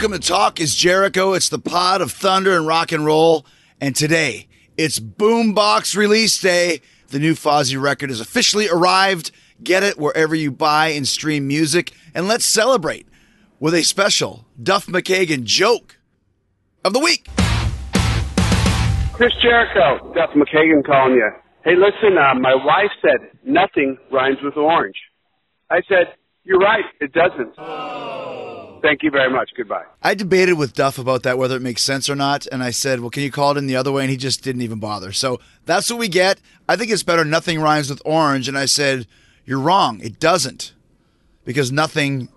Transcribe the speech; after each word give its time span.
Welcome 0.00 0.18
to 0.18 0.26
Talk 0.26 0.60
is 0.60 0.74
Jericho. 0.76 1.34
It's 1.34 1.50
the 1.50 1.58
pod 1.58 2.00
of 2.00 2.10
thunder 2.10 2.56
and 2.56 2.66
rock 2.66 2.90
and 2.90 3.04
roll. 3.04 3.44
And 3.82 3.94
today, 3.94 4.48
it's 4.78 4.98
Boombox 4.98 5.94
release 5.94 6.40
day. 6.40 6.80
The 7.08 7.18
new 7.18 7.34
Fozzy 7.34 7.78
record 7.78 8.08
has 8.08 8.18
officially 8.18 8.66
arrived. 8.66 9.30
Get 9.62 9.82
it 9.82 9.98
wherever 9.98 10.34
you 10.34 10.52
buy 10.52 10.88
and 10.88 11.06
stream 11.06 11.46
music. 11.46 11.92
And 12.14 12.26
let's 12.26 12.46
celebrate 12.46 13.08
with 13.58 13.74
a 13.74 13.82
special 13.82 14.46
Duff 14.62 14.86
McKagan 14.86 15.44
joke 15.44 15.98
of 16.82 16.94
the 16.94 17.00
week. 17.00 17.28
Chris 19.12 19.34
Jericho, 19.42 20.14
Duff 20.14 20.30
McKagan 20.30 20.82
calling 20.82 21.16
you. 21.16 21.30
Hey, 21.62 21.76
listen, 21.76 22.16
uh, 22.16 22.34
my 22.36 22.54
wife 22.54 22.90
said 23.02 23.38
nothing 23.44 23.98
rhymes 24.10 24.38
with 24.42 24.56
orange. 24.56 24.96
I 25.68 25.82
said, 25.86 26.14
you're 26.44 26.58
right, 26.58 26.86
it 27.02 27.12
doesn't. 27.12 28.69
Thank 28.82 29.02
you 29.02 29.10
very 29.10 29.30
much. 29.30 29.50
Goodbye. 29.56 29.84
I 30.02 30.14
debated 30.14 30.54
with 30.54 30.74
Duff 30.74 30.98
about 30.98 31.22
that, 31.22 31.38
whether 31.38 31.56
it 31.56 31.62
makes 31.62 31.82
sense 31.82 32.08
or 32.08 32.14
not. 32.14 32.46
And 32.46 32.62
I 32.62 32.70
said, 32.70 33.00
well, 33.00 33.10
can 33.10 33.22
you 33.22 33.30
call 33.30 33.52
it 33.52 33.58
in 33.58 33.66
the 33.66 33.76
other 33.76 33.92
way? 33.92 34.02
And 34.02 34.10
he 34.10 34.16
just 34.16 34.42
didn't 34.42 34.62
even 34.62 34.78
bother. 34.78 35.12
So 35.12 35.40
that's 35.66 35.90
what 35.90 35.98
we 35.98 36.08
get. 36.08 36.40
I 36.68 36.76
think 36.76 36.90
it's 36.90 37.02
better 37.02 37.24
nothing 37.24 37.60
rhymes 37.60 37.90
with 37.90 38.02
orange. 38.04 38.48
And 38.48 38.56
I 38.58 38.66
said, 38.66 39.06
you're 39.44 39.60
wrong. 39.60 40.00
It 40.00 40.18
doesn't. 40.20 40.72
Because 41.44 41.72
nothing, 41.72 42.28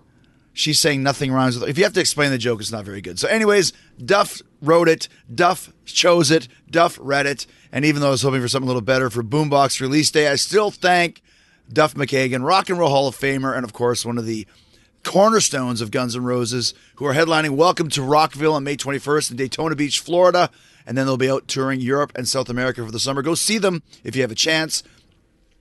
she's 0.52 0.80
saying 0.80 1.02
nothing 1.02 1.30
rhymes 1.30 1.58
with, 1.58 1.68
if 1.68 1.78
you 1.78 1.84
have 1.84 1.92
to 1.94 2.00
explain 2.00 2.30
the 2.30 2.38
joke, 2.38 2.60
it's 2.60 2.72
not 2.72 2.84
very 2.84 3.00
good. 3.00 3.18
So, 3.18 3.28
anyways, 3.28 3.72
Duff 4.02 4.40
wrote 4.60 4.88
it, 4.88 5.08
Duff 5.32 5.72
chose 5.84 6.30
it, 6.30 6.48
Duff 6.70 6.98
read 7.00 7.26
it. 7.26 7.46
And 7.70 7.84
even 7.84 8.00
though 8.00 8.08
I 8.08 8.12
was 8.12 8.22
hoping 8.22 8.40
for 8.40 8.48
something 8.48 8.66
a 8.66 8.72
little 8.72 8.80
better 8.80 9.10
for 9.10 9.22
Boombox 9.22 9.80
release 9.80 10.10
day, 10.10 10.28
I 10.28 10.36
still 10.36 10.70
thank 10.70 11.22
Duff 11.72 11.94
McKagan, 11.94 12.46
Rock 12.46 12.70
and 12.70 12.78
Roll 12.78 12.90
Hall 12.90 13.08
of 13.08 13.16
Famer, 13.16 13.54
and 13.54 13.64
of 13.64 13.72
course, 13.72 14.04
one 14.04 14.18
of 14.18 14.26
the 14.26 14.46
cornerstones 15.04 15.80
of 15.80 15.90
Guns 15.90 16.16
N' 16.16 16.24
Roses, 16.24 16.74
who 16.96 17.06
are 17.06 17.14
headlining 17.14 17.50
Welcome 17.50 17.88
to 17.90 18.02
Rockville 18.02 18.54
on 18.54 18.64
May 18.64 18.76
21st 18.76 19.30
in 19.30 19.36
Daytona 19.36 19.76
Beach, 19.76 20.00
Florida. 20.00 20.50
And 20.86 20.98
then 20.98 21.06
they'll 21.06 21.16
be 21.16 21.30
out 21.30 21.46
touring 21.46 21.80
Europe 21.80 22.12
and 22.14 22.26
South 22.28 22.48
America 22.48 22.84
for 22.84 22.90
the 22.90 22.98
summer. 22.98 23.22
Go 23.22 23.34
see 23.34 23.58
them 23.58 23.82
if 24.02 24.16
you 24.16 24.22
have 24.22 24.32
a 24.32 24.34
chance. 24.34 24.82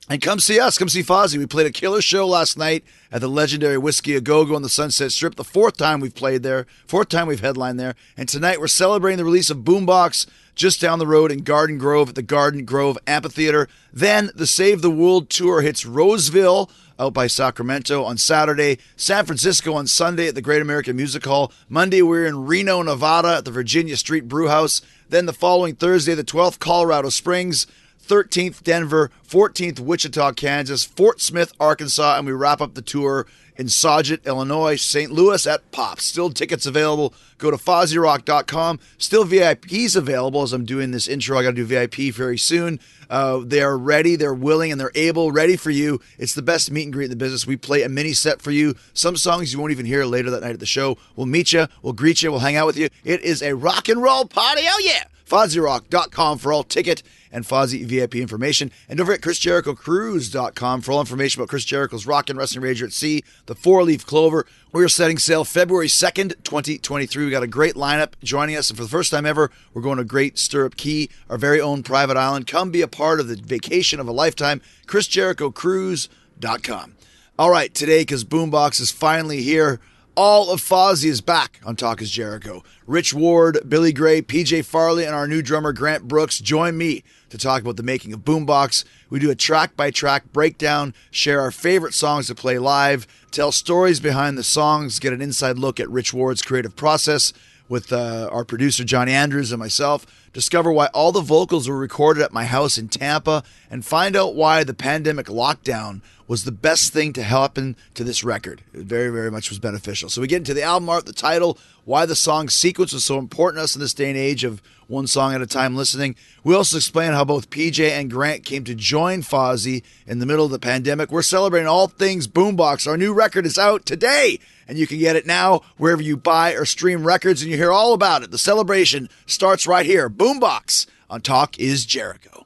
And 0.09 0.21
come 0.21 0.39
see 0.39 0.59
us. 0.59 0.77
Come 0.77 0.89
see 0.89 1.02
Fozzy. 1.02 1.38
We 1.38 1.45
played 1.45 1.67
a 1.67 1.71
killer 1.71 2.02
show 2.02 2.27
last 2.27 2.58
night 2.58 2.83
at 3.09 3.21
the 3.21 3.30
legendary 3.30 3.77
Whisky 3.77 4.16
A 4.16 4.21
Go 4.21 4.44
Go 4.44 4.55
on 4.55 4.61
the 4.61 4.67
Sunset 4.67 5.14
Strip. 5.14 5.36
The 5.36 5.45
fourth 5.45 5.77
time 5.77 6.02
we've 6.02 6.16
played 6.16 6.44
there, 6.44 6.66
fourth 6.88 7.08
time 7.08 7.27
we've 7.27 7.39
headlined 7.39 7.80
there. 7.80 7.95
And 8.17 8.27
tonight 8.27 8.59
we're 8.59 8.67
celebrating 8.67 9.17
the 9.17 9.23
release 9.23 9.49
of 9.49 9.59
Boombox 9.59 10.25
just 10.55 10.81
down 10.81 10.99
the 10.99 11.07
road 11.07 11.31
in 11.31 11.39
Garden 11.39 11.77
Grove 11.77 12.09
at 12.09 12.15
the 12.15 12.21
Garden 12.21 12.65
Grove 12.65 12.97
Amphitheater. 13.07 13.67
Then 13.91 14.29
the 14.35 14.47
Save 14.47 14.81
the 14.81 14.91
World 14.91 15.29
tour 15.29 15.61
hits 15.61 15.85
Roseville 15.85 16.69
out 16.99 17.13
by 17.13 17.27
Sacramento 17.27 18.03
on 18.03 18.17
Saturday, 18.17 18.77
San 18.95 19.25
Francisco 19.25 19.73
on 19.73 19.87
Sunday 19.87 20.27
at 20.27 20.35
the 20.35 20.41
Great 20.41 20.61
American 20.61 20.95
Music 20.95 21.25
Hall. 21.25 21.51
Monday, 21.67 22.01
we're 22.01 22.25
in 22.25 22.45
Reno, 22.45 22.81
Nevada 22.81 23.37
at 23.37 23.45
the 23.45 23.51
Virginia 23.51 23.97
Street 23.97 24.27
Brewhouse. 24.27 24.81
Then 25.09 25.25
the 25.25 25.33
following 25.33 25.75
Thursday, 25.75 26.15
the 26.15 26.23
12th, 26.23 26.59
Colorado 26.59 27.09
Springs. 27.09 27.67
13th, 28.05 28.63
Denver. 28.63 29.11
14th, 29.27 29.79
Wichita, 29.79 30.33
Kansas. 30.33 30.83
Fort 30.83 31.21
Smith, 31.21 31.53
Arkansas. 31.59 32.17
And 32.17 32.27
we 32.27 32.33
wrap 32.33 32.61
up 32.61 32.73
the 32.73 32.81
tour 32.81 33.25
in 33.57 33.67
Sauget, 33.67 34.25
Illinois, 34.25 34.75
St. 34.75 35.11
Louis 35.11 35.45
at 35.47 35.69
Pop. 35.71 35.99
Still 35.99 36.29
tickets 36.29 36.65
available. 36.65 37.13
Go 37.37 37.51
to 37.51 37.57
FozzyRock.com. 37.57 38.79
Still 38.97 39.25
VIPs 39.25 39.95
available 39.95 40.41
as 40.43 40.53
I'm 40.53 40.65
doing 40.65 40.91
this 40.91 41.07
intro. 41.07 41.37
I 41.37 41.43
got 41.43 41.49
to 41.49 41.55
do 41.55 41.65
VIP 41.65 42.13
very 42.13 42.37
soon. 42.37 42.79
Uh, 43.09 43.41
they 43.45 43.61
are 43.61 43.77
ready, 43.77 44.15
they're 44.15 44.33
willing, 44.33 44.71
and 44.71 44.79
they're 44.79 44.91
able, 44.95 45.31
ready 45.31 45.55
for 45.55 45.69
you. 45.69 45.99
It's 46.17 46.33
the 46.33 46.41
best 46.41 46.71
meet 46.71 46.83
and 46.83 46.93
greet 46.93 47.05
in 47.05 47.09
the 47.11 47.15
business. 47.15 47.45
We 47.45 47.58
play 47.58 47.83
a 47.83 47.89
mini 47.89 48.13
set 48.13 48.42
for 48.42 48.52
you. 48.52 48.75
Some 48.93 49.17
songs 49.17 49.53
you 49.53 49.59
won't 49.59 49.71
even 49.71 49.86
hear 49.86 50.05
later 50.05 50.30
that 50.31 50.42
night 50.42 50.53
at 50.53 50.59
the 50.59 50.65
show. 50.65 50.97
We'll 51.15 51.27
meet 51.27 51.53
you, 51.53 51.67
we'll 51.81 51.93
greet 51.93 52.23
you, 52.23 52.31
we'll 52.31 52.39
hang 52.39 52.55
out 52.55 52.65
with 52.65 52.77
you. 52.77 52.89
It 53.03 53.21
is 53.21 53.43
a 53.43 53.55
rock 53.55 53.89
and 53.89 54.02
roll 54.02 54.25
party. 54.25 54.63
Oh, 54.65 54.81
yeah. 54.83 55.03
FozzyRock.com 55.27 56.37
for 56.37 56.53
all 56.53 56.63
ticket 56.63 57.02
and 57.33 57.44
Fozzy 57.44 57.83
VIP 57.83 58.16
information. 58.16 58.71
And 58.88 58.98
don't 58.98 59.08
ChrisJerichoCruise.com 59.08 60.82
for 60.82 60.92
all 60.94 61.02
information 61.02 61.42
about 61.42 61.49
Chris 61.49 61.66
Jericho's 61.66 62.05
Rock 62.05 62.30
and 62.30 62.39
Wrestling 62.39 62.64
Rager 62.64 62.83
at 62.83 62.94
Sea, 62.94 63.23
the 63.48 63.55
Four 63.55 63.83
Leaf 63.83 64.05
Clover. 64.05 64.45
We're 64.71 64.88
setting 64.88 65.17
sail 65.17 65.43
February 65.43 65.88
2nd, 65.88 66.43
2023. 66.43 67.26
We 67.26 67.32
got 67.32 67.43
a 67.43 67.48
great 67.48 67.73
lineup 67.73 68.14
joining 68.23 68.55
us. 68.55 68.70
And 68.70 68.77
for 68.77 68.83
the 68.83 68.89
first 68.89 69.11
time 69.11 69.26
ever, 69.26 69.52
we're 69.73 69.82
going 69.82 69.98
to 69.98 70.04
Great 70.04 70.38
Stirrup 70.38 70.77
Cay, 70.77 71.10
our 71.30 71.38
very 71.38 71.60
own 71.60 71.83
private 71.83 72.16
island. 72.16 72.48
Come 72.48 72.72
be 72.72 72.82
a 72.82 72.88
part 72.88 73.20
of 73.20 73.27
the 73.27 73.36
vacation 73.36 73.99
of 73.99 74.08
a 74.08 74.11
lifetime. 74.11 74.61
ChrisJerichoCruise.com. 74.88 76.95
All 77.39 77.49
right, 77.49 77.73
today, 77.73 78.02
because 78.02 78.23
Boombox 78.23 78.80
is 78.80 78.92
finally 78.92 79.42
here. 79.42 79.80
All 80.15 80.51
of 80.51 80.61
Fozzy 80.61 81.09
is 81.09 81.21
back 81.21 81.59
on 81.65 81.75
Talk 81.75 81.99
is 81.99 82.11
Jericho. 82.11 82.63
Rich 82.85 83.15
Ward, 83.15 83.57
Billy 83.67 83.91
Gray, 83.91 84.21
PJ 84.21 84.63
Farley, 84.63 85.05
and 85.05 85.15
our 85.15 85.27
new 85.27 85.41
drummer 85.41 85.73
Grant 85.73 86.07
Brooks 86.07 86.37
join 86.37 86.77
me 86.77 87.03
to 87.29 87.37
talk 87.39 87.63
about 87.63 87.77
the 87.77 87.83
making 87.83 88.13
of 88.13 88.19
Boombox. 88.19 88.85
We 89.09 89.17
do 89.17 89.31
a 89.31 89.35
track 89.35 89.75
by 89.75 89.89
track 89.89 90.31
breakdown, 90.31 90.93
share 91.09 91.41
our 91.41 91.49
favorite 91.49 91.95
songs 91.95 92.27
to 92.27 92.35
play 92.35 92.59
live, 92.59 93.07
tell 93.31 93.51
stories 93.51 93.99
behind 93.99 94.37
the 94.37 94.43
songs, 94.43 94.99
get 94.99 95.13
an 95.13 95.21
inside 95.21 95.57
look 95.57 95.79
at 95.79 95.89
Rich 95.89 96.13
Ward's 96.13 96.43
creative 96.43 96.75
process 96.75 97.33
with 97.69 97.91
uh, 97.91 98.29
our 98.31 98.45
producer 98.45 98.83
Johnny 98.83 99.11
Andrews 99.11 99.51
and 99.51 99.59
myself, 99.59 100.05
discover 100.33 100.71
why 100.71 100.87
all 100.87 101.11
the 101.11 101.21
vocals 101.21 101.67
were 101.67 101.77
recorded 101.77 102.23
at 102.23 102.33
my 102.33 102.45
house 102.45 102.77
in 102.77 102.87
Tampa, 102.87 103.43
and 103.69 103.85
find 103.85 104.15
out 104.15 104.35
why 104.35 104.63
the 104.63 104.73
pandemic 104.73 105.27
lockdown 105.27 106.01
was 106.27 106.43
the 106.43 106.51
best 106.51 106.93
thing 106.93 107.13
to 107.13 107.23
happen 107.23 107.75
to 107.93 108.03
this 108.03 108.23
record. 108.23 108.61
It 108.73 108.81
very, 108.81 109.09
very 109.09 109.29
much 109.29 109.49
was 109.49 109.59
beneficial. 109.59 110.09
So 110.09 110.21
we 110.21 110.27
get 110.27 110.37
into 110.37 110.53
the 110.53 110.63
album 110.63 110.89
art, 110.89 111.05
the 111.05 111.13
title, 111.13 111.57
why 111.85 112.05
the 112.05 112.15
song 112.15 112.49
sequence 112.49 112.93
was 112.93 113.03
so 113.03 113.19
important 113.19 113.59
to 113.59 113.63
us 113.63 113.75
in 113.75 113.81
this 113.81 113.93
day 113.93 114.09
and 114.09 114.17
age 114.17 114.43
of 114.43 114.61
one 114.87 115.07
song 115.07 115.33
at 115.33 115.41
a 115.41 115.47
time 115.47 115.75
listening. 115.75 116.15
We 116.43 116.55
also 116.55 116.77
explain 116.77 117.13
how 117.13 117.25
both 117.25 117.49
PJ 117.49 117.89
and 117.89 118.09
Grant 118.09 118.45
came 118.45 118.63
to 118.65 118.75
join 118.75 119.21
Fozzy 119.21 119.83
in 120.07 120.19
the 120.19 120.25
middle 120.25 120.45
of 120.45 120.51
the 120.51 120.59
pandemic. 120.59 121.11
We're 121.11 121.21
celebrating 121.21 121.67
all 121.67 121.87
things 121.87 122.27
Boombox. 122.27 122.87
Our 122.87 122.97
new 122.97 123.13
record 123.13 123.45
is 123.45 123.57
out 123.57 123.85
today, 123.85 124.39
and 124.67 124.77
you 124.77 124.87
can 124.87 124.99
get 124.99 125.15
it 125.15 125.25
now 125.25 125.61
wherever 125.77 126.01
you 126.01 126.17
buy 126.17 126.53
or 126.53 126.65
stream 126.65 127.03
records, 127.03 127.41
and 127.41 127.51
you 127.51 127.57
hear 127.57 127.71
all 127.71 127.93
about 127.93 128.24
it. 128.24 128.31
The 128.31 128.38
celebration 128.38 129.09
starts 129.25 129.68
right 129.68 129.85
here. 129.85 130.09
Boombox 130.09 130.88
on 131.09 131.21
Talk 131.21 131.59
is 131.59 131.85
Jericho. 131.85 132.45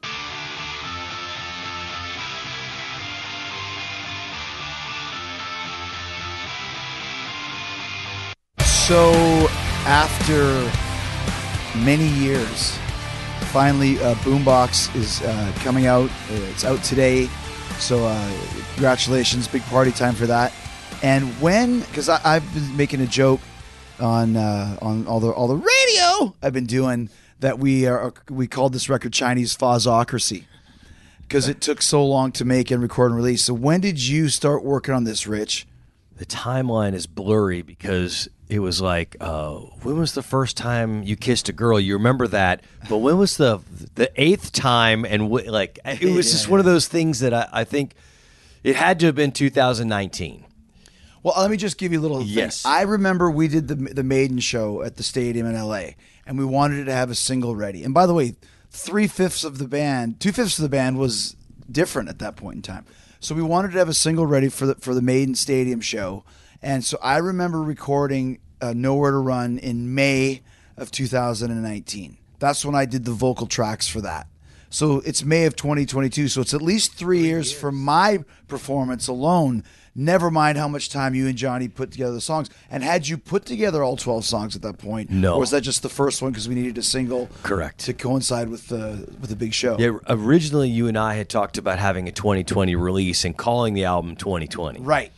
So, 8.87 9.11
after 9.85 10.71
many 11.79 12.07
years, 12.07 12.77
finally, 13.51 13.99
uh, 13.99 14.15
Boombox 14.15 14.95
is 14.95 15.21
uh, 15.23 15.51
coming 15.57 15.87
out. 15.87 16.09
It's 16.29 16.63
out 16.63 16.81
today. 16.85 17.25
So, 17.79 18.05
uh, 18.05 18.31
congratulations. 18.75 19.47
Big 19.47 19.61
party 19.63 19.91
time 19.91 20.15
for 20.15 20.25
that. 20.27 20.53
And 21.03 21.25
when, 21.41 21.81
because 21.81 22.09
I've 22.09 22.53
been 22.53 22.75
making 22.75 23.01
a 23.01 23.07
joke 23.07 23.41
on 23.99 24.35
uh, 24.35 24.77
on 24.81 25.07
all 25.07 25.19
the 25.19 25.29
all 25.31 25.47
the 25.47 25.55
radio 25.55 26.35
I've 26.41 26.53
been 26.53 26.65
doing 26.65 27.09
that 27.39 27.59
we 27.59 27.85
are 27.85 28.13
we 28.29 28.47
called 28.47 28.73
this 28.73 28.89
record 28.89 29.13
Chinese 29.13 29.55
Fozocracy 29.55 30.45
because 31.21 31.47
it 31.47 31.61
took 31.61 31.81
so 31.81 32.05
long 32.05 32.31
to 32.33 32.45
make 32.45 32.71
and 32.71 32.81
record 32.81 33.11
and 33.11 33.17
release. 33.17 33.43
So 33.43 33.53
when 33.53 33.81
did 33.81 34.01
you 34.05 34.29
start 34.29 34.63
working 34.63 34.93
on 34.93 35.03
this, 35.03 35.27
Rich? 35.27 35.67
The 36.17 36.25
timeline 36.25 36.93
is 36.93 37.05
blurry 37.05 37.61
because 37.61 38.27
it 38.49 38.59
was 38.59 38.81
like, 38.81 39.17
uh, 39.19 39.55
when 39.83 39.99
was 39.99 40.13
the 40.13 40.23
first 40.23 40.57
time 40.57 41.03
you 41.03 41.15
kissed 41.15 41.49
a 41.49 41.53
girl? 41.53 41.79
You 41.79 41.93
remember 41.93 42.27
that, 42.29 42.61
but 42.89 42.97
when 42.97 43.17
was 43.17 43.37
the 43.37 43.59
the 43.95 44.09
eighth 44.15 44.51
time? 44.51 45.05
And 45.05 45.23
w- 45.23 45.51
like, 45.51 45.79
it 45.85 46.15
was 46.15 46.31
just 46.31 46.49
one 46.49 46.59
of 46.59 46.65
those 46.65 46.87
things 46.87 47.19
that 47.19 47.33
I, 47.33 47.47
I 47.51 47.63
think 47.65 47.93
it 48.63 48.75
had 48.75 48.99
to 49.01 49.07
have 49.07 49.15
been 49.15 49.31
2019. 49.31 50.45
Well, 51.23 51.33
let 51.37 51.49
me 51.51 51.57
just 51.57 51.77
give 51.77 51.91
you 51.91 51.99
a 51.99 52.01
little. 52.01 52.19
thing. 52.19 52.27
Yes. 52.27 52.65
I 52.65 52.83
remember 52.83 53.29
we 53.29 53.47
did 53.47 53.67
the 53.67 53.75
the 53.75 54.03
Maiden 54.03 54.39
show 54.39 54.81
at 54.83 54.95
the 54.97 55.03
stadium 55.03 55.47
in 55.47 55.55
L.A. 55.55 55.95
and 56.25 56.37
we 56.37 56.45
wanted 56.45 56.85
to 56.85 56.93
have 56.93 57.09
a 57.09 57.15
single 57.15 57.55
ready. 57.55 57.83
And 57.83 57.93
by 57.93 58.05
the 58.05 58.13
way, 58.13 58.35
three 58.69 59.07
fifths 59.07 59.43
of 59.43 59.57
the 59.57 59.67
band, 59.67 60.19
two 60.19 60.31
fifths 60.31 60.57
of 60.57 60.63
the 60.63 60.69
band 60.69 60.97
was 60.97 61.35
different 61.71 62.09
at 62.09 62.19
that 62.19 62.35
point 62.35 62.55
in 62.57 62.61
time. 62.61 62.85
So 63.19 63.33
we 63.35 63.41
wanted 63.41 63.71
to 63.71 63.79
have 63.79 63.89
a 63.89 63.93
single 63.93 64.25
ready 64.25 64.49
for 64.49 64.67
the 64.67 64.75
for 64.75 64.93
the 64.93 65.01
Maiden 65.01 65.35
Stadium 65.35 65.81
show. 65.81 66.23
And 66.61 66.83
so 66.83 66.97
I 67.01 67.17
remember 67.17 67.61
recording 67.61 68.39
uh, 68.61 68.73
Nowhere 68.75 69.11
to 69.11 69.17
Run 69.17 69.57
in 69.59 69.93
May 69.93 70.41
of 70.75 70.91
2019. 70.91 72.17
That's 72.39 72.63
when 72.63 72.75
I 72.75 72.85
did 72.85 73.05
the 73.05 73.11
vocal 73.11 73.47
tracks 73.47 73.87
for 73.87 74.01
that. 74.01 74.27
So 74.69 75.01
it's 75.05 75.23
May 75.23 75.45
of 75.45 75.55
2022. 75.55 76.27
So 76.27 76.41
it's 76.41 76.53
at 76.53 76.61
least 76.61 76.93
three, 76.93 77.21
years, 77.21 77.51
for 77.51 77.71
my 77.71 78.23
performance 78.47 79.07
alone. 79.07 79.63
Never 79.95 80.29
mind 80.29 80.59
how 80.59 80.67
much 80.67 80.89
time 80.89 81.15
you 81.15 81.27
and 81.27 81.35
Johnny 81.35 81.67
put 81.67 81.91
together 81.91 82.13
the 82.13 82.21
songs. 82.21 82.49
And 82.69 82.83
had 82.83 83.07
you 83.07 83.17
put 83.17 83.45
together 83.45 83.83
all 83.83 83.97
12 83.97 84.25
songs 84.25 84.55
at 84.55 84.61
that 84.61 84.77
point? 84.77 85.09
No. 85.09 85.33
Or 85.33 85.39
was 85.39 85.49
that 85.49 85.61
just 85.61 85.81
the 85.81 85.89
first 85.89 86.21
one 86.21 86.31
because 86.31 86.47
we 86.47 86.53
needed 86.53 86.77
a 86.77 86.83
single? 86.83 87.29
Correct. 87.41 87.79
To 87.79 87.93
coincide 87.93 88.49
with 88.49 88.67
the 88.67 89.11
with 89.19 89.29
the 89.29 89.35
big 89.35 89.53
show. 89.53 89.75
Yeah, 89.79 89.97
originally 90.07 90.69
you 90.69 90.87
and 90.87 90.97
I 90.97 91.15
had 91.15 91.29
talked 91.29 91.57
about 91.57 91.79
having 91.79 92.07
a 92.07 92.11
2020 92.11 92.75
release 92.75 93.25
and 93.25 93.35
calling 93.35 93.73
the 93.73 93.85
album 93.85 94.15
2020. 94.15 94.81
Right. 94.81 95.11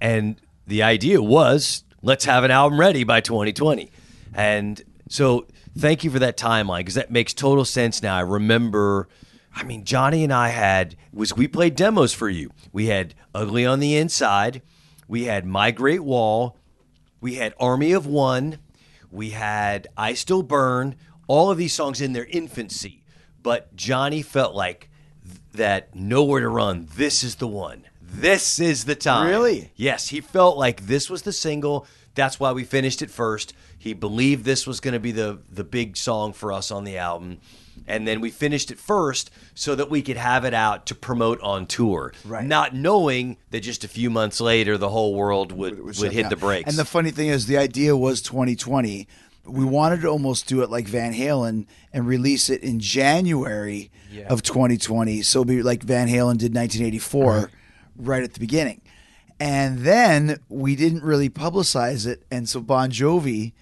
And 0.00 0.40
the 0.66 0.82
idea 0.82 1.20
was 1.20 1.84
let's 2.02 2.24
have 2.24 2.42
an 2.44 2.50
album 2.50 2.80
ready 2.80 3.04
by 3.04 3.20
2020. 3.20 3.90
And 4.32 4.80
so 5.08 5.46
thank 5.76 6.04
you 6.04 6.10
for 6.10 6.18
that 6.18 6.36
timeline 6.36 6.80
because 6.80 6.94
that 6.94 7.10
makes 7.10 7.34
total 7.34 7.64
sense 7.64 8.02
now. 8.02 8.16
I 8.16 8.20
remember, 8.20 9.08
I 9.54 9.62
mean, 9.62 9.84
Johnny 9.84 10.24
and 10.24 10.32
I 10.32 10.48
had 10.48 10.96
was 11.12 11.36
we 11.36 11.48
played 11.48 11.76
demos 11.76 12.12
for 12.12 12.28
you. 12.28 12.50
We 12.72 12.86
had 12.86 13.14
Ugly 13.34 13.66
on 13.66 13.80
the 13.80 13.96
Inside, 13.96 14.62
we 15.08 15.24
had 15.24 15.44
My 15.46 15.70
Great 15.70 16.02
Wall, 16.02 16.56
we 17.20 17.34
had 17.34 17.54
Army 17.60 17.92
of 17.92 18.06
One, 18.06 18.58
we 19.10 19.30
had 19.30 19.88
I 19.96 20.14
Still 20.14 20.42
Burn. 20.42 20.96
All 21.28 21.50
of 21.50 21.58
these 21.58 21.74
songs 21.74 22.00
in 22.00 22.12
their 22.12 22.26
infancy, 22.26 23.02
but 23.42 23.74
Johnny 23.74 24.22
felt 24.22 24.54
like 24.54 24.88
th- 25.24 25.40
that 25.54 25.94
Nowhere 25.94 26.40
to 26.40 26.48
Run. 26.48 26.86
This 26.94 27.24
is 27.24 27.36
the 27.36 27.48
one. 27.48 27.84
This 28.00 28.60
is 28.60 28.84
the 28.84 28.94
time. 28.94 29.28
Really? 29.28 29.72
Yes, 29.74 30.08
he 30.08 30.20
felt 30.20 30.56
like 30.56 30.86
this 30.86 31.10
was 31.10 31.22
the 31.22 31.32
single. 31.32 31.86
That's 32.16 32.40
why 32.40 32.50
we 32.50 32.64
finished 32.64 33.02
it 33.02 33.10
first. 33.10 33.54
He 33.78 33.92
believed 33.94 34.44
this 34.44 34.66
was 34.66 34.80
going 34.80 34.94
to 34.94 35.00
be 35.00 35.12
the 35.12 35.38
the 35.50 35.62
big 35.62 35.96
song 35.96 36.32
for 36.32 36.52
us 36.52 36.72
on 36.72 36.82
the 36.82 36.98
album. 36.98 37.38
And 37.86 38.08
then 38.08 38.20
we 38.20 38.30
finished 38.30 38.70
it 38.70 38.78
first 38.78 39.30
so 39.54 39.74
that 39.74 39.90
we 39.90 40.02
could 40.02 40.16
have 40.16 40.44
it 40.44 40.54
out 40.54 40.86
to 40.86 40.94
promote 40.94 41.40
on 41.40 41.66
tour. 41.66 42.12
Right. 42.24 42.44
Not 42.44 42.74
knowing 42.74 43.36
that 43.50 43.60
just 43.60 43.84
a 43.84 43.88
few 43.88 44.10
months 44.10 44.40
later 44.40 44.76
the 44.78 44.88
whole 44.88 45.14
world 45.14 45.52
would, 45.52 45.78
would, 45.84 46.12
hit 46.12 46.22
down. 46.22 46.30
the 46.30 46.36
brakes. 46.36 46.68
And 46.68 46.78
the 46.78 46.84
funny 46.84 47.10
thing 47.10 47.28
is, 47.28 47.46
the 47.46 47.58
idea 47.58 47.96
was 47.96 48.22
2020. 48.22 49.06
We 49.44 49.64
wanted 49.64 50.00
to 50.00 50.08
almost 50.08 50.48
do 50.48 50.62
it 50.62 50.70
like 50.70 50.86
Van 50.88 51.14
Halen 51.14 51.66
and 51.92 52.06
release 52.06 52.50
it 52.50 52.62
in 52.62 52.80
January 52.80 53.90
of 54.28 54.42
2020. 54.42 55.22
So 55.22 55.44
be 55.44 55.62
like 55.62 55.82
Van 55.82 56.08
Halen 56.08 56.38
did 56.38 56.54
1984 56.54 57.50
right. 57.98 58.22
at 58.22 58.34
the 58.34 58.40
beginning. 58.40 58.80
And 59.38 59.80
then 59.80 60.40
we 60.48 60.76
didn't 60.76 61.02
really 61.02 61.28
publicize 61.28 62.06
it. 62.06 62.24
And 62.30 62.48
so 62.48 62.60
Bon 62.60 62.90
Jovi 62.90 63.52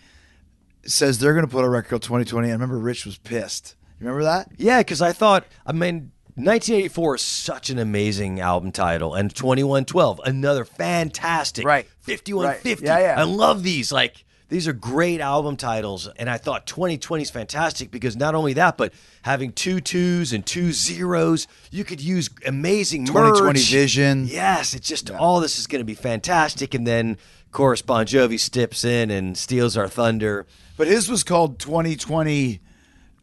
says 0.87 1.19
they're 1.19 1.33
going 1.33 1.47
to 1.47 1.51
put 1.51 1.65
a 1.65 1.69
record 1.69 1.91
called 1.91 2.03
2020. 2.03 2.49
I 2.49 2.53
remember 2.53 2.79
Rich 2.79 3.07
was 3.07 3.19
pissed. 3.19 3.75
You 3.99 4.07
remember 4.07 4.25
that? 4.25 4.51
Yeah, 4.57 4.81
because 4.81 5.01
I 5.03 5.13
thought, 5.13 5.47
I 5.67 5.73
mean, 5.73 6.13
1984 6.37 7.15
is 7.15 7.23
such 7.23 7.71
an 7.71 7.79
amazing 7.79 8.41
album 8.41 8.73
title, 8.73 9.15
and 9.15 9.35
2112, 9.35 10.21
another 10.25 10.65
fantastic. 10.65 11.65
Right. 11.65 11.87
5150. 12.01 12.71
Right. 12.71 12.81
Yeah, 12.83 13.15
yeah. 13.15 13.21
I 13.21 13.25
love 13.25 13.63
these. 13.63 13.93
Like, 13.93 14.24
these 14.49 14.69
are 14.69 14.73
great 14.73 15.21
album 15.21 15.57
titles. 15.57 16.09
And 16.17 16.29
I 16.29 16.39
thought 16.39 16.67
2020 16.67 17.23
is 17.23 17.31
fantastic 17.31 17.91
because 17.91 18.17
not 18.17 18.35
only 18.35 18.53
that, 18.55 18.77
but 18.77 18.93
having 19.23 19.53
two 19.53 19.81
twos 19.81 20.33
and 20.33 20.45
two 20.45 20.73
zeros, 20.73 21.47
you 21.71 21.85
could 21.85 22.01
use 22.01 22.31
amazing 22.47 23.07
2020 23.07 23.47
merge. 23.47 23.71
Vision. 23.71 24.27
Yes, 24.27 24.75
it's 24.75 24.87
just 24.87 25.11
all 25.11 25.41
this 25.41 25.59
is 25.59 25.67
going 25.67 25.81
to 25.81 25.85
be 25.85 25.95
fantastic. 25.95 26.75
And 26.75 26.87
then, 26.87 27.13
of 27.13 27.53
course, 27.53 27.83
Bon 27.83 28.05
Jovi 28.05 28.39
steps 28.39 28.85
in 28.85 29.11
and 29.11 29.37
steals 29.37 29.77
our 29.77 29.89
thunder. 29.89 30.47
But 30.77 30.89
his 30.89 31.09
was 31.09 31.25
called 31.25 31.59
2020. 31.59 32.61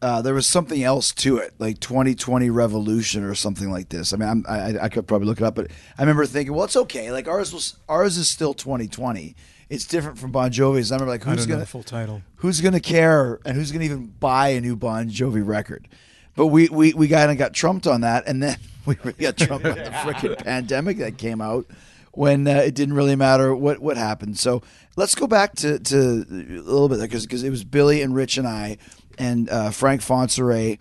Uh, 0.01 0.19
there 0.23 0.33
was 0.33 0.47
something 0.47 0.83
else 0.83 1.11
to 1.11 1.37
it, 1.37 1.53
like 1.59 1.79
2020 1.79 2.49
Revolution 2.49 3.23
or 3.23 3.35
something 3.35 3.69
like 3.69 3.89
this. 3.89 4.13
I 4.13 4.17
mean, 4.17 4.29
I'm, 4.29 4.45
I, 4.49 4.85
I 4.85 4.89
could 4.89 5.05
probably 5.05 5.27
look 5.27 5.39
it 5.39 5.43
up, 5.43 5.53
but 5.53 5.69
I 5.95 6.01
remember 6.01 6.25
thinking, 6.25 6.55
well, 6.55 6.65
it's 6.65 6.75
okay. 6.75 7.11
Like 7.11 7.27
ours 7.27 7.53
was 7.53 7.75
ours 7.87 8.17
is 8.17 8.27
still 8.27 8.55
2020. 8.55 9.35
It's 9.71 9.85
different 9.85 10.17
from 10.19 10.31
Bon 10.31 10.51
Jovi's. 10.51 10.91
I 10.91 10.95
remember 10.95 11.11
like 11.11 11.23
who's 11.23 11.45
gonna 11.45 11.65
full 11.65 11.81
title. 11.81 12.21
who's 12.35 12.59
gonna 12.59 12.81
care 12.81 13.39
and 13.45 13.55
who's 13.55 13.71
gonna 13.71 13.85
even 13.85 14.07
buy 14.07 14.49
a 14.49 14.59
new 14.59 14.75
Bon 14.75 15.09
Jovi 15.09 15.47
record. 15.47 15.87
But 16.35 16.47
we 16.47 16.67
we 16.67 16.93
we 16.93 17.07
kind 17.07 17.31
of 17.31 17.37
got 17.37 17.53
trumped 17.53 17.87
on 17.87 18.01
that, 18.01 18.27
and 18.27 18.43
then 18.43 18.57
we 18.85 18.97
really 19.01 19.21
got 19.21 19.37
trumped 19.37 19.65
on 19.65 19.77
the 19.77 19.83
freaking 19.85 20.37
pandemic 20.43 20.97
that 20.97 21.17
came 21.17 21.39
out 21.39 21.67
when 22.11 22.45
uh, 22.49 22.55
it 22.55 22.75
didn't 22.75 22.95
really 22.95 23.15
matter 23.15 23.55
what 23.55 23.79
what 23.79 23.95
happened. 23.95 24.37
So 24.37 24.61
let's 24.97 25.15
go 25.15 25.25
back 25.25 25.55
to 25.55 25.79
to 25.79 25.97
a 25.97 26.33
little 26.33 26.89
bit 26.89 26.99
because 26.99 27.25
because 27.25 27.43
it 27.43 27.49
was 27.49 27.63
Billy 27.63 28.01
and 28.01 28.13
Rich 28.13 28.37
and 28.37 28.49
I 28.49 28.77
and 29.17 29.49
uh, 29.49 29.71
Frank 29.71 30.01
Fontsere 30.01 30.79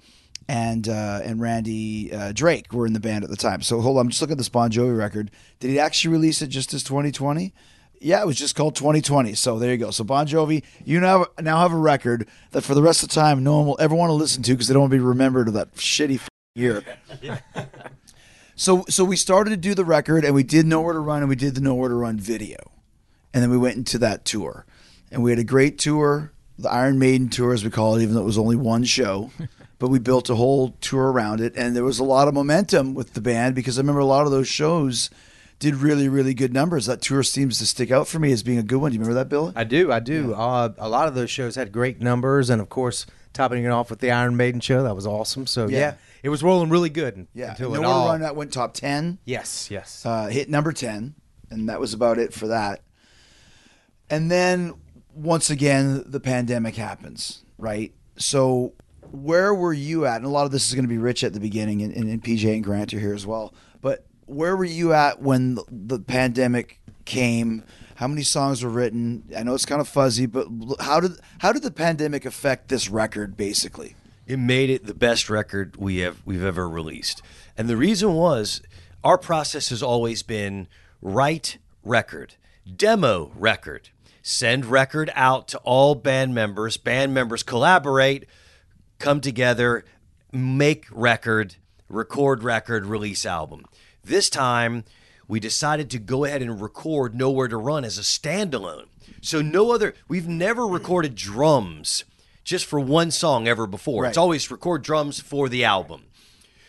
and 0.48 0.88
uh, 0.88 1.20
and 1.22 1.40
Randy 1.40 2.12
uh, 2.12 2.32
Drake 2.32 2.72
were 2.72 2.88
in 2.88 2.92
the 2.92 2.98
band 2.98 3.22
at 3.22 3.31
the 3.31 3.37
time. 3.37 3.62
So 3.62 3.81
hold 3.81 3.98
on, 3.98 4.06
I'm 4.06 4.08
just 4.08 4.20
looking 4.20 4.32
at 4.32 4.38
this 4.38 4.48
Bon 4.48 4.69
Jovi 4.69 4.98
record. 4.98 5.31
Did 5.60 5.70
he 5.70 5.78
actually 5.78 6.10
release 6.10 6.42
it 6.42 6.48
just 6.48 6.75
as 6.75 6.82
2020? 6.82 7.54
Yeah, 8.02 8.23
it 8.23 8.26
was 8.26 8.38
just 8.38 8.56
called 8.56 8.75
2020. 8.76 9.35
So 9.35 9.58
there 9.58 9.70
you 9.70 9.76
go. 9.76 9.91
So 9.91 10.05
Bon 10.05 10.26
Jovi, 10.26 10.64
you 10.87 11.00
now 11.00 11.26
now 11.38 11.58
have 11.61 11.73
a 11.73 11.76
record 11.76 12.26
that 12.52 12.62
for 12.62 12.75
the 12.75 12.82
rest 12.82 13.02
of 13.02 13.11
the 13.11 13.14
time 13.14 13.44
no 13.44 13.58
one 13.58 13.67
will 13.67 13.76
ever 13.79 13.94
want 13.94 14.08
to 14.08 14.14
listen 14.14 14.43
to 14.44 14.52
because 14.52 14.69
they 14.69 14.73
don't 14.75 14.82
want 14.82 14.93
to 14.93 14.97
be 14.97 15.05
remembered 15.05 15.49
of 15.49 15.55
that 15.55 15.75
shitty 15.75 16.14
f- 16.14 16.29
year. 16.55 16.82
so 18.56 18.85
so 18.88 19.05
we 19.05 19.17
started 19.17 19.50
to 19.50 19.56
do 19.58 19.75
the 19.75 19.85
record 19.85 20.25
and 20.25 20.35
we 20.35 20.43
did 20.43 20.67
Nowhere 20.67 20.94
to 20.94 20.99
Run 20.99 21.20
and 21.20 21.29
we 21.29 21.37
did 21.37 21.55
the 21.55 21.61
Nowhere 21.61 21.91
to 21.91 21.94
Run 21.94 22.19
video, 22.19 22.56
and 23.35 23.43
then 23.43 23.50
we 23.50 23.58
went 23.58 23.76
into 23.76 23.99
that 23.99 24.25
tour, 24.25 24.64
and 25.12 25.23
we 25.23 25.31
had 25.31 25.38
a 25.38 25.44
great 25.44 25.79
tour, 25.79 26.32
the 26.58 26.70
Iron 26.70 26.99
Maiden 26.99 27.29
tour 27.29 27.52
as 27.52 27.62
we 27.62 27.70
call 27.70 27.97
it, 27.97 28.02
even 28.02 28.14
though 28.14 28.23
it 28.23 28.25
was 28.25 28.38
only 28.38 28.56
one 28.56 28.85
show. 28.85 29.31
But 29.79 29.88
we 29.88 29.99
built 29.99 30.29
a 30.29 30.35
whole 30.35 30.76
tour 30.82 31.11
around 31.11 31.41
it, 31.41 31.56
and 31.56 31.75
there 31.75 31.85
was 31.85 31.99
a 31.99 32.05
lot 32.05 32.29
of 32.29 32.35
momentum 32.35 32.93
with 32.93 33.14
the 33.14 33.23
band 33.23 33.55
because 33.55 33.79
I 33.79 33.81
remember 33.81 34.02
a 34.02 34.05
lot 34.05 34.26
of 34.26 34.31
those 34.31 34.47
shows 34.47 35.08
did 35.61 35.77
really, 35.77 36.09
really 36.09 36.35
good 36.35 36.53
numbers. 36.53 36.87
That 36.87 37.01
tour 37.01 37.23
seems 37.23 37.59
to 37.59 37.67
stick 37.67 37.91
out 37.93 38.09
for 38.09 38.19
me 38.19 38.33
as 38.33 38.43
being 38.43 38.59
a 38.59 38.62
good 38.65 38.79
one. 38.81 38.91
Do 38.91 38.95
you 38.97 39.01
remember 39.01 39.21
that, 39.21 39.29
Bill? 39.29 39.53
I 39.55 39.62
do, 39.65 39.93
I 39.93 40.01
do. 40.01 40.35
Uh, 40.35 40.73
a 40.79 40.89
lot 40.89 41.07
of 41.07 41.15
those 41.15 41.31
shows 41.31 41.55
had 41.55 41.71
great 41.71 42.01
numbers, 42.01 42.51
and 42.51 42.61
of 42.61 42.69
course, 42.69 43.07
topping 43.33 43.62
it 43.65 43.69
off 43.69 43.91
with 43.91 44.01
the 44.01 44.11
Iron 44.11 44.37
Maiden 44.37 44.61
show, 44.61 44.83
that 44.83 44.97
was 44.97 45.07
awesome. 45.07 45.47
So 45.47 45.69
Yeah. 45.69 45.79
yeah, 45.79 45.95
it 46.23 46.31
was 46.31 46.43
rolling 46.43 46.71
really 46.71 46.91
good 46.91 47.29
Yeah, 47.35 47.51
until 47.51 47.75
it 47.77 47.85
all. 47.85 48.09
Run 48.09 48.23
that 48.23 48.35
went 48.35 48.53
top 48.53 48.75
ten. 48.75 49.19
Yes, 49.25 49.71
yes. 49.71 50.05
uh, 50.05 50.27
hit 50.27 50.49
number 50.49 50.73
10, 50.73 51.15
and 51.51 51.69
that 51.69 51.79
was 51.79 51.95
about 51.95 52.19
it 52.19 52.33
for 52.33 52.49
that. 52.49 52.81
And 54.09 54.31
then 54.31 54.75
once 55.15 55.51
again, 55.51 56.03
the 56.07 56.21
pandemic 56.21 56.75
happens, 56.77 57.45
right? 57.59 57.93
So, 58.17 58.73
where 59.11 59.55
were 59.55 59.73
you 59.73 60.07
at? 60.07 60.17
And 60.17 60.25
a 60.25 60.29
lot 60.31 60.47
of 60.47 60.53
this 60.53 60.69
is 60.69 60.75
going 60.75 60.85
to 60.85 60.89
be 60.89 60.99
Rich 60.99 61.23
at 61.23 61.33
the 61.33 61.41
beginning, 61.41 61.83
and, 61.83 61.95
and, 61.95 62.09
and 62.09 62.23
PJ 62.23 62.53
and 62.53 62.65
Grant 62.65 62.95
are 62.95 62.99
here 63.01 63.15
as 63.15 63.27
well. 63.27 63.55
But 63.81 64.07
where 64.31 64.56
were 64.56 64.65
you 64.65 64.93
at 64.93 65.21
when 65.21 65.56
the, 65.56 65.65
the 65.71 65.99
pandemic 65.99 66.81
came? 67.05 67.65
How 67.97 68.09
many 68.09 68.23
songs 68.23 68.65
were 68.65 68.71
written? 68.71 69.25
I 69.37 69.43
know 69.43 69.55
it's 69.55 69.67
kind 69.67 69.81
of 69.81 69.88
fuzzy, 69.88 70.27
but 70.27 70.47
how 70.81 71.00
did 71.00 71.12
how 71.41 71.53
did 71.53 71.62
the 71.62 71.71
pandemic 71.71 72.25
affect 72.25 72.69
this 72.69 72.88
record, 72.88 73.37
basically? 73.37 73.94
it 74.31 74.38
made 74.38 74.71
it 74.71 74.87
the 74.87 74.95
best 74.95 75.28
record 75.28 75.76
we 75.76 75.99
have 75.99 76.23
we've 76.25 76.45
ever 76.45 76.69
released. 76.69 77.21
And 77.59 77.69
the 77.69 77.76
reason 77.76 78.14
was 78.14 78.62
our 79.02 79.19
process 79.19 79.71
has 79.71 79.83
always 79.83 80.23
been 80.23 80.69
write 81.02 81.59
record, 81.83 82.37
demo 82.76 83.33
record, 83.35 83.88
send 84.23 84.66
record 84.66 85.11
out 85.16 85.49
to 85.49 85.59
all 85.59 85.97
band 85.97 86.33
members, 86.33 86.76
band 86.76 87.12
members 87.12 87.43
collaborate, 87.43 88.25
come 89.00 89.21
together, 89.21 89.85
make 90.31 90.87
record, 90.93 91.57
record 91.88 92.45
record, 92.45 92.87
release 92.87 93.26
album. 93.26 93.64
This 94.02 94.30
time 94.30 94.85
we 95.28 95.40
decided 95.40 95.90
to 95.90 95.99
go 95.99 96.25
ahead 96.25 96.42
and 96.42 96.61
record 96.61 97.14
Nowhere 97.14 97.49
to 97.49 97.57
Run 97.57 97.85
as 97.85 97.99
a 97.99 98.02
standalone. 98.02 98.87
So 99.21 99.42
no 99.42 99.73
other 99.73 99.95
we've 100.09 100.28
never 100.28 100.66
recorded 100.66 101.14
drums 101.14 102.04
just 102.42 102.64
for 102.64 102.80
one 102.80 103.11
song 103.11 103.47
ever 103.47 103.66
before. 103.66 104.07
It's 104.07 104.16
always 104.16 104.50
record 104.50 104.83
drums 104.83 105.21
for 105.21 105.49
the 105.49 105.64
album. 105.64 106.04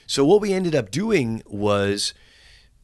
So 0.06 0.26
what 0.26 0.42
we 0.42 0.54
ended 0.54 0.76
up 0.76 0.92
doing 0.92 1.42
was 1.46 2.14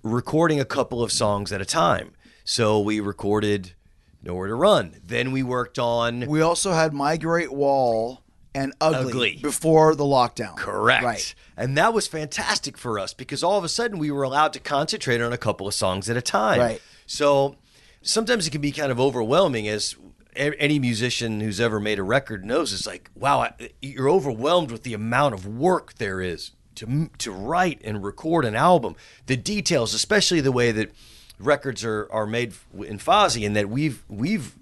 recording 0.01 0.59
a 0.59 0.65
couple 0.65 1.03
of 1.03 1.11
songs 1.11 1.51
at 1.51 1.61
a 1.61 1.65
time. 1.65 2.13
So 2.43 2.79
we 2.79 2.99
recorded 2.99 3.73
Nowhere 4.23 4.47
to 4.47 4.55
Run. 4.55 4.95
Then 5.03 5.31
we 5.31 5.43
worked 5.43 5.77
on 5.77 6.21
We 6.27 6.41
also 6.41 6.71
had 6.71 6.93
My 6.93 7.17
Great 7.17 7.51
Wall 7.51 8.23
and 8.57 8.73
Ugly, 8.81 9.11
Ugly. 9.11 9.39
before 9.41 9.95
the 9.95 10.03
lockdown. 10.03 10.55
Correct. 10.57 11.03
Right. 11.03 11.35
And 11.55 11.77
that 11.77 11.93
was 11.93 12.07
fantastic 12.07 12.77
for 12.77 12.99
us 12.99 13.13
because 13.13 13.43
all 13.43 13.57
of 13.57 13.63
a 13.63 13.69
sudden 13.69 13.97
we 13.99 14.11
were 14.11 14.23
allowed 14.23 14.53
to 14.53 14.59
concentrate 14.59 15.21
on 15.21 15.31
a 15.33 15.37
couple 15.37 15.67
of 15.67 15.73
songs 15.73 16.09
at 16.09 16.17
a 16.17 16.21
time. 16.21 16.59
Right. 16.59 16.81
So 17.05 17.55
sometimes 18.01 18.47
it 18.47 18.51
can 18.51 18.61
be 18.61 18.71
kind 18.71 18.91
of 18.91 18.99
overwhelming 18.99 19.67
as 19.67 19.95
any 20.35 20.77
musician 20.77 21.41
who's 21.41 21.59
ever 21.59 21.79
made 21.79 21.97
a 21.97 22.03
record 22.03 22.45
knows 22.45 22.71
it's 22.71 22.85
like 22.85 23.09
wow 23.15 23.39
I- 23.41 23.71
you're 23.81 24.07
overwhelmed 24.09 24.69
with 24.69 24.83
the 24.83 24.93
amount 24.93 25.33
of 25.33 25.47
work 25.47 25.95
there 25.95 26.21
is 26.21 26.51
to 26.75 27.09
to 27.17 27.31
write 27.31 27.81
and 27.83 28.03
record 28.03 28.45
an 28.45 28.55
album 28.55 28.95
the 29.25 29.35
details 29.35 29.95
especially 29.95 30.39
the 30.39 30.51
way 30.51 30.71
that 30.71 30.91
records 31.39 31.83
are 31.83 32.07
are 32.11 32.27
made 32.27 32.53
in 32.85 32.99
Fozzy 32.99 33.47
and 33.47 33.55
that 33.55 33.67
we've 33.67 34.03
we've 34.07 34.55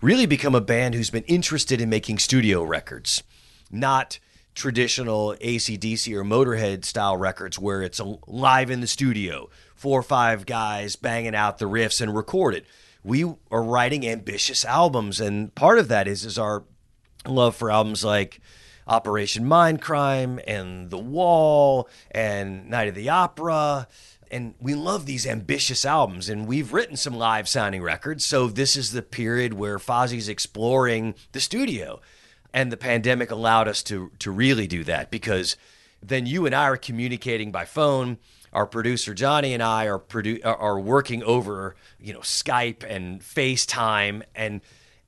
really 0.00 0.26
become 0.26 0.54
a 0.54 0.60
band 0.60 0.94
who's 0.94 1.10
been 1.10 1.24
interested 1.24 1.80
in 1.80 1.88
making 1.90 2.18
studio 2.18 2.62
records 2.62 3.24
not 3.70 4.18
traditional 4.54 5.36
ACDC 5.40 6.12
or 6.14 6.24
Motorhead 6.24 6.84
style 6.84 7.16
records 7.16 7.58
where 7.58 7.82
it's 7.82 8.00
live 8.26 8.70
in 8.70 8.80
the 8.80 8.86
studio, 8.86 9.48
four 9.74 10.00
or 10.00 10.02
five 10.02 10.46
guys 10.46 10.96
banging 10.96 11.34
out 11.34 11.58
the 11.58 11.66
riffs 11.66 12.00
and 12.00 12.16
record 12.16 12.54
it. 12.54 12.66
We 13.04 13.24
are 13.50 13.62
writing 13.62 14.06
ambitious 14.06 14.64
albums, 14.64 15.20
and 15.20 15.54
part 15.54 15.78
of 15.78 15.88
that 15.88 16.08
is 16.08 16.24
is 16.24 16.38
our 16.38 16.64
love 17.26 17.54
for 17.54 17.70
albums 17.70 18.04
like 18.04 18.40
Operation 18.88 19.44
Mindcrime 19.44 20.42
and 20.46 20.90
The 20.90 20.98
Wall 20.98 21.88
and 22.10 22.70
Night 22.70 22.88
of 22.88 22.94
the 22.94 23.08
Opera. 23.08 23.88
and 24.30 24.54
we 24.60 24.74
love 24.74 25.06
these 25.06 25.26
ambitious 25.26 25.84
albums 25.84 26.28
and 26.28 26.46
we've 26.46 26.72
written 26.72 26.96
some 26.96 27.14
live 27.14 27.48
sounding 27.48 27.82
records 27.82 28.24
so 28.24 28.48
this 28.48 28.76
is 28.76 28.90
the 28.92 29.02
period 29.02 29.54
where 29.54 29.78
Fozzy's 29.78 30.28
exploring 30.28 31.14
the 31.32 31.40
studio 31.40 32.00
and 32.56 32.72
the 32.72 32.76
pandemic 32.76 33.30
allowed 33.30 33.68
us 33.68 33.82
to 33.84 34.10
to 34.18 34.30
really 34.32 34.66
do 34.66 34.82
that 34.82 35.10
because 35.10 35.56
then 36.02 36.26
you 36.26 36.46
and 36.46 36.54
I 36.54 36.64
are 36.64 36.76
communicating 36.76 37.52
by 37.52 37.66
phone 37.66 38.16
our 38.52 38.66
producer 38.66 39.12
Johnny 39.12 39.52
and 39.52 39.62
I 39.62 39.86
are 39.86 39.98
produ- 39.98 40.44
are- 40.44 40.80
working 40.80 41.22
over 41.22 41.76
you 42.00 42.12
know 42.14 42.20
Skype 42.20 42.82
and 42.88 43.20
FaceTime 43.20 44.22
and 44.34 44.62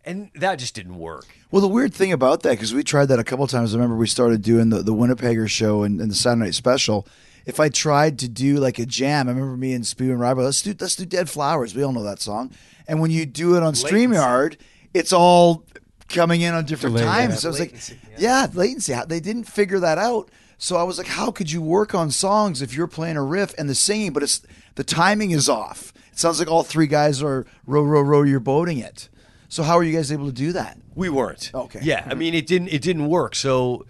and 0.05 0.31
that 0.35 0.59
just 0.59 0.75
didn't 0.75 0.99
work 0.99 1.27
Well, 1.51 1.63
the 1.63 1.69
weird 1.69 1.95
thing 1.95 2.13
about 2.13 2.43
that, 2.43 2.51
because 2.51 2.75
we 2.75 2.85
tried 2.85 3.07
that 3.07 3.19
a 3.19 3.25
couple 3.25 3.47
times. 3.47 3.75
I 3.75 3.79
remember 3.79 3.97
we 3.97 4.07
started 4.07 4.43
doing 4.43 4.69
the, 4.69 4.83
the 4.83 4.93
Winnipegger 4.93 5.49
show 5.49 5.83
and, 5.83 6.01
and 6.01 6.11
the 6.11 6.15
Saturday 6.15 6.45
Night 6.45 6.55
Special. 6.55 7.07
If 7.47 7.59
I 7.59 7.71
tried 7.71 8.19
to 8.19 8.29
do 8.29 8.59
like 8.59 8.79
a 8.79 8.85
jam, 8.85 9.29
I 9.29 9.33
remember 9.33 9.57
me 9.57 9.73
and 9.73 9.85
Spoo 9.85 10.11
and 10.11 10.21
Robert, 10.21 10.43
let's 10.43 10.61
do 10.61 10.75
let's 10.79 10.97
do 10.97 11.07
Dead 11.07 11.31
Flowers. 11.31 11.75
We 11.75 11.83
all 11.83 11.93
know 11.93 12.03
that 12.03 12.21
song. 12.21 12.53
And 12.87 13.01
when 13.01 13.11
you 13.11 13.25
do 13.25 13.57
it 13.57 13.63
on 13.63 13.73
StreamYard, 13.73 14.59
it's 14.93 15.13
all 15.13 15.65
coming 16.09 16.41
in 16.41 16.55
on 16.55 16.65
different 16.65 16.97
Delay, 16.97 17.07
times. 17.07 17.35
yeah. 17.35 17.37
So 17.37 17.49
I 17.49 17.51
was 17.51 17.61
Latency, 17.61 17.99
like, 18.11 18.21
yeah. 18.21 18.47
latency. 18.55 18.95
They 19.07 19.21
didn't 19.21 19.45
figure 19.45 19.81
that 19.81 19.99
out. 19.99 20.31
So 20.59 20.77
I 20.77 20.83
was 20.83 20.99
like, 20.99 21.07
how 21.07 21.31
could 21.31 21.53
you 21.53 21.63
work 21.63 21.95
on 21.95 22.11
songs 22.11 22.63
if 22.63 22.75
you're 22.75 22.89
playing 22.89 23.17
a 23.17 23.23
riff 23.23 23.55
and 23.59 23.69
the 23.69 23.75
singing, 23.77 24.13
but 24.13 24.23
it's 24.25 24.43
the 24.75 24.83
timing 24.85 25.31
is 25.31 25.49
off. 25.49 25.93
It 26.13 26.19
sounds 26.19 26.41
like 26.41 26.49
all 26.51 26.65
three 26.65 26.89
guys 26.89 27.23
are 27.23 27.47
row, 27.65 27.83
row, 27.83 28.01
row, 28.01 28.23
you're 28.23 28.41
boating 28.41 28.79
it. 28.79 29.09
So 29.49 29.63
how 29.63 29.77
are 29.79 29.85
you 29.85 29.95
guys 29.95 30.11
able 30.11 30.27
to 30.27 30.33
do 30.33 30.53
that? 30.53 30.77
We 30.97 31.09
weren't. 31.11 31.53
Okay. 31.55 31.79
Yeah, 31.83 32.05
I 32.11 32.15
mean 32.15 32.35
it 32.35 32.47
didn't 32.47 32.69
it 32.69 32.83
didn't 32.83 33.07
work. 33.07 33.37
So 33.37 33.87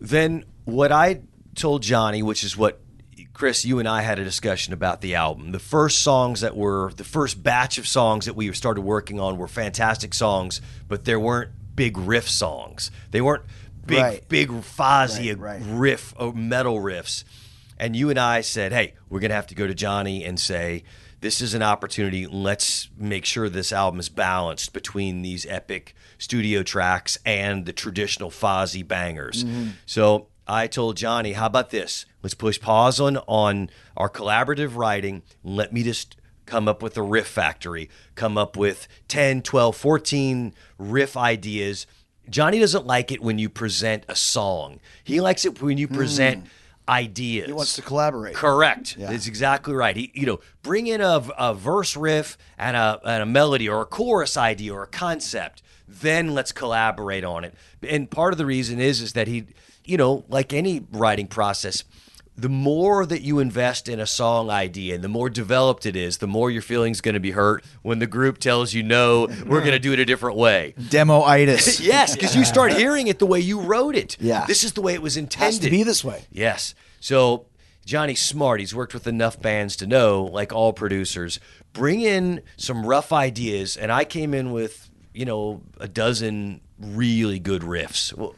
then 0.00 0.44
what 0.64 0.90
I 0.90 1.20
told 1.54 1.82
Johnny, 1.82 2.22
which 2.22 2.42
is 2.42 2.56
what 2.56 2.80
Chris, 3.42 3.64
you 3.64 3.80
and 3.80 3.88
I 3.88 4.02
had 4.02 4.20
a 4.20 4.24
discussion 4.24 4.72
about 4.72 5.00
the 5.00 5.16
album. 5.16 5.50
The 5.50 5.58
first 5.58 6.00
songs 6.00 6.42
that 6.42 6.56
were 6.56 6.92
the 6.96 7.02
first 7.02 7.42
batch 7.42 7.76
of 7.76 7.88
songs 7.88 8.26
that 8.26 8.36
we 8.36 8.52
started 8.52 8.82
working 8.82 9.18
on 9.18 9.36
were 9.36 9.48
fantastic 9.48 10.14
songs, 10.14 10.60
but 10.86 11.06
there 11.06 11.18
weren't 11.18 11.50
big 11.74 11.98
riff 11.98 12.28
songs. 12.30 12.92
They 13.10 13.20
weren't 13.20 13.42
big 13.84 13.98
Right. 13.98 14.28
big 14.28 14.48
Fozzy 14.50 15.36
Right, 15.36 15.60
right. 15.60 15.62
riff 15.64 16.14
or 16.16 16.32
metal 16.32 16.78
riffs. 16.78 17.24
And 17.80 17.96
you 17.96 18.10
and 18.10 18.18
I 18.20 18.42
said, 18.42 18.72
"Hey, 18.72 18.94
we're 19.08 19.18
going 19.18 19.30
to 19.30 19.34
have 19.34 19.48
to 19.48 19.56
go 19.56 19.66
to 19.66 19.74
Johnny 19.74 20.24
and 20.24 20.38
say 20.38 20.84
this 21.20 21.40
is 21.40 21.52
an 21.52 21.62
opportunity. 21.64 22.28
Let's 22.28 22.90
make 22.96 23.24
sure 23.24 23.48
this 23.48 23.72
album 23.72 23.98
is 23.98 24.08
balanced 24.08 24.72
between 24.72 25.22
these 25.22 25.46
epic 25.46 25.96
studio 26.16 26.62
tracks 26.62 27.18
and 27.26 27.66
the 27.66 27.72
traditional 27.72 28.30
Fozzy 28.30 28.86
bangers." 28.86 29.42
Mm-hmm. 29.42 29.70
So 29.84 30.28
I 30.52 30.66
told 30.66 30.96
Johnny, 30.96 31.32
"How 31.32 31.46
about 31.46 31.70
this? 31.70 32.04
Let's 32.22 32.34
push 32.34 32.60
pause 32.60 33.00
on 33.00 33.16
on 33.26 33.70
our 33.96 34.10
collaborative 34.10 34.76
writing. 34.76 35.22
Let 35.42 35.72
me 35.72 35.82
just 35.82 36.16
come 36.44 36.68
up 36.68 36.82
with 36.82 36.96
a 36.96 37.02
riff 37.02 37.26
factory, 37.26 37.88
come 38.14 38.36
up 38.36 38.56
with 38.56 38.86
10, 39.08 39.42
12, 39.42 39.74
14 39.74 40.54
riff 40.78 41.16
ideas. 41.16 41.86
Johnny 42.28 42.58
doesn't 42.58 42.86
like 42.86 43.10
it 43.10 43.22
when 43.22 43.38
you 43.38 43.48
present 43.48 44.04
a 44.08 44.14
song. 44.14 44.78
He 45.02 45.20
likes 45.20 45.44
it 45.44 45.62
when 45.62 45.78
you 45.78 45.86
hmm. 45.86 45.94
present 45.94 46.46
ideas. 46.88 47.46
He 47.46 47.52
wants 47.52 47.74
to 47.76 47.82
collaborate. 47.82 48.34
Correct. 48.34 48.96
That's 48.98 49.26
exactly 49.26 49.72
right. 49.72 49.96
He, 49.96 50.10
you 50.14 50.26
know, 50.26 50.40
bring 50.62 50.86
in 50.86 51.00
a, 51.00 51.22
a 51.38 51.54
verse 51.54 51.96
riff 51.96 52.36
and 52.58 52.76
a, 52.76 53.00
and 53.04 53.22
a 53.22 53.26
melody 53.26 53.68
or 53.68 53.80
a 53.80 53.86
chorus 53.86 54.36
idea 54.36 54.74
or 54.74 54.82
a 54.82 54.88
concept. 54.88 55.62
Then 55.88 56.34
let's 56.34 56.52
collaborate 56.52 57.24
on 57.24 57.44
it. 57.44 57.54
And 57.82 58.10
part 58.10 58.32
of 58.32 58.38
the 58.38 58.46
reason 58.46 58.80
is 58.80 59.00
is 59.00 59.12
that 59.12 59.28
he, 59.28 59.46
you 59.84 59.96
know, 59.96 60.24
like 60.28 60.52
any 60.52 60.84
writing 60.92 61.26
process, 61.26 61.84
the 62.36 62.48
more 62.48 63.04
that 63.04 63.20
you 63.20 63.38
invest 63.40 63.88
in 63.88 64.00
a 64.00 64.06
song 64.06 64.48
idea 64.48 64.94
and 64.94 65.04
the 65.04 65.08
more 65.08 65.28
developed 65.28 65.84
it 65.84 65.94
is, 65.94 66.18
the 66.18 66.26
more 66.26 66.50
your 66.50 66.62
feelings 66.62 67.00
going 67.00 67.14
to 67.14 67.20
be 67.20 67.32
hurt 67.32 67.62
when 67.82 67.98
the 67.98 68.06
group 68.06 68.38
tells 68.38 68.72
you 68.72 68.82
no, 68.82 69.28
we're 69.46 69.60
going 69.60 69.72
to 69.72 69.78
do 69.78 69.92
it 69.92 69.98
a 69.98 70.04
different 70.04 70.36
way. 70.38 70.74
Demo-itis. 70.88 71.80
Yes, 71.92 72.14
because 72.14 72.34
you 72.34 72.44
start 72.44 72.72
hearing 72.72 73.08
it 73.08 73.18
the 73.18 73.26
way 73.26 73.40
you 73.40 73.60
wrote 73.60 73.94
it. 73.96 74.16
Yeah. 74.20 74.46
This 74.46 74.64
is 74.64 74.72
the 74.72 74.80
way 74.80 74.94
it 74.94 75.02
was 75.02 75.16
intended. 75.16 75.44
Has 75.44 75.58
to 75.58 75.70
be 75.70 75.82
this 75.82 76.02
way. 76.04 76.24
Yes. 76.30 76.74
So 77.00 77.46
Johnny's 77.84 78.22
smart. 78.22 78.60
He's 78.60 78.74
worked 78.74 78.94
with 78.94 79.06
enough 79.06 79.40
bands 79.40 79.76
to 79.76 79.86
know, 79.86 80.24
like 80.24 80.52
all 80.52 80.72
producers, 80.72 81.38
bring 81.72 82.00
in 82.00 82.40
some 82.56 82.86
rough 82.86 83.12
ideas. 83.12 83.76
And 83.76 83.90
I 83.92 84.04
came 84.04 84.32
in 84.32 84.52
with, 84.52 84.88
you 85.12 85.24
know, 85.24 85.62
a 85.78 85.88
dozen 85.88 86.60
really 86.78 87.38
good 87.38 87.62
riffs, 87.62 88.12
Well, 88.16 88.34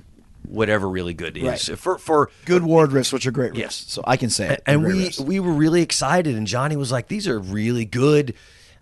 whatever 0.47 0.89
really 0.89 1.15
good 1.15 1.37
is 1.37 1.69
Right. 1.69 1.79
for 1.79 1.99
for 1.99 2.31
Good 2.45 2.63
ward 2.63 2.91
riffs, 2.91 3.13
which 3.13 3.27
are 3.27 3.31
great 3.31 3.53
riffs. 3.53 3.59
Yes. 3.59 3.85
So 3.89 4.03
I 4.07 4.17
can 4.17 4.31
say 4.31 4.51
it. 4.55 4.63
and 4.67 4.83
They're 4.83 4.89
we 4.91 4.99
great 4.99 5.13
riffs. 5.13 5.21
we 5.25 5.41
were 5.41 5.53
really 5.53 5.83
excited 5.83 6.35
and 6.37 6.47
Johnny 6.47 6.77
was 6.77 6.93
like 6.93 7.09
these 7.09 7.27
are 7.29 7.39
really 7.39 7.85
good 7.85 8.35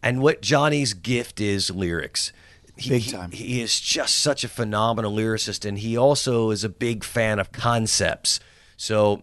and 0.03 0.21
what 0.21 0.43
Johnny's 0.43 0.95
gift 0.95 1.41
is 1.41 1.71
lyrics 1.71 2.33
he, 2.77 2.89
Big 2.91 3.03
he- 3.03 3.13
time. 3.13 3.31
he, 3.31 3.61
is 3.61 3.79
just 3.79 4.19
such 4.19 4.43
a 4.45 4.49
phenomenal 4.49 5.13
lyricist 5.15 5.65
and 5.69 5.79
he 5.79 5.97
also 5.97 6.51
is 6.51 6.65
a 6.65 6.69
big 6.69 7.05
fan 7.05 7.39
of 7.39 7.53
concepts 7.53 8.41
so 8.77 9.23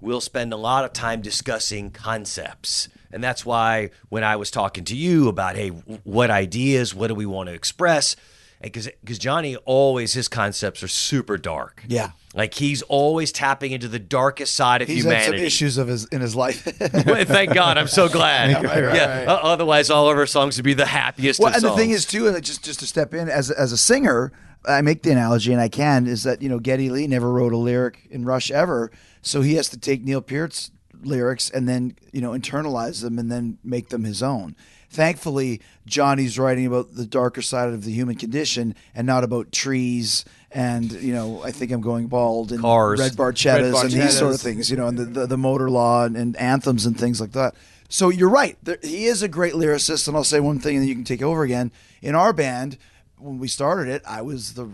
we'll 0.00 0.20
spend 0.20 0.52
a 0.52 0.56
lot 0.56 0.84
of 0.84 0.92
time 0.92 1.20
discussing 1.20 1.90
concepts 1.90 2.88
and 3.12 3.22
that's 3.22 3.44
why 3.44 3.90
when 4.08 4.24
I 4.24 4.36
was 4.36 4.50
talking 4.50 4.84
to 4.84 4.96
you 4.96 5.28
about 5.28 5.56
hey 5.56 5.68
what 5.68 6.30
ideas 6.30 6.94
what 6.94 7.08
do 7.08 7.14
we 7.14 7.26
want 7.26 7.48
to 7.48 7.54
express 7.54 8.16
because 8.62 8.88
because 9.00 9.18
Johnny 9.18 9.56
always 9.64 10.14
his 10.14 10.28
concepts 10.28 10.82
are 10.82 10.88
super 10.88 11.36
dark 11.36 11.84
Yeah. 11.88 12.10
like 12.34 12.54
he's 12.54 12.82
always 12.82 13.30
tapping 13.32 13.72
into 13.72 13.88
the 13.88 13.98
darkest 13.98 14.54
side 14.54 14.80
of 14.82 14.88
He's 14.88 15.04
had 15.04 15.12
humanity. 15.12 15.38
some 15.38 15.46
issues 15.46 15.76
of 15.78 15.88
his 15.88 16.04
in 16.06 16.20
his 16.20 16.34
life. 16.34 16.66
Well, 17.06 17.24
Thank 17.24 17.52
God, 17.54 17.76
I'm 17.78 17.88
so 17.88 18.08
glad. 18.08 18.50
yeah, 18.62 19.24
o- 19.28 19.32
uh, 19.34 19.40
otherwise 19.42 19.90
all 19.90 20.10
of 20.10 20.16
our 20.16 20.26
songs 20.26 20.56
would 20.56 20.64
be 20.64 20.74
the 20.74 20.86
happiest. 20.86 21.40
well, 21.40 21.52
and 21.54 21.62
the 21.62 21.72
thing 21.76 21.90
is 21.90 22.04
too, 22.06 22.26
and 22.28 22.42
just 22.42 22.64
just 22.64 22.80
to 22.80 22.86
step 22.86 23.12
in 23.14 23.28
as 23.28 23.50
as 23.50 23.72
a 23.72 23.76
singer, 23.76 24.32
I 24.66 24.80
make 24.80 25.02
the 25.02 25.10
analogy, 25.10 25.52
and 25.52 25.60
I 25.60 25.68
can 25.68 26.06
is 26.06 26.22
that 26.22 26.40
you 26.40 26.48
know 26.48 26.58
Geddy 26.58 26.88
Lee 26.90 27.06
never 27.06 27.30
wrote 27.32 27.52
a 27.52 27.56
lyric 27.58 28.06
in 28.10 28.24
Rush 28.24 28.50
ever, 28.50 28.90
so 29.20 29.42
he 29.42 29.54
has 29.56 29.68
to 29.70 29.78
take 29.78 30.02
Neil 30.02 30.22
Peart's 30.22 30.70
lyrics 31.02 31.50
and 31.50 31.68
then 31.68 31.96
you 32.12 32.20
know 32.22 32.30
internalize 32.30 33.02
them 33.02 33.18
and 33.18 33.30
then 33.30 33.58
make 33.62 33.90
them 33.90 34.04
his 34.04 34.22
own. 34.22 34.56
Thankfully, 34.94 35.60
Johnny's 35.86 36.38
writing 36.38 36.66
about 36.66 36.94
the 36.94 37.04
darker 37.04 37.42
side 37.42 37.70
of 37.70 37.84
the 37.84 37.90
human 37.90 38.14
condition 38.14 38.76
and 38.94 39.08
not 39.08 39.24
about 39.24 39.50
trees 39.50 40.24
and 40.52 40.92
you 40.92 41.12
know 41.12 41.42
I 41.42 41.50
think 41.50 41.72
I'm 41.72 41.80
going 41.80 42.06
bald 42.06 42.52
and 42.52 42.60
Cars. 42.60 43.00
red 43.00 43.12
barchettas 43.12 43.72
Red 43.74 43.84
and 43.86 43.92
these 43.92 44.16
sort 44.16 44.34
of 44.34 44.40
things, 44.40 44.70
you 44.70 44.76
know, 44.76 44.86
and 44.86 44.96
the, 44.96 45.04
the, 45.04 45.26
the 45.26 45.36
motor 45.36 45.68
law 45.68 46.04
and, 46.04 46.16
and 46.16 46.36
anthems 46.36 46.86
and 46.86 46.96
things 46.96 47.20
like 47.20 47.32
that. 47.32 47.56
So 47.88 48.08
you're 48.08 48.30
right. 48.30 48.56
There, 48.62 48.78
he 48.82 49.06
is 49.06 49.20
a 49.20 49.28
great 49.28 49.54
lyricist, 49.54 50.06
and 50.06 50.16
I'll 50.16 50.22
say 50.22 50.38
one 50.38 50.60
thing, 50.60 50.76
and 50.76 50.82
then 50.82 50.88
you 50.88 50.94
can 50.94 51.04
take 51.04 51.22
over 51.22 51.42
again. 51.42 51.72
In 52.00 52.14
our 52.14 52.32
band, 52.32 52.78
when 53.18 53.40
we 53.40 53.48
started 53.48 53.92
it, 53.92 54.02
I 54.06 54.22
was 54.22 54.54
the 54.54 54.70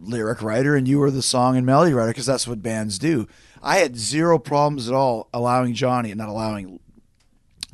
lyric 0.00 0.40
writer, 0.40 0.76
and 0.76 0.86
you 0.86 1.00
were 1.00 1.10
the 1.10 1.20
song 1.20 1.56
and 1.56 1.66
melody 1.66 1.92
writer 1.92 2.10
because 2.10 2.26
that's 2.26 2.46
what 2.46 2.62
bands 2.62 2.96
do. 2.96 3.26
I 3.60 3.78
had 3.78 3.96
zero 3.96 4.38
problems 4.38 4.88
at 4.88 4.94
all 4.94 5.28
allowing 5.34 5.74
Johnny, 5.74 6.12
and 6.12 6.18
not 6.18 6.28
allowing, 6.28 6.78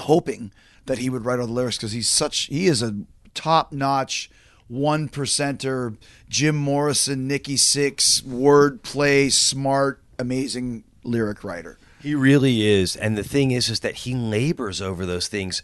hoping 0.01 0.51
that 0.89 0.99
he 0.99 1.09
would 1.09 1.25
write 1.25 1.39
all 1.39 1.47
the 1.47 1.53
lyrics 1.53 1.77
because 1.77 1.93
he's 1.93 2.11
such 2.11 2.47
he 2.47 2.67
is 2.67 2.83
a 2.83 2.97
top 3.35 3.73
notch 3.73 4.31
one 4.67 5.09
percenter 5.09 5.97
Jim 6.29 6.57
Morrison 6.57 7.29
Nikki 7.29 7.55
Sixx 7.55 8.23
wordplay 8.23 9.31
smart 9.31 10.03
amazing 10.19 10.85
lyric 11.05 11.45
writer 11.45 11.79
He 12.01 12.15
really 12.15 12.67
is, 12.67 12.97
and 12.97 13.17
the 13.17 13.23
thing 13.23 13.51
is, 13.51 13.69
is 13.69 13.81
that 13.81 13.97
he 13.97 14.15
labors 14.15 14.83
over 14.83 15.07
those 15.07 15.29
things. 15.29 15.63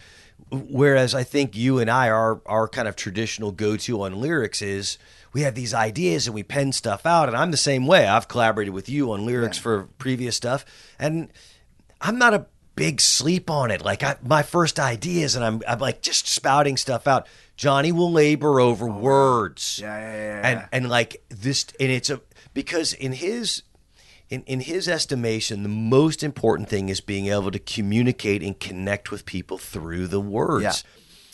Whereas 0.50 1.14
I 1.14 1.22
think 1.22 1.56
you 1.56 1.78
and 1.78 1.90
I, 1.90 2.08
our 2.08 2.40
our 2.46 2.68
kind 2.68 2.86
of 2.86 2.96
traditional 2.96 3.50
go 3.50 3.76
to 3.76 4.02
on 4.02 4.20
lyrics 4.20 4.62
is 4.62 4.98
we 5.32 5.42
have 5.42 5.54
these 5.54 5.74
ideas 5.74 6.26
and 6.26 6.34
we 6.34 6.42
pen 6.42 6.72
stuff 6.72 7.06
out, 7.06 7.28
and 7.28 7.36
I'm 7.36 7.50
the 7.50 7.56
same 7.56 7.86
way. 7.86 8.06
I've 8.06 8.28
collaborated 8.28 8.74
with 8.74 8.88
you 8.88 9.12
on 9.12 9.26
lyrics 9.26 9.58
for 9.58 9.88
previous 9.98 10.36
stuff, 10.36 10.64
and 10.98 11.28
I'm 12.00 12.18
not 12.18 12.34
a 12.34 12.46
big 12.74 13.00
sleep 13.00 13.50
on 13.50 13.70
it. 13.70 13.84
Like 13.84 14.02
I, 14.02 14.16
my 14.22 14.42
first 14.42 14.78
ideas, 14.78 15.36
and 15.36 15.44
I'm 15.44 15.62
I'm 15.66 15.78
like 15.78 16.02
just 16.02 16.26
spouting 16.26 16.76
stuff 16.76 17.06
out. 17.06 17.26
Johnny 17.56 17.92
will 17.92 18.10
labor 18.10 18.60
over 18.60 18.88
oh, 18.88 18.98
words, 18.98 19.78
Yeah, 19.80 19.98
yeah, 19.98 20.12
yeah, 20.12 20.48
and 20.48 20.68
and 20.72 20.88
like 20.88 21.22
this, 21.28 21.66
and 21.78 21.90
it's 21.90 22.10
a 22.10 22.20
because 22.52 22.92
in 22.92 23.12
his 23.12 23.62
in, 24.30 24.42
in 24.44 24.60
his 24.60 24.88
estimation, 24.88 25.62
the 25.62 25.68
most 25.68 26.22
important 26.22 26.68
thing 26.68 26.88
is 26.88 27.00
being 27.00 27.26
able 27.26 27.50
to 27.50 27.58
communicate 27.58 28.42
and 28.42 28.58
connect 28.58 29.10
with 29.10 29.26
people 29.26 29.58
through 29.58 30.08
the 30.08 30.20
words. 30.20 30.64
Yeah. 30.64 30.72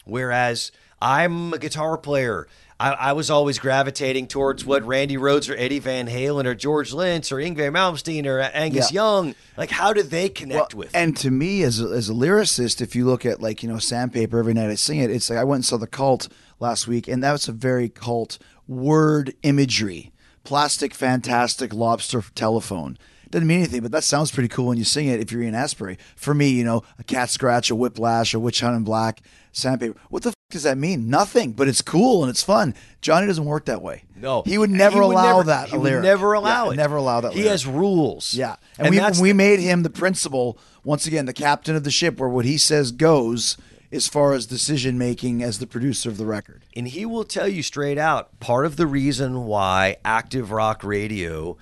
Whereas 0.05 0.73
I'm 1.01 1.53
a 1.53 1.59
guitar 1.59 1.97
player. 1.97 2.47
I, 2.81 2.93
I 2.93 3.13
was 3.13 3.31
always 3.31 3.59
gravitating 3.59 4.27
towards 4.27 4.65
what 4.65 4.83
Randy 4.87 5.19
Rhoads 5.19 5.51
or 5.53 5.57
Eddie 5.57 5.81
Van 5.81 6.09
Halen 6.09 6.47
or 6.47 6.55
George 6.55 6.95
Lynch 6.95 7.31
or 7.31 7.37
Yngwie 7.37 7.71
Malmsteen 7.71 8.25
or 8.25 8.41
Angus 8.41 8.91
Yeah. 8.91 9.03
Young. 9.03 9.35
Like, 9.59 9.71
how 9.71 9.93
do 9.93 10.03
they 10.03 10.31
connect 10.31 10.75
with? 10.75 10.91
And 10.95 11.15
to 11.19 11.31
me, 11.31 11.63
as 11.63 11.79
a, 11.79 11.85
as 11.89 12.09
a 12.09 12.15
lyricist, 12.15 12.81
if 12.81 12.97
you 12.97 13.05
look 13.05 13.27
at 13.27 13.43
like 13.43 13.63
you 13.63 13.69
know 13.69 13.79
Sandpaper, 13.79 14.39
every 14.39 14.55
night 14.55 14.71
I 14.71 14.77
sing 14.77 14.99
it. 14.99 15.11
It's 15.11 15.29
like 15.29 15.39
I 15.39 15.45
went 15.45 15.59
and 15.59 15.65
saw 15.67 15.77
the 15.77 15.87
Cult 15.87 16.29
last 16.59 16.89
week, 16.89 17.07
and 17.07 17.23
that 17.23 17.33
was 17.33 17.49
a 17.49 17.53
very 17.53 17.91
cult 17.91 18.39
word 18.67 19.35
imagery, 19.43 20.11
plastic, 20.45 20.95
fantastic 20.95 21.75
lobster 21.75 22.23
telephone. 22.35 22.97
doesn't 23.31 23.47
mean 23.47 23.59
anything, 23.59 23.83
but 23.83 23.93
that 23.93 24.05
sounds 24.05 24.31
pretty 24.31 24.49
cool 24.49 24.69
when 24.69 24.79
you 24.79 24.85
sing 24.85 25.07
it 25.07 25.21
if 25.21 25.31
you're 25.31 25.43
Ian 25.43 25.55
Astbury. 25.55 25.99
For 26.17 26.33
me, 26.33 26.49
you 26.49 26.65
know, 26.65 26.83
a 26.99 27.05
cat 27.05 27.29
scratch, 27.29 27.71
a 27.71 27.75
whiplash, 27.75 28.33
a 28.33 28.41
witch 28.41 28.61
hunt 28.61 28.77
in 28.77 28.85
black, 28.85 29.21
sandpaper. 29.53 29.99
What 30.09 30.23
the 30.23 30.33
does 30.51 30.63
that 30.65 30.77
mean? 30.79 31.09
Nothing, 31.09 31.53
but 31.53 31.69
it's 31.69 31.83
cool 31.83 32.23
and 32.23 32.31
it's 32.31 32.43
fun. 32.43 32.75
Johnny 33.01 33.27
doesn't 33.27 33.45
work 33.45 33.65
that 33.67 33.83
way. 33.83 34.05
No, 34.17 34.43
he 34.43 34.59
would 34.59 34.71
never 34.71 34.97
He 34.97 35.01
would 35.01 35.13
allow 35.13 35.37
never- 35.39 35.45
that. 35.45 35.69
He 35.71 35.77
would 35.79 36.03
never 36.03 36.33
allow 36.35 36.67
Yeah, 36.67 36.73
it. 36.73 36.77
Never 36.77 36.97
allow 36.97 37.21
that. 37.23 37.33
He 37.33 37.39
lyric. 37.39 37.51
has 37.53 37.67
rules. 37.67 38.35
Yeah, 38.35 38.57
and, 38.79 38.91
we 38.91 38.99
that's 38.99 39.19
we 39.21 39.31
the- 39.31 39.35
made 39.37 39.61
him 39.61 39.83
the 39.83 39.91
principal 39.91 40.59
once 40.85 41.07
again, 41.07 41.27
the 41.27 41.33
captain 41.33 41.75
of 41.77 41.85
the 41.85 41.91
ship, 41.91 42.19
where 42.19 42.29
what 42.29 42.45
he 42.45 42.57
says 42.59 42.91
goes 42.93 43.57
as 43.93 44.07
far 44.07 44.33
as 44.35 44.47
decision 44.47 44.97
making 44.97 45.43
as 45.43 45.59
the 45.59 45.67
producer 45.67 46.09
of 46.09 46.17
the 46.17 46.25
record. 46.27 46.63
And 46.77 46.87
he 46.89 47.05
will 47.05 47.25
tell 47.25 47.49
you 47.49 47.63
straight 47.63 47.99
out 47.99 48.39
part 48.41 48.65
of 48.65 48.77
the 48.77 48.87
reason 48.87 49.45
why 49.47 49.97
active 50.05 50.51
rock 50.53 50.85
radio 50.85 51.57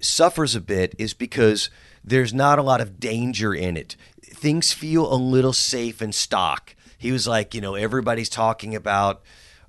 suffers 0.00 0.54
a 0.54 0.60
bit 0.60 0.94
is 0.98 1.12
because 1.14 1.70
there's 2.04 2.32
not 2.34 2.58
a 2.58 2.62
lot 2.62 2.80
of 2.80 2.98
danger 3.00 3.52
in 3.54 3.76
it. 3.76 3.96
Things 4.22 4.72
feel 4.72 5.12
a 5.12 5.16
little 5.16 5.52
safe 5.52 6.00
and 6.00 6.14
stock. 6.14 6.74
He 7.02 7.10
was 7.10 7.26
like, 7.26 7.52
you 7.52 7.60
know, 7.60 7.74
everybody's 7.74 8.28
talking 8.28 8.76
about 8.76 9.22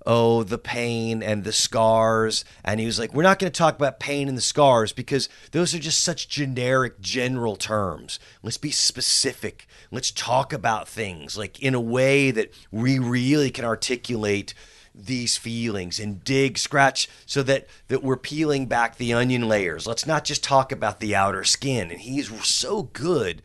oh 0.05 0.43
the 0.43 0.59
pain 0.59 1.23
and 1.23 1.43
the 1.43 1.51
scars. 1.51 2.45
And 2.63 2.79
he 2.79 2.85
was 2.85 2.99
like 2.99 3.11
we're 3.11 3.23
not 3.23 3.39
going 3.39 3.51
to 3.51 3.57
talk 3.57 3.75
about 3.75 3.99
pain 3.99 4.27
and 4.27 4.37
the 4.37 4.41
scars 4.41 4.93
because 4.93 5.29
those 5.51 5.73
are 5.73 5.79
just 5.79 6.03
such 6.03 6.29
generic 6.29 7.01
general 7.01 7.55
terms. 7.55 8.19
Let's 8.43 8.59
be 8.59 8.69
specific. 8.69 9.67
Let's 9.89 10.11
talk 10.11 10.53
about 10.53 10.87
things 10.87 11.35
like 11.35 11.59
in 11.59 11.73
a 11.73 11.81
way 11.81 12.29
that 12.29 12.53
we 12.71 12.99
really 12.99 13.49
can 13.49 13.65
articulate 13.65 14.53
these 14.93 15.35
feelings 15.35 15.99
and 15.99 16.23
dig 16.23 16.59
scratch 16.59 17.09
so 17.25 17.41
that 17.41 17.67
that 17.87 18.03
we're 18.03 18.15
peeling 18.15 18.67
back 18.67 18.97
the 18.97 19.11
onion 19.11 19.47
layers. 19.47 19.87
Let's 19.87 20.05
not 20.05 20.23
just 20.23 20.43
talk 20.43 20.71
about 20.71 20.99
the 20.99 21.15
outer 21.15 21.43
skin. 21.43 21.89
And 21.89 22.01
he's 22.01 22.29
so 22.47 22.83
good 22.83 23.41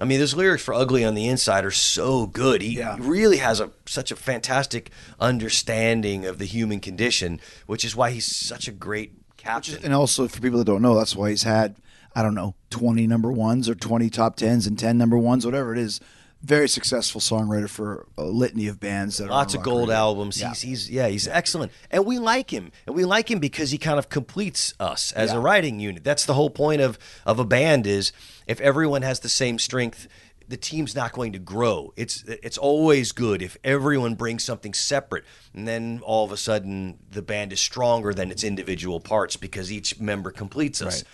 I 0.00 0.06
mean, 0.06 0.18
those 0.18 0.34
lyrics 0.34 0.62
for 0.62 0.72
"Ugly 0.72 1.04
on 1.04 1.14
the 1.14 1.28
Inside" 1.28 1.64
are 1.64 1.70
so 1.70 2.26
good. 2.26 2.62
He 2.62 2.78
Yeah. 2.78 2.96
really 2.98 3.36
has 3.36 3.60
a 3.60 3.70
such 3.86 4.10
a 4.10 4.16
fantastic 4.16 4.90
understanding 5.20 6.24
of 6.26 6.38
the 6.38 6.44
human 6.44 6.80
condition, 6.80 7.40
which 7.66 7.84
is 7.84 7.94
why 7.96 8.10
he's 8.10 8.26
such 8.26 8.66
a 8.68 8.72
great 8.72 9.12
captain. 9.36 9.78
And 9.82 9.94
also, 9.94 10.28
for 10.28 10.40
people 10.40 10.58
that 10.58 10.64
don't 10.66 10.82
know, 10.82 10.94
that's 10.96 11.16
why 11.16 11.30
he's 11.30 11.44
had, 11.44 11.76
I 12.14 12.22
don't 12.22 12.34
know, 12.34 12.54
20 12.70 13.06
number 13.06 13.30
ones 13.32 13.68
or 13.68 13.74
20 13.74 14.10
top 14.10 14.36
tens 14.36 14.66
and 14.66 14.78
10 14.78 14.98
number 14.98 15.16
ones, 15.18 15.44
whatever 15.44 15.72
it 15.72 15.78
is. 15.78 16.00
Very 16.42 16.68
successful 16.70 17.20
songwriter 17.20 17.68
for 17.68 18.06
a 18.16 18.24
litany 18.24 18.66
of 18.66 18.80
bands 18.80 19.18
that 19.18 19.26
are 19.26 19.30
Lots 19.30 19.54
of 19.54 19.62
gold 19.62 19.90
radio. 19.90 19.96
albums. 19.96 20.40
Yeah. 20.40 20.48
He's 20.48 20.60
he's 20.62 20.90
yeah, 20.90 21.08
he's 21.08 21.28
excellent. 21.28 21.70
And 21.90 22.06
we 22.06 22.18
like 22.18 22.50
him. 22.50 22.72
And 22.86 22.96
we 22.96 23.04
like 23.04 23.30
him 23.30 23.40
because 23.40 23.70
he 23.72 23.78
kind 23.78 23.98
of 23.98 24.08
completes 24.08 24.72
us 24.80 25.12
as 25.12 25.32
a 25.32 25.38
writing 25.40 25.80
unit. 25.80 26.02
That's 26.02 26.24
the 26.24 26.32
whole 26.34 26.48
point 26.50 26.80
of 26.80 26.98
of 27.26 27.38
a 27.38 27.44
band 27.44 27.86
is 27.86 28.12
if 28.46 28.58
everyone 28.62 29.02
has 29.02 29.20
the 29.20 29.28
same 29.28 29.58
strength, 29.58 30.08
the 30.48 30.56
team's 30.56 30.96
not 30.96 31.12
going 31.12 31.32
to 31.34 31.38
grow. 31.38 31.92
It's 31.96 32.24
it's 32.26 32.56
always 32.58 33.12
good 33.12 33.42
if 33.42 33.58
everyone 33.62 34.14
brings 34.14 34.42
something 34.42 34.72
separate. 34.72 35.24
And 35.54 35.68
then 35.68 36.00
all 36.02 36.24
of 36.24 36.32
a 36.32 36.38
sudden 36.38 36.98
the 37.10 37.22
band 37.22 37.52
is 37.52 37.60
stronger 37.60 38.14
than 38.14 38.30
its 38.30 38.44
individual 38.44 38.98
parts 38.98 39.36
because 39.36 39.70
each 39.70 40.00
member 40.00 40.30
completes 40.30 40.80
us. 40.80 41.04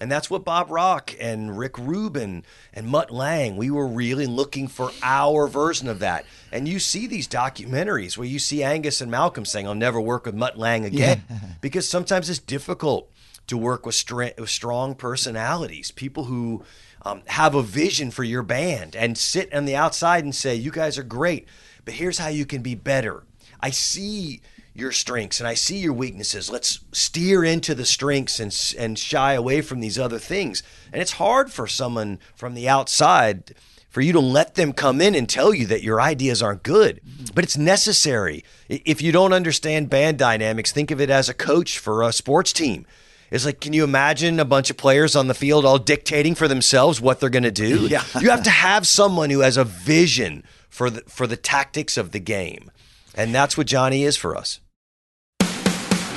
And 0.00 0.10
that's 0.10 0.28
what 0.28 0.44
Bob 0.44 0.70
Rock 0.70 1.14
and 1.20 1.56
Rick 1.56 1.78
Rubin 1.78 2.44
and 2.72 2.88
Mutt 2.88 3.12
Lange, 3.12 3.56
we 3.56 3.70
were 3.70 3.86
really 3.86 4.26
looking 4.26 4.66
for 4.66 4.90
our 5.02 5.46
version 5.46 5.88
of 5.88 6.00
that. 6.00 6.24
And 6.50 6.66
you 6.66 6.80
see 6.80 7.06
these 7.06 7.28
documentaries 7.28 8.18
where 8.18 8.26
you 8.26 8.40
see 8.40 8.64
Angus 8.64 9.00
and 9.00 9.10
Malcolm 9.10 9.44
saying, 9.44 9.68
I'll 9.68 9.74
never 9.74 10.00
work 10.00 10.26
with 10.26 10.34
Mutt 10.34 10.58
Lange 10.58 10.84
again. 10.84 11.22
because 11.60 11.88
sometimes 11.88 12.28
it's 12.28 12.40
difficult 12.40 13.08
to 13.46 13.56
work 13.56 13.86
with, 13.86 13.94
stra- 13.94 14.32
with 14.36 14.50
strong 14.50 14.94
personalities, 14.96 15.90
people 15.92 16.24
who 16.24 16.64
um, 17.02 17.22
have 17.26 17.54
a 17.54 17.62
vision 17.62 18.10
for 18.10 18.24
your 18.24 18.42
band 18.42 18.96
and 18.96 19.16
sit 19.16 19.52
on 19.54 19.64
the 19.64 19.76
outside 19.76 20.24
and 20.24 20.34
say, 20.34 20.54
You 20.54 20.70
guys 20.70 20.98
are 20.98 21.04
great, 21.04 21.46
but 21.84 21.94
here's 21.94 22.18
how 22.18 22.28
you 22.28 22.46
can 22.46 22.62
be 22.62 22.74
better. 22.74 23.22
I 23.60 23.70
see 23.70 24.40
your 24.74 24.92
strengths 24.92 25.38
and 25.40 25.46
I 25.46 25.54
see 25.54 25.78
your 25.78 25.92
weaknesses. 25.92 26.50
Let's 26.50 26.80
steer 26.92 27.44
into 27.44 27.74
the 27.74 27.86
strengths 27.86 28.40
and 28.40 28.54
and 28.78 28.98
shy 28.98 29.34
away 29.34 29.60
from 29.60 29.80
these 29.80 29.98
other 29.98 30.18
things. 30.18 30.62
And 30.92 31.00
it's 31.00 31.12
hard 31.12 31.52
for 31.52 31.66
someone 31.66 32.18
from 32.34 32.54
the 32.54 32.68
outside 32.68 33.54
for 33.88 34.00
you 34.00 34.12
to 34.12 34.20
let 34.20 34.56
them 34.56 34.72
come 34.72 35.00
in 35.00 35.14
and 35.14 35.28
tell 35.28 35.54
you 35.54 35.66
that 35.66 35.84
your 35.84 36.00
ideas 36.00 36.42
aren't 36.42 36.64
good. 36.64 37.00
But 37.32 37.44
it's 37.44 37.56
necessary. 37.56 38.44
If 38.68 39.00
you 39.00 39.12
don't 39.12 39.32
understand 39.32 39.88
band 39.88 40.18
dynamics, 40.18 40.72
think 40.72 40.90
of 40.90 41.00
it 41.00 41.10
as 41.10 41.28
a 41.28 41.34
coach 41.34 41.78
for 41.78 42.02
a 42.02 42.12
sports 42.12 42.52
team. 42.52 42.86
It's 43.30 43.46
like, 43.46 43.60
can 43.60 43.72
you 43.72 43.84
imagine 43.84 44.40
a 44.40 44.44
bunch 44.44 44.68
of 44.68 44.76
players 44.76 45.14
on 45.14 45.28
the 45.28 45.34
field 45.34 45.64
all 45.64 45.78
dictating 45.78 46.34
for 46.34 46.48
themselves 46.48 47.00
what 47.00 47.20
they're 47.20 47.30
going 47.30 47.44
to 47.44 47.52
do? 47.52 47.86
Yeah. 47.88 48.02
You 48.20 48.30
have 48.30 48.42
to 48.42 48.50
have 48.50 48.84
someone 48.84 49.30
who 49.30 49.40
has 49.40 49.56
a 49.56 49.64
vision 49.64 50.42
for 50.68 50.90
the 50.90 51.02
for 51.02 51.28
the 51.28 51.36
tactics 51.36 51.96
of 51.96 52.10
the 52.10 52.18
game. 52.18 52.72
And 53.14 53.32
that's 53.32 53.56
what 53.56 53.68
Johnny 53.68 54.02
is 54.02 54.16
for 54.16 54.36
us. 54.36 54.58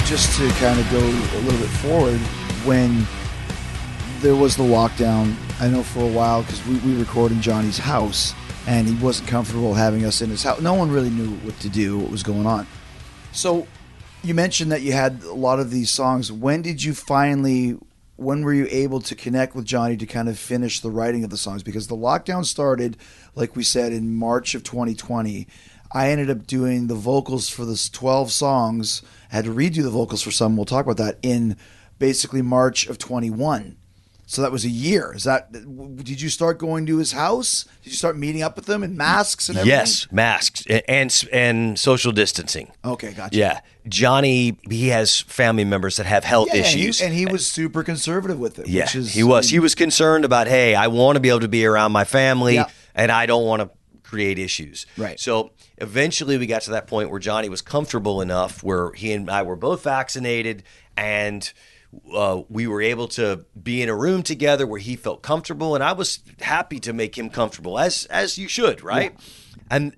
Just 0.07 0.37
to 0.37 0.47
kind 0.51 0.79
of 0.79 0.89
go 0.89 0.99
a 0.99 1.39
little 1.41 1.59
bit 1.59 1.69
forward, 1.69 2.19
when 2.63 3.05
there 4.21 4.35
was 4.35 4.55
the 4.55 4.63
lockdown, 4.63 5.35
I 5.59 5.67
know 5.67 5.83
for 5.83 5.99
a 5.99 6.07
while 6.07 6.43
because 6.43 6.65
we, 6.65 6.77
we 6.79 6.97
record 6.97 7.33
in 7.33 7.41
Johnny's 7.41 7.77
house 7.77 8.33
and 8.67 8.87
he 8.87 8.95
wasn't 9.03 9.27
comfortable 9.27 9.73
having 9.73 10.05
us 10.05 10.21
in 10.21 10.29
his 10.29 10.43
house. 10.43 10.61
No 10.61 10.75
one 10.75 10.89
really 10.89 11.09
knew 11.09 11.31
what 11.37 11.59
to 11.59 11.69
do, 11.69 11.99
what 11.99 12.09
was 12.09 12.23
going 12.23 12.45
on. 12.45 12.65
So 13.33 13.67
you 14.23 14.33
mentioned 14.33 14.71
that 14.71 14.81
you 14.81 14.93
had 14.93 15.23
a 15.23 15.33
lot 15.33 15.59
of 15.59 15.71
these 15.71 15.91
songs. 15.91 16.31
When 16.31 16.61
did 16.61 16.83
you 16.83 16.93
finally? 16.93 17.77
When 18.15 18.43
were 18.43 18.53
you 18.53 18.67
able 18.71 18.99
to 19.01 19.13
connect 19.13 19.55
with 19.55 19.65
Johnny 19.65 19.95
to 19.97 20.07
kind 20.07 20.27
of 20.27 20.39
finish 20.39 20.79
the 20.79 20.89
writing 20.89 21.23
of 21.23 21.29
the 21.29 21.37
songs? 21.37 21.61
Because 21.61 21.85
the 21.85 21.95
lockdown 21.95 22.45
started, 22.45 22.97
like 23.35 23.55
we 23.55 23.63
said, 23.63 23.93
in 23.93 24.15
March 24.15 24.55
of 24.55 24.63
2020. 24.63 25.47
I 25.91 26.09
ended 26.11 26.29
up 26.29 26.45
doing 26.47 26.87
the 26.87 26.95
vocals 26.95 27.49
for 27.49 27.65
this 27.65 27.89
12 27.89 28.31
songs. 28.31 29.01
I 29.31 29.35
had 29.37 29.45
to 29.45 29.51
redo 29.53 29.83
the 29.83 29.89
vocals 29.89 30.21
for 30.21 30.31
some. 30.31 30.55
We'll 30.57 30.65
talk 30.65 30.85
about 30.85 30.97
that 30.97 31.17
in 31.21 31.57
basically 31.99 32.41
March 32.41 32.87
of 32.87 32.97
21. 32.97 33.77
So 34.29 34.41
that 34.41 34.51
was 34.51 34.65
a 34.65 34.69
year. 34.69 35.13
Is 35.15 35.23
that? 35.23 35.53
Did 35.53 36.19
you 36.19 36.27
start 36.27 36.57
going 36.57 36.85
to 36.87 36.97
his 36.97 37.13
house? 37.13 37.63
Did 37.83 37.91
you 37.91 37.95
start 37.95 38.17
meeting 38.17 38.41
up 38.43 38.57
with 38.57 38.67
him 38.69 38.83
in 38.83 38.97
masks 38.97 39.47
and 39.47 39.57
everything? 39.57 39.79
Yes, 39.79 40.05
masks 40.11 40.65
and 40.89 41.25
and, 41.31 41.79
social 41.79 42.11
distancing. 42.11 42.69
Okay, 42.83 43.13
gotcha. 43.13 43.37
Yeah, 43.37 43.61
Johnny, 43.87 44.57
he 44.69 44.89
has 44.89 45.21
family 45.21 45.63
members 45.63 45.95
that 45.95 46.05
have 46.07 46.25
health 46.25 46.49
Yeah, 46.49 46.55
and 46.57 46.65
he- 46.65 46.81
issues. 46.81 47.01
and 47.01 47.13
he, 47.13 47.25
was 47.25 47.47
super 47.47 47.83
conservative 47.83 48.37
with 48.37 48.59
it. 48.59 48.67
yeah, 48.67 48.83
which 48.83 48.95
is, 48.95 49.13
he 49.13 49.23
was. 49.23 49.49
He 49.49 49.59
was 49.59 49.75
concerned 49.75 50.25
about, 50.25 50.47
hey, 50.47 50.75
I 50.75 50.87
want 50.87 51.15
to 51.15 51.21
be 51.21 51.29
able 51.29 51.39
to 51.39 51.47
be 51.47 51.65
around 51.65 51.93
my 51.93 52.03
family, 52.03 52.55
Yeah. 52.55 52.67
and 52.95 53.13
I 53.13 53.27
don't 53.27 53.45
want 53.45 53.61
to 53.61 53.69
create 54.07 54.39
issues. 54.39 54.85
Right. 54.97 55.19
So 55.19 55.51
eventually, 55.77 56.37
we 56.37 56.47
got 56.47 56.61
to 56.63 56.71
that 56.71 56.87
point 56.87 57.09
where 57.09 57.19
Johnny 57.19 57.49
was 57.49 57.61
comfortable 57.61 58.21
enough 58.21 58.63
where 58.63 58.93
he 58.93 59.11
and 59.13 59.29
I 59.29 59.41
were 59.43 59.57
both 59.57 59.83
vaccinated, 59.83 60.63
and 60.95 61.51
uh, 62.13 62.41
we 62.49 62.67
were 62.67 62.81
able 62.81 63.07
to 63.09 63.45
be 63.61 63.81
in 63.81 63.89
a 63.89 63.95
room 63.95 64.23
together 64.23 64.65
where 64.65 64.79
he 64.79 64.95
felt 64.95 65.21
comfortable, 65.21 65.75
and 65.75 65.83
I 65.83 65.93
was 65.93 66.19
happy 66.41 66.79
to 66.81 66.93
make 66.93 67.17
him 67.17 67.29
comfortable, 67.29 67.77
as 67.77 68.05
as 68.05 68.37
you 68.37 68.47
should, 68.47 68.81
right? 68.81 69.15
And 69.69 69.95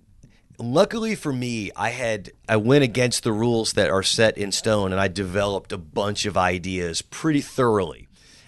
luckily 0.57 1.15
for 1.15 1.31
me, 1.33 1.71
I 1.75 1.89
had 1.89 2.31
I 2.47 2.57
went 2.57 2.83
against 2.83 3.23
the 3.23 3.31
rules 3.31 3.73
that 3.73 3.89
are 3.89 4.03
set 4.03 4.37
in 4.37 4.51
stone, 4.51 4.91
and 4.91 4.99
I 4.99 5.07
developed 5.07 5.71
a 5.71 5.77
bunch 5.77 6.25
of 6.25 6.37
ideas 6.37 7.01
pretty 7.01 7.41
thoroughly, 7.41 8.07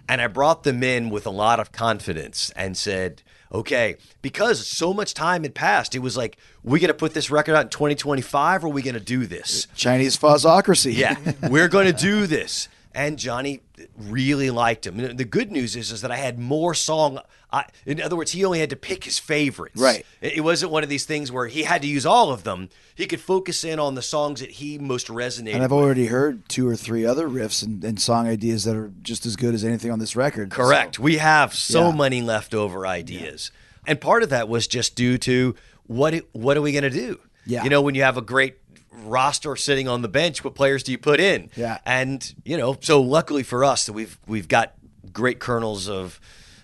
and 0.09 0.21
I 0.21 0.27
brought 0.27 0.63
them 0.63 0.83
in 0.83 1.09
with 1.09 1.25
a 1.25 1.31
lot 1.31 1.59
of 1.59 1.71
confidence 1.71 2.51
and 2.55 2.75
said. 2.75 3.21
Okay, 3.53 3.97
because 4.21 4.65
so 4.65 4.93
much 4.93 5.13
time 5.13 5.43
had 5.43 5.53
passed, 5.53 5.93
it 5.93 5.99
was 5.99 6.15
like, 6.15 6.37
we 6.63 6.79
going 6.79 6.87
to 6.87 6.93
put 6.93 7.13
this 7.13 7.29
record 7.29 7.53
out 7.53 7.63
in 7.63 7.69
2025 7.69 8.63
or 8.63 8.67
are 8.67 8.69
we 8.69 8.81
going 8.81 8.93
to 8.93 8.99
do 8.99 9.25
this? 9.25 9.67
Chinese 9.75 10.17
fuzzocracy. 10.17 10.95
Yeah, 10.95 11.17
we're 11.49 11.67
going 11.67 11.87
to 11.87 11.93
do 11.93 12.27
this. 12.27 12.69
And 12.93 13.17
Johnny 13.17 13.61
really 13.97 14.51
liked 14.51 14.85
him. 14.85 15.15
The 15.15 15.25
good 15.25 15.51
news 15.51 15.75
is, 15.75 15.91
is 15.91 16.01
that 16.01 16.11
I 16.11 16.17
had 16.17 16.39
more 16.39 16.73
song. 16.73 17.19
I, 17.53 17.65
in 17.85 18.01
other 18.01 18.15
words, 18.15 18.31
he 18.31 18.45
only 18.45 18.59
had 18.59 18.69
to 18.69 18.75
pick 18.75 19.03
his 19.03 19.19
favorites. 19.19 19.79
Right. 19.79 20.05
It 20.21 20.41
wasn't 20.43 20.71
one 20.71 20.83
of 20.83 20.89
these 20.89 21.05
things 21.05 21.31
where 21.31 21.47
he 21.47 21.63
had 21.63 21.81
to 21.81 21.87
use 21.87 22.05
all 22.05 22.31
of 22.31 22.43
them. 22.43 22.69
He 22.95 23.07
could 23.07 23.19
focus 23.19 23.63
in 23.63 23.77
on 23.79 23.95
the 23.95 24.01
songs 24.01 24.39
that 24.39 24.51
he 24.51 24.77
most 24.77 25.07
resonated. 25.07 25.55
And 25.55 25.63
I've 25.63 25.71
with. 25.71 25.79
already 25.83 26.05
heard 26.07 26.47
two 26.47 26.67
or 26.67 26.75
three 26.77 27.05
other 27.05 27.27
riffs 27.27 27.61
and, 27.61 27.83
and 27.83 27.99
song 28.01 28.27
ideas 28.27 28.63
that 28.63 28.75
are 28.75 28.91
just 29.01 29.25
as 29.25 29.35
good 29.35 29.53
as 29.53 29.65
anything 29.65 29.91
on 29.91 29.99
this 29.99 30.15
record. 30.15 30.49
Correct. 30.51 30.95
So- 30.95 31.01
We 31.03 31.17
have 31.17 31.53
so 31.53 31.89
Yeah. 31.89 31.95
many 31.95 32.21
leftover 32.21 32.87
ideas, 32.87 33.51
and 33.85 33.99
part 33.99 34.23
of 34.23 34.29
that 34.29 34.47
was 34.47 34.65
just 34.67 34.95
due 34.95 35.17
to 35.19 35.55
what 35.87 36.13
it- 36.13 36.29
what 36.31 36.55
are 36.55 36.61
we 36.61 36.71
going 36.71 36.83
to 36.83 36.89
do? 36.89 37.19
Yeah. 37.45 37.63
You 37.65 37.69
know, 37.69 37.81
when 37.81 37.95
you 37.95 38.03
have 38.03 38.15
a 38.17 38.21
great 38.21 38.55
roster 39.03 39.55
sitting 39.55 39.87
on 39.87 40.01
the 40.03 40.07
bench, 40.07 40.43
what 40.43 40.55
players 40.55 40.83
do 40.83 40.91
you 40.91 40.97
put 40.97 41.19
in? 41.19 41.49
Yeah. 41.55 41.79
And 41.85 42.33
you 42.45 42.57
know, 42.57 42.77
so 42.81 43.01
luckily 43.01 43.43
for 43.43 43.63
us, 43.65 43.85
that 43.87 43.93
we've 43.93 44.17
we've 44.27 44.47
got 44.47 44.73
great 45.11 45.39
kernels 45.39 45.89
of 45.89 46.19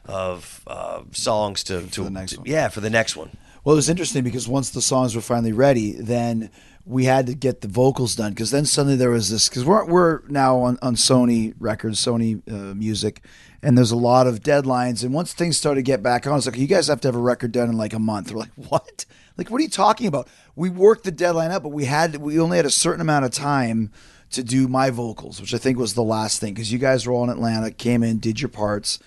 of 0.08 0.62
uh, 0.68 1.02
songs 1.12 1.64
to 1.66 1.86
to 1.88 2.04
the 2.04 2.10
next 2.10 2.32
to- 2.34 2.38
one. 2.40 2.48
yeah 2.48 2.68
for 2.70 2.82
the 2.82 2.90
next 2.90 3.16
one. 3.16 3.32
Well, 3.64 3.74
it 3.74 3.78
was 3.78 3.90
interesting 3.90 4.24
because 4.24 4.48
once 4.48 4.70
the 4.70 4.82
songs 4.82 5.14
were 5.14 5.22
finally 5.22 5.52
ready, 5.52 5.92
then 5.92 6.50
we 6.86 7.04
had 7.04 7.26
to 7.28 7.34
get 7.34 7.60
the 7.60 7.68
vocals 7.68 8.16
done 8.16 8.32
because 8.32 8.50
then 8.50 8.66
suddenly 8.66 8.96
there 8.96 9.10
was 9.10 9.30
this 9.30 9.50
because 9.50 9.66
we're 9.66 9.86
we're 9.86 10.22
now 10.30 10.60
on 10.60 10.78
on 10.82 10.96
Sony 10.96 11.54
Records, 11.60 12.00
Sony 12.00 12.42
uh, 12.50 12.74
Music, 12.74 13.22
and 13.62 13.78
there's 13.78 13.92
a 13.92 13.98
lot 13.98 14.26
of 14.26 14.42
deadlines. 14.42 15.04
And 15.04 15.14
once 15.14 15.34
things 15.34 15.58
started 15.58 15.80
to 15.80 15.84
get 15.84 16.02
back 16.02 16.26
on, 16.26 16.38
it's 16.38 16.46
like 16.46 16.58
you 16.58 16.66
guys 16.68 16.88
have 16.88 17.02
to 17.02 17.10
have 17.10 17.16
a 17.16 17.20
record 17.20 17.52
done 17.52 17.70
in 17.70 17.78
like 17.78 17.92
a 17.94 18.00
month. 18.00 18.32
We're 18.32 18.40
like, 18.40 18.54
what? 18.56 19.06
Like, 19.36 19.52
what 19.52 19.60
are 19.60 19.64
you 19.64 19.70
talking 19.70 20.08
about? 20.08 20.30
We 20.56 20.70
worked 20.70 21.04
the 21.04 21.12
deadline 21.12 21.52
up, 21.52 21.62
but 21.64 21.70
we 21.70 21.86
had 21.86 22.16
we 22.16 22.40
only 22.40 22.56
had 22.56 22.66
a 22.66 22.70
certain 22.72 23.02
amount 23.02 23.26
of 23.26 23.32
time 23.32 23.92
to 24.32 24.44
do 24.44 24.70
my 24.70 24.90
vocals, 24.90 25.42
which 25.42 25.54
I 25.54 25.58
think 25.58 25.78
was 25.78 25.94
the 25.94 26.04
last 26.04 26.40
thing 26.40 26.54
because 26.54 26.72
you 26.72 26.80
guys 26.80 27.06
were 27.06 27.12
all 27.12 27.26
in 27.26 27.30
Atlanta, 27.30 27.70
came 27.72 28.02
in, 28.02 28.20
did 28.20 28.40
your 28.40 28.50
parts. 28.50 28.98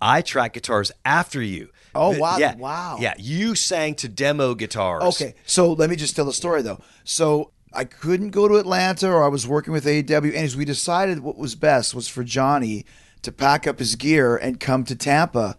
I 0.00 0.22
track 0.22 0.54
guitars 0.54 0.92
after 1.04 1.42
you. 1.42 1.70
Oh, 1.94 2.16
wow. 2.18 2.36
Yeah, 2.38 2.54
Wow. 2.56 2.98
Yeah, 3.00 3.14
you 3.18 3.54
sang 3.54 3.94
to 3.96 4.08
demo 4.08 4.54
guitars. 4.54 5.02
Okay, 5.02 5.34
so 5.46 5.72
let 5.72 5.88
me 5.88 5.96
just 5.96 6.14
tell 6.14 6.26
the 6.26 6.32
story 6.32 6.62
though. 6.62 6.80
So 7.04 7.52
I 7.72 7.84
couldn't 7.84 8.30
go 8.30 8.48
to 8.48 8.56
Atlanta, 8.56 9.10
or 9.10 9.24
I 9.24 9.28
was 9.28 9.46
working 9.46 9.72
with 9.72 9.84
AEW, 9.86 10.26
and 10.34 10.36
as 10.44 10.56
we 10.56 10.64
decided 10.64 11.20
what 11.20 11.36
was 11.38 11.54
best 11.54 11.94
was 11.94 12.08
for 12.08 12.22
Johnny 12.24 12.84
to 13.22 13.32
pack 13.32 13.66
up 13.66 13.78
his 13.78 13.96
gear 13.96 14.36
and 14.36 14.60
come 14.60 14.84
to 14.84 14.94
Tampa, 14.94 15.56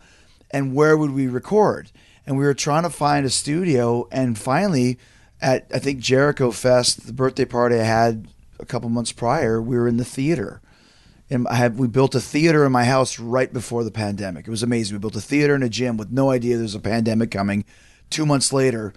and 0.51 0.73
where 0.73 0.95
would 0.97 1.11
we 1.11 1.27
record? 1.27 1.91
And 2.25 2.37
we 2.37 2.45
were 2.45 2.53
trying 2.53 2.83
to 2.83 2.89
find 2.89 3.25
a 3.25 3.29
studio, 3.29 4.07
and 4.11 4.37
finally, 4.37 4.97
at 5.41 5.67
I 5.73 5.79
think 5.79 5.99
Jericho 5.99 6.51
Fest, 6.51 7.05
the 7.07 7.13
birthday 7.13 7.45
party 7.45 7.75
I 7.79 7.83
had 7.83 8.27
a 8.59 8.65
couple 8.65 8.89
months 8.89 9.11
prior, 9.11 9.61
we 9.61 9.77
were 9.77 9.87
in 9.87 9.97
the 9.97 10.05
theater. 10.05 10.61
And 11.29 11.47
I 11.47 11.55
have 11.55 11.77
we 11.77 11.87
built 11.87 12.15
a 12.15 12.21
theater 12.21 12.65
in 12.65 12.71
my 12.71 12.85
house 12.85 13.19
right 13.19 13.51
before 13.51 13.83
the 13.83 13.91
pandemic. 13.91 14.47
It 14.47 14.51
was 14.51 14.63
amazing. 14.63 14.95
We 14.95 14.99
built 14.99 15.15
a 15.15 15.21
theater 15.21 15.55
and 15.55 15.63
a 15.63 15.69
gym 15.69 15.97
with 15.97 16.11
no 16.11 16.31
idea 16.31 16.57
there's 16.57 16.75
a 16.75 16.79
pandemic 16.79 17.31
coming. 17.31 17.65
Two 18.09 18.25
months 18.25 18.53
later, 18.53 18.93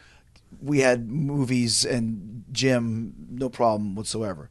we 0.63 0.81
had 0.81 1.11
movies 1.11 1.85
and 1.85 2.45
gym, 2.53 3.15
no 3.31 3.49
problem 3.49 3.95
whatsoever. 3.95 4.49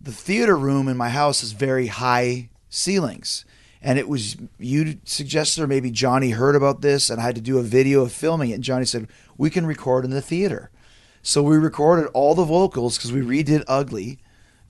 The 0.00 0.12
theater 0.12 0.56
room 0.56 0.88
in 0.88 0.96
my 0.96 1.08
house 1.08 1.42
is 1.42 1.52
very 1.52 1.86
high 1.86 2.50
ceilings. 2.68 3.44
And 3.80 3.98
it 3.98 4.08
was 4.08 4.36
you 4.58 4.98
suggested, 5.04 5.62
or 5.62 5.66
maybe 5.66 5.90
Johnny 5.90 6.30
heard 6.30 6.56
about 6.56 6.80
this, 6.80 7.08
and 7.08 7.20
I 7.20 7.24
had 7.24 7.34
to 7.36 7.40
do 7.40 7.58
a 7.58 7.62
video 7.62 8.02
of 8.02 8.12
filming 8.12 8.50
it. 8.50 8.54
And 8.54 8.64
Johnny 8.64 8.84
said, 8.84 9.06
We 9.38 9.48
can 9.48 9.64
record 9.64 10.04
in 10.04 10.10
the 10.10 10.22
theater. 10.22 10.70
So 11.22 11.42
we 11.42 11.56
recorded 11.56 12.08
all 12.12 12.34
the 12.34 12.44
vocals 12.44 12.96
because 12.96 13.12
we 13.12 13.20
redid 13.20 13.64
Ugly 13.66 14.18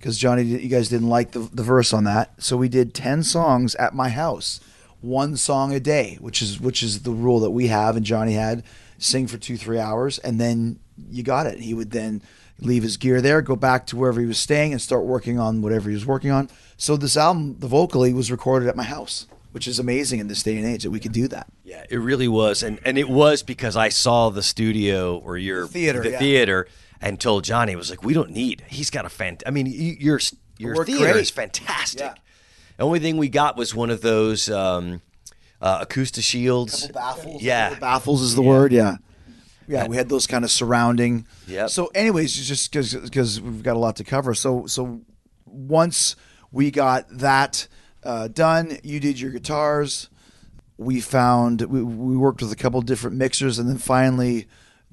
because 0.06 0.18
Johnny, 0.18 0.44
you 0.44 0.68
guys 0.68 0.88
didn't 0.88 1.08
like 1.08 1.32
the, 1.32 1.40
the 1.40 1.64
verse 1.64 1.92
on 1.92 2.04
that. 2.04 2.40
So 2.40 2.56
we 2.56 2.68
did 2.68 2.94
10 2.94 3.24
songs 3.24 3.74
at 3.74 3.92
my 3.92 4.08
house, 4.08 4.60
one 5.00 5.36
song 5.36 5.74
a 5.74 5.80
day, 5.80 6.16
which 6.20 6.40
is 6.40 6.60
which 6.60 6.80
is 6.80 7.02
the 7.02 7.10
rule 7.10 7.40
that 7.40 7.50
we 7.50 7.66
have. 7.66 7.96
And 7.96 8.06
Johnny 8.06 8.34
had 8.34 8.62
sing 8.98 9.26
for 9.26 9.36
two, 9.36 9.56
three 9.56 9.80
hours, 9.80 10.20
and 10.20 10.40
then 10.40 10.78
you 11.10 11.24
got 11.24 11.48
it. 11.48 11.58
He 11.58 11.74
would 11.74 11.90
then 11.90 12.22
leave 12.60 12.84
his 12.84 12.96
gear 12.96 13.20
there, 13.20 13.42
go 13.42 13.56
back 13.56 13.84
to 13.88 13.96
wherever 13.96 14.20
he 14.20 14.26
was 14.26 14.38
staying, 14.38 14.70
and 14.70 14.80
start 14.80 15.02
working 15.02 15.40
on 15.40 15.60
whatever 15.60 15.88
he 15.88 15.96
was 15.96 16.06
working 16.06 16.30
on. 16.30 16.50
So 16.76 16.96
this 16.96 17.16
album, 17.16 17.56
the 17.58 17.66
vocally, 17.66 18.12
was 18.12 18.30
recorded 18.30 18.68
at 18.68 18.76
my 18.76 18.84
house, 18.84 19.26
which 19.50 19.66
is 19.66 19.80
amazing 19.80 20.20
in 20.20 20.28
this 20.28 20.44
day 20.44 20.56
and 20.56 20.64
age 20.64 20.84
that 20.84 20.92
we 20.92 21.00
could 21.00 21.12
do 21.12 21.26
that. 21.26 21.48
Yeah, 21.64 21.84
it 21.90 21.98
really 21.98 22.28
was, 22.28 22.62
and 22.62 22.78
and 22.84 22.96
it 22.96 23.08
was 23.08 23.42
because 23.42 23.74
I 23.76 23.88
saw 23.88 24.30
the 24.30 24.44
studio 24.44 25.18
or 25.18 25.36
your 25.36 25.66
Theater, 25.66 26.00
the 26.00 26.10
yeah. 26.12 26.18
theater, 26.20 26.68
and 27.00 27.20
told 27.20 27.44
Johnny 27.44 27.72
I 27.72 27.76
was 27.76 27.90
like, 27.90 28.02
we 28.02 28.14
don't 28.14 28.30
need. 28.30 28.62
He's 28.68 28.90
got 28.90 29.04
a 29.04 29.08
fan. 29.08 29.38
I 29.46 29.50
mean, 29.50 29.66
you, 29.66 29.96
your 29.98 30.20
your 30.58 30.74
worked 30.74 30.90
theater 30.90 31.12
great. 31.12 31.16
is 31.16 31.30
fantastic. 31.30 32.00
Yeah. 32.00 32.14
The 32.76 32.84
only 32.84 33.00
thing 33.00 33.16
we 33.16 33.28
got 33.28 33.56
was 33.56 33.74
one 33.74 33.90
of 33.90 34.02
those 34.02 34.50
um, 34.50 35.00
uh, 35.60 35.78
acoustic 35.82 36.24
shields. 36.24 36.88
baffles. 36.88 37.42
Yeah. 37.42 37.74
baffles 37.78 38.22
is 38.22 38.34
the 38.34 38.42
word. 38.42 38.72
Yeah, 38.72 38.96
yeah. 39.66 39.86
We 39.86 39.96
had 39.96 40.08
those 40.08 40.26
kind 40.26 40.44
of 40.44 40.50
surrounding. 40.50 41.26
Yep. 41.46 41.70
So, 41.70 41.86
anyways, 41.94 42.34
just 42.34 42.70
because 42.70 42.94
because 42.94 43.40
we've 43.40 43.62
got 43.62 43.76
a 43.76 43.78
lot 43.78 43.96
to 43.96 44.04
cover. 44.04 44.34
So, 44.34 44.66
so 44.66 45.00
once 45.46 46.16
we 46.52 46.70
got 46.70 47.06
that 47.10 47.66
uh, 48.02 48.28
done, 48.28 48.78
you 48.82 49.00
did 49.00 49.18
your 49.18 49.30
guitars. 49.30 50.08
We 50.78 51.00
found 51.00 51.62
we, 51.62 51.82
we 51.82 52.16
worked 52.16 52.42
with 52.42 52.52
a 52.52 52.56
couple 52.56 52.80
different 52.82 53.16
mixers, 53.16 53.58
and 53.58 53.68
then 53.68 53.78
finally, 53.78 54.46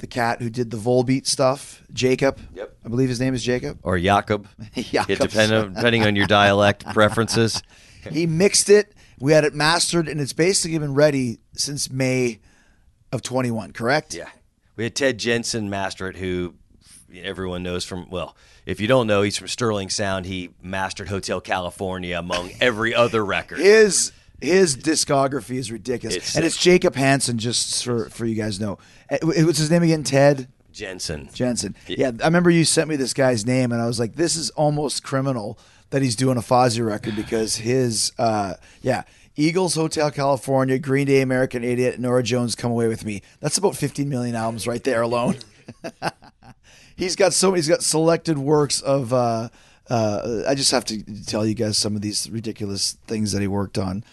the 0.03 0.07
cat 0.07 0.41
who 0.41 0.49
did 0.49 0.69
the 0.69 0.75
Volbeat 0.75 1.25
stuff, 1.25 1.81
Jacob. 1.93 2.37
Yep. 2.53 2.75
I 2.83 2.89
believe 2.89 3.07
his 3.07 3.21
name 3.21 3.33
is 3.33 3.41
Jacob. 3.41 3.79
Or 3.83 3.97
Jakob. 3.97 4.49
Jakob. 4.75 5.09
It 5.11 5.19
depend, 5.19 5.75
depending 5.75 6.05
on 6.05 6.17
your 6.17 6.27
dialect 6.27 6.85
preferences. 6.93 7.63
he 8.11 8.27
mixed 8.27 8.69
it. 8.69 8.93
We 9.21 9.31
had 9.31 9.45
it 9.45 9.55
mastered, 9.55 10.09
and 10.09 10.19
it's 10.19 10.33
basically 10.33 10.77
been 10.77 10.93
ready 10.93 11.39
since 11.53 11.89
May 11.89 12.41
of 13.13 13.21
21. 13.21 13.71
Correct? 13.71 14.13
Yeah. 14.13 14.27
We 14.75 14.83
had 14.83 14.93
Ted 14.93 15.19
Jensen 15.19 15.69
master 15.69 16.09
it, 16.09 16.17
who 16.17 16.55
everyone 17.15 17.63
knows 17.63 17.85
from, 17.85 18.09
well, 18.09 18.35
if 18.65 18.81
you 18.81 18.87
don't 18.87 19.07
know, 19.07 19.21
he's 19.21 19.37
from 19.37 19.47
Sterling 19.47 19.89
Sound. 19.89 20.25
He 20.25 20.49
mastered 20.61 21.07
Hotel 21.07 21.39
California 21.39 22.19
among 22.19 22.51
every 22.59 22.93
other 22.93 23.23
record. 23.23 23.59
His 23.59 24.11
his 24.41 24.75
discography 24.77 25.55
is 25.55 25.71
ridiculous, 25.71 26.15
It's 26.17 26.35
and 26.35 26.43
sick. 26.43 26.45
it's 26.45 26.57
Jacob 26.57 26.95
Hansen. 26.95 27.37
Just 27.37 27.83
for 27.83 28.09
for 28.09 28.25
you 28.25 28.35
guys 28.35 28.59
know, 28.59 28.77
Uh, 29.09 29.17
what's 29.23 29.57
his 29.59 29.71
name 29.71 29.83
again? 29.83 30.03
Ted 30.03 30.47
Jensen. 30.71 31.29
Jensen. 31.33 31.75
Yeah, 31.87 32.11
I 32.21 32.25
remember 32.25 32.49
you 32.49 32.65
sent 32.65 32.89
me 32.89 32.95
this 32.95 33.13
guy's 33.13 33.45
name, 33.45 33.71
and 33.71 33.79
I 33.81 33.85
was 33.85 33.99
like, 33.99 34.15
this 34.15 34.35
is 34.35 34.49
almost 34.51 35.03
criminal 35.03 35.57
that 35.91 36.01
he's 36.01 36.15
doing 36.15 36.35
a 36.37 36.41
Fozzy 36.41 36.85
record 36.85 37.15
because 37.15 37.57
his 37.57 38.11
uh 38.17 38.55
yeah. 38.81 39.03
Eagles, 39.35 39.73
Hotel 39.73 40.11
California, 40.11 40.77
Green 40.77 41.07
Day, 41.07 41.19
American 41.21 41.63
Idiot, 41.63 41.99
Norah 41.99 42.21
Jones, 42.21 42.53
Come 42.53 42.69
Away 42.69 42.87
with 42.87 43.03
Me. 43.03 43.23
That's 43.39 43.57
about 43.57 43.75
15 43.75 44.07
million 44.07 44.35
albums 44.35 44.67
right 44.67 44.83
there 44.83 45.01
alone. 45.01 45.37
he's 46.95 47.15
got 47.15 47.33
so 47.33 47.53
he's 47.53 47.67
got 47.67 47.81
selected 47.83 48.37
works 48.37 48.81
of 48.81 49.11
uh, 49.13 49.49
uh, 49.89 50.43
I 50.47 50.55
just 50.55 50.71
have 50.71 50.85
to 50.85 51.01
tell 51.25 51.45
you 51.45 51.55
guys 51.55 51.77
some 51.77 51.95
of 51.95 52.01
these 52.01 52.29
ridiculous 52.29 52.97
things 53.07 53.31
that 53.31 53.41
he 53.41 53.47
worked 53.47 53.77
on. 53.77 54.03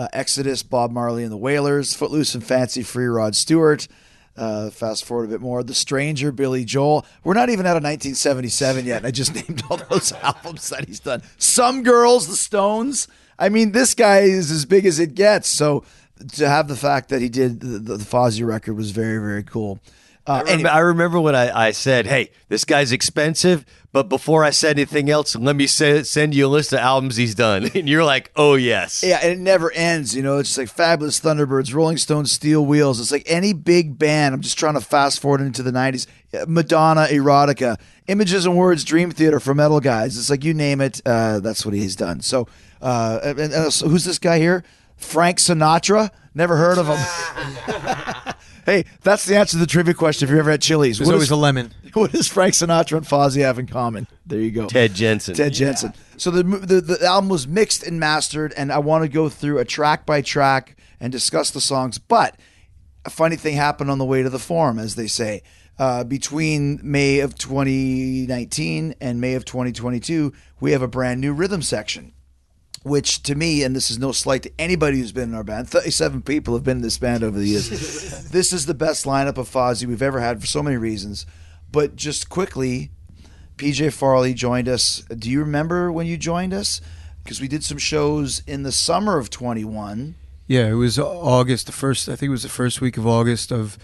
Uh, 0.00 0.08
Exodus, 0.14 0.62
Bob 0.62 0.90
Marley 0.90 1.24
and 1.24 1.30
the 1.30 1.36
Wailers, 1.36 1.92
Footloose 1.92 2.34
and 2.34 2.42
Fancy, 2.42 2.82
Free 2.82 3.04
Rod 3.04 3.36
Stewart. 3.36 3.86
Uh, 4.34 4.70
fast 4.70 5.04
forward 5.04 5.24
a 5.24 5.28
bit 5.28 5.42
more. 5.42 5.62
The 5.62 5.74
Stranger, 5.74 6.32
Billy 6.32 6.64
Joel. 6.64 7.04
We're 7.22 7.34
not 7.34 7.50
even 7.50 7.66
out 7.66 7.76
of 7.76 7.82
1977 7.82 8.86
yet, 8.86 8.96
and 8.96 9.06
I 9.06 9.10
just 9.10 9.34
named 9.48 9.62
all 9.68 9.76
those 9.76 10.12
albums 10.22 10.70
that 10.70 10.88
he's 10.88 11.00
done. 11.00 11.22
Some 11.36 11.82
Girls, 11.82 12.28
The 12.28 12.36
Stones. 12.36 13.08
I 13.38 13.50
mean, 13.50 13.72
this 13.72 13.92
guy 13.92 14.20
is 14.20 14.50
as 14.50 14.64
big 14.64 14.86
as 14.86 14.98
it 14.98 15.14
gets. 15.14 15.48
So 15.48 15.84
to 16.32 16.48
have 16.48 16.66
the 16.68 16.76
fact 16.76 17.10
that 17.10 17.20
he 17.20 17.28
did 17.28 17.60
the, 17.60 17.78
the, 17.78 17.96
the 17.98 18.04
Fozzy 18.04 18.46
record 18.46 18.76
was 18.78 18.92
very, 18.92 19.18
very 19.18 19.42
cool. 19.42 19.82
Uh, 20.26 20.32
I, 20.32 20.38
rem- 20.42 20.48
anyway, 20.48 20.70
I 20.70 20.78
remember 20.80 21.20
when 21.20 21.34
I, 21.34 21.68
I 21.68 21.70
said, 21.72 22.06
"Hey, 22.06 22.30
this 22.48 22.64
guy's 22.64 22.92
expensive," 22.92 23.64
but 23.90 24.08
before 24.08 24.44
I 24.44 24.50
said 24.50 24.78
anything 24.78 25.08
else, 25.10 25.34
let 25.34 25.56
me 25.56 25.66
say, 25.66 26.02
send 26.02 26.34
you 26.34 26.46
a 26.46 26.48
list 26.48 26.72
of 26.72 26.78
albums 26.78 27.16
he's 27.16 27.34
done, 27.34 27.70
and 27.74 27.88
you're 27.88 28.04
like, 28.04 28.30
"Oh 28.36 28.54
yes." 28.54 29.02
Yeah, 29.02 29.18
and 29.22 29.32
it 29.32 29.38
never 29.38 29.72
ends. 29.72 30.14
You 30.14 30.22
know, 30.22 30.38
it's 30.38 30.50
just 30.50 30.58
like 30.58 30.68
Fabulous 30.68 31.20
Thunderbirds, 31.20 31.74
Rolling 31.74 31.96
Stones, 31.96 32.30
Steel 32.30 32.64
Wheels. 32.64 33.00
It's 33.00 33.10
like 33.10 33.24
any 33.26 33.52
big 33.52 33.98
band. 33.98 34.34
I'm 34.34 34.40
just 34.42 34.58
trying 34.58 34.74
to 34.74 34.80
fast 34.80 35.20
forward 35.20 35.40
into 35.40 35.62
the 35.62 35.72
90s. 35.72 36.06
Madonna, 36.46 37.06
Erotica, 37.10 37.80
Images 38.06 38.46
and 38.46 38.56
Words, 38.56 38.84
Dream 38.84 39.10
Theater 39.10 39.40
for 39.40 39.54
Metal 39.54 39.80
Guys. 39.80 40.16
It's 40.16 40.30
like 40.30 40.44
you 40.44 40.54
name 40.54 40.80
it, 40.80 41.00
uh, 41.04 41.40
that's 41.40 41.64
what 41.64 41.74
he's 41.74 41.96
done. 41.96 42.20
So, 42.20 42.46
uh, 42.80 43.18
and, 43.24 43.38
and 43.40 43.54
also, 43.54 43.88
who's 43.88 44.04
this 44.04 44.18
guy 44.18 44.38
here? 44.38 44.62
Frank 44.96 45.38
Sinatra? 45.38 46.10
Never 46.34 46.56
heard 46.56 46.78
of 46.78 46.86
him. 46.86 48.34
hey, 48.70 48.84
that's 49.02 49.24
the 49.26 49.36
answer 49.36 49.52
to 49.52 49.58
the 49.58 49.66
trivia 49.66 49.94
question 49.94 50.28
if 50.28 50.32
you 50.32 50.38
ever 50.38 50.50
had 50.50 50.62
Chili's. 50.62 50.98
There's 50.98 51.06
What 51.06 51.14
always 51.14 51.28
does- 51.28 51.38
a 51.38 51.40
lemon. 51.40 51.72
what 51.94 52.12
does 52.12 52.28
Frank 52.28 52.54
Sinatra 52.54 52.98
and 52.98 53.06
Fozzy 53.06 53.42
have 53.42 53.58
in 53.58 53.66
common? 53.66 54.06
There 54.26 54.40
you 54.40 54.50
go. 54.50 54.66
Ted 54.66 54.94
Jensen. 54.94 55.34
Ted 55.34 55.52
Jensen. 55.52 55.92
So 56.16 56.30
the, 56.30 56.42
the 56.42 56.80
the 56.80 57.04
album 57.04 57.28
was 57.28 57.48
mixed 57.48 57.82
and 57.82 57.98
mastered, 57.98 58.52
and 58.56 58.72
I 58.72 58.78
want 58.78 59.02
to 59.04 59.08
go 59.08 59.28
through 59.28 59.58
a 59.58 59.64
track 59.64 60.06
by 60.06 60.22
track 60.22 60.76
and 61.00 61.10
discuss 61.10 61.50
the 61.50 61.60
songs. 61.60 61.98
But 61.98 62.36
a 63.04 63.10
funny 63.10 63.36
thing 63.36 63.56
happened 63.56 63.90
on 63.90 63.98
the 63.98 64.04
way 64.04 64.22
to 64.22 64.30
the 64.30 64.38
forum, 64.38 64.78
as 64.78 64.94
they 64.94 65.06
say. 65.06 65.42
Uh, 65.78 66.04
between 66.04 66.78
May 66.82 67.20
of 67.20 67.36
2019 67.36 68.94
and 69.00 69.20
May 69.20 69.34
of 69.34 69.46
2022, 69.46 70.32
we 70.60 70.72
have 70.72 70.82
a 70.82 70.88
brand 70.88 71.22
new 71.22 71.32
rhythm 71.32 71.62
section 71.62 72.12
which 72.82 73.22
to 73.24 73.34
me, 73.34 73.62
and 73.62 73.76
this 73.76 73.90
is 73.90 73.98
no 73.98 74.12
slight 74.12 74.42
to 74.44 74.52
anybody 74.58 74.98
who's 74.98 75.12
been 75.12 75.30
in 75.30 75.34
our 75.34 75.44
band, 75.44 75.68
37 75.68 76.22
people 76.22 76.54
have 76.54 76.64
been 76.64 76.78
in 76.78 76.82
this 76.82 76.98
band 76.98 77.22
over 77.22 77.38
the 77.38 77.46
years. 77.46 77.68
this 78.30 78.52
is 78.52 78.66
the 78.66 78.74
best 78.74 79.04
lineup 79.04 79.36
of 79.36 79.48
Fozzy 79.48 79.86
we've 79.86 80.02
ever 80.02 80.20
had 80.20 80.40
for 80.40 80.46
so 80.46 80.62
many 80.62 80.76
reasons. 80.76 81.26
But 81.70 81.94
just 81.96 82.28
quickly, 82.30 82.90
PJ 83.56 83.92
Farley 83.92 84.34
joined 84.34 84.68
us. 84.68 85.02
Do 85.02 85.30
you 85.30 85.40
remember 85.40 85.92
when 85.92 86.06
you 86.06 86.16
joined 86.16 86.54
us? 86.54 86.80
Because 87.22 87.40
we 87.40 87.48
did 87.48 87.62
some 87.62 87.78
shows 87.78 88.42
in 88.46 88.62
the 88.62 88.72
summer 88.72 89.18
of 89.18 89.28
21. 89.30 90.14
Yeah, 90.46 90.66
it 90.68 90.72
was 90.74 90.98
August, 90.98 91.66
the 91.66 91.72
first, 91.72 92.08
I 92.08 92.16
think 92.16 92.28
it 92.28 92.32
was 92.32 92.42
the 92.42 92.48
first 92.48 92.80
week 92.80 92.96
of 92.96 93.06
August 93.06 93.52
of 93.52 93.78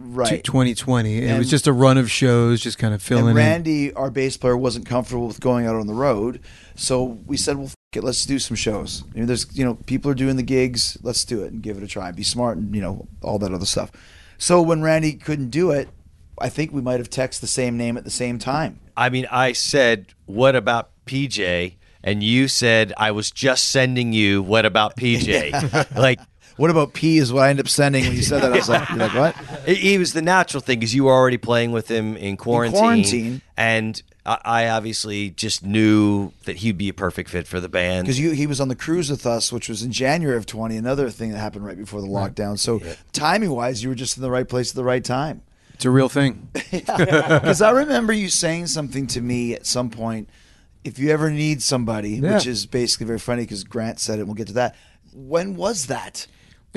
Right. 0.00 0.44
2020. 0.44 1.22
And 1.22 1.30
it 1.32 1.38
was 1.38 1.50
just 1.50 1.66
a 1.66 1.72
run 1.72 1.98
of 1.98 2.08
shows, 2.08 2.60
just 2.60 2.78
kind 2.78 2.94
of 2.94 3.02
filling 3.02 3.30
And 3.30 3.30
in. 3.30 3.36
Randy, 3.36 3.92
our 3.94 4.10
bass 4.10 4.36
player, 4.36 4.56
wasn't 4.56 4.86
comfortable 4.86 5.26
with 5.26 5.40
going 5.40 5.66
out 5.66 5.74
on 5.74 5.88
the 5.88 5.94
road, 5.94 6.40
so 6.76 7.02
we 7.26 7.36
said, 7.36 7.56
"Well, 7.56 7.70
it, 7.96 8.04
let's 8.04 8.26
do 8.26 8.38
some 8.38 8.56
shows. 8.56 9.04
You 9.14 9.20
know, 9.20 9.26
there's, 9.26 9.46
you 9.56 9.64
know, 9.64 9.74
people 9.74 10.10
are 10.10 10.14
doing 10.14 10.36
the 10.36 10.42
gigs. 10.42 10.98
Let's 11.02 11.24
do 11.24 11.42
it 11.42 11.52
and 11.52 11.62
give 11.62 11.78
it 11.78 11.82
a 11.82 11.86
try. 11.86 12.10
Be 12.12 12.22
smart 12.22 12.58
and 12.58 12.74
you 12.74 12.82
know 12.82 13.08
all 13.22 13.38
that 13.38 13.52
other 13.52 13.66
stuff." 13.66 13.90
So 14.36 14.60
when 14.60 14.82
Randy 14.82 15.14
couldn't 15.14 15.50
do 15.50 15.70
it, 15.70 15.88
I 16.38 16.48
think 16.48 16.72
we 16.72 16.82
might 16.82 17.00
have 17.00 17.10
texted 17.10 17.40
the 17.40 17.46
same 17.46 17.76
name 17.76 17.96
at 17.96 18.04
the 18.04 18.10
same 18.10 18.38
time. 18.38 18.78
I 18.96 19.08
mean, 19.08 19.26
I 19.30 19.52
said, 19.52 20.12
"What 20.26 20.54
about 20.54 20.90
PJ?" 21.06 21.76
and 22.04 22.22
you 22.22 22.48
said, 22.48 22.92
"I 22.98 23.10
was 23.10 23.30
just 23.30 23.68
sending 23.70 24.12
you 24.12 24.42
what 24.42 24.66
about 24.66 24.96
PJ?" 24.96 25.96
like 25.96 26.20
What 26.58 26.70
about 26.70 26.92
P 26.92 27.16
is 27.18 27.32
what 27.32 27.44
I 27.44 27.50
ended 27.50 27.64
up 27.66 27.70
sending 27.70 28.04
when 28.04 28.14
you 28.14 28.22
said 28.22 28.42
that. 28.42 28.52
I 28.52 28.56
was 28.56 28.68
like, 28.68 28.88
you're 28.90 28.98
like, 28.98 29.14
what? 29.14 29.36
it, 29.66 29.76
he 29.78 29.96
was 29.96 30.12
the 30.12 30.20
natural 30.22 30.60
thing 30.60 30.78
because 30.80 30.94
you 30.94 31.04
were 31.04 31.12
already 31.12 31.38
playing 31.38 31.72
with 31.72 31.90
him 31.90 32.16
in 32.16 32.36
quarantine, 32.36 32.78
quarantine. 32.80 33.42
and 33.56 34.02
I, 34.26 34.38
I 34.44 34.68
obviously 34.68 35.30
just 35.30 35.64
knew 35.64 36.32
that 36.44 36.56
he'd 36.56 36.76
be 36.76 36.88
a 36.88 36.92
perfect 36.92 37.30
fit 37.30 37.46
for 37.46 37.60
the 37.60 37.68
band. 37.68 38.06
Because 38.06 38.16
he 38.18 38.46
was 38.46 38.60
on 38.60 38.68
the 38.68 38.74
cruise 38.76 39.08
with 39.08 39.24
us, 39.24 39.52
which 39.52 39.68
was 39.68 39.82
in 39.82 39.92
January 39.92 40.36
of 40.36 40.46
20, 40.46 40.76
another 40.76 41.10
thing 41.10 41.30
that 41.30 41.38
happened 41.38 41.64
right 41.64 41.78
before 41.78 42.00
the 42.00 42.08
lockdown. 42.08 42.58
So 42.58 42.80
timing 43.12 43.50
wise, 43.50 43.82
you 43.82 43.88
were 43.88 43.94
just 43.94 44.16
in 44.16 44.22
the 44.22 44.30
right 44.30 44.48
place 44.48 44.70
at 44.70 44.76
the 44.76 44.84
right 44.84 45.04
time. 45.04 45.42
It's 45.74 45.84
a 45.84 45.90
real 45.90 46.08
thing. 46.08 46.48
Because 46.72 47.62
I 47.62 47.70
remember 47.70 48.12
you 48.12 48.28
saying 48.28 48.66
something 48.66 49.06
to 49.08 49.20
me 49.20 49.54
at 49.54 49.64
some 49.64 49.90
point. 49.90 50.28
If 50.84 50.98
you 50.98 51.10
ever 51.10 51.30
need 51.30 51.62
somebody, 51.62 52.10
Yeah. 52.16 52.34
which 52.34 52.46
is 52.48 52.66
basically 52.66 53.06
very 53.06 53.18
funny 53.20 53.42
because 53.42 53.62
Grant 53.64 54.00
said 54.00 54.18
it, 54.18 54.22
and 54.22 54.28
we'll 54.28 54.34
get 54.34 54.48
to 54.48 54.52
that. 54.54 54.74
When 55.14 55.54
was 55.56 55.86
that? 55.86 56.26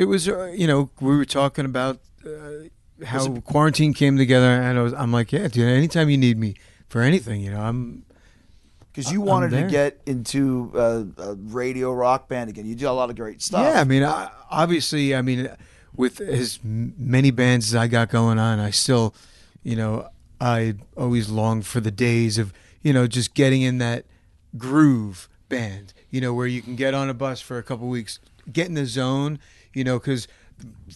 It 0.01 0.05
was, 0.05 0.27
uh, 0.27 0.45
you 0.45 0.65
know, 0.65 0.89
we 0.99 1.15
were 1.15 1.25
talking 1.25 1.63
about 1.63 1.99
uh, 2.25 3.05
how 3.05 3.35
quarantine 3.41 3.93
came 3.93 4.17
together, 4.17 4.47
and 4.47 4.79
I 4.79 4.81
was, 4.81 4.93
I'm 4.93 5.11
like, 5.11 5.31
yeah, 5.31 5.47
dude, 5.47 5.69
anytime 5.69 6.09
you 6.09 6.17
need 6.17 6.39
me 6.39 6.55
for 6.89 7.01
anything, 7.03 7.41
you 7.41 7.51
know, 7.51 7.61
I'm. 7.61 8.03
Because 8.91 9.11
you 9.11 9.21
I'm 9.21 9.27
wanted 9.27 9.49
to 9.51 9.55
there. 9.57 9.69
get 9.69 10.01
into 10.07 10.71
uh, 10.75 11.03
a 11.21 11.35
radio 11.35 11.93
rock 11.93 12.27
band 12.27 12.49
again. 12.49 12.65
You 12.65 12.73
did 12.73 12.85
a 12.85 12.91
lot 12.91 13.11
of 13.11 13.15
great 13.15 13.43
stuff. 13.43 13.61
Yeah, 13.61 13.79
I 13.79 13.83
mean, 13.83 14.01
I, 14.03 14.31
obviously, 14.49 15.13
I 15.13 15.21
mean, 15.21 15.55
with 15.95 16.19
as 16.19 16.57
m- 16.65 16.95
many 16.97 17.29
bands 17.29 17.67
as 17.67 17.75
I 17.75 17.85
got 17.85 18.09
going 18.09 18.39
on, 18.39 18.59
I 18.59 18.71
still, 18.71 19.13
you 19.61 19.75
know, 19.75 20.09
I 20.41 20.77
always 20.97 21.29
long 21.29 21.61
for 21.61 21.79
the 21.79 21.91
days 21.91 22.39
of, 22.39 22.53
you 22.81 22.91
know, 22.91 23.05
just 23.05 23.35
getting 23.35 23.61
in 23.61 23.77
that 23.77 24.05
groove 24.57 25.29
band, 25.47 25.93
you 26.09 26.21
know, 26.21 26.33
where 26.33 26.47
you 26.47 26.63
can 26.63 26.75
get 26.75 26.95
on 26.95 27.07
a 27.07 27.13
bus 27.13 27.39
for 27.39 27.59
a 27.59 27.63
couple 27.63 27.87
weeks, 27.87 28.19
get 28.51 28.65
in 28.65 28.73
the 28.73 28.87
zone, 28.87 29.37
you 29.73 29.83
know, 29.83 29.99
because 29.99 30.27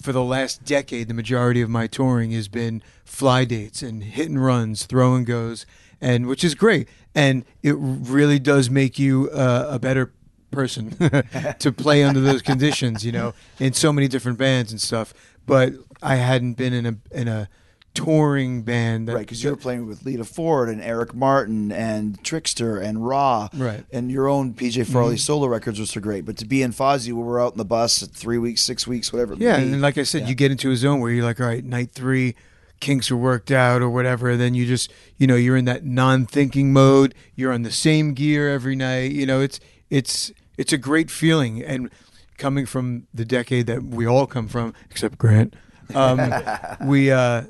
for 0.01 0.11
the 0.11 0.23
last 0.23 0.63
decade, 0.63 1.07
the 1.07 1.13
majority 1.13 1.61
of 1.61 1.69
my 1.69 1.87
touring 1.87 2.31
has 2.31 2.47
been 2.47 2.81
fly 3.03 3.45
dates 3.45 3.81
and 3.81 4.03
hit 4.03 4.29
and 4.29 4.43
runs, 4.43 4.85
throw 4.85 5.15
and 5.15 5.25
goes, 5.25 5.65
and 6.01 6.27
which 6.27 6.43
is 6.43 6.55
great. 6.55 6.87
And 7.13 7.45
it 7.63 7.75
really 7.77 8.39
does 8.39 8.69
make 8.69 8.99
you 8.99 9.29
uh, 9.31 9.67
a 9.69 9.79
better 9.79 10.11
person 10.51 10.91
to 11.59 11.71
play 11.71 12.03
under 12.03 12.19
those 12.19 12.41
conditions, 12.41 13.05
you 13.05 13.11
know, 13.11 13.33
in 13.59 13.73
so 13.73 13.91
many 13.91 14.07
different 14.07 14.37
bands 14.37 14.71
and 14.71 14.79
stuff. 14.81 15.13
But 15.45 15.73
I 16.01 16.15
hadn't 16.15 16.53
been 16.53 16.73
in 16.73 16.85
a 16.85 16.95
in 17.11 17.27
a 17.27 17.49
touring 17.95 18.61
band, 18.61 19.07
that, 19.07 19.15
Right, 19.15 19.19
because 19.21 19.43
you 19.43 19.49
were 19.49 19.55
playing 19.55 19.87
with 19.87 20.05
Lita 20.05 20.23
Ford 20.23 20.69
and 20.69 20.81
Eric 20.81 21.15
Martin 21.15 21.71
and 21.71 22.21
Trixter 22.23 22.77
and 22.79 23.07
Raw. 23.07 23.49
Right. 23.53 23.79
Mm-hmm. 23.79 23.97
And 23.97 24.11
your 24.11 24.27
own 24.27 24.53
PJ 24.53 24.85
Farley 24.85 25.17
solo 25.17 25.47
records 25.47 25.79
was 25.79 25.89
so 25.89 25.99
great. 26.01 26.25
But 26.25 26.37
to 26.37 26.45
be 26.45 26.61
in 26.61 26.71
Fozzy, 26.71 27.07
where 27.13 27.23
we 27.25 27.31
were 27.31 27.41
out 27.41 27.53
in 27.53 27.57
the 27.57 27.65
bus 27.65 28.03
at 28.03 28.09
three 28.11 28.37
weeks, 28.37 28.61
six 28.61 28.85
weeks, 28.85 29.11
whatever. 29.11 29.33
Yeah, 29.35 29.57
and 29.57 29.81
like 29.81 29.97
I 29.97 30.03
said, 30.03 30.21
Yeah. 30.23 30.27
you 30.27 30.35
get 30.35 30.51
into 30.51 30.69
a 30.69 30.75
zone 30.75 30.99
where 30.99 31.09
you're 31.11 31.25
like, 31.25 31.39
all 31.39 31.47
right, 31.47 31.63
night 31.63 31.91
three, 31.91 32.35
kinks 32.81 33.09
are 33.09 33.17
worked 33.17 33.51
out 33.51 33.81
or 33.81 33.89
whatever. 33.89 34.29
And 34.31 34.39
then 34.41 34.53
you 34.53 34.65
just, 34.65 34.91
you 35.17 35.25
know, 35.27 35.35
you're 35.35 35.55
in 35.57 35.65
that 35.65 35.85
non-thinking 35.85 36.73
mode. 36.73 37.15
You're 37.35 37.53
on 37.53 37.61
the 37.63 37.71
same 37.71 38.13
gear 38.13 38.49
every 38.53 38.75
night. 38.75 39.11
You 39.13 39.25
know, 39.25 39.39
it's 39.41 39.59
it's 39.89 40.31
it's 40.57 40.73
a 40.73 40.77
great 40.77 41.09
feeling. 41.09 41.63
And 41.63 41.89
coming 42.37 42.65
from 42.65 43.07
the 43.13 43.23
decade 43.23 43.67
that 43.67 43.81
we 43.83 44.05
all 44.05 44.27
come 44.27 44.49
from, 44.49 44.73
except 44.91 45.17
Grant, 45.17 45.55
um, 45.93 46.19
we 46.85 47.11
uh, 47.11 47.43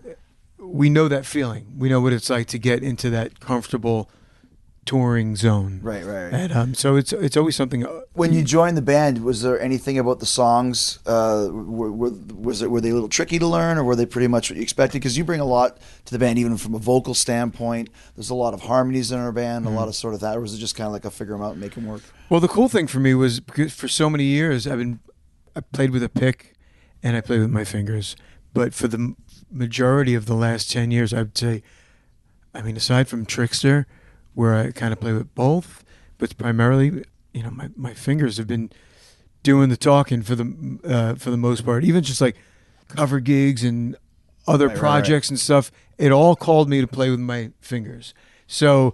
we 0.65 0.89
know 0.89 1.07
that 1.07 1.25
feeling. 1.25 1.75
We 1.77 1.89
know 1.89 2.01
what 2.01 2.13
it's 2.13 2.29
like 2.29 2.47
to 2.47 2.59
get 2.59 2.83
into 2.83 3.09
that 3.11 3.39
comfortable 3.39 4.09
touring 4.85 5.35
zone. 5.35 5.79
Right, 5.81 6.05
right, 6.05 6.25
right. 6.25 6.33
And 6.33 6.53
um, 6.53 6.73
so 6.75 6.95
it's 6.95 7.11
it's 7.11 7.35
always 7.35 7.55
something. 7.55 7.85
uh, 7.85 8.01
When 8.13 8.33
you 8.33 8.43
joined 8.43 8.77
the 8.77 8.83
band, 8.83 9.23
was 9.23 9.41
there 9.41 9.59
anything 9.59 9.97
about 9.97 10.19
the 10.19 10.27
songs? 10.27 10.99
Uh, 11.07 11.47
were, 11.51 11.91
were, 11.91 12.11
was 12.35 12.61
it 12.61 12.69
were 12.69 12.81
they 12.81 12.91
a 12.91 12.93
little 12.93 13.09
tricky 13.09 13.39
to 13.39 13.47
learn, 13.47 13.77
or 13.79 13.83
were 13.83 13.95
they 13.95 14.05
pretty 14.05 14.27
much 14.27 14.49
what 14.49 14.57
you 14.57 14.61
expected? 14.61 14.99
Because 14.99 15.17
you 15.17 15.23
bring 15.23 15.39
a 15.39 15.45
lot 15.45 15.79
to 16.05 16.11
the 16.11 16.19
band, 16.19 16.37
even 16.37 16.55
from 16.57 16.75
a 16.75 16.79
vocal 16.79 17.15
standpoint. 17.15 17.89
There's 18.15 18.29
a 18.29 18.35
lot 18.35 18.53
of 18.53 18.61
harmonies 18.61 19.11
in 19.11 19.19
our 19.19 19.31
band, 19.31 19.65
a 19.65 19.69
lot 19.69 19.87
of 19.87 19.95
sort 19.95 20.13
of 20.13 20.19
that. 20.19 20.37
Or 20.37 20.41
was 20.41 20.53
it 20.53 20.57
just 20.59 20.75
kind 20.75 20.85
of 20.87 20.93
like 20.93 21.05
a 21.05 21.11
figure 21.11 21.33
them 21.33 21.41
out 21.41 21.53
and 21.53 21.61
make 21.61 21.73
them 21.73 21.87
work? 21.87 22.03
Well, 22.29 22.39
the 22.39 22.47
cool 22.47 22.69
thing 22.69 22.85
for 22.87 22.99
me 22.99 23.15
was 23.15 23.39
because 23.39 23.73
for 23.73 23.87
so 23.87 24.09
many 24.09 24.25
years 24.25 24.67
I've 24.67 24.77
been 24.77 24.99
I 25.55 25.61
played 25.61 25.91
with 25.91 26.03
a 26.03 26.09
pick 26.09 26.53
and 27.01 27.15
I 27.17 27.21
played 27.21 27.39
with 27.39 27.49
my 27.49 27.63
fingers, 27.63 28.15
but 28.53 28.73
for 28.75 28.87
the 28.87 29.15
majority 29.55 30.13
of 30.15 30.25
the 30.25 30.35
last 30.35 30.69
ten 30.71 30.91
years, 30.91 31.13
I'd 31.13 31.37
say, 31.37 31.63
I 32.53 32.61
mean, 32.61 32.77
aside 32.77 33.07
from 33.07 33.25
Trixter, 33.25 33.85
where 34.33 34.53
I 34.55 34.71
kind 34.71 34.93
of 34.93 34.99
play 34.99 35.13
with 35.13 35.33
both, 35.35 35.83
but 36.17 36.37
primarily, 36.37 37.03
you 37.33 37.43
know, 37.43 37.51
my, 37.51 37.69
my 37.75 37.93
fingers 37.93 38.37
have 38.37 38.47
been 38.47 38.71
doing 39.43 39.69
the 39.69 39.77
talking 39.77 40.21
for 40.21 40.35
the 40.35 40.79
uh, 40.83 41.15
for 41.15 41.31
the 41.31 41.37
most 41.37 41.65
part. 41.65 41.83
Even 41.83 42.03
just 42.03 42.21
like 42.21 42.35
cover 42.87 43.19
gigs 43.19 43.63
and 43.63 43.95
other 44.47 44.67
Right, 44.67 44.73
right, 44.73 44.79
projects 44.79 45.29
and 45.29 45.39
stuff, 45.39 45.71
it 45.97 46.11
all 46.11 46.35
called 46.35 46.69
me 46.69 46.81
to 46.81 46.87
play 46.87 47.09
with 47.09 47.19
my 47.19 47.51
fingers. 47.61 48.13
So 48.47 48.93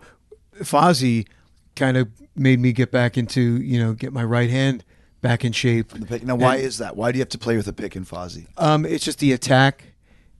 Fozzy 0.60 1.28
kind 1.76 1.97
of 1.97 2.08
made 2.36 2.60
me 2.60 2.71
get 2.71 2.91
back 2.91 3.17
into 3.17 3.41
you 3.62 3.80
know 3.80 3.93
get 3.93 4.13
my 4.13 4.24
right 4.24 4.50
hand 4.50 4.84
back 5.21 5.43
in 5.45 5.52
shape. 5.52 5.93
Now, 6.24 6.36
why 6.36 6.56
And- 6.56 6.63
is 6.65 6.78
that? 6.80 6.95
Why 6.95 7.12
do 7.12 7.17
you 7.17 7.21
have 7.21 7.30
to 7.30 7.38
play 7.38 7.56
with 7.58 7.67
a 7.67 7.74
pick 7.74 7.95
in 7.95 8.06
Fozzy? 8.06 8.47
um, 8.58 8.86
it's 8.86 9.04
just 9.06 9.19
the 9.19 9.32
attack, 9.34 9.90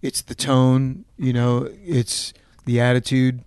it's 0.02 0.22
the 0.22 0.36
tone, 0.36 1.06
you 1.18 1.34
know, 1.34 1.70
it's 1.86 2.34
the 2.66 2.80
attitude, 2.80 3.44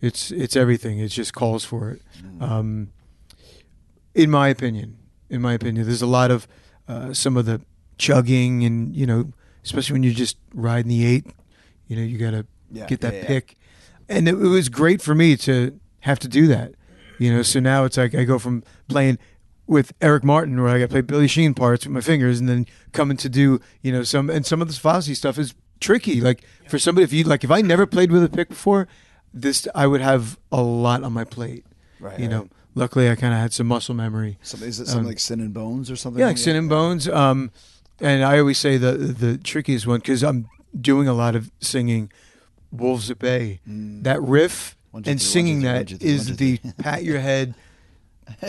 it's 0.00 0.30
it's 0.30 0.56
everything. 0.56 0.98
It 0.98 1.08
just 1.08 1.32
calls 1.32 1.64
for 1.64 1.90
it. 1.90 2.02
Um, 2.40 2.88
in 4.14 4.30
my 4.30 4.48
opinion, 4.48 4.98
in 5.30 5.40
my 5.40 5.54
opinion, 5.54 5.86
there's 5.86 6.02
a 6.02 6.06
lot 6.06 6.30
of 6.30 6.46
uh, 6.88 7.12
some 7.14 7.36
of 7.36 7.46
the 7.46 7.60
chugging 7.98 8.64
and 8.64 8.94
you 8.94 9.06
know, 9.06 9.32
especially 9.64 9.94
when 9.94 10.02
you're 10.02 10.12
just 10.12 10.36
riding 10.52 10.88
the 10.88 11.04
eight, 11.06 11.26
you 11.88 11.96
know, 11.96 12.02
you 12.02 12.18
got 12.18 12.32
to 12.32 12.46
Yeah, 12.70 12.86
get 12.86 13.00
that 13.00 13.14
yeah, 13.14 13.20
yeah. 13.20 13.26
pick, 13.26 13.54
and 14.08 14.28
it, 14.28 14.34
it 14.34 14.48
was 14.48 14.68
great 14.68 15.00
for 15.02 15.14
me 15.14 15.36
to 15.38 15.78
have 16.00 16.18
to 16.20 16.28
do 16.28 16.46
that. 16.48 16.74
You 17.18 17.32
know, 17.32 17.42
so 17.42 17.60
now 17.60 17.84
it's 17.84 17.96
like 17.96 18.14
I 18.14 18.24
go 18.24 18.38
from 18.38 18.62
playing 18.88 19.18
with 19.66 19.92
Eric 20.00 20.24
Martin, 20.24 20.60
where 20.60 20.68
I 20.70 20.78
got 20.78 20.86
to 20.86 20.88
play 20.88 21.00
Billy 21.00 21.28
Sheehan 21.28 21.54
parts 21.54 21.86
with 21.86 21.92
my 21.94 22.00
fingers, 22.00 22.40
and 22.40 22.48
then 22.48 22.66
coming 22.92 23.16
to 23.18 23.28
do 23.28 23.60
you 23.82 23.92
know 23.92 24.02
some 24.02 24.28
and 24.28 24.44
some 24.44 24.60
of 24.60 24.68
this 24.68 24.78
Fozzy 24.78 25.16
stuff 25.16 25.38
is 25.38 25.54
tricky. 25.84 26.20
Like 26.20 26.42
for 26.68 26.78
somebody, 26.78 27.04
if 27.04 27.12
you 27.12 27.24
like, 27.24 27.44
if 27.44 27.50
I 27.50 27.60
never 27.60 27.86
played 27.86 28.10
with 28.10 28.22
a 28.24 28.28
pick 28.28 28.48
before, 28.48 28.88
this 29.32 29.66
I 29.74 29.86
would 29.86 30.00
have 30.00 30.38
a 30.50 30.62
lot 30.62 31.02
on 31.02 31.12
my 31.12 31.24
plate. 31.24 31.64
Right, 32.00 32.18
You 32.18 32.24
right. 32.26 32.30
know, 32.30 32.48
luckily 32.74 33.10
I 33.10 33.14
kind 33.16 33.32
of 33.34 33.40
had 33.40 33.52
some 33.52 33.66
muscle 33.66 33.94
memory. 33.94 34.38
Something, 34.42 34.68
is 34.68 34.80
it 34.80 34.86
something 34.86 35.00
Um, 35.00 35.06
like 35.06 35.20
Sin 35.20 35.40
and 35.40 35.52
Bones 35.54 35.90
or 35.90 35.96
something? 35.96 36.20
Yeah, 36.20 36.26
like 36.28 36.38
Sin 36.38 36.56
and 36.56 36.68
Bones. 36.68 37.08
Um, 37.08 37.50
and 38.00 38.24
I 38.24 38.38
always 38.38 38.58
say 38.58 38.76
the 38.76 38.92
the 38.92 39.38
trickiest 39.38 39.86
one 39.86 40.00
because 40.00 40.22
I'm 40.24 40.48
doing 40.78 41.06
a 41.08 41.14
lot 41.14 41.34
of 41.36 41.50
singing 41.60 42.10
Wolves 42.72 43.10
at 43.10 43.18
Bay. 43.18 43.60
That 43.66 44.20
riff 44.22 44.76
One, 44.90 45.02
two, 45.04 45.10
and 45.10 45.20
three, 45.20 45.26
singing 45.28 45.62
one, 45.62 45.62
two, 45.62 45.68
three, 45.68 45.72
that 45.72 45.76
one, 45.76 45.86
two, 45.86 45.96
three, 45.98 46.10
is 46.10 46.28
one, 46.28 46.36
two, 46.36 46.74
the 46.76 46.82
pat 46.82 47.04
your 47.04 47.20
head, 47.30 47.54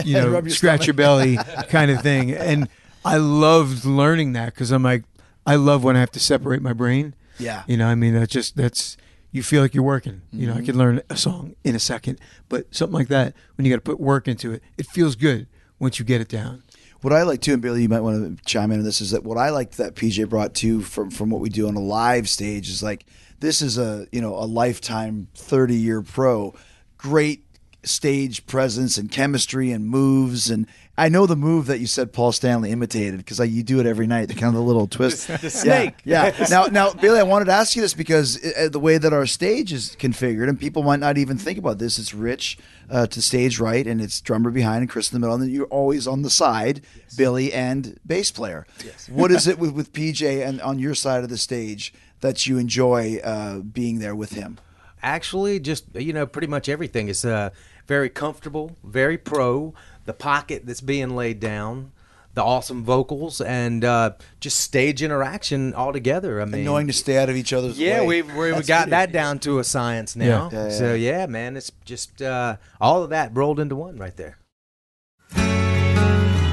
you 0.04 0.14
know, 0.16 0.32
your 0.32 0.50
scratch 0.50 0.84
stomach. 0.84 0.88
your 0.88 0.94
belly 0.96 1.38
kind 1.70 1.92
of 1.92 2.02
thing. 2.02 2.32
And 2.34 2.68
I 3.04 3.18
loved 3.18 3.86
learning 3.86 4.34
that 4.34 4.54
because 4.54 4.72
I'm 4.72 4.82
like, 4.84 5.04
I 5.46 5.56
love 5.56 5.84
when 5.84 5.96
I 5.96 6.00
have 6.00 6.12
to 6.14 6.20
separate 6.20 6.62
my 6.64 6.74
brain. 6.74 7.14
Yeah. 7.40 7.64
You 7.68 7.78
know, 7.78 7.88
I 7.88 7.96
mean, 7.96 8.14
that's 8.14 8.32
just 8.32 8.56
that's 8.56 8.98
you 9.32 9.44
feel 9.44 9.62
like 9.62 9.74
you're 9.74 9.84
working. 9.84 10.22
You 10.32 10.48
know, 10.48 10.54
I 10.54 10.58
Mm-hmm. 10.58 10.66
could 10.66 10.76
learn 10.76 11.02
a 11.10 11.18
song 11.18 11.56
in 11.64 11.76
a 11.76 11.80
second, 11.80 12.20
but 12.50 12.74
something 12.74 12.94
like 12.94 13.10
that 13.10 13.34
when 13.56 13.66
you 13.66 13.72
got 13.72 13.78
to 13.78 13.82
put 13.92 14.00
work 14.00 14.28
into 14.28 14.54
it, 14.54 14.64
it 14.78 14.86
feels 14.88 15.16
good 15.16 15.48
once 15.80 16.00
you 16.00 16.06
get 16.06 16.22
it 16.22 16.30
down. 16.30 16.64
What 17.02 17.14
I 17.14 17.24
like 17.24 17.42
too, 17.42 17.54
and 17.54 17.62
Billy, 17.62 17.84
you 17.84 17.90
might 17.90 18.00
want 18.00 18.38
to 18.38 18.44
chime 18.46 18.72
in 18.72 18.80
on 18.80 18.86
this, 18.86 19.00
is 19.02 19.12
that 19.12 19.24
what 19.24 19.38
I 19.38 19.50
like 19.50 19.72
that 19.74 19.94
PJ 19.96 20.28
brought 20.30 20.54
too 20.56 20.82
from 20.82 21.12
from 21.12 21.30
what 21.30 21.42
we 21.42 21.50
do 21.50 21.68
on 21.68 21.76
a 21.76 21.80
live 21.82 22.28
stage 22.30 22.70
is 22.70 22.82
like 22.82 23.06
this 23.42 23.62
is 23.62 23.78
a 23.78 24.08
you 24.12 24.22
know 24.22 24.36
a 24.36 24.46
lifetime 24.48 25.28
thirty 25.36 25.76
year 25.76 26.02
pro, 26.02 26.56
great 26.98 27.45
stage 27.86 28.46
presence 28.48 28.98
and 28.98 29.12
chemistry 29.12 29.72
and 29.72 29.88
moves. 29.88 30.50
And 30.50 30.68
I 30.98 31.10
know 31.10 31.26
the 31.26 31.36
move 31.36 31.68
that 31.68 31.80
you 31.80 31.88
said 31.88 32.14
Paul 32.14 32.32
Stanley 32.32 32.72
imitated 32.72 33.18
because 33.18 33.40
you 33.40 33.64
do 33.64 33.80
it 33.80 33.86
every 33.86 34.08
night 34.08 34.28
the 34.28 34.34
kind 34.34 34.48
of 34.48 34.54
the 34.56 34.62
little 34.62 34.88
twist. 34.88 35.30
The 35.46 35.50
snake. 35.50 35.96
yeah, 36.04 36.34
yeah. 36.38 36.48
now 36.50 36.66
now 36.66 36.94
Billy 36.94 37.20
I 37.20 37.24
wanted 37.24 37.46
to 37.46 37.52
ask 37.52 37.76
you 37.76 37.82
this 37.82 37.94
because 37.94 38.44
uh, 38.44 38.70
the 38.72 38.80
way 38.80 38.98
that 38.98 39.14
our 39.14 39.26
stage 39.26 39.72
is 39.72 39.96
configured 40.00 40.50
and 40.50 40.60
people 40.60 40.82
might 40.82 41.00
not 41.00 41.18
even 41.18 41.38
think 41.38 41.60
about 41.60 41.78
this 41.78 42.00
it's 42.00 42.14
Rich 42.14 42.58
uh, 42.90 43.06
to 43.08 43.22
stage 43.22 43.60
right 43.60 43.86
and 43.86 44.02
it's 44.02 44.22
drummer 44.22 44.50
behind 44.50 44.82
and 44.82 44.90
Chris 44.90 45.12
in 45.12 45.16
the 45.16 45.20
middle 45.20 45.36
and 45.36 45.44
then 45.44 45.52
you're 45.52 45.68
always 45.68 46.08
on 46.08 46.24
the 46.24 46.30
side 46.30 46.82
Billy 47.18 47.54
and 47.54 48.00
bass 48.06 48.32
player. 48.32 48.66
Yes. 48.84 49.08
what 49.14 49.32
is 49.32 49.48
it 49.48 49.60
with, 49.60 49.72
with 49.72 49.94
PJ 49.94 50.46
and 50.46 50.62
on 50.62 50.80
your 50.80 50.96
side 50.96 51.24
of 51.24 51.30
the 51.30 51.38
stage 51.38 51.94
that 52.22 52.48
you 52.48 52.58
enjoy 52.58 53.20
uh, 53.24 53.60
being 53.60 54.00
there 54.00 54.16
with 54.16 54.32
him? 54.32 54.58
Actually, 55.04 55.60
just 55.60 55.86
you 55.96 56.14
know, 56.14 56.26
pretty 56.26 56.48
much 56.48 56.68
everything. 56.68 57.10
Is 57.10 57.24
uh, 57.26 57.52
very 57.88 58.10
comfortable, 58.10 58.76
very 58.84 59.18
pro. 59.18 59.74
The 60.06 60.14
pocket 60.14 60.66
that's 60.66 60.82
being 60.82 61.16
laid 61.16 61.40
down, 61.40 61.92
the 62.36 62.44
awesome 62.44 62.84
vocals 62.84 63.42
and 63.42 63.84
uh, 63.84 64.12
just 64.40 64.60
stage 64.60 65.02
interaction 65.02 65.74
all 65.74 65.94
together. 65.94 66.42
I 66.42 66.46
mean, 66.46 66.64
knowing 66.64 66.88
to 66.88 66.94
stay 66.94 67.18
out 67.18 67.30
of 67.30 67.36
each 67.36 67.54
other's 67.54 67.80
yeah, 67.80 68.02
way. 68.02 68.22
we 68.22 68.34
we 68.34 68.54
we 68.54 68.64
got 68.64 68.90
that 68.90 69.12
down 69.12 69.40
to 69.40 69.60
a 69.60 69.64
science 69.64 70.16
now. 70.16 70.50
Yeah. 70.52 70.66
Yeah, 70.66 70.70
So 70.70 70.94
yeah, 70.94 71.26
man, 71.26 71.58
it's 71.58 71.72
just 71.86 72.22
uh, 72.22 72.58
all 72.80 73.04
of 73.04 73.10
that 73.10 73.36
rolled 73.36 73.60
into 73.60 73.76
one 73.76 73.98
right 73.98 74.16
there. 74.16 74.38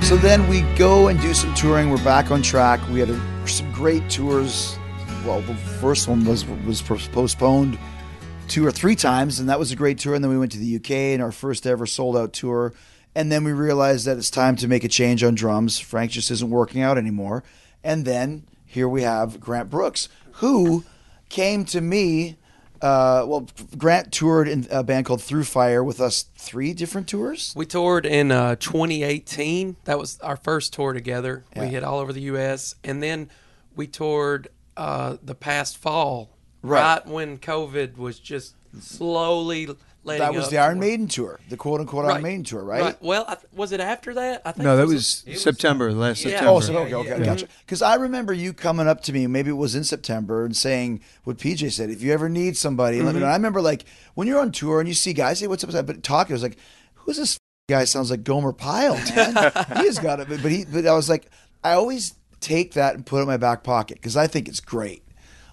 So 0.02 0.16
then 0.16 0.46
we 0.48 0.62
go 0.76 1.08
and 1.08 1.20
do 1.20 1.32
some 1.32 1.54
touring. 1.54 1.90
We're 1.90 2.04
back 2.04 2.30
on 2.30 2.42
track. 2.42 2.80
We 2.90 3.00
had 3.00 3.08
a, 3.10 3.48
some 3.48 3.70
great 3.72 4.08
tours. 4.10 4.76
Well, 5.24 5.40
the 5.42 5.54
first 5.54 6.08
one 6.08 6.24
was 6.24 6.44
was 6.66 6.82
postponed 6.82 7.78
two 8.52 8.66
or 8.66 8.70
three 8.70 8.94
times, 8.94 9.40
and 9.40 9.48
that 9.48 9.58
was 9.58 9.72
a 9.72 9.76
great 9.76 9.98
tour. 9.98 10.14
And 10.14 10.22
then 10.22 10.30
we 10.30 10.38
went 10.38 10.52
to 10.52 10.58
the 10.58 10.76
UK 10.76 10.90
and 10.90 11.22
our 11.22 11.32
first 11.32 11.66
ever 11.66 11.86
sold 11.86 12.18
out 12.18 12.34
tour. 12.34 12.74
And 13.14 13.32
then 13.32 13.44
we 13.44 13.52
realized 13.52 14.06
that 14.06 14.18
it's 14.18 14.30
time 14.30 14.56
to 14.56 14.68
make 14.68 14.84
a 14.84 14.88
change 14.88 15.24
on 15.24 15.34
drums. 15.34 15.78
Frank 15.78 16.10
just 16.10 16.30
isn't 16.30 16.50
working 16.50 16.82
out 16.82 16.98
anymore. 16.98 17.44
And 17.82 18.04
then 18.04 18.44
here 18.66 18.86
we 18.86 19.02
have 19.02 19.40
Grant 19.40 19.70
Brooks, 19.70 20.10
who 20.32 20.84
came 21.30 21.64
to 21.66 21.80
me. 21.80 22.36
Uh, 22.82 23.24
well, 23.26 23.48
Grant 23.78 24.12
toured 24.12 24.48
in 24.48 24.66
a 24.70 24.82
band 24.82 25.06
called 25.06 25.22
Through 25.22 25.44
Fire 25.44 25.82
with 25.82 25.98
us 25.98 26.24
three 26.36 26.74
different 26.74 27.08
tours. 27.08 27.54
We 27.56 27.64
toured 27.64 28.04
in 28.04 28.30
uh, 28.30 28.56
2018. 28.56 29.76
That 29.84 29.98
was 29.98 30.20
our 30.20 30.36
first 30.36 30.74
tour 30.74 30.92
together. 30.92 31.44
Yeah. 31.56 31.62
We 31.62 31.68
hit 31.68 31.84
all 31.84 32.00
over 32.00 32.12
the 32.12 32.22
U.S. 32.22 32.74
And 32.84 33.02
then 33.02 33.30
we 33.74 33.86
toured 33.86 34.48
uh, 34.76 35.16
the 35.22 35.34
past 35.34 35.78
fall, 35.78 36.31
Right. 36.62 36.80
right. 36.80 37.06
when 37.06 37.38
COVID 37.38 37.96
was 37.96 38.18
just 38.18 38.54
slowly 38.80 39.68
letting 40.04 40.20
That 40.20 40.34
was 40.34 40.44
up 40.44 40.50
the 40.50 40.58
Iron 40.58 40.76
for- 40.76 40.80
Maiden 40.80 41.08
tour, 41.08 41.40
the 41.48 41.56
quote 41.56 41.80
unquote 41.80 42.04
Iron 42.06 42.22
Maiden 42.22 42.44
tour, 42.44 42.62
right? 42.62 43.00
Well, 43.02 43.24
I 43.28 43.34
th- 43.34 43.46
was 43.52 43.72
it 43.72 43.80
after 43.80 44.14
that? 44.14 44.42
I 44.44 44.52
think 44.52 44.64
No, 44.64 44.76
that 44.76 44.86
was 44.86 45.24
it 45.26 45.38
September, 45.38 45.92
last 45.92 46.24
Yeah. 46.24 46.30
September. 46.30 46.50
Oh, 46.50 46.60
so 46.60 46.76
okay, 46.78 46.94
okay, 46.94 47.24
gotcha. 47.24 47.46
Mm-hmm. 47.46 47.54
Because 47.64 47.82
I 47.82 47.94
remember 47.96 48.32
you 48.32 48.52
coming 48.52 48.88
up 48.88 49.02
to 49.04 49.12
me, 49.12 49.26
maybe 49.26 49.50
it 49.50 49.54
was 49.54 49.74
in 49.74 49.84
September, 49.84 50.44
and 50.44 50.56
saying 50.56 51.00
what 51.24 51.38
PJ 51.38 51.72
said. 51.72 51.90
If 51.90 52.02
you 52.02 52.12
ever 52.12 52.28
need 52.28 52.56
somebody, 52.56 52.98
let 52.98 53.06
me 53.06 53.12
mm-hmm. 53.12 53.20
know. 53.20 53.26
I 53.26 53.34
remember 53.34 53.60
like 53.60 53.84
when 54.14 54.26
you're 54.26 54.40
on 54.40 54.52
tour 54.52 54.80
and 54.80 54.88
you 54.88 54.94
see 54.94 55.12
guys, 55.12 55.40
hey, 55.40 55.46
what's 55.46 55.64
up? 55.64 55.86
But 55.86 56.02
talking, 56.02 56.32
I 56.32 56.36
was 56.36 56.42
like, 56.42 56.58
who's 56.94 57.16
this 57.16 57.38
guy? 57.68 57.84
Sounds 57.84 58.10
like 58.10 58.24
Gomer 58.24 58.52
Pyle, 58.52 58.94
man. 58.94 59.34
he 59.76 59.86
has 59.86 59.98
got 59.98 60.20
it, 60.20 60.28
but 60.28 60.40
he. 60.50 60.64
But 60.64 60.86
I 60.86 60.94
was 60.94 61.08
like, 61.08 61.26
I 61.62 61.72
always 61.72 62.14
take 62.40 62.72
that 62.74 62.94
and 62.94 63.06
put 63.06 63.18
it 63.18 63.22
in 63.22 63.28
my 63.28 63.36
back 63.36 63.62
pocket 63.62 63.98
because 63.98 64.16
I 64.16 64.26
think 64.26 64.48
it's 64.48 64.60
great. 64.60 65.02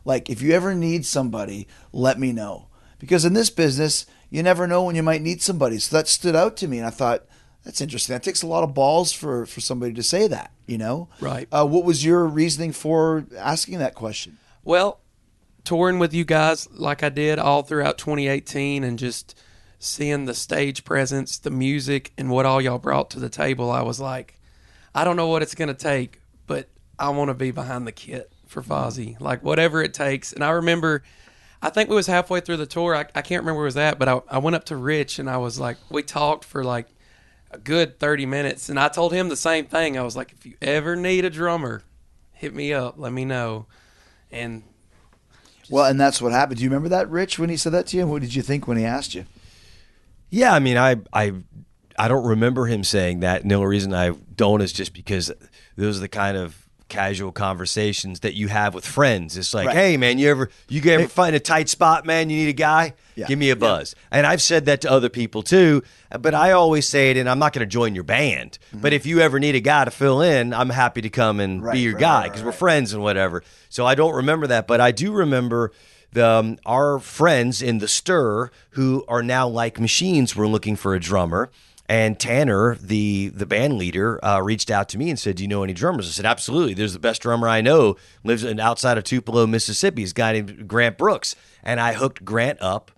Like 0.05 0.29
if 0.29 0.41
you 0.41 0.53
ever 0.53 0.73
need 0.73 1.05
somebody, 1.05 1.67
let 1.91 2.19
me 2.19 2.31
know. 2.31 2.67
Because 2.99 3.25
in 3.25 3.33
this 3.33 3.49
business, 3.49 4.05
you 4.29 4.43
never 4.43 4.67
know 4.67 4.83
when 4.83 4.95
you 4.95 5.03
might 5.03 5.21
need 5.21 5.41
somebody. 5.41 5.79
So 5.79 5.95
that 5.95 6.07
stood 6.07 6.35
out 6.35 6.57
to 6.57 6.67
me, 6.67 6.77
and 6.77 6.85
I 6.85 6.89
thought 6.89 7.25
that's 7.63 7.81
interesting. 7.81 8.13
That 8.13 8.23
takes 8.23 8.41
a 8.41 8.47
lot 8.47 8.63
of 8.63 8.73
balls 8.73 9.11
for 9.11 9.45
for 9.45 9.61
somebody 9.61 9.93
to 9.93 10.03
say 10.03 10.27
that. 10.27 10.51
You 10.67 10.77
know, 10.77 11.09
Right. 11.19 11.47
Uh, 11.51 11.65
what 11.65 11.83
was 11.83 12.05
your 12.05 12.25
reasoning 12.25 12.73
for 12.73 13.25
asking 13.37 13.79
that 13.79 13.95
question? 13.95 14.37
Well, 14.63 14.99
touring 15.63 15.99
with 15.99 16.13
you 16.13 16.25
guys 16.25 16.69
like 16.71 17.03
I 17.03 17.09
did 17.09 17.39
all 17.39 17.63
throughout 17.63 17.97
2018 17.97 18.83
and 18.83 18.99
just 18.99 19.39
seeing 19.79 20.25
the 20.25 20.33
stage 20.33 20.83
presence, 20.83 21.37
the 21.37 21.49
music, 21.49 22.11
and 22.17 22.29
what 22.29 22.45
all 22.45 22.61
y'all 22.61 22.77
brought 22.77 23.09
to 23.11 23.19
the 23.19 23.29
table, 23.29 23.71
I 23.71 23.81
was 23.81 23.99
like, 23.99 24.39
I 24.93 25.03
don't 25.03 25.15
know 25.15 25.27
what 25.27 25.41
it's 25.41 25.55
going 25.55 25.69
to 25.69 25.73
take, 25.73 26.21
but 26.47 26.69
I 26.99 27.09
want 27.09 27.29
to 27.29 27.33
be 27.33 27.51
behind 27.51 27.87
the 27.87 27.91
kit 27.91 28.31
for 28.49 28.61
Fozzy, 28.61 29.19
like 29.21 29.43
whatever 29.43 29.81
it 29.81 29.93
takes. 29.93 30.33
And 30.33 30.43
I 30.43 30.49
remember, 30.49 31.03
I 31.61 31.69
think 31.69 31.89
we 31.89 31.95
was 31.95 32.07
halfway 32.07 32.41
through 32.41 32.57
the 32.57 32.65
tour. 32.65 32.95
I, 32.95 33.01
I 33.15 33.21
can't 33.21 33.43
remember 33.43 33.55
where 33.57 33.65
it 33.65 33.67
was 33.67 33.77
at, 33.77 33.99
but 33.99 34.09
I, 34.09 34.21
I 34.27 34.37
went 34.39 34.55
up 34.55 34.65
to 34.65 34.75
Rich 34.75 35.19
and 35.19 35.29
I 35.29 35.37
was 35.37 35.59
like, 35.59 35.77
we 35.89 36.03
talked 36.03 36.43
for 36.43 36.63
like 36.63 36.87
a 37.51 37.59
good 37.59 37.99
30 37.99 38.25
minutes. 38.25 38.67
And 38.67 38.79
I 38.79 38.89
told 38.89 39.13
him 39.13 39.29
the 39.29 39.37
same 39.37 39.65
thing. 39.65 39.97
I 39.97 40.01
was 40.01 40.15
like, 40.15 40.31
if 40.31 40.45
you 40.45 40.55
ever 40.61 40.95
need 40.95 41.25
a 41.25 41.29
drummer, 41.29 41.83
hit 42.33 42.53
me 42.55 42.73
up, 42.73 42.95
let 42.97 43.13
me 43.13 43.23
know. 43.23 43.67
And 44.31 44.63
Well, 45.69 45.85
and 45.85 45.99
that's 45.99 46.21
what 46.21 46.31
happened. 46.31 46.57
Do 46.57 46.63
you 46.63 46.69
remember 46.69 46.89
that, 46.89 47.09
Rich, 47.09 47.37
when 47.37 47.49
he 47.49 47.57
said 47.57 47.73
that 47.73 47.85
to 47.87 47.97
you? 47.97 48.07
What 48.07 48.21
did 48.21 48.33
you 48.33 48.41
think 48.41 48.67
when 48.67 48.77
he 48.77 48.85
asked 48.85 49.13
you? 49.13 49.25
Yeah, 50.31 50.53
I 50.53 50.59
mean, 50.59 50.77
I 50.77 50.97
I 51.13 51.33
I 51.97 52.07
don't 52.07 52.25
remember 52.25 52.65
him 52.65 52.83
saying 52.83 53.19
that. 53.19 53.41
And 53.41 53.51
the 53.51 53.55
only 53.55 53.67
reason 53.67 53.93
I 53.93 54.11
don't 54.35 54.61
is 54.61 54.71
just 54.71 54.93
because 54.93 55.31
those 55.75 55.97
are 55.97 56.01
the 56.01 56.07
kind 56.07 56.37
of 56.37 56.68
casual 56.89 57.31
conversations 57.31 58.19
that 58.21 58.33
you 58.33 58.47
have 58.49 58.73
with 58.73 58.85
friends. 58.85 59.37
It's 59.37 59.53
like, 59.53 59.67
Right. 59.67 59.75
hey, 59.75 59.97
man, 59.97 60.17
you 60.17 60.29
ever 60.29 60.49
you 60.67 60.81
ever 60.91 61.07
find 61.07 61.35
a 61.35 61.39
tight 61.39 61.69
spot, 61.69 62.05
man? 62.05 62.29
You 62.29 62.37
need 62.37 62.49
a 62.49 62.53
guy. 62.53 62.93
Yeah. 63.15 63.27
Give 63.27 63.37
me 63.39 63.49
a 63.49 63.55
buzz. 63.55 63.95
And 64.11 64.25
I've 64.25 64.41
said 64.41 64.65
that 64.65 64.81
to 64.81 64.91
other 64.91 65.09
people 65.09 65.43
too. 65.43 65.83
But 66.19 66.33
I 66.33 66.51
always 66.51 66.87
say 66.87 67.11
it, 67.11 67.17
and 67.17 67.29
I'm 67.29 67.37
not 67.39 67.53
going 67.53 67.67
to 67.67 67.71
join 67.71 67.93
your 67.93 68.03
band. 68.05 68.57
But 68.73 68.93
if 68.93 69.05
you 69.05 69.19
ever 69.19 69.39
need 69.39 69.55
a 69.55 69.59
guy 69.59 69.85
to 69.85 69.91
fill 69.91 70.21
in, 70.21 70.53
I'm 70.53 70.69
happy 70.69 71.01
to 71.01 71.09
come 71.09 71.39
and 71.39 71.59
Mm-hmm. 71.59 71.65
Right, 71.65 71.73
be 71.73 71.79
your 71.79 71.93
right, 71.93 71.99
guy 72.01 72.23
because 72.23 72.41
right, 72.41 72.47
we're 72.47 72.51
friends 72.53 72.93
and 72.93 73.03
whatever. 73.03 73.43
So 73.69 73.85
I 73.85 73.95
don't 73.95 74.15
remember 74.15 74.47
that, 74.47 74.67
but 74.67 74.79
I 74.81 74.91
do 74.91 75.11
remember 75.11 75.71
the 76.11 76.25
um, 76.27 76.57
our 76.65 76.97
friends 76.99 77.61
in 77.61 77.77
the 77.79 77.87
stir 77.87 78.49
who 78.71 79.03
are 79.07 79.21
now 79.21 79.47
like 79.47 79.79
machines 79.79 80.35
were 80.35 80.47
looking 80.47 80.75
for 80.75 80.95
a 80.95 80.99
drummer. 80.99 81.49
And 81.89 82.19
Tanner, 82.19 82.75
the 82.75 83.29
the 83.29 83.47
band 83.47 83.79
leader, 83.79 84.23
uh, 84.23 84.39
reached 84.41 84.69
out 84.69 84.89
to 84.89 84.97
me 84.99 85.09
and 85.09 85.17
said, 85.17 85.37
"Do 85.37 85.43
you 85.43 85.47
know 85.49 85.63
any 85.63 85.73
drummers?" 85.73 86.07
I 86.07 86.11
said, 86.11 86.25
"Absolutely. 86.25 86.75
There's 86.75 86.93
the 86.93 86.99
best 86.99 87.23
drummer 87.23 87.49
I 87.49 87.61
know. 87.61 87.95
Lives 88.23 88.43
in, 88.43 88.59
outside 88.59 88.99
of 88.99 89.03
Tupelo, 89.03 89.47
Mississippi. 89.47 90.03
He's 90.03 90.11
a 90.11 90.13
guy 90.13 90.33
named 90.33 90.67
Grant 90.67 90.99
Brooks." 90.99 91.35
And 91.63 91.79
I 91.79 91.93
hooked 91.93 92.23
Grant 92.23 92.61
up 92.61 92.91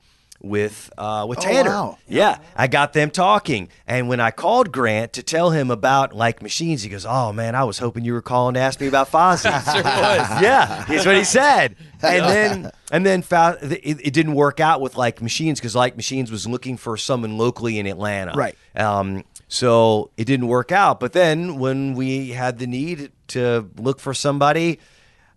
with 0.43 0.91
uh, 0.97 1.25
with 1.29 1.37
Oh, 1.39 1.41
Tanner. 1.41 1.69
wow. 1.69 1.97
Yeah, 2.07 2.39
I 2.55 2.67
got 2.67 2.93
them 2.93 3.11
talking. 3.11 3.69
And 3.85 4.09
when 4.09 4.19
I 4.19 4.31
called 4.31 4.71
Grant 4.71 5.13
to 5.13 5.23
tell 5.23 5.51
him 5.51 5.69
about 5.69 6.13
like 6.13 6.41
machines, 6.41 6.81
he 6.83 6.89
goes, 6.89 7.05
"Oh 7.07 7.31
man, 7.31 7.53
I 7.55 7.63
was 7.63 7.77
hoping 7.77 8.03
you 8.03 8.13
were 8.13 8.21
calling 8.21 8.55
to 8.55 8.59
ask 8.59 8.81
me 8.81 8.87
about 8.87 9.11
Fozzy." 9.11 9.43
sure 9.73 9.83
was. 9.83 10.41
yeah, 10.41 10.85
here's 10.85 11.05
what 11.05 11.15
he 11.15 11.23
said. 11.23 11.75
And 12.03 12.25
then 12.25 12.71
and 12.91 13.05
then 13.05 13.21
found 13.21 13.59
it, 13.61 13.85
it 13.85 14.11
didn't 14.11 14.33
work 14.33 14.59
out 14.59 14.81
with 14.81 14.97
like 14.97 15.21
machines 15.21 15.59
because 15.59 15.75
like 15.75 15.95
machines 15.95 16.31
was 16.31 16.47
looking 16.47 16.75
for 16.75 16.97
someone 16.97 17.37
locally 17.37 17.77
in 17.77 17.85
Atlanta. 17.85 18.31
Right. 18.35 18.57
Um, 18.75 19.23
so 19.47 20.09
it 20.17 20.25
didn't 20.25 20.47
work 20.47 20.71
out. 20.71 20.99
But 20.99 21.13
then 21.13 21.59
when 21.59 21.93
we 21.93 22.29
had 22.29 22.57
the 22.57 22.65
need 22.65 23.11
to 23.27 23.69
look 23.77 23.99
for 23.99 24.15
somebody, 24.15 24.79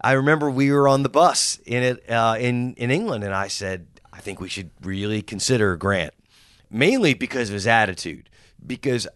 I 0.00 0.12
remember 0.12 0.50
we 0.50 0.72
were 0.72 0.88
on 0.88 1.02
the 1.02 1.10
bus 1.10 1.58
in 1.66 1.82
it 1.82 2.10
uh, 2.10 2.36
in 2.40 2.72
in 2.76 2.90
England, 2.90 3.24
and 3.24 3.34
I 3.34 3.48
said, 3.48 3.86
I 4.14 4.20
think 4.20 4.40
we 4.40 4.48
should 4.48 4.70
really 4.80 5.20
consider 5.20 5.76
Grant, 5.76 6.14
mainly 6.70 7.14
because 7.14 7.48
of 7.48 7.54
his 7.54 7.66
attitude. 7.66 8.30
Because 8.64 9.08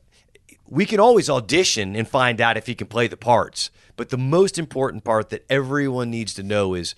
we 0.67 0.85
can 0.85 1.01
always 1.01 1.31
audition 1.31 1.95
and 1.95 2.07
find 2.07 2.41
out 2.41 2.57
if 2.57 2.67
he 2.67 2.75
can 2.75 2.89
play 2.89 3.07
the 3.07 3.17
parts, 3.17 3.71
but 3.97 4.11
the 4.11 4.19
most 4.19 4.59
important 4.59 5.05
part 5.05 5.31
that 5.31 5.47
everyone 5.49 6.11
needs 6.11 6.35
to 6.35 6.43
know 6.43 6.75
is. 6.75 6.95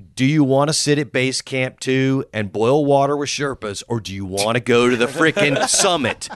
Do 0.00 0.24
you 0.24 0.44
want 0.44 0.68
to 0.68 0.74
sit 0.74 0.98
at 0.98 1.12
base 1.12 1.40
camp 1.42 1.80
two 1.80 2.24
and 2.32 2.52
boil 2.52 2.84
water 2.84 3.16
with 3.16 3.28
Sherpas, 3.28 3.82
or 3.88 4.00
do 4.00 4.14
you 4.14 4.24
want 4.24 4.56
to 4.56 4.60
go 4.60 4.88
to 4.90 4.96
the 4.96 5.06
freaking 5.06 5.68
summit? 5.68 6.28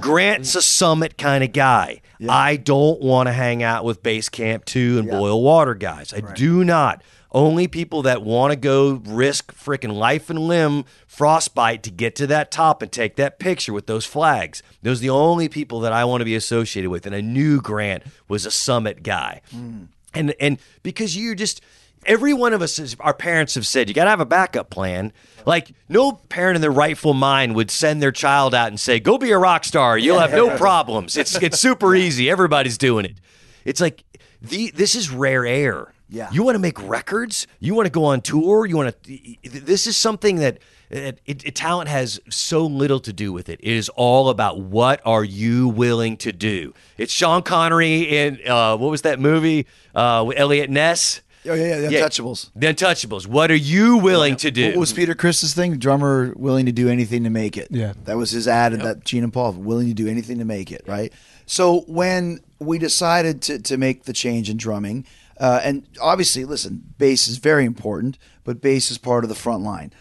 Grant's 0.00 0.54
a 0.54 0.62
summit 0.62 1.18
kind 1.18 1.44
of 1.44 1.52
guy. 1.52 2.02
I 2.28 2.56
don't 2.56 3.00
want 3.00 3.28
to 3.28 3.32
hang 3.32 3.62
out 3.62 3.84
with 3.84 4.02
base 4.02 4.28
camp 4.28 4.64
two 4.64 4.98
and 4.98 5.08
boil 5.08 5.42
water 5.42 5.74
guys. 5.74 6.12
I 6.12 6.20
do 6.34 6.64
not. 6.64 7.02
Only 7.32 7.68
people 7.68 8.02
that 8.02 8.22
want 8.22 8.50
to 8.52 8.56
go 8.56 9.00
risk 9.04 9.54
freaking 9.54 9.94
life 9.94 10.30
and 10.30 10.38
limb 10.38 10.84
frostbite 11.06 11.84
to 11.84 11.90
get 11.90 12.16
to 12.16 12.26
that 12.26 12.50
top 12.50 12.82
and 12.82 12.90
take 12.90 13.16
that 13.16 13.38
picture 13.38 13.72
with 13.72 13.86
those 13.86 14.04
flags. 14.04 14.62
Those 14.82 14.98
are 14.98 15.02
the 15.02 15.10
only 15.10 15.48
people 15.48 15.78
that 15.80 15.92
I 15.92 16.04
want 16.04 16.22
to 16.22 16.24
be 16.24 16.34
associated 16.34 16.90
with. 16.90 17.06
And 17.06 17.14
I 17.14 17.20
knew 17.20 17.60
Grant 17.60 18.02
was 18.28 18.46
a 18.46 18.50
summit 18.50 19.04
guy. 19.04 19.42
Hmm. 19.52 19.84
And 20.12 20.34
and 20.40 20.58
because 20.82 21.16
you're 21.16 21.36
just 21.36 21.60
every 22.06 22.32
one 22.32 22.52
of 22.52 22.62
us 22.62 22.78
is 22.78 22.96
our 23.00 23.14
parents 23.14 23.54
have 23.54 23.66
said 23.66 23.88
you 23.88 23.94
got 23.94 24.04
to 24.04 24.10
have 24.10 24.20
a 24.20 24.26
backup 24.26 24.70
plan. 24.70 25.12
Like 25.46 25.72
no 25.88 26.12
parent 26.12 26.56
in 26.56 26.62
their 26.62 26.70
rightful 26.70 27.14
mind 27.14 27.54
would 27.54 27.70
send 27.70 28.02
their 28.02 28.12
child 28.12 28.54
out 28.54 28.68
and 28.68 28.78
say 28.78 29.00
go 29.00 29.18
be 29.18 29.30
a 29.30 29.38
rock 29.38 29.64
star. 29.64 29.96
You'll 29.96 30.18
have 30.18 30.32
no 30.32 30.56
problems. 30.56 31.16
It's 31.16 31.34
it's 31.42 31.58
super 31.58 31.94
easy. 31.94 32.30
Everybody's 32.30 32.78
doing 32.78 33.04
it. 33.04 33.16
It's 33.64 33.80
like 33.80 34.04
the 34.42 34.70
this 34.72 34.94
is 34.94 35.10
rare 35.10 35.46
air. 35.46 35.92
Yeah. 36.12 36.28
You 36.32 36.42
want 36.42 36.56
to 36.56 36.58
make 36.58 36.80
records? 36.88 37.46
You 37.60 37.74
want 37.74 37.86
to 37.86 37.90
go 37.90 38.04
on 38.04 38.20
tour? 38.20 38.66
You 38.66 38.76
want 38.76 39.00
to 39.04 39.36
This 39.44 39.86
is 39.86 39.96
something 39.96 40.36
that 40.36 40.58
it, 40.90 41.20
it, 41.24 41.44
it- 41.46 41.54
talent 41.54 41.88
has 41.88 42.18
so 42.28 42.66
little 42.66 42.98
to 43.00 43.12
do 43.12 43.32
with 43.32 43.48
it. 43.48 43.60
It 43.62 43.72
is 43.76 43.88
all 43.90 44.28
about 44.28 44.58
what 44.58 45.00
are 45.06 45.22
you 45.22 45.68
willing 45.68 46.16
to 46.18 46.32
do. 46.32 46.74
It's 46.98 47.12
Sean 47.12 47.42
Connery 47.44 48.02
in 48.02 48.40
uh, 48.46 48.76
what 48.76 48.90
was 48.90 49.02
that 49.02 49.20
movie 49.20 49.66
uh, 49.94 50.24
with 50.26 50.36
Eliot 50.36 50.68
Ness? 50.68 51.20
Oh 51.48 51.54
yeah, 51.54 51.80
yeah, 51.80 51.88
the 51.88 51.96
Untouchables. 51.96 52.50
The 52.54 52.66
Untouchables. 52.66 53.26
What 53.26 53.50
are 53.50 53.54
you 53.56 53.96
willing 53.96 54.36
to 54.36 54.50
do? 54.50 54.66
What 54.68 54.76
was 54.76 54.92
Peter 54.92 55.14
Criss's 55.14 55.54
thing? 55.54 55.78
Drummer 55.78 56.34
willing 56.36 56.66
to 56.66 56.72
do 56.72 56.88
anything 56.88 57.24
to 57.24 57.30
make 57.30 57.56
it. 57.56 57.68
Yeah. 57.70 57.94
That 58.04 58.16
was 58.18 58.30
his 58.30 58.46
ad 58.46 58.72
at 58.74 58.80
that 58.82 59.04
Gene 59.04 59.24
and 59.24 59.32
Paul, 59.32 59.52
willing 59.52 59.88
to 59.88 59.94
do 59.94 60.06
anything 60.06 60.38
to 60.38 60.44
make 60.44 60.70
it, 60.70 60.82
right? 60.86 61.12
So 61.46 61.80
when 61.86 62.40
we 62.58 62.78
decided 62.78 63.40
to, 63.42 63.58
to 63.58 63.76
make 63.78 64.04
the 64.04 64.12
change 64.12 64.50
in 64.50 64.56
drumming, 64.58 65.06
uh, 65.38 65.60
and 65.64 65.86
obviously, 66.00 66.44
listen, 66.44 66.82
bass 66.98 67.26
is 67.26 67.38
very 67.38 67.64
important, 67.64 68.18
but 68.44 68.60
bass 68.60 68.90
is 68.90 68.98
part 68.98 69.24
of 69.24 69.30
the 69.30 69.34
front 69.34 69.62
line. 69.64 69.92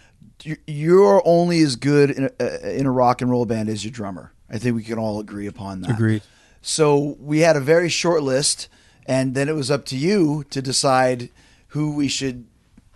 You- 0.43 0.57
You're 0.67 1.21
only 1.25 1.61
as 1.61 1.77
good 1.77 2.11
in 2.11 2.29
a, 2.39 2.77
in 2.79 2.85
a 2.85 2.91
rock 2.91 3.21
and 3.21 3.31
roll 3.31 3.45
band 3.45 3.69
as 3.69 3.85
your 3.85 3.91
drummer. 3.91 4.33
I 4.49 4.57
think 4.57 4.75
we 4.75 4.83
can 4.83 4.99
all 4.99 5.19
agree 5.21 5.47
upon 5.47 5.81
that. 5.81 5.91
Agreed. 5.91 6.21
So 6.61 7.15
we 7.21 7.39
had 7.39 7.55
a 7.55 7.61
very 7.61 7.87
short 7.87 8.21
list, 8.23 8.67
and 9.09 9.33
then 9.33 9.49
it 9.49 9.55
was 9.55 9.71
up 9.71 9.85
to 9.85 9.97
you 9.97 10.45
to 10.51 10.61
decide 10.61 11.29
who 11.69 11.95
we 11.95 12.07
should 12.07 12.45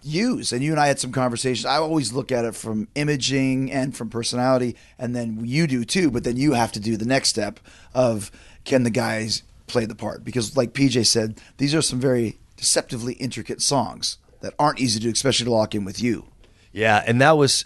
use. 0.03 0.53
And 0.53 0.63
you 0.63 0.69
and 0.69 0.79
I 0.79 0.85
had 0.85 0.99
some 0.99 1.11
conversations. 1.11 1.65
I 1.65 1.77
always 1.77 2.13
look 2.13 2.31
at 2.31 2.45
it 2.45 2.55
from 2.55 2.87
imaging 2.93 3.71
and 3.71 3.97
from 3.97 4.11
personality, 4.11 4.75
and 4.99 5.15
then 5.15 5.39
you 5.43 5.65
do 5.65 5.83
too. 5.83 6.11
But 6.11 6.23
then 6.23 6.37
you 6.37 6.53
have 6.53 6.71
to 6.73 6.79
do 6.79 6.97
the 6.97 7.05
next 7.05 7.29
step 7.29 7.59
of 7.95 8.29
can 8.63 8.83
the 8.83 8.91
guys 8.91 9.41
play 9.65 9.85
the 9.85 9.95
part? 9.95 10.23
Because, 10.23 10.55
like 10.55 10.73
PJ 10.73 11.07
said, 11.07 11.41
these 11.57 11.73
are 11.73 11.81
some 11.81 11.99
very 11.99 12.37
deceptively 12.57 13.13
intricate 13.13 13.59
songs 13.59 14.19
that 14.41 14.53
aren't 14.59 14.79
easy 14.79 14.99
to, 14.99 15.05
do, 15.05 15.11
especially 15.11 15.45
to 15.45 15.51
lock 15.51 15.73
in 15.73 15.83
with 15.83 15.99
you. 15.99 16.27
Yeah, 16.71 17.03
and 17.07 17.19
that 17.21 17.37
was 17.37 17.65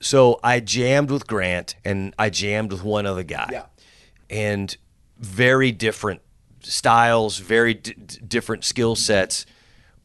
so 0.00 0.38
I 0.44 0.60
jammed 0.60 1.10
with 1.10 1.26
Grant 1.26 1.76
and 1.82 2.14
I 2.18 2.28
jammed 2.28 2.72
with 2.72 2.84
one 2.84 3.06
other 3.06 3.22
guy. 3.22 3.48
Yeah. 3.50 3.66
And 4.28 4.76
very 5.18 5.72
different 5.72 6.20
styles, 6.62 7.38
very 7.38 7.74
d- 7.74 7.94
different 8.26 8.64
skill 8.64 8.96
sets, 8.96 9.46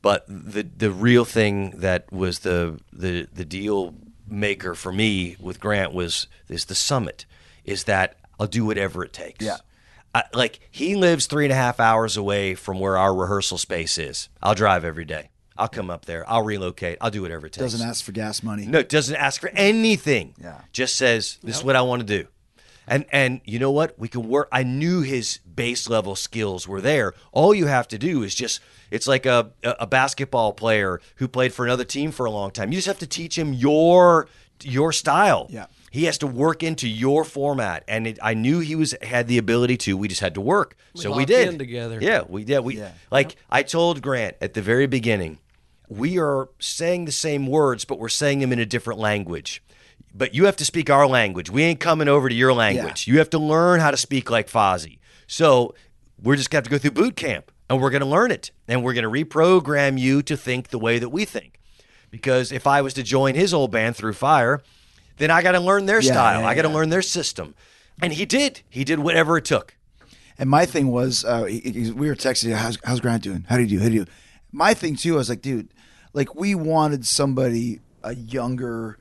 but 0.02 0.26
the 0.28 0.64
the 0.64 0.92
real 0.92 1.26
thing 1.26 1.72
that 1.78 2.12
was 2.12 2.40
the 2.40 2.80
the 2.94 3.28
the 3.34 3.46
deal 3.46 3.96
maker 4.28 4.76
for 4.76 4.92
me 4.92 5.36
with 5.40 5.60
Grant 5.60 5.94
was 5.94 6.28
is 6.50 6.66
the 6.66 6.76
summit 6.76 7.26
is 7.64 7.86
that 7.86 8.18
I'll 8.40 8.48
do 8.48 8.66
whatever 8.66 9.04
it 9.04 9.14
takes. 9.14 9.46
Yeah. 9.46 9.58
I, 10.14 10.24
like 10.34 10.60
he 10.72 10.96
lives 10.96 11.26
three 11.26 11.46
and 11.46 11.52
a 11.52 11.56
half 11.56 11.80
hours 11.80 12.16
away 12.18 12.56
from 12.56 12.80
where 12.80 12.98
our 12.98 13.14
rehearsal 13.14 13.58
space 13.58 13.98
is. 13.98 14.30
I'll 14.42 14.56
drive 14.56 14.86
every 14.86 15.06
day. 15.06 15.30
I'll 15.58 15.68
come 15.70 15.90
up 15.90 16.06
there. 16.06 16.30
I'll 16.30 16.44
relocate. 16.44 16.98
I'll 17.02 17.12
do 17.12 17.22
whatever 17.22 17.48
it 17.48 17.54
takes. 17.54 17.72
Doesn't 17.72 17.88
ask 17.88 18.04
for 18.04 18.12
gas 18.12 18.44
money. 18.44 18.66
No, 18.66 18.82
doesn't 18.84 19.16
ask 19.16 19.40
for 19.40 19.50
anything. 19.50 20.34
Yeah. 20.42 20.62
Just 20.74 20.96
says, 20.98 21.38
this 21.44 21.58
is 21.58 21.64
what 21.64 21.76
I 21.78 21.82
want 21.82 22.02
to 22.02 22.06
do. 22.24 22.28
And 22.88 23.06
and 23.12 23.42
you 23.46 23.60
know 23.60 23.72
what? 23.72 23.98
We 23.98 24.08
can 24.08 24.28
work 24.28 24.48
I 24.52 24.64
knew 24.64 25.02
his 25.02 25.40
base 25.56 25.90
level 25.90 26.16
skills 26.16 26.68
were 26.68 26.82
there. 26.82 27.14
All 27.32 27.54
you 27.54 27.66
have 27.68 27.88
to 27.90 27.98
do 27.98 28.24
is 28.24 28.36
just 28.36 28.60
it's 28.92 29.08
like 29.08 29.26
a 29.26 29.52
a 29.64 29.88
basketball 29.88 30.54
player 30.54 31.02
who 31.16 31.28
played 31.28 31.54
for 31.54 31.66
another 31.66 31.84
team 31.86 32.12
for 32.12 32.26
a 32.26 32.32
long 32.32 32.52
time. 32.52 32.72
You 32.72 32.78
just 32.78 32.88
have 32.88 33.00
to 33.00 33.08
teach 33.08 33.38
him 33.38 33.54
your 33.54 34.28
your 34.64 34.92
style. 34.92 35.48
Yeah. 35.50 35.66
He 35.92 36.04
has 36.06 36.18
to 36.18 36.28
work 36.28 36.62
into 36.62 36.90
your 36.90 37.24
format, 37.24 37.86
and 37.88 38.06
it, 38.06 38.20
I 38.22 38.34
knew 38.34 38.60
he 38.60 38.76
was 38.76 38.94
had 39.02 39.28
the 39.30 39.38
ability 39.38 39.78
to. 39.78 39.96
We 39.96 40.10
just 40.10 40.20
had 40.20 40.34
to 40.36 40.42
work, 40.42 40.76
so 40.94 41.16
we 41.16 41.24
did 41.24 41.48
in 41.48 41.58
together. 41.58 42.00
Yeah, 42.02 42.24
we 42.28 42.44
did. 42.44 42.60
We 42.60 42.78
Yeah. 42.78 42.92
like 43.12 43.38
I 43.50 43.64
told 43.64 44.02
Grant 44.02 44.36
at 44.42 44.54
the 44.56 44.62
very 44.62 44.88
beginning, 44.88 45.40
we 45.88 46.20
are 46.20 46.50
saying 46.60 47.06
the 47.06 47.14
same 47.14 47.48
words, 47.48 47.86
but 47.86 47.98
we're 47.98 48.10
saying 48.10 48.40
them 48.40 48.52
in 48.52 48.60
a 48.60 48.66
different 48.66 49.00
language. 49.00 49.64
But 50.18 50.34
you 50.34 50.46
have 50.46 50.56
to 50.58 50.66
speak 50.66 50.90
our 50.90 51.06
language. 51.08 51.50
We 51.50 51.64
ain't 51.64 51.82
coming 51.82 52.08
over 52.08 52.30
to 52.30 52.36
your 52.36 52.54
language. 52.54 53.06
You 53.06 53.18
have 53.18 53.30
to 53.32 53.38
learn 53.40 53.82
how 53.82 53.92
to 53.92 53.98
speak 53.98 54.30
like 54.32 54.50
Fozzy. 54.50 55.00
So 55.28 55.76
we're 56.24 56.38
just 56.38 56.50
going 56.50 56.64
to 56.64 56.70
have 56.70 56.82
to 56.82 56.90
go 56.90 56.96
through 56.96 57.04
boot 57.04 57.16
camp, 57.18 57.52
and 57.70 57.82
we're 57.82 57.90
going 57.90 58.02
to 58.02 58.08
learn 58.08 58.32
it, 58.32 58.52
and 58.68 58.82
we're 58.84 58.94
going 58.94 59.04
to 59.04 59.26
reprogram 59.26 60.00
you 60.00 60.22
to 60.24 60.38
think 60.38 60.70
the 60.70 60.80
way 60.80 61.00
that 61.00 61.10
we 61.10 61.26
think. 61.26 61.60
Because 62.12 62.54
if 62.54 62.66
I 62.66 62.82
was 62.82 62.94
to 62.94 63.04
join 63.04 63.36
his 63.36 63.54
old 63.54 63.72
band 63.72 63.98
through 63.98 64.14
fire, 64.14 64.62
then 65.18 65.32
I 65.32 65.42
got 65.42 65.52
to 65.52 65.60
learn 65.60 65.86
their 65.86 66.00
Yeah, 66.02 66.14
style. 66.14 66.42
yeah, 66.42 66.48
I 66.48 66.56
got 66.56 66.62
to 66.62 66.70
yeah. 66.70 66.76
learn 66.76 66.90
their 66.90 67.02
system, 67.02 67.54
and 68.02 68.14
he 68.14 68.26
did. 68.26 68.62
He 68.70 68.86
did 68.86 69.00
whatever 69.00 69.38
it 69.38 69.44
took. 69.44 69.76
And 70.38 70.50
my 70.50 70.66
thing 70.66 70.92
was, 70.92 71.26
uh, 71.26 71.44
we 71.46 71.92
were 72.08 72.16
texting, 72.16 72.54
how's, 72.54 72.78
how's 72.86 73.02
Grant 73.02 73.24
doing? 73.24 73.46
How 73.50 73.58
do 73.58 73.64
you 73.64 73.68
do? 73.68 73.80
How 73.80 73.90
do 73.90 73.96
you 73.96 74.06
do? 74.06 74.12
My 74.54 74.74
thing 74.74 74.96
too, 74.96 75.16
I 75.16 75.18
was 75.18 75.30
like, 75.30 75.42
dude, 75.42 75.70
like 76.14 76.36
we 76.36 76.56
wanted 76.56 77.06
somebody 77.06 77.80
a 78.04 78.16
younger 78.16 78.98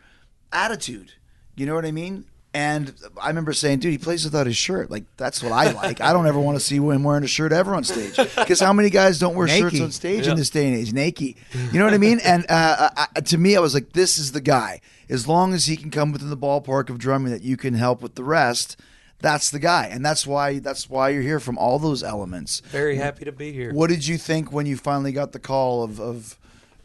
attitude. 0.54 1.12
You 1.56 1.66
know 1.66 1.74
what 1.74 1.84
I 1.84 1.90
mean? 1.92 2.24
And 2.56 2.94
I 3.20 3.28
remember 3.28 3.52
saying, 3.52 3.80
dude, 3.80 3.90
he 3.90 3.98
plays 3.98 4.24
without 4.24 4.46
his 4.46 4.56
shirt. 4.56 4.88
Like 4.88 5.02
that's 5.16 5.42
what 5.42 5.50
I 5.50 5.72
like. 5.72 6.00
I 6.00 6.12
don't 6.12 6.26
ever 6.28 6.38
want 6.38 6.56
to 6.56 6.60
see 6.64 6.76
him 6.76 7.02
wearing 7.02 7.24
a 7.24 7.26
shirt 7.26 7.52
ever 7.52 7.74
on 7.74 7.82
stage. 7.82 8.16
Because 8.36 8.60
how 8.60 8.72
many 8.72 8.90
guys 8.90 9.18
don't 9.18 9.34
wear 9.34 9.48
shirts 9.48 9.80
on 9.80 9.90
stage 9.90 10.28
in 10.28 10.36
this 10.36 10.50
day 10.50 10.68
and 10.68 10.76
age? 10.76 10.92
Naked. 10.92 11.34
You 11.72 11.78
know 11.80 11.84
what 11.84 11.94
I 11.94 11.98
mean? 11.98 12.20
And 12.24 12.44
uh, 12.48 12.90
I, 12.96 13.06
I- 13.16 13.20
to 13.22 13.38
me, 13.38 13.56
I 13.56 13.60
was 13.60 13.74
like, 13.74 13.92
this 13.92 14.18
is 14.18 14.30
the 14.32 14.40
guy. 14.40 14.80
As 15.10 15.26
long 15.26 15.52
as 15.52 15.66
he 15.66 15.76
can 15.76 15.90
come 15.90 16.12
within 16.12 16.30
the 16.30 16.36
ballpark 16.36 16.90
of 16.90 16.98
drumming 16.98 17.32
that 17.32 17.42
you 17.42 17.56
can 17.56 17.74
help 17.74 18.00
with 18.00 18.14
the 18.14 18.24
rest, 18.24 18.76
that's 19.18 19.50
the 19.50 19.58
guy. 19.58 19.86
And 19.90 20.04
that's 20.06 20.24
why 20.24 20.60
that's 20.60 20.88
why 20.88 21.08
you're 21.08 21.22
here 21.22 21.40
from 21.40 21.58
all 21.58 21.80
those 21.80 22.04
elements. 22.04 22.60
Very 22.70 22.96
happy 22.96 23.24
to 23.24 23.32
be 23.32 23.52
here. 23.52 23.72
What 23.74 23.90
did 23.90 24.06
you 24.06 24.16
think 24.16 24.52
when 24.52 24.66
you 24.66 24.76
finally 24.76 25.10
got 25.12 25.32
the 25.32 25.40
call 25.40 25.82
of 25.82 25.98
of, 26.00 26.38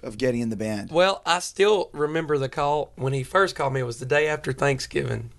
of 0.04 0.18
getting 0.18 0.42
in 0.42 0.50
the 0.50 0.56
band? 0.56 0.92
Well, 0.92 1.22
I 1.26 1.40
still 1.40 1.90
remember 1.94 2.38
the 2.38 2.50
call 2.50 2.92
when 2.96 3.14
he 3.14 3.24
first 3.24 3.56
called 3.56 3.74
me. 3.74 3.82
It 3.82 3.84
was 3.84 4.00
the 4.00 4.06
day 4.06 4.28
after 4.28 4.54
Thanksgiving 4.54 5.32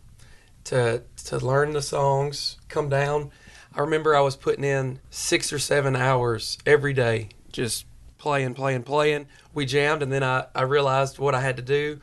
to 0.64 1.02
to 1.24 1.38
learn 1.38 1.72
the 1.72 1.82
songs, 1.82 2.56
come 2.68 2.88
down. 2.88 3.30
I 3.74 3.80
remember 3.80 4.16
I 4.16 4.20
was 4.20 4.36
putting 4.36 4.64
in 4.64 5.00
six 5.10 5.52
or 5.52 5.58
seven 5.58 5.94
hours 5.94 6.58
every 6.66 6.92
day, 6.92 7.28
just 7.52 7.86
playing, 8.18 8.54
playing, 8.54 8.82
playing. 8.82 9.26
We 9.54 9.64
jammed, 9.64 10.02
and 10.02 10.12
then 10.12 10.22
I, 10.22 10.46
I 10.54 10.62
realized 10.62 11.18
what 11.18 11.34
I 11.34 11.40
had 11.40 11.56
to 11.56 11.62
do. 11.62 12.00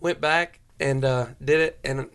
Went 0.00 0.20
back 0.20 0.60
and 0.80 1.04
uh, 1.04 1.26
did 1.42 1.60
it, 1.60 1.78
and 1.84 2.08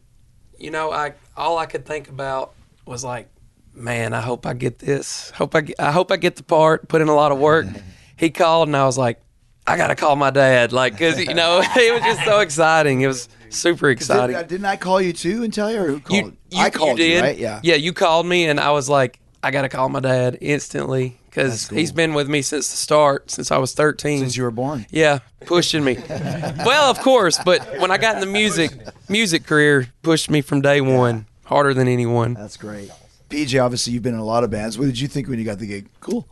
you 0.57 0.71
know, 0.71 0.91
I 0.91 1.13
all 1.35 1.57
I 1.57 1.65
could 1.65 1.85
think 1.85 2.09
about 2.09 2.53
was 2.85 3.03
like, 3.03 3.29
man, 3.73 4.13
I 4.13 4.21
hope 4.21 4.45
I 4.45 4.53
get 4.53 4.79
this. 4.79 5.31
Hope 5.31 5.55
I 5.55 5.61
get, 5.61 5.79
I 5.79 5.91
hope 5.91 6.11
I 6.11 6.17
get 6.17 6.35
the 6.35 6.43
part. 6.43 6.87
Put 6.87 7.01
in 7.01 7.07
a 7.07 7.15
lot 7.15 7.31
of 7.31 7.37
work. 7.37 7.67
he 8.17 8.29
called, 8.29 8.67
and 8.67 8.75
I 8.75 8.85
was 8.85 8.97
like, 8.97 9.21
I 9.67 9.75
gotta 9.75 9.95
call 9.95 10.15
my 10.15 10.29
dad, 10.29 10.71
like, 10.71 10.97
cause 10.97 11.19
you 11.19 11.33
know, 11.33 11.61
it 11.75 11.93
was 11.93 12.01
just 12.01 12.23
so 12.23 12.39
exciting. 12.39 13.01
It 13.01 13.07
was 13.07 13.27
super 13.49 13.87
uh, 13.87 13.91
exciting. 13.91 14.37
Did, 14.37 14.47
didn't 14.47 14.65
I 14.65 14.77
call 14.77 15.01
you 15.01 15.11
too 15.11 15.43
and 15.43 15.53
tell 15.53 15.71
you, 15.71 15.79
or 15.79 15.87
who 15.87 15.99
called? 15.99 16.25
You, 16.25 16.37
you, 16.49 16.59
I 16.59 16.69
called 16.69 16.99
you, 16.99 17.05
you, 17.05 17.19
right? 17.19 17.37
Yeah. 17.37 17.59
Yeah, 17.63 17.75
you 17.75 17.91
called 17.91 18.25
me, 18.25 18.47
and 18.47 18.59
I 18.59 18.71
was 18.71 18.87
like, 18.87 19.19
I 19.43 19.51
got 19.51 19.63
to 19.63 19.69
call 19.69 19.89
my 19.89 19.99
dad 19.99 20.37
instantly 20.41 21.19
because 21.29 21.67
cool. 21.67 21.77
he's 21.77 21.91
been 21.91 22.13
with 22.13 22.27
me 22.29 22.41
since 22.41 22.71
the 22.71 22.77
start, 22.77 23.29
since 23.29 23.51
I 23.51 23.57
was 23.57 23.73
13. 23.73 24.19
Since 24.19 24.37
you 24.37 24.43
were 24.43 24.51
born. 24.51 24.85
yeah, 24.89 25.19
pushing 25.45 25.83
me. 25.83 25.97
well, 26.09 26.89
of 26.89 26.99
course, 26.99 27.39
but 27.43 27.79
when 27.79 27.91
I 27.91 27.97
got 27.97 28.15
in 28.15 28.21
the 28.21 28.25
music 28.25 28.71
music 29.09 29.45
career, 29.45 29.87
pushed 30.01 30.29
me 30.29 30.41
from 30.41 30.61
day 30.61 30.81
one, 30.81 31.27
harder 31.43 31.73
than 31.73 31.87
anyone. 31.87 32.33
That's 32.33 32.57
great. 32.57 32.89
PJ, 33.29 33.61
obviously 33.61 33.91
you've 33.91 34.03
been 34.03 34.13
in 34.13 34.21
a 34.21 34.25
lot 34.25 34.45
of 34.45 34.49
bands. 34.49 34.77
What 34.77 34.85
did 34.85 34.99
you 34.99 35.09
think 35.09 35.27
when 35.27 35.37
you 35.37 35.43
got 35.43 35.59
the 35.59 35.67
gig? 35.67 35.89
Cool. 35.99 36.25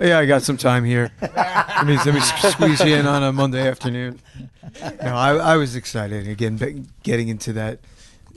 Yeah, 0.00 0.18
I 0.18 0.26
got 0.26 0.42
some 0.42 0.56
time 0.56 0.84
here. 0.84 1.10
let 1.20 1.86
me 1.86 1.96
let 2.04 2.14
me 2.14 2.20
squeeze 2.20 2.80
you 2.80 2.94
in 2.96 3.06
on 3.06 3.22
a 3.22 3.32
Monday 3.32 3.66
afternoon. 3.66 4.20
No, 5.02 5.14
I, 5.14 5.34
I 5.36 5.56
was 5.56 5.74
excited 5.76 6.26
again, 6.28 6.88
getting 7.02 7.28
into 7.28 7.52
that 7.54 7.80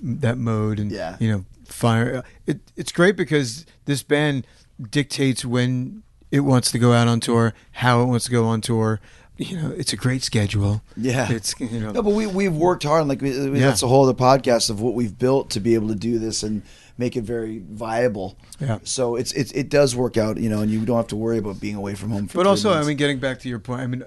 that 0.01 0.37
mode 0.37 0.79
and 0.79 0.91
Yeah. 0.91 1.17
you 1.19 1.31
know, 1.31 1.45
fire. 1.65 2.23
It, 2.47 2.59
it's 2.77 2.91
great 2.91 3.15
because 3.17 3.65
this 3.85 4.03
band 4.03 4.45
dictates 4.91 5.43
when 5.43 6.03
it 6.31 6.41
wants 6.41 6.71
to 6.71 6.79
go 6.79 6.93
out 6.93 7.07
on 7.07 7.19
tour, 7.19 7.53
how 7.73 8.01
it 8.01 8.05
wants 8.05 8.25
to 8.25 8.31
go 8.31 8.45
on 8.45 8.61
tour. 8.61 8.99
You 9.37 9.55
know, 9.61 9.71
it's 9.71 9.93
a 9.93 9.95
great 9.97 10.21
schedule. 10.23 10.81
Yeah. 10.97 11.31
it's 11.31 11.57
you 11.59 11.79
know, 11.79 11.91
No, 11.91 12.01
but 12.01 12.13
we 12.13 12.27
we've 12.27 12.55
worked 12.55 12.83
hard. 12.83 13.07
Like 13.07 13.21
we, 13.21 13.49
we- 13.49 13.59
that's 13.59 13.83
a 13.83 13.87
whole 13.87 14.03
other 14.03 14.13
podcast 14.13 14.69
of 14.69 14.81
what 14.81 14.93
we've 14.93 15.17
built 15.17 15.49
to 15.51 15.59
be 15.59 15.75
able 15.75 15.87
to 15.89 15.95
do 15.95 16.19
this 16.19 16.43
and 16.43 16.61
make 16.99 17.15
it 17.15 17.23
very 17.23 17.63
viable. 17.67 18.37
Yeah. 18.59 18.77
So 18.83 19.15
it's 19.15 19.31
it 19.31 19.51
it 19.55 19.69
does 19.69 19.95
work 19.95 20.17
out, 20.17 20.37
you 20.37 20.49
know, 20.49 20.59
and 20.61 20.69
you 20.69 20.85
don't 20.85 20.97
have 20.97 21.07
to 21.07 21.15
worry 21.15 21.39
about 21.39 21.59
being 21.59 21.75
away 21.75 21.95
from 21.95 22.11
home. 22.11 22.27
For 22.27 22.37
But 22.37 22.45
also, 22.45 22.71
I 22.73 22.83
mean, 22.83 22.97
getting 22.97 23.17
back 23.19 23.39
to 23.39 23.49
your 23.49 23.57
point, 23.59 23.81
I 23.81 23.87
mean, 23.87 24.03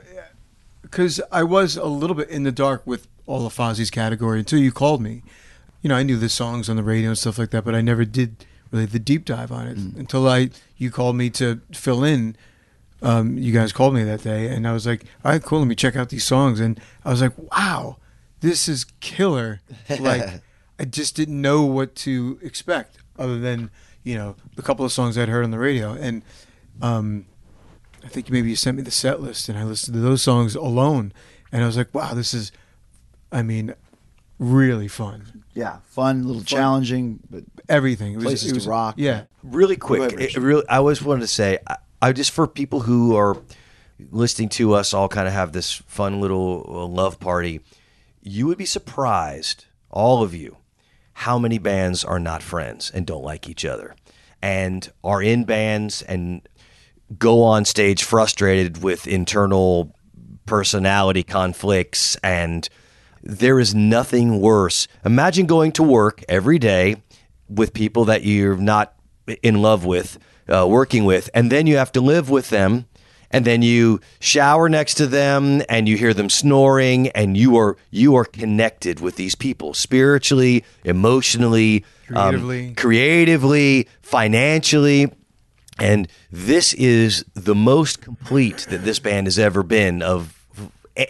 because 0.82 1.20
I 1.32 1.43
was 1.43 1.76
a 1.76 1.86
little 1.86 2.14
bit 2.14 2.28
in 2.28 2.43
the 2.45 2.53
dark 2.53 2.86
with 2.86 3.09
all 3.26 3.47
of 3.47 3.55
Fozzy's 3.57 3.90
category 3.90 4.38
until 4.40 4.59
you 4.61 4.70
called 4.70 5.01
me. 5.03 5.22
You 5.80 5.88
know, 5.88 5.97
I 5.97 6.03
knew 6.05 6.16
the 6.16 6.28
songs 6.28 6.68
on 6.68 6.76
the 6.76 6.82
radio 6.82 7.09
and 7.09 7.18
stuff 7.18 7.38
like 7.38 7.51
that, 7.51 7.64
but 7.64 7.74
I 7.74 7.80
never 7.80 8.05
did 8.05 8.45
really 8.70 8.86
the 8.86 8.99
deep 9.01 9.24
dive 9.24 9.51
on 9.51 9.66
it 9.66 9.76
Mm. 9.78 9.99
until 9.99 10.28
I 10.28 10.51
you 10.76 10.90
called 10.90 11.16
me 11.16 11.30
to 11.30 11.61
fill 11.72 12.05
in. 12.05 12.36
Um, 13.01 13.36
you 13.36 13.53
guys 13.53 13.72
called 13.72 13.95
me 13.95 14.05
that 14.05 14.22
day, 14.22 14.47
and 14.47 14.66
I 14.68 14.72
was 14.72 14.86
like, 14.86 15.05
"All 15.24 15.32
right, 15.32 15.43
cool. 15.43 15.59
Let 15.59 15.66
me 15.68 15.74
check 15.74 15.97
out 15.97 16.09
these 16.11 16.24
songs." 16.24 16.61
And 16.61 16.78
I 17.05 17.11
was 17.11 17.20
like, 17.20 17.32
"Wow, 17.51 17.97
this 18.40 18.68
is 18.68 18.84
killer!" 19.01 19.61
Like, 19.99 20.40
I 20.79 20.85
just 20.85 21.14
didn't 21.14 21.41
know 21.41 21.62
what 21.62 21.95
to 21.97 22.39
expect, 22.43 22.99
other 23.18 23.39
than 23.39 23.70
you 24.03 24.14
know 24.16 24.37
the 24.57 24.62
couple 24.62 24.85
of 24.85 24.93
songs 24.93 25.16
I'd 25.16 25.29
heard 25.29 25.45
on 25.45 25.51
the 25.51 25.59
radio, 25.59 25.93
and 25.93 26.23
um, 26.81 27.27
I 28.05 28.09
think 28.09 28.31
maybe 28.31 28.51
you 28.51 28.57
sent 28.57 28.77
me 28.77 28.83
the 28.83 28.91
set 28.91 29.20
list, 29.20 29.49
and 29.49 29.59
I 29.59 29.64
listened 29.64 29.95
to 29.95 30.01
those 30.01 30.23
songs 30.23 30.55
alone, 30.55 31.12
and 31.51 31.62
I 31.62 31.66
was 31.66 31.77
like, 31.77 31.95
"Wow, 31.95 32.14
this 32.14 32.35
is, 32.35 32.53
I 33.31 33.43
mean, 33.43 33.75
really 34.39 34.89
fun. 34.89 35.45
yeah, 35.55 35.79
fun, 35.85 36.23
a 36.23 36.25
little 36.25 36.43
challenging, 36.43 37.20
but 37.31 37.45
Everything. 37.68 38.14
It 38.14 38.16
was, 38.16 38.25
Places 38.25 38.53
it 38.53 38.61
to 38.61 38.68
rock. 38.68 38.95
Yeah, 38.99 39.25
really 39.43 39.77
quick 39.77 40.12
it, 40.12 40.37
it 40.37 40.37
really 40.37 40.64
i 40.68 40.77
always 40.77 41.03
wanted 41.03 41.20
to 41.20 41.27
say 41.27 41.59
I, 41.66 41.77
I 42.01 42.12
just 42.12 42.31
for 42.31 42.47
people 42.47 42.81
who 42.81 43.16
are 43.16 43.37
listening 44.11 44.49
to 44.51 44.75
us 44.75 44.95
all 44.95 45.09
kind 45.09 45.27
of 45.27 45.35
have 45.35 45.53
this 45.53 45.73
fun 45.73 46.20
little 46.20 46.64
uh, 46.68 46.87
love 46.87 47.18
party 47.20 47.61
you 48.23 48.47
would 48.47 48.59
be 48.59 48.64
surprised 48.64 49.66
all 49.91 50.23
of 50.23 50.35
you 50.35 50.57
how 51.14 51.38
many 51.38 51.58
bands 51.58 52.04
are 52.04 52.18
not 52.18 52.42
friends 52.42 52.90
and 52.92 53.06
don't 53.06 53.24
like 53.24 53.48
each 53.48 53.64
other 53.64 53.94
and 54.40 54.90
are 55.04 55.22
in 55.22 55.44
bands 55.44 56.02
and 56.02 56.46
go 57.18 57.42
on 57.42 57.64
stage 57.64 58.02
frustrated 58.02 58.82
with 58.82 59.06
internal 59.06 59.94
personality 60.46 61.22
conflicts 61.22 62.16
and 62.16 62.68
there 63.22 63.60
is 63.60 63.74
nothing 63.74 64.40
worse 64.40 64.88
imagine 65.04 65.46
going 65.46 65.70
to 65.70 65.82
work 65.82 66.24
every 66.28 66.58
day 66.58 66.96
with 67.48 67.72
people 67.72 68.06
that 68.06 68.24
you're 68.24 68.56
not 68.56 68.94
in 69.42 69.62
love 69.62 69.84
with, 69.84 70.18
uh, 70.48 70.66
working 70.68 71.04
with, 71.04 71.30
and 71.34 71.50
then 71.50 71.66
you 71.66 71.76
have 71.76 71.92
to 71.92 72.00
live 72.00 72.30
with 72.30 72.50
them. 72.50 72.86
And 73.33 73.45
then 73.45 73.62
you 73.62 74.01
shower 74.20 74.68
next 74.68 74.95
to 74.95 75.07
them, 75.07 75.62
and 75.68 75.89
you 75.89 75.97
hear 75.97 76.12
them 76.12 76.28
snoring, 76.28 77.09
and 77.09 77.37
you 77.37 77.57
are 77.57 77.76
you 77.91 78.14
are 78.16 78.26
connected 78.26 79.01
with 79.01 79.16
these 79.16 79.35
people 79.35 79.72
spiritually, 79.72 80.64
emotionally, 80.85 81.85
um, 82.14 82.35
Creatively. 82.35 82.74
creatively, 82.74 83.89
financially. 84.03 85.12
And 85.78 86.09
this 86.30 86.74
is 86.74 87.24
the 87.35 87.55
most 87.55 88.03
complete 88.03 88.66
that 88.68 88.85
this 88.85 88.99
band 88.99 89.26
has 89.26 89.39
ever 89.39 89.62
been 89.62 90.03
of 90.03 90.39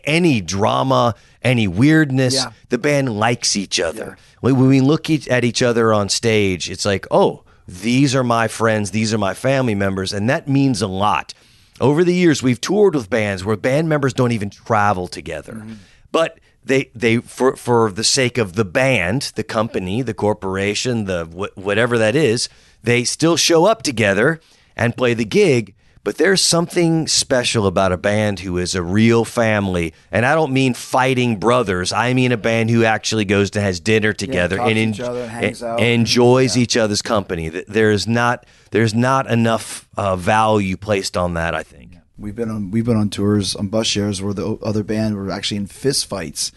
any 0.04 0.40
drama, 0.40 1.14
any 1.42 1.66
weirdness. 1.66 2.34
Yeah. 2.34 2.52
The 2.68 2.78
band 2.78 3.18
likes 3.18 3.56
each 3.56 3.80
other. 3.80 4.16
When 4.40 4.56
when 4.56 4.68
we 4.68 4.80
look 4.80 5.10
at 5.10 5.44
each 5.44 5.62
other 5.62 5.92
on 5.92 6.08
stage, 6.08 6.70
it's 6.70 6.84
like, 6.84 7.06
oh, 7.10 7.42
these 7.66 8.14
are 8.14 8.24
my 8.24 8.48
friends, 8.48 8.90
these 8.90 9.12
are 9.12 9.18
my 9.18 9.34
family 9.34 9.74
members, 9.74 10.12
and 10.12 10.28
that 10.30 10.48
means 10.48 10.82
a 10.82 10.86
lot. 10.86 11.34
Over 11.82 12.04
the 12.04 12.14
years, 12.14 12.44
we've 12.44 12.60
toured 12.60 12.94
with 12.94 13.10
bands 13.10 13.44
where 13.44 13.56
band 13.56 13.88
members 13.88 14.14
don't 14.14 14.30
even 14.30 14.50
travel 14.50 15.08
together, 15.08 15.54
mm-hmm. 15.54 15.74
but 16.12 16.38
they 16.64 16.90
they 16.94 17.16
for 17.16 17.56
for 17.56 17.90
the 17.90 18.04
sake 18.04 18.38
of 18.38 18.52
the 18.52 18.64
band, 18.64 19.32
the 19.34 19.42
company, 19.42 20.00
the 20.00 20.14
corporation, 20.14 21.06
the 21.06 21.24
wh- 21.24 21.58
whatever 21.58 21.98
that 21.98 22.14
is, 22.14 22.48
they 22.84 23.02
still 23.02 23.36
show 23.36 23.64
up 23.64 23.82
together 23.82 24.40
and 24.76 24.96
play 24.96 25.12
the 25.12 25.24
gig. 25.24 25.74
But 26.04 26.16
there's 26.16 26.42
something 26.42 27.06
special 27.06 27.66
about 27.66 27.92
a 27.92 27.96
band 27.96 28.40
who 28.40 28.58
is 28.58 28.74
a 28.74 28.82
real 28.82 29.24
family, 29.24 29.94
and 30.10 30.26
I 30.26 30.34
don't 30.34 30.52
mean 30.52 30.74
fighting 30.74 31.38
brothers. 31.38 31.92
I 31.92 32.12
mean 32.12 32.32
a 32.32 32.36
band 32.36 32.70
who 32.70 32.82
actually 32.82 33.24
goes 33.24 33.50
to 33.52 33.60
has 33.60 33.78
dinner 33.78 34.12
together 34.12 34.56
talks 34.56 34.70
and, 34.70 34.76
to 34.76 34.82
each 34.82 35.00
en- 35.00 35.06
other 35.06 35.76
and 35.78 35.80
enjoys 35.80 36.56
each 36.56 36.76
other's 36.76 37.02
company. 37.02 37.48
There's 37.50 38.08
not 38.08 38.46
there's 38.72 38.94
not 38.94 39.30
enough 39.30 39.88
uh, 39.96 40.16
value 40.16 40.76
placed 40.76 41.16
on 41.16 41.34
that. 41.34 41.54
I 41.54 41.62
think. 41.62 41.96
We've 42.18 42.34
been 42.34 42.50
on 42.50 42.72
we've 42.72 42.84
been 42.84 42.96
on 42.96 43.08
tours 43.08 43.54
on 43.54 43.68
bus 43.68 43.86
shares 43.86 44.20
where 44.20 44.34
the 44.34 44.58
other 44.62 44.82
band 44.82 45.16
were 45.16 45.30
actually 45.30 45.58
in 45.58 45.66
fist 45.68 46.06
fights 46.06 46.50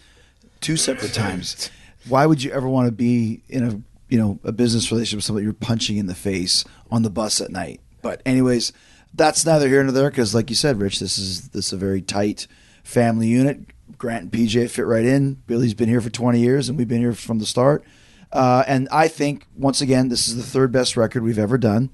two 0.60 0.76
separate 0.76 1.14
times. 1.14 1.70
Why 2.08 2.26
would 2.26 2.42
you 2.42 2.50
ever 2.50 2.68
want 2.68 2.86
to 2.86 2.92
be 2.92 3.42
in 3.48 3.64
a 3.64 3.80
you 4.08 4.18
know 4.18 4.40
a 4.42 4.50
business 4.50 4.90
relationship 4.90 5.18
with 5.18 5.24
somebody 5.24 5.44
you're 5.44 5.52
punching 5.52 5.98
in 5.98 6.06
the 6.06 6.16
face 6.16 6.64
on 6.90 7.02
the 7.02 7.10
bus 7.10 7.40
at 7.40 7.50
night? 7.50 7.80
But 8.02 8.22
anyways, 8.26 8.72
that's 9.16 9.44
neither 9.44 9.68
here 9.68 9.82
nor 9.82 9.92
there 9.92 10.10
because, 10.10 10.34
like 10.34 10.50
you 10.50 10.56
said, 10.56 10.80
Rich, 10.80 11.00
this 11.00 11.18
is 11.18 11.48
this 11.48 11.66
is 11.66 11.72
a 11.72 11.76
very 11.76 12.02
tight 12.02 12.46
family 12.84 13.28
unit. 13.28 13.60
Grant 13.98 14.24
and 14.24 14.32
PJ 14.32 14.70
fit 14.70 14.86
right 14.86 15.04
in. 15.04 15.34
Billy's 15.46 15.74
been 15.74 15.88
here 15.88 16.00
for 16.00 16.10
20 16.10 16.38
years, 16.38 16.68
and 16.68 16.76
we've 16.76 16.88
been 16.88 17.00
here 17.00 17.14
from 17.14 17.38
the 17.38 17.46
start. 17.46 17.84
Uh, 18.32 18.64
and 18.66 18.88
I 18.90 19.08
think 19.08 19.46
once 19.56 19.80
again, 19.80 20.08
this 20.08 20.28
is 20.28 20.36
the 20.36 20.42
third 20.42 20.72
best 20.72 20.96
record 20.96 21.22
we've 21.22 21.38
ever 21.38 21.56
done 21.56 21.90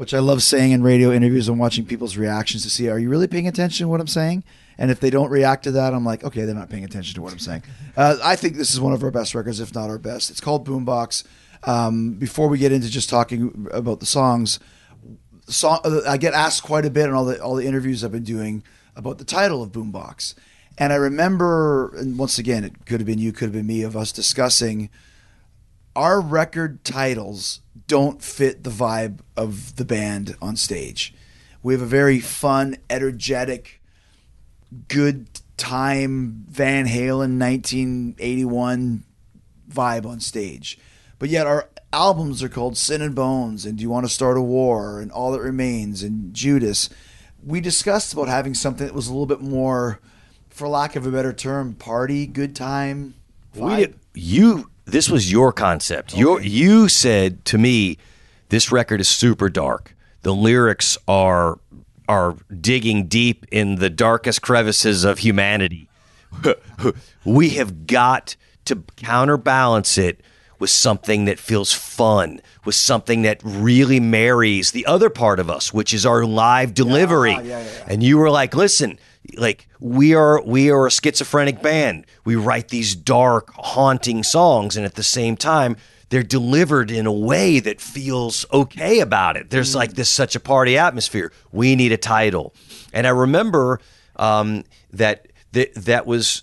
which 0.00 0.14
I 0.14 0.18
love 0.18 0.42
saying 0.42 0.72
in 0.72 0.82
radio 0.82 1.12
interviews 1.12 1.46
and 1.46 1.58
watching 1.58 1.84
people's 1.84 2.16
reactions 2.16 2.62
to 2.62 2.70
see 2.70 2.88
are 2.88 2.98
you 2.98 3.10
really 3.10 3.26
paying 3.26 3.46
attention 3.46 3.84
to 3.84 3.88
what 3.88 4.00
I'm 4.00 4.06
saying? 4.06 4.44
And 4.78 4.90
if 4.90 4.98
they 4.98 5.10
don't 5.10 5.28
react 5.28 5.64
to 5.64 5.72
that, 5.72 5.92
I'm 5.92 6.06
like, 6.06 6.24
okay, 6.24 6.46
they're 6.46 6.54
not 6.54 6.70
paying 6.70 6.84
attention 6.84 7.14
to 7.16 7.20
what 7.20 7.34
I'm 7.34 7.38
saying. 7.38 7.64
Uh, 7.98 8.16
I 8.24 8.34
think 8.34 8.56
this 8.56 8.72
is 8.72 8.80
one 8.80 8.94
of 8.94 9.04
our 9.04 9.10
best 9.10 9.34
records, 9.34 9.60
if 9.60 9.74
not 9.74 9.90
our 9.90 9.98
best. 9.98 10.30
It's 10.30 10.40
called 10.40 10.66
Boombox. 10.66 11.24
Um, 11.64 12.14
before 12.14 12.48
we 12.48 12.56
get 12.56 12.72
into 12.72 12.88
just 12.88 13.10
talking 13.10 13.68
about 13.72 14.00
the 14.00 14.06
songs, 14.06 14.58
song, 15.50 15.80
uh, 15.84 16.00
I 16.06 16.16
get 16.16 16.34
asked 16.34 16.62
quite 16.62 16.84
a 16.84 16.90
bit 16.90 17.06
in 17.06 17.14
all 17.14 17.24
the 17.24 17.42
all 17.42 17.54
the 17.54 17.66
interviews 17.66 18.04
I've 18.04 18.12
been 18.12 18.24
doing 18.24 18.62
about 18.96 19.18
the 19.18 19.24
title 19.24 19.62
of 19.62 19.70
Boombox. 19.72 20.34
And 20.78 20.92
I 20.92 20.96
remember, 20.96 21.94
and 21.96 22.18
once 22.18 22.38
again, 22.38 22.64
it 22.64 22.86
could 22.86 23.00
have 23.00 23.06
been 23.06 23.18
you, 23.18 23.32
could 23.32 23.46
have 23.46 23.52
been 23.52 23.66
me, 23.66 23.82
of 23.82 23.96
us 23.96 24.12
discussing 24.12 24.88
our 25.96 26.20
record 26.20 26.84
titles 26.84 27.60
don't 27.86 28.22
fit 28.22 28.64
the 28.64 28.70
vibe 28.70 29.18
of 29.36 29.76
the 29.76 29.84
band 29.84 30.36
on 30.40 30.56
stage. 30.56 31.14
We 31.62 31.74
have 31.74 31.82
a 31.82 31.86
very 31.86 32.20
fun, 32.20 32.76
energetic, 32.88 33.82
good 34.88 35.26
time 35.56 36.44
Van 36.48 36.86
Halen 36.86 37.38
1981 37.38 39.04
vibe 39.70 40.06
on 40.06 40.20
stage. 40.20 40.78
But 41.20 41.28
yet 41.28 41.46
our 41.46 41.68
albums 41.92 42.42
are 42.42 42.48
called 42.48 42.78
Sin 42.78 43.02
and 43.02 43.14
Bones 43.14 43.66
and 43.66 43.76
Do 43.76 43.82
You 43.82 43.90
Want 43.90 44.06
to 44.06 44.12
Start 44.12 44.38
a 44.38 44.40
War 44.40 45.00
and 45.00 45.12
All 45.12 45.30
That 45.32 45.42
Remains 45.42 46.02
and 46.02 46.34
Judas. 46.34 46.88
We 47.44 47.60
discussed 47.60 48.14
about 48.14 48.26
having 48.26 48.54
something 48.54 48.86
that 48.86 48.94
was 48.94 49.06
a 49.06 49.12
little 49.12 49.26
bit 49.26 49.42
more, 49.42 50.00
for 50.48 50.66
lack 50.66 50.96
of 50.96 51.06
a 51.06 51.10
better 51.10 51.34
term, 51.34 51.74
party, 51.74 52.26
good 52.26 52.56
time. 52.56 53.14
We 53.54 53.76
did, 53.76 53.98
you 54.14 54.70
this 54.86 55.10
was 55.10 55.30
your 55.30 55.52
concept. 55.52 56.16
Your 56.16 56.40
you 56.40 56.88
said 56.88 57.44
to 57.46 57.58
me, 57.58 57.98
this 58.48 58.72
record 58.72 59.00
is 59.02 59.08
super 59.08 59.50
dark. 59.50 59.94
The 60.22 60.34
lyrics 60.34 60.96
are 61.06 61.58
are 62.08 62.36
digging 62.60 63.08
deep 63.08 63.44
in 63.52 63.74
the 63.76 63.90
darkest 63.90 64.40
crevices 64.40 65.04
of 65.04 65.18
humanity. 65.18 65.88
we 67.26 67.50
have 67.50 67.86
got 67.86 68.36
to 68.64 68.76
counterbalance 68.96 69.98
it 69.98 70.22
with 70.60 70.70
something 70.70 71.24
that 71.24 71.40
feels 71.40 71.72
fun, 71.72 72.40
with 72.64 72.76
something 72.76 73.22
that 73.22 73.40
really 73.42 73.98
marries 73.98 74.70
the 74.70 74.86
other 74.86 75.10
part 75.10 75.40
of 75.40 75.50
us, 75.50 75.72
which 75.74 75.92
is 75.92 76.06
our 76.06 76.24
live 76.24 76.74
delivery. 76.74 77.32
yeah, 77.32 77.40
yeah, 77.40 77.64
yeah. 77.64 77.84
And 77.88 78.02
you 78.02 78.18
were 78.18 78.30
like, 78.30 78.54
listen, 78.54 78.98
like 79.36 79.66
we 79.80 80.14
are 80.14 80.42
we 80.42 80.70
are 80.70 80.86
a 80.86 80.90
schizophrenic 80.90 81.62
band. 81.62 82.06
We 82.24 82.36
write 82.36 82.68
these 82.68 82.94
dark, 82.94 83.50
haunting 83.54 84.22
songs, 84.22 84.76
and 84.76 84.86
at 84.86 84.94
the 84.94 85.02
same 85.02 85.36
time, 85.36 85.76
they're 86.10 86.22
delivered 86.22 86.90
in 86.90 87.06
a 87.06 87.12
way 87.12 87.60
that 87.60 87.80
feels 87.80 88.44
okay 88.52 89.00
about 89.00 89.36
it. 89.36 89.50
There's 89.50 89.74
like 89.74 89.94
this 89.94 90.10
such 90.10 90.36
a 90.36 90.40
party 90.40 90.76
atmosphere. 90.76 91.32
We 91.52 91.76
need 91.76 91.92
a 91.92 91.96
title. 91.96 92.54
And 92.92 93.06
I 93.06 93.10
remember 93.10 93.80
um, 94.16 94.64
that 94.92 95.28
that 95.52 95.74
that 95.74 96.06
was 96.06 96.42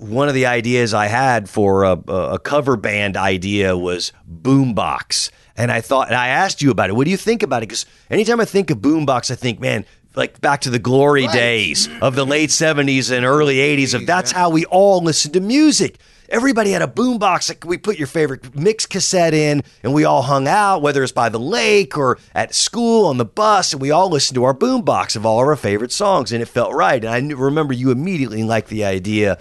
one 0.00 0.28
of 0.28 0.34
the 0.34 0.46
ideas 0.46 0.94
I 0.94 1.06
had 1.06 1.48
for 1.48 1.84
a, 1.84 1.92
a 2.08 2.38
cover 2.38 2.76
band 2.76 3.16
idea 3.16 3.76
was 3.76 4.12
boombox, 4.30 5.30
and 5.56 5.70
I 5.70 5.80
thought, 5.80 6.08
and 6.08 6.16
I 6.16 6.28
asked 6.28 6.62
you 6.62 6.70
about 6.70 6.88
it. 6.88 6.94
What 6.94 7.04
do 7.04 7.10
you 7.10 7.16
think 7.16 7.42
about 7.42 7.62
it? 7.62 7.68
Because 7.68 7.86
anytime 8.08 8.40
I 8.40 8.46
think 8.46 8.70
of 8.70 8.78
boombox, 8.78 9.30
I 9.30 9.34
think, 9.34 9.60
man, 9.60 9.84
like 10.16 10.40
back 10.40 10.62
to 10.62 10.70
the 10.70 10.78
glory 10.78 11.26
days 11.28 11.88
of 12.00 12.14
the 12.14 12.26
late 12.26 12.50
'70s 12.50 13.14
and 13.14 13.24
early 13.24 13.56
'80s. 13.56 13.94
Of 13.94 14.06
that's 14.06 14.32
how 14.32 14.50
we 14.50 14.64
all 14.66 15.02
listened 15.02 15.34
to 15.34 15.40
music. 15.40 15.98
Everybody 16.28 16.70
had 16.70 16.82
a 16.82 16.86
boombox. 16.86 17.48
Like 17.48 17.64
we 17.64 17.76
put 17.76 17.98
your 17.98 18.06
favorite 18.06 18.54
mix 18.54 18.86
cassette 18.86 19.34
in, 19.34 19.62
and 19.82 19.92
we 19.92 20.04
all 20.04 20.22
hung 20.22 20.48
out, 20.48 20.80
whether 20.80 21.02
it's 21.02 21.12
by 21.12 21.28
the 21.28 21.40
lake 21.40 21.98
or 21.98 22.18
at 22.34 22.54
school 22.54 23.06
on 23.06 23.18
the 23.18 23.24
bus, 23.24 23.72
and 23.72 23.82
we 23.82 23.90
all 23.90 24.08
listened 24.08 24.36
to 24.36 24.44
our 24.44 24.54
boombox 24.54 25.16
of 25.16 25.26
all 25.26 25.40
of 25.40 25.46
our 25.46 25.56
favorite 25.56 25.92
songs, 25.92 26.32
and 26.32 26.40
it 26.40 26.46
felt 26.46 26.72
right. 26.72 27.04
And 27.04 27.32
I 27.32 27.36
remember 27.36 27.74
you 27.74 27.90
immediately 27.90 28.42
liked 28.44 28.68
the 28.68 28.84
idea, 28.84 29.38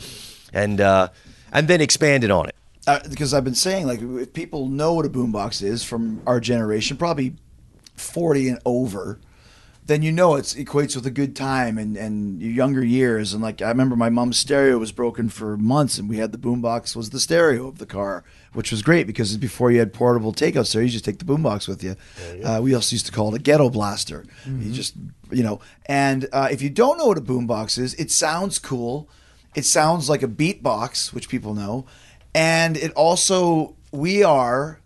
and 0.54 0.82
uh, 0.82 1.10
and 1.52 1.68
then 1.68 1.82
expanded 1.82 2.32
on 2.32 2.48
it. 2.50 2.56
uh, 2.88 3.00
because 3.10 3.34
I've 3.34 3.44
been 3.44 3.56
saying 3.56 3.88
like 3.88 4.02
if 4.02 4.34
people 4.34 4.68
know 4.68 4.94
what 4.94 5.06
a 5.06 5.10
boombox 5.10 5.62
is 5.64 5.84
from 5.84 6.22
our 6.26 6.40
generation, 6.40 6.98
probably 6.98 7.36
forty 7.96 8.48
and 8.50 8.60
over, 8.66 9.20
then 9.86 10.02
you 10.04 10.12
know 10.12 10.36
it 10.36 10.46
equates 10.46 10.96
with 10.96 11.06
a 11.06 11.12
good 11.12 11.36
time 11.36 11.78
and 11.78 11.98
and 11.98 12.42
your 12.42 12.52
younger 12.52 12.84
years. 12.84 13.34
And 13.34 13.42
like 13.44 13.62
I 13.62 13.68
remember 13.70 13.96
my 13.96 14.10
mom's 14.10 14.38
stereo 14.38 14.78
was 14.78 14.92
broken 14.92 15.30
for 15.30 15.58
months, 15.58 15.98
and 15.98 16.08
we 16.10 16.18
had 16.18 16.32
the 16.32 16.38
boombox 16.38 16.96
was 16.96 17.10
the 17.10 17.20
stereo 17.20 17.68
of 17.68 17.80
the 17.80 17.86
car, 17.86 18.24
which 18.54 18.72
was 18.72 18.82
great 18.82 19.08
because 19.08 19.36
before 19.38 19.72
you 19.72 19.80
had 19.80 19.92
portable 19.94 20.32
takeout 20.34 20.68
stereo, 20.68 20.86
you 20.86 20.92
just 20.92 21.06
take 21.06 21.20
the 21.20 21.26
boombox 21.26 21.68
with 21.68 21.84
you. 21.84 21.96
Uh, 22.44 22.60
we 22.62 22.74
also 22.74 22.94
used 22.94 23.06
to 23.08 23.12
call 23.12 23.34
it 23.34 23.40
a 23.40 23.44
ghetto 23.44 23.70
blaster. 23.70 24.26
You 24.46 24.72
just 24.72 24.94
you 25.32 25.44
know, 25.44 25.60
and 25.88 26.28
uh, 26.32 26.48
if 26.52 26.62
you 26.62 26.70
don't 26.70 26.98
know 26.98 27.08
what 27.08 27.18
a 27.18 27.22
boombox 27.22 27.78
is, 27.78 27.94
it 27.96 28.10
sounds 28.12 28.58
cool. 28.60 29.10
It 29.56 29.66
sounds 29.66 30.10
like 30.10 30.24
a 30.24 30.28
beatbox, 30.28 31.14
which 31.14 31.30
people 31.30 31.54
know, 31.54 31.86
and 32.34 32.78
it 32.78 32.92
also 32.94 33.76
we 33.92 34.24
are 34.24 34.80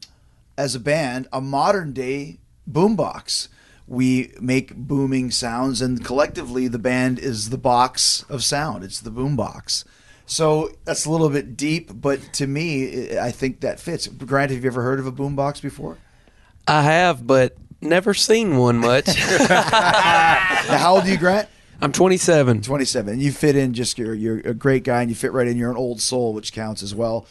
as 0.57 0.75
a 0.75 0.79
band 0.79 1.27
a 1.33 1.41
modern 1.41 1.93
day 1.93 2.39
boombox. 2.69 3.49
We 3.85 4.31
make 4.39 4.73
booming 4.75 5.31
sounds, 5.31 5.81
and 5.81 6.03
collectively, 6.03 6.69
the 6.69 6.79
band 6.79 7.19
is 7.19 7.49
the 7.49 7.57
box 7.57 8.23
of 8.29 8.43
sound. 8.43 8.83
It's 8.83 9.01
the 9.01 9.11
boombox. 9.11 9.83
So 10.25 10.71
that's 10.85 11.05
a 11.05 11.11
little 11.11 11.29
bit 11.29 11.57
deep, 11.57 11.91
but 11.93 12.21
to 12.33 12.47
me, 12.47 13.17
I 13.17 13.31
think 13.31 13.59
that 13.59 13.79
fits. 13.81 14.07
Grant, 14.07 14.51
have 14.51 14.63
you 14.63 14.69
ever 14.69 14.81
heard 14.81 14.99
of 14.99 15.05
a 15.05 15.11
boombox 15.11 15.61
before? 15.61 15.97
I 16.65 16.83
have, 16.83 17.27
but 17.27 17.57
never 17.81 18.13
seen 18.13 18.57
one 18.57 18.77
much. 18.77 19.07
Now, 19.49 20.77
how 20.77 20.95
old 20.95 21.03
are 21.03 21.09
you, 21.09 21.17
Grant? 21.17 21.49
I'm 21.83 21.91
27. 21.91 22.61
27. 22.61 23.19
You 23.19 23.33
fit 23.33 23.57
in 23.57 23.73
just 23.73 23.97
you're 23.97 24.13
you're 24.13 24.39
a 24.39 24.53
great 24.53 24.85
guy 24.85 25.01
and 25.01 25.11
you 25.11 25.15
fit 25.15 25.33
right 25.33 25.45
in. 25.45 25.57
You're 25.57 25.69
an 25.69 25.75
old 25.75 25.99
soul, 25.99 26.33
which 26.33 26.53
counts 26.53 26.81
as 26.81 26.95
well. 26.95 27.27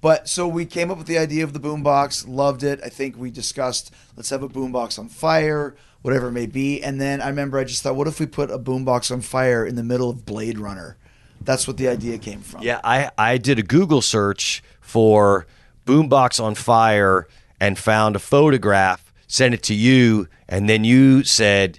But 0.00 0.28
so 0.28 0.48
we 0.48 0.66
came 0.66 0.90
up 0.90 0.98
with 0.98 1.06
the 1.06 1.18
idea 1.18 1.44
of 1.44 1.52
the 1.52 1.60
boombox, 1.60 2.26
loved 2.26 2.64
it. 2.64 2.80
I 2.84 2.88
think 2.88 3.16
we 3.16 3.30
discussed 3.30 3.94
let's 4.16 4.30
have 4.30 4.42
a 4.42 4.48
boombox 4.48 4.98
on 4.98 5.08
fire, 5.08 5.76
whatever 6.00 6.28
it 6.28 6.32
may 6.32 6.46
be. 6.46 6.82
And 6.82 7.00
then 7.00 7.20
I 7.20 7.28
remember 7.28 7.58
I 7.58 7.64
just 7.64 7.84
thought, 7.84 7.94
what 7.94 8.08
if 8.08 8.18
we 8.18 8.26
put 8.26 8.50
a 8.50 8.58
boombox 8.58 9.12
on 9.12 9.20
fire 9.20 9.64
in 9.64 9.76
the 9.76 9.84
middle 9.84 10.10
of 10.10 10.26
Blade 10.26 10.58
Runner? 10.58 10.96
That's 11.40 11.68
what 11.68 11.76
the 11.76 11.86
idea 11.86 12.18
came 12.18 12.40
from. 12.40 12.62
Yeah, 12.62 12.80
I 12.82 13.12
I 13.16 13.38
did 13.38 13.60
a 13.60 13.62
Google 13.62 14.02
search 14.02 14.64
for 14.80 15.46
boombox 15.86 16.42
on 16.42 16.56
fire, 16.56 17.28
and 17.60 17.78
found 17.78 18.16
a 18.16 18.18
photograph, 18.18 19.12
sent 19.28 19.54
it 19.54 19.62
to 19.62 19.74
you, 19.74 20.26
and 20.48 20.68
then 20.68 20.82
you 20.82 21.22
said, 21.22 21.78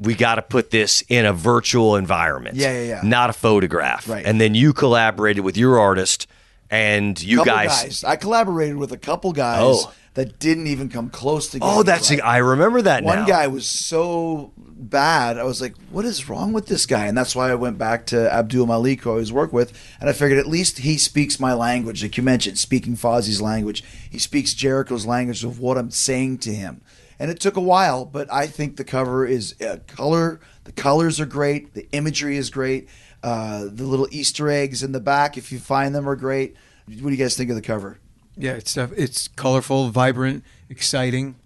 "We 0.00 0.14
got 0.14 0.36
to 0.36 0.42
put 0.42 0.70
this 0.70 1.02
in 1.08 1.26
a 1.26 1.32
virtual 1.32 1.94
environment, 1.96 2.56
Yeah, 2.56 2.72
yeah, 2.72 2.88
yeah. 2.88 3.00
not 3.04 3.30
a 3.30 3.34
photograph." 3.34 4.08
Right. 4.08 4.24
And 4.26 4.40
then 4.40 4.54
you 4.54 4.72
collaborated 4.72 5.44
with 5.44 5.56
your 5.56 5.78
artist, 5.78 6.26
and 6.70 7.20
you 7.22 7.38
couple 7.38 7.52
guys. 7.52 8.04
I 8.04 8.16
collaborated 8.16 8.76
with 8.76 8.92
a 8.92 8.96
couple 8.98 9.32
guys 9.32 9.60
Oh. 9.62 9.92
that 10.14 10.38
didn't 10.38 10.66
even 10.68 10.88
come 10.88 11.10
close 11.10 11.48
to. 11.50 11.58
Oh, 11.62 11.82
that's 11.82 12.10
right. 12.10 12.24
I 12.24 12.38
remember 12.38 12.82
that. 12.82 13.02
One 13.04 13.20
now. 13.20 13.26
guy 13.26 13.46
was 13.48 13.66
so 13.66 14.52
bad. 14.56 15.36
I 15.38 15.44
was 15.44 15.60
like, 15.60 15.74
"What 15.90 16.04
is 16.04 16.28
wrong 16.28 16.52
with 16.52 16.66
this 16.66 16.86
guy?" 16.86 17.06
And 17.06 17.16
that's 17.18 17.36
why 17.36 17.50
I 17.50 17.54
went 17.54 17.76
back 17.76 18.06
to 18.06 18.32
Abdul 18.32 18.66
Malik, 18.66 19.02
who 19.02 19.10
I 19.10 19.12
always 19.12 19.32
work 19.32 19.52
with, 19.52 19.72
and 20.00 20.08
I 20.08 20.12
figured 20.12 20.38
at 20.38 20.46
least 20.46 20.78
he 20.78 20.96
speaks 20.96 21.38
my 21.38 21.52
language, 21.52 22.02
like 22.02 22.16
you 22.16 22.22
mentioned, 22.22 22.58
speaking 22.58 22.96
Fozzy's 22.96 23.42
language. 23.42 23.84
He 24.08 24.18
speaks 24.18 24.54
Jericho's 24.54 25.04
language 25.06 25.44
of 25.44 25.58
what 25.60 25.76
I'm 25.76 25.90
saying 25.90 26.38
to 26.38 26.54
him. 26.54 26.80
And 27.20 27.30
it 27.30 27.38
took 27.38 27.58
a 27.58 27.60
while, 27.60 28.06
but 28.06 28.32
I 28.32 28.46
think 28.46 28.78
the 28.78 28.84
cover 28.84 29.26
is 29.26 29.54
uh, 29.60 29.76
color. 29.86 30.40
The 30.64 30.72
colors 30.72 31.20
are 31.20 31.26
great. 31.26 31.74
The 31.74 31.86
imagery 31.92 32.38
is 32.38 32.48
great. 32.48 32.88
Uh, 33.22 33.66
the 33.70 33.84
little 33.84 34.08
Easter 34.10 34.48
eggs 34.48 34.82
in 34.82 34.92
the 34.92 35.00
back, 35.00 35.36
if 35.36 35.52
you 35.52 35.58
find 35.58 35.94
them, 35.94 36.08
are 36.08 36.16
great. 36.16 36.56
What 36.86 36.96
do 36.96 37.10
you 37.10 37.18
guys 37.18 37.36
think 37.36 37.50
of 37.50 37.56
the 37.56 37.62
cover? 37.62 37.98
Yeah, 38.38 38.52
it's 38.52 38.72
def- 38.72 38.94
it's 38.96 39.28
colorful, 39.28 39.90
vibrant, 39.90 40.44
exciting. 40.70 41.36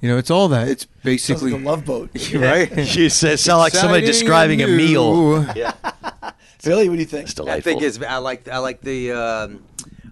You 0.00 0.08
know, 0.08 0.18
it's 0.18 0.30
all 0.30 0.46
that. 0.48 0.68
It's 0.68 0.84
Sounds 0.84 1.02
basically 1.02 1.50
like 1.50 1.62
a 1.62 1.64
love 1.64 1.84
boat. 1.84 2.10
right. 2.34 2.70
You 2.96 3.08
said 3.08 3.40
sound 3.40 3.58
like 3.58 3.72
somebody 3.72 4.06
Exciting 4.06 4.20
describing 4.20 4.62
a 4.62 4.68
meal. 4.68 5.46
Yeah, 5.56 5.72
Billy, 6.62 6.88
what 6.88 6.94
do 6.94 7.00
you 7.00 7.06
think? 7.06 7.28
It's 7.28 7.40
I 7.40 7.60
think 7.60 7.82
it's. 7.82 8.00
I 8.00 8.18
like. 8.18 8.46
I 8.46 8.58
like 8.58 8.82
the. 8.82 9.10
Um, 9.12 9.64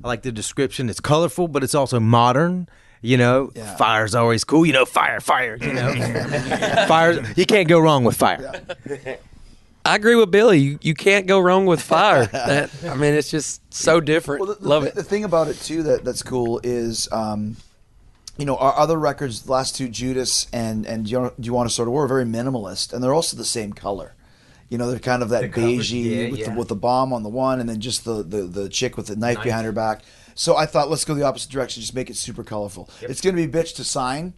I 0.02 0.08
like 0.08 0.22
the 0.22 0.32
description. 0.32 0.90
It's 0.90 0.98
colorful, 0.98 1.46
but 1.46 1.62
it's 1.62 1.76
also 1.76 2.00
modern. 2.00 2.68
You 3.02 3.16
know, 3.16 3.50
Yeah. 3.54 3.76
fire's 3.76 4.14
always 4.14 4.44
cool. 4.44 4.64
You 4.64 4.72
know, 4.72 4.84
fire, 4.84 5.20
fire. 5.20 5.58
You 5.60 5.72
know, 5.72 5.92
fire. 6.88 7.22
You 7.36 7.44
can't 7.44 7.68
go 7.68 7.80
wrong 7.80 8.04
with 8.04 8.16
fire. 8.16 8.62
I 9.84 9.96
agree 9.96 10.14
with 10.14 10.30
Billy. 10.30 10.58
You, 10.58 10.78
you 10.80 10.94
can't 10.94 11.26
go 11.26 11.40
wrong 11.40 11.66
with 11.66 11.82
fire. 11.82 12.26
That 12.26 12.70
I 12.86 12.94
mean, 12.94 13.14
it's 13.14 13.30
just 13.30 13.60
so 13.74 14.00
different. 14.00 14.40
Well, 14.42 14.54
the, 14.54 14.60
the, 14.62 14.68
Love 14.68 14.82
thi- 14.84 14.88
it. 14.90 14.94
The 14.94 15.02
thing 15.02 15.24
about 15.24 15.48
it 15.48 15.54
too 15.60 15.82
that 15.82 16.04
that's 16.04 16.22
cool 16.22 16.60
is, 16.62 17.08
um, 17.10 17.56
you 18.38 18.46
know, 18.46 18.56
our 18.56 18.76
other 18.78 18.96
records, 18.96 19.42
the 19.42 19.50
last 19.52 19.74
two, 19.74 19.88
Judas 19.88 20.46
and 20.52 20.86
and 20.86 21.04
Do 21.04 21.10
You, 21.10 21.32
Do 21.40 21.46
you 21.46 21.52
Want 21.52 21.68
to 21.68 21.72
Start 21.74 21.88
a 21.88 21.90
War, 21.90 22.04
are 22.04 22.08
very 22.08 22.24
minimalist, 22.24 22.92
and 22.92 23.02
they're 23.02 23.12
also 23.12 23.36
the 23.36 23.44
same 23.44 23.72
color. 23.72 24.14
You 24.68 24.78
know, 24.78 24.88
they're 24.88 25.00
kind 25.00 25.22
of 25.24 25.28
that 25.30 25.50
beigey 25.50 26.04
yeah, 26.04 26.30
with, 26.30 26.40
yeah. 26.40 26.50
The, 26.50 26.58
with 26.58 26.68
the 26.68 26.76
bomb 26.76 27.12
on 27.12 27.24
the 27.24 27.28
one, 27.28 27.58
and 27.60 27.68
then 27.68 27.80
just 27.80 28.04
the, 28.04 28.22
the, 28.22 28.42
the 28.44 28.68
chick 28.70 28.96
with 28.96 29.08
the 29.08 29.16
knife, 29.16 29.42
behind 29.42 29.66
her 29.66 29.72
back. 29.72 30.02
So 30.34 30.56
I 30.56 30.66
thought, 30.66 30.90
let's 30.90 31.04
go 31.04 31.14
the 31.14 31.24
opposite 31.24 31.50
direction, 31.50 31.80
just 31.80 31.94
make 31.94 32.10
it 32.10 32.16
super 32.16 32.44
colorful. 32.44 32.88
It's 33.00 33.20
going 33.20 33.36
to 33.36 33.46
be 33.46 33.52
bitch 33.52 33.74
to 33.76 33.84
sign, 33.84 34.34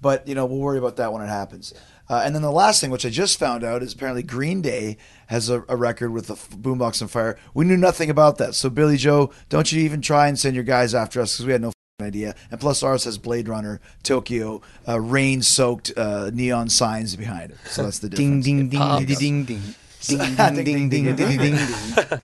but 0.00 0.26
you 0.28 0.34
know, 0.34 0.46
we'll 0.46 0.58
worry 0.60 0.78
about 0.78 0.96
that 0.96 1.12
when 1.12 1.22
it 1.22 1.28
happens. 1.28 1.72
Uh, 2.08 2.22
and 2.24 2.34
then 2.34 2.42
the 2.42 2.50
last 2.52 2.82
thing, 2.82 2.90
which 2.90 3.06
I 3.06 3.08
just 3.10 3.38
found 3.38 3.64
out, 3.64 3.82
is 3.82 3.94
apparently 3.94 4.22
Green 4.22 4.60
Day 4.60 4.98
has 5.28 5.48
a, 5.48 5.64
a 5.68 5.76
record 5.76 6.12
with 6.12 6.26
the 6.26 6.34
f- 6.34 6.50
boombox 6.50 7.00
on 7.00 7.08
fire. 7.08 7.38
We 7.54 7.64
knew 7.64 7.78
nothing 7.78 8.10
about 8.10 8.36
that. 8.38 8.54
So 8.54 8.68
Billie 8.68 8.98
Joe, 8.98 9.30
don't 9.48 9.72
you 9.72 9.80
even 9.82 10.02
try 10.02 10.28
and 10.28 10.38
send 10.38 10.54
your 10.54 10.64
guys 10.64 10.94
after 10.94 11.20
us 11.22 11.32
because 11.34 11.46
we 11.46 11.52
had 11.52 11.62
no 11.62 11.68
f***ing 11.68 12.06
idea. 12.06 12.34
And 12.50 12.60
plus, 12.60 12.82
ours 12.82 13.04
has 13.04 13.16
Blade 13.16 13.48
Runner, 13.48 13.80
Tokyo, 14.02 14.60
uh, 14.86 15.00
rain-soaked 15.00 15.92
uh, 15.96 16.30
neon 16.34 16.68
signs 16.68 17.16
behind 17.16 17.52
it. 17.52 17.58
So 17.64 17.84
that's 17.84 18.00
the 18.00 18.10
Ding 18.10 18.42
difference. 18.42 18.44
ding 18.44 18.68
ding 18.68 18.80
pops. 18.80 19.04
ding 19.18 19.44
ding 19.44 19.44
ding. 19.44 19.62
Ding 20.06 20.18
Ding, 20.18 20.64
ding 20.64 20.88
ding 20.90 21.16
ding 21.16 21.38
ding 21.38 21.38
ding. 21.56 22.20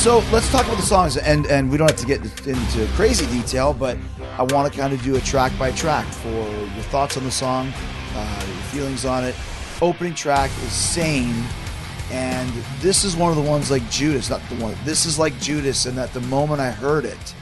So 0.00 0.20
let's 0.32 0.50
talk 0.50 0.64
about 0.64 0.78
the 0.78 0.82
songs, 0.82 1.18
and 1.18 1.44
and 1.48 1.70
we 1.70 1.76
don't 1.76 1.90
have 1.90 2.00
to 2.00 2.06
get 2.06 2.22
into 2.46 2.86
crazy 2.94 3.26
detail, 3.26 3.74
but 3.74 3.98
I 4.38 4.44
want 4.44 4.72
to 4.72 4.78
kind 4.78 4.94
of 4.94 5.02
do 5.02 5.16
a 5.16 5.20
track 5.20 5.52
by 5.58 5.72
track 5.72 6.06
for 6.06 6.30
your 6.30 6.84
thoughts 6.84 7.18
on 7.18 7.24
the 7.24 7.30
song, 7.30 7.70
uh, 8.14 8.44
your 8.46 8.56
feelings 8.72 9.04
on 9.04 9.24
it. 9.24 9.34
Opening 9.82 10.14
track 10.14 10.50
is 10.62 10.72
"Sane," 10.72 11.44
and 12.10 12.50
this 12.80 13.04
is 13.04 13.14
one 13.14 13.28
of 13.28 13.36
the 13.36 13.42
ones 13.42 13.70
like 13.70 13.88
Judas, 13.90 14.30
not 14.30 14.40
the 14.48 14.54
one. 14.54 14.74
This 14.86 15.04
is 15.04 15.18
like 15.18 15.38
Judas, 15.38 15.84
and 15.84 15.98
that 15.98 16.14
the 16.14 16.22
moment 16.22 16.62
I 16.62 16.70
heard 16.70 17.04
it, 17.04 17.34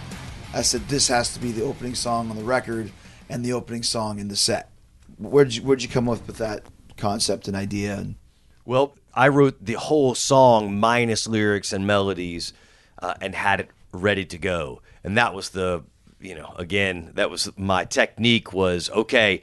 I 0.53 0.63
said 0.63 0.81
this 0.89 1.07
has 1.07 1.33
to 1.35 1.41
be 1.41 1.53
the 1.53 1.63
opening 1.63 1.95
song 1.95 2.29
on 2.29 2.37
the 2.37 2.43
record 2.43 2.91
and 3.29 3.45
the 3.45 3.53
opening 3.53 3.85
song 3.85 4.19
in 4.19 4.27
the 4.27 4.37
set. 4.37 4.73
Where'd 5.17 5.55
you 5.55 5.63
where'd 5.63 5.85
you 5.85 5.89
come 5.89 6.09
up 6.09 6.27
with 6.27 6.39
that 6.39 6.65
concept 6.97 7.47
and 7.47 7.57
idea? 7.57 7.99
And 7.99 8.17
Well, 8.65 8.97
I 9.15 9.29
wrote 9.29 9.65
the 9.65 9.75
whole 9.75 10.15
song 10.15 10.79
minus 10.79 11.27
lyrics 11.27 11.73
and 11.73 11.87
melodies, 11.87 12.53
uh, 13.01 13.15
and 13.21 13.35
had 13.35 13.61
it 13.61 13.71
ready 13.93 14.25
to 14.27 14.39
go. 14.39 14.83
And 15.05 15.17
that 15.17 15.35
was 15.35 15.51
the, 15.51 15.85
you 16.21 16.35
know, 16.35 16.55
again, 16.57 17.13
that 17.15 17.31
was 17.31 17.51
my 17.57 17.85
technique. 17.85 18.53
Was 18.53 18.91
okay. 18.91 19.43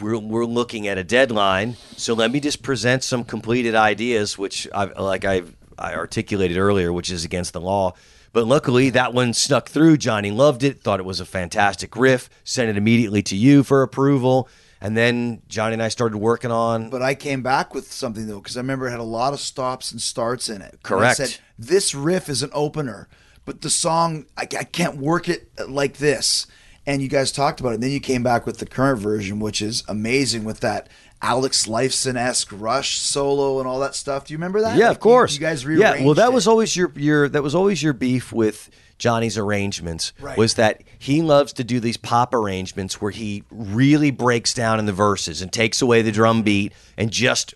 We're, 0.00 0.18
we're 0.18 0.44
looking 0.44 0.88
at 0.88 0.98
a 0.98 1.04
deadline, 1.04 1.76
so 1.96 2.14
let 2.14 2.32
me 2.32 2.40
just 2.40 2.64
present 2.64 3.04
some 3.04 3.22
completed 3.22 3.76
ideas, 3.76 4.36
which 4.36 4.66
I 4.74 4.86
like 4.86 5.24
I 5.24 5.42
I 5.78 5.94
articulated 5.94 6.56
earlier, 6.56 6.92
which 6.92 7.10
is 7.10 7.24
against 7.24 7.52
the 7.52 7.60
law. 7.60 7.94
But 8.32 8.48
luckily, 8.48 8.90
that 8.90 9.14
one 9.14 9.32
snuck 9.32 9.68
through. 9.68 9.98
Johnny 9.98 10.32
loved 10.32 10.64
it, 10.64 10.82
thought 10.82 10.98
it 10.98 11.06
was 11.06 11.20
a 11.20 11.24
fantastic 11.24 11.94
riff, 11.94 12.28
sent 12.42 12.68
it 12.68 12.76
immediately 12.76 13.22
to 13.22 13.36
you 13.36 13.62
for 13.62 13.82
approval, 13.82 14.48
and 14.84 14.96
then 14.96 15.42
Johnny 15.48 15.72
and 15.72 15.82
I 15.82 15.88
started 15.88 16.18
working 16.18 16.50
on 16.52 16.90
But 16.90 17.02
I 17.02 17.14
came 17.14 17.42
back 17.42 17.74
with 17.74 17.90
something 17.92 18.26
though, 18.28 18.38
because 18.40 18.56
I 18.56 18.60
remember 18.60 18.86
it 18.86 18.90
had 18.92 19.00
a 19.00 19.02
lot 19.02 19.32
of 19.32 19.40
stops 19.40 19.90
and 19.90 20.00
starts 20.00 20.48
in 20.48 20.62
it. 20.62 20.72
And 20.74 20.82
Correct. 20.82 21.20
I 21.20 21.24
said 21.24 21.40
this 21.58 21.94
riff 21.94 22.28
is 22.28 22.42
an 22.42 22.50
opener, 22.52 23.08
but 23.44 23.62
the 23.62 23.70
song 23.70 24.26
I, 24.36 24.42
I 24.42 24.64
can't 24.64 24.98
work 24.98 25.28
it 25.28 25.48
like 25.68 25.96
this. 25.96 26.46
And 26.86 27.00
you 27.00 27.08
guys 27.08 27.32
talked 27.32 27.60
about 27.60 27.70
it. 27.70 27.74
And 27.76 27.82
then 27.82 27.92
you 27.92 28.00
came 28.00 28.22
back 28.22 28.44
with 28.44 28.58
the 28.58 28.66
current 28.66 28.98
version, 29.00 29.40
which 29.40 29.62
is 29.62 29.84
amazing 29.88 30.44
with 30.44 30.60
that 30.60 30.90
Alex 31.22 31.66
Lifeson 31.66 32.16
esque 32.16 32.50
Rush 32.52 32.98
solo 32.98 33.58
and 33.58 33.66
all 33.66 33.80
that 33.80 33.94
stuff. 33.94 34.26
Do 34.26 34.34
you 34.34 34.38
remember 34.38 34.60
that? 34.60 34.76
Yeah, 34.76 34.88
Like, 34.88 34.96
of 34.96 35.00
course. 35.00 35.32
You, 35.32 35.40
you 35.40 35.46
guys 35.46 35.64
Yeah, 35.64 36.04
well, 36.04 36.12
that 36.12 36.28
it. 36.28 36.34
was 36.34 36.46
always 36.46 36.76
your 36.76 36.92
your 36.94 37.30
that 37.30 37.42
was 37.42 37.54
always 37.54 37.82
your 37.82 37.94
beef 37.94 38.34
with 38.34 38.68
Johnny's 38.98 39.36
arrangements. 39.36 40.12
Right. 40.20 40.36
Was 40.36 40.54
that 40.54 40.82
he 40.98 41.22
loves 41.22 41.52
to 41.54 41.64
do 41.64 41.80
these 41.80 41.96
pop 41.96 42.34
arrangements 42.34 43.00
where 43.00 43.10
he 43.10 43.44
really 43.50 44.10
breaks 44.10 44.54
down 44.54 44.78
in 44.78 44.86
the 44.86 44.92
verses 44.92 45.42
and 45.42 45.52
takes 45.52 45.82
away 45.82 46.02
the 46.02 46.12
drum 46.12 46.42
beat 46.42 46.72
and 46.96 47.10
just 47.10 47.54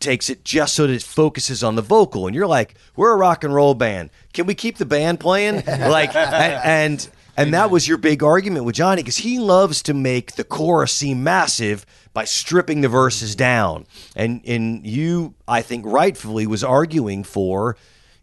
takes 0.00 0.28
it 0.28 0.44
just 0.44 0.74
so 0.74 0.86
that 0.86 0.92
it 0.92 1.02
focuses 1.02 1.62
on 1.62 1.76
the 1.76 1.82
vocal. 1.82 2.26
And 2.26 2.34
you're 2.34 2.46
like, 2.46 2.74
we're 2.96 3.12
a 3.12 3.16
rock 3.16 3.44
and 3.44 3.54
roll 3.54 3.74
band. 3.74 4.10
Can 4.32 4.46
we 4.46 4.54
keep 4.54 4.78
the 4.78 4.86
band 4.86 5.20
playing? 5.20 5.56
like, 5.66 6.14
and. 6.14 6.64
and 6.64 7.10
and 7.38 7.54
that 7.54 7.70
was 7.70 7.86
your 7.86 7.98
big 7.98 8.24
argument 8.24 8.64
with 8.64 8.74
Johnny 8.74 9.00
because 9.00 9.18
he 9.18 9.38
loves 9.38 9.80
to 9.84 9.94
make 9.94 10.32
the 10.32 10.42
chorus 10.42 10.92
seem 10.92 11.22
massive 11.22 11.86
by 12.12 12.24
stripping 12.24 12.80
the 12.80 12.88
verses 12.88 13.36
down. 13.36 13.86
And 14.16 14.40
and 14.44 14.84
you, 14.84 15.34
I 15.46 15.62
think, 15.62 15.86
rightfully 15.86 16.48
was 16.48 16.64
arguing 16.64 17.22
for 17.22 17.76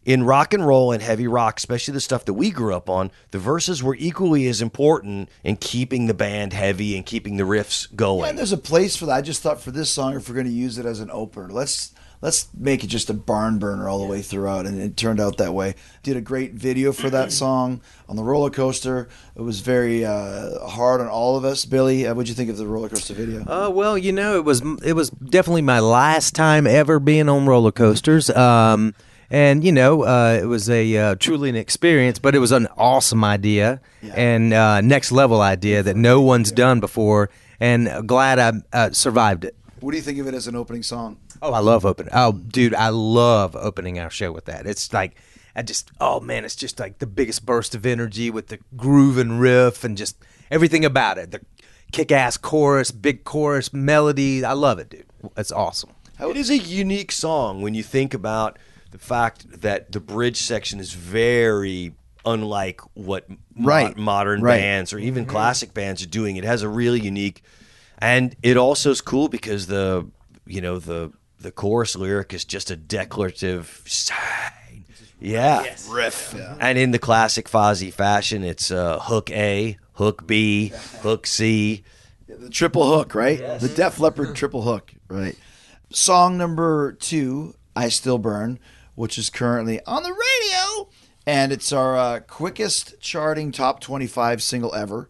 in 0.06 0.24
rock 0.24 0.54
and 0.54 0.66
roll 0.66 0.92
and 0.92 1.02
heavy 1.02 1.28
rock, 1.28 1.58
especially 1.58 1.94
the 1.94 2.00
stuff 2.02 2.26
that 2.26 2.34
we 2.34 2.52
grew 2.52 2.74
up 2.76 2.90
on, 2.90 3.12
the 3.32 3.40
verses 3.40 3.82
were 3.82 3.96
equally 3.96 4.48
as 4.48 4.62
important 4.62 5.30
in 5.44 5.58
keeping 5.58 6.06
the 6.06 6.14
band 6.14 6.54
heavy 6.54 6.96
and 6.96 7.06
keeping 7.06 7.38
the 7.38 7.44
riffs 7.44 7.88
Yeah, 7.92 7.96
going. 7.98 8.30
and 8.30 8.38
there's 8.38 8.52
a 8.52 8.58
place 8.58 8.96
for 8.96 9.08
that. 9.08 9.16
I 9.16 9.22
just 9.22 9.42
thought 9.42 9.60
for 9.60 9.72
this 9.72 9.90
song, 9.92 10.16
if 10.16 10.30
we're 10.30 10.36
going 10.36 10.46
to 10.48 10.52
use 10.54 10.78
it 10.78 10.86
as 10.86 11.00
an 11.00 11.10
opener, 11.12 11.50
let's 11.50 11.92
let's 12.22 12.48
make 12.58 12.84
it 12.84 12.88
just 12.88 13.10
a 13.10 13.14
barn 13.14 13.60
burner 13.60 13.90
all 13.90 14.00
the 14.00 14.06
way 14.06 14.22
throughout, 14.22 14.66
and 14.66 14.80
it 14.82 14.96
turned 14.96 15.20
out 15.20 15.38
that 15.38 15.54
way. 15.54 15.76
Did 16.04 16.18
a 16.18 16.22
great 16.22 16.54
video 16.54 16.92
for 16.92 17.10
that 17.10 17.32
song 17.44 17.82
on 18.08 18.16
the 18.16 18.24
roller 18.24 18.50
coaster. 18.50 19.10
It 19.36 19.42
was 19.42 19.60
very 19.60 20.06
uh, 20.06 20.66
hard 20.68 21.02
on 21.02 21.08
all 21.08 21.36
of 21.36 21.44
us. 21.46 21.66
Billy, 21.66 22.06
uh, 22.08 22.14
what'd 22.14 22.30
you 22.30 22.36
think 22.36 22.50
of 22.50 22.58
the 22.58 22.68
roller 22.68 22.90
coaster 22.90 23.14
video? 23.16 23.42
Uh, 23.46 23.70
well, 23.70 23.98
you 23.98 24.12
know, 24.12 24.38
it 24.38 24.46
was 24.46 24.62
it 24.84 24.94
was 24.94 25.10
definitely 25.10 25.62
my 25.64 25.80
last 25.80 26.36
time 26.36 26.68
ever 26.68 27.00
being 27.00 27.28
on 27.28 27.46
roller 27.48 27.72
coasters. 27.72 28.30
Um, 28.30 28.94
and 29.30 29.64
you 29.64 29.72
know, 29.72 30.04
uh, 30.04 30.40
it 30.42 30.46
was 30.46 30.70
a 30.70 30.98
uh, 30.98 31.16
truly 31.16 31.50
an 31.50 31.56
experience, 31.56 32.20
but 32.20 32.36
it 32.36 32.40
was 32.40 32.52
an 32.52 32.68
awesome 32.78 33.24
idea 33.24 33.82
and 34.14 34.54
uh, 34.54 34.82
next 34.82 35.12
level 35.12 35.42
idea 35.42 35.84
that 35.84 35.96
no 35.96 36.22
one's 36.22 36.52
done 36.52 36.80
before, 36.80 37.30
and 37.60 38.08
glad 38.08 38.40
I 38.40 38.54
uh, 38.72 38.92
survived 38.92 39.46
it. 39.46 39.56
what 39.80 39.92
do 39.92 39.98
you 39.98 40.04
think 40.04 40.20
of 40.20 40.28
it 40.28 40.34
as 40.34 40.48
an 40.48 40.56
opening 40.56 40.84
song? 40.84 41.18
Oh, 41.42 41.54
I 41.54 41.60
love 41.60 41.86
opening. 41.86 42.12
Oh, 42.16 42.32
dude, 42.32 42.74
I 42.74 42.90
love 42.90 43.56
opening 43.56 44.00
our 44.00 44.10
show 44.10 44.32
with 44.32 44.46
that. 44.46 44.66
It's 44.66 44.94
like, 44.94 45.16
I 45.56 45.62
just, 45.62 45.92
oh 46.00 46.20
man, 46.20 46.46
it's 46.46 46.56
just 46.56 46.80
like 46.80 47.00
the 47.00 47.08
biggest 47.08 47.46
burst 47.46 47.76
of 47.76 47.86
energy 47.86 48.30
with 48.30 48.48
the 48.48 48.60
groove 48.76 49.18
and 49.18 49.40
riff 49.40 49.84
and 49.84 49.98
just 49.98 50.18
everything 50.50 50.86
about 50.86 51.18
it. 51.18 51.32
The 51.32 51.42
kick 51.92 52.12
ass 52.12 52.38
chorus, 52.38 52.92
big 52.92 53.24
chorus, 53.24 53.74
melody. 53.74 54.44
I 54.44 54.54
love 54.54 54.80
it, 54.80 54.90
dude. 54.90 55.06
It's 55.38 55.52
awesome. 55.52 55.92
It 56.20 56.38
is 56.38 56.50
a 56.50 56.58
unique 56.58 57.12
song 57.12 57.62
when 57.62 57.74
you 57.74 57.84
think 57.84 58.14
about 58.14 58.58
the 58.96 59.06
fact 59.06 59.62
that 59.62 59.92
the 59.92 60.00
bridge 60.00 60.38
section 60.38 60.80
is 60.80 60.94
very 60.94 61.94
unlike 62.26 62.80
what 62.94 63.26
mo- 63.54 63.94
modern 63.98 64.42
Right. 64.42 64.58
bands 64.62 64.94
or 64.94 65.00
even 65.00 65.26
classic 65.26 65.74
bands 65.74 66.02
are 66.02 66.08
doing. 66.08 66.38
It 66.38 66.46
has 66.46 66.62
a 66.62 66.70
really 66.70 67.02
unique, 67.02 67.44
and 68.00 68.36
it 68.42 68.56
also 68.56 68.92
is 68.92 69.02
cool 69.02 69.28
because 69.28 69.68
the 69.68 70.08
you 70.48 70.62
know 70.62 70.80
the 70.80 71.12
the 71.42 71.52
chorus 71.52 71.98
lyric 71.98 72.34
is 72.34 72.46
just 72.46 72.72
a 72.72 72.78
declarative 72.78 73.84
sign. 73.86 74.86
Yeah. 75.20 75.66
riff. 75.90 76.34
Yeah. 76.38 76.56
And 76.60 76.78
in 76.78 76.92
the 76.92 77.00
classic 77.00 77.50
Fozzy 77.50 77.92
fashion, 77.92 78.44
it's 78.44 78.72
uh, 78.72 79.00
hook 79.00 79.30
A, 79.32 79.78
hook 79.94 80.26
B, 80.26 80.72
hook 81.02 81.28
C. 81.28 81.84
The 82.30 82.50
triple 82.50 82.88
hook, 82.98 83.14
right? 83.14 83.60
The 83.60 83.68
Def 83.76 84.00
Leppard 84.00 84.36
triple 84.36 84.62
hook, 84.62 84.94
right? 85.10 85.36
Song 85.92 86.38
number 86.38 86.94
two, 86.94 87.56
I 87.76 87.90
Still 87.90 88.18
Burn, 88.18 88.58
which 88.96 89.18
is 89.18 89.30
currently 89.30 89.80
on 89.86 90.04
the 90.04 90.12
radio. 90.12 90.90
And 91.28 91.52
it's 91.52 91.72
our 91.72 91.98
uh, 91.98 92.20
quickest 92.22 93.00
charting 93.00 93.52
top 93.52 93.80
25 93.80 94.44
single 94.44 94.74
ever 94.76 95.10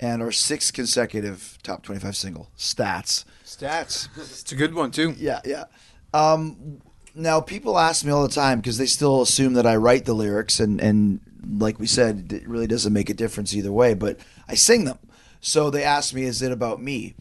and 0.00 0.20
our 0.20 0.32
sixth 0.32 0.72
consecutive 0.72 1.58
top 1.62 1.82
25 1.82 2.16
single. 2.16 2.50
Stats. 2.58 3.24
Stats. 3.44 4.08
It's 4.18 4.50
a 4.50 4.56
good 4.56 4.74
one 4.74 4.90
too. 4.90 5.14
Yeah, 5.16 5.40
yeah. 5.44 5.64
Um, 6.12 6.80
now, 7.14 7.40
people 7.40 7.78
ask 7.78 8.04
me 8.04 8.10
all 8.10 8.26
the 8.26 8.34
time 8.34 8.58
because 8.58 8.78
they 8.78 8.86
still 8.86 9.22
assume 9.22 9.54
that 9.54 9.66
I 9.66 9.76
write 9.76 10.04
the 10.04 10.14
lyrics, 10.14 10.60
and, 10.60 10.80
and 10.80 11.20
like 11.58 11.78
we 11.78 11.86
said, 11.86 12.32
it 12.32 12.48
really 12.48 12.66
doesn't 12.66 12.92
make 12.92 13.10
a 13.10 13.14
difference 13.14 13.54
either 13.54 13.70
way, 13.70 13.94
but 13.94 14.18
I 14.48 14.54
sing 14.54 14.84
them. 14.84 14.98
So 15.40 15.70
they 15.70 15.84
ask 15.84 16.14
me, 16.14 16.24
is 16.24 16.40
it 16.40 16.52
about 16.52 16.82
me? 16.82 17.14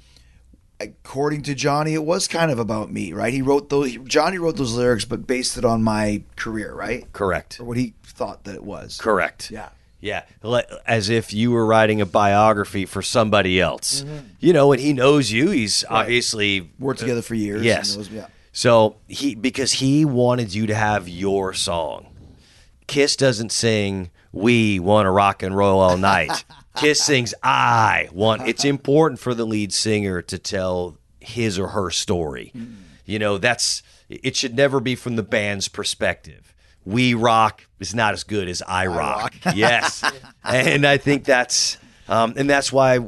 According 0.82 1.44
to 1.44 1.56
Johnny, 1.56 1.94
it 1.94 2.04
was 2.04 2.28
kind 2.28 2.52
of 2.52 2.60
about 2.60 2.92
me, 2.92 3.14
right? 3.14 3.34
He 3.34 3.42
wrote 3.42 3.70
those. 3.70 3.96
Johnny 4.06 4.38
wrote 4.38 4.58
those 4.58 4.74
lyrics, 4.74 5.06
but 5.06 5.28
based 5.28 5.58
it 5.58 5.66
on 5.66 5.84
my 5.84 6.24
career, 6.36 6.74
right? 6.74 7.12
Correct. 7.14 7.60
Or 7.60 7.66
what 7.66 7.78
he 7.78 7.94
thought 8.04 8.44
that 8.46 8.56
it 8.56 8.64
was. 8.64 8.98
Correct. 8.98 9.52
Yeah. 9.52 9.70
Yeah, 10.04 10.24
as 10.88 11.10
if 11.12 11.32
you 11.32 11.52
were 11.52 11.64
writing 11.64 12.02
a 12.02 12.08
biography 12.08 12.88
for 12.88 13.04
somebody 13.04 13.62
else. 13.62 14.02
Mm-hmm. 14.02 14.18
You 14.40 14.52
know, 14.52 14.72
and 14.72 14.82
he 14.82 14.94
knows 14.94 15.32
you. 15.32 15.52
He's 15.52 15.86
obviously 15.88 16.72
Worked 16.80 17.02
uh, 17.02 17.04
together 17.04 17.22
for 17.22 17.36
years. 17.36 17.64
Yes. 17.64 17.96
knows- 17.96 18.10
yeah. 18.10 18.26
So 18.52 18.96
he 19.08 19.36
because 19.36 19.74
he 19.74 20.04
wanted 20.04 20.54
you 20.54 20.66
to 20.68 20.76
have 20.76 21.08
your 21.08 21.54
song. 21.54 22.08
Kiss 22.88 23.16
doesn't 23.16 23.52
sing 23.52 24.10
"We 24.34 24.80
want 24.80 25.06
to 25.06 25.12
rock 25.12 25.44
and 25.44 25.56
roll 25.56 25.80
all 25.80 25.98
night." 25.98 26.44
Kiss 26.76 27.04
sings 27.04 27.34
"I 27.44 28.10
want." 28.12 28.48
It's 28.48 28.66
important 28.66 29.20
for 29.20 29.34
the 29.34 29.46
lead 29.46 29.74
singer 29.74 30.22
to 30.24 30.38
tell 30.38 30.98
his 31.20 31.60
or 31.60 31.70
her 31.70 31.92
story. 31.92 32.54
You 33.06 33.20
know, 33.20 33.38
that's 33.38 33.84
it 34.10 34.36
should 34.36 34.56
never 34.56 34.80
be 34.80 34.96
from 34.96 35.16
the 35.16 35.24
band's 35.24 35.68
perspective. 35.68 36.54
We 36.84 37.14
rock 37.14 37.68
is 37.80 37.94
not 37.94 38.14
as 38.14 38.24
good 38.24 38.48
as 38.48 38.62
I 38.68 38.88
rock. 38.88 39.34
yes, 39.56 40.04
and 40.44 40.86
I 40.86 40.98
think 40.98 41.26
that's 41.26 41.78
um, 42.08 42.34
and 42.38 42.50
that's 42.50 42.72
why 42.72 43.00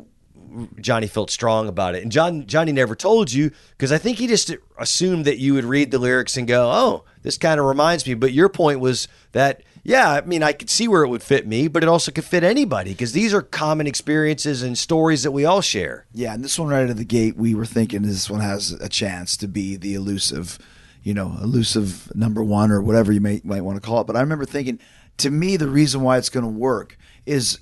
Johnny 0.80 1.08
felt 1.08 1.32
strong 1.32 1.68
about 1.68 1.96
it. 1.96 2.04
And 2.04 2.12
John 2.12 2.46
Johnny 2.46 2.72
never 2.72 2.96
told 2.96 3.32
you 3.32 3.52
because 3.72 3.92
I 3.92 3.98
think 3.98 4.18
he 4.18 4.28
just 4.28 4.54
assumed 4.78 5.26
that 5.26 5.40
you 5.40 5.54
would 5.56 5.66
read 5.66 5.92
the 5.92 6.00
lyrics 6.00 6.38
and 6.38 6.48
go, 6.48 6.70
"Oh, 6.72 7.06
this 7.24 7.38
kind 7.38 7.60
of 7.60 7.66
reminds 7.66 8.06
me." 8.06 8.14
But 8.14 8.34
your 8.34 8.50
point 8.50 8.80
was 8.80 9.08
that 9.32 9.64
yeah, 9.84 10.12
I 10.12 10.22
mean, 10.22 10.44
I 10.44 10.54
could 10.54 10.70
see 10.70 10.88
where 10.88 11.04
it 11.04 11.10
would 11.10 11.24
fit 11.24 11.46
me, 11.46 11.68
but 11.68 11.84
it 11.84 11.90
also 11.90 12.12
could 12.12 12.24
fit 12.24 12.44
anybody 12.44 12.92
because 12.92 13.12
these 13.12 13.34
are 13.34 13.42
common 13.42 13.86
experiences 13.86 14.64
and 14.64 14.78
stories 14.78 15.24
that 15.24 15.32
we 15.32 15.44
all 15.44 15.60
share. 15.60 16.06
Yeah, 16.14 16.34
and 16.34 16.44
this 16.44 16.58
one 16.58 16.70
right 16.70 16.84
out 16.84 16.90
of 16.90 16.98
the 16.98 17.04
gate, 17.04 17.36
we 17.36 17.54
were 17.54 17.66
thinking 17.66 18.02
this 18.02 18.30
one 18.30 18.40
has 18.40 18.72
a 18.72 18.88
chance 18.88 19.36
to 19.38 19.48
be 19.48 19.76
the 19.76 19.94
elusive, 19.94 20.58
you 21.04 21.14
know, 21.14 21.38
elusive 21.42 22.16
number 22.16 22.42
one 22.42 22.72
or 22.72 22.82
whatever 22.82 23.12
you 23.12 23.20
may 23.20 23.42
might 23.44 23.66
want 23.66 23.76
to 23.76 23.86
call 23.86 24.00
it. 24.00 24.08
But 24.08 24.16
I 24.16 24.22
remember 24.22 24.46
thinking, 24.46 24.80
to 25.18 25.30
me, 25.30 25.58
the 25.58 25.68
reason 25.68 26.02
why 26.02 26.18
it's 26.18 26.30
going 26.30 26.46
to 26.46 26.50
work 26.50 26.98
is, 27.26 27.60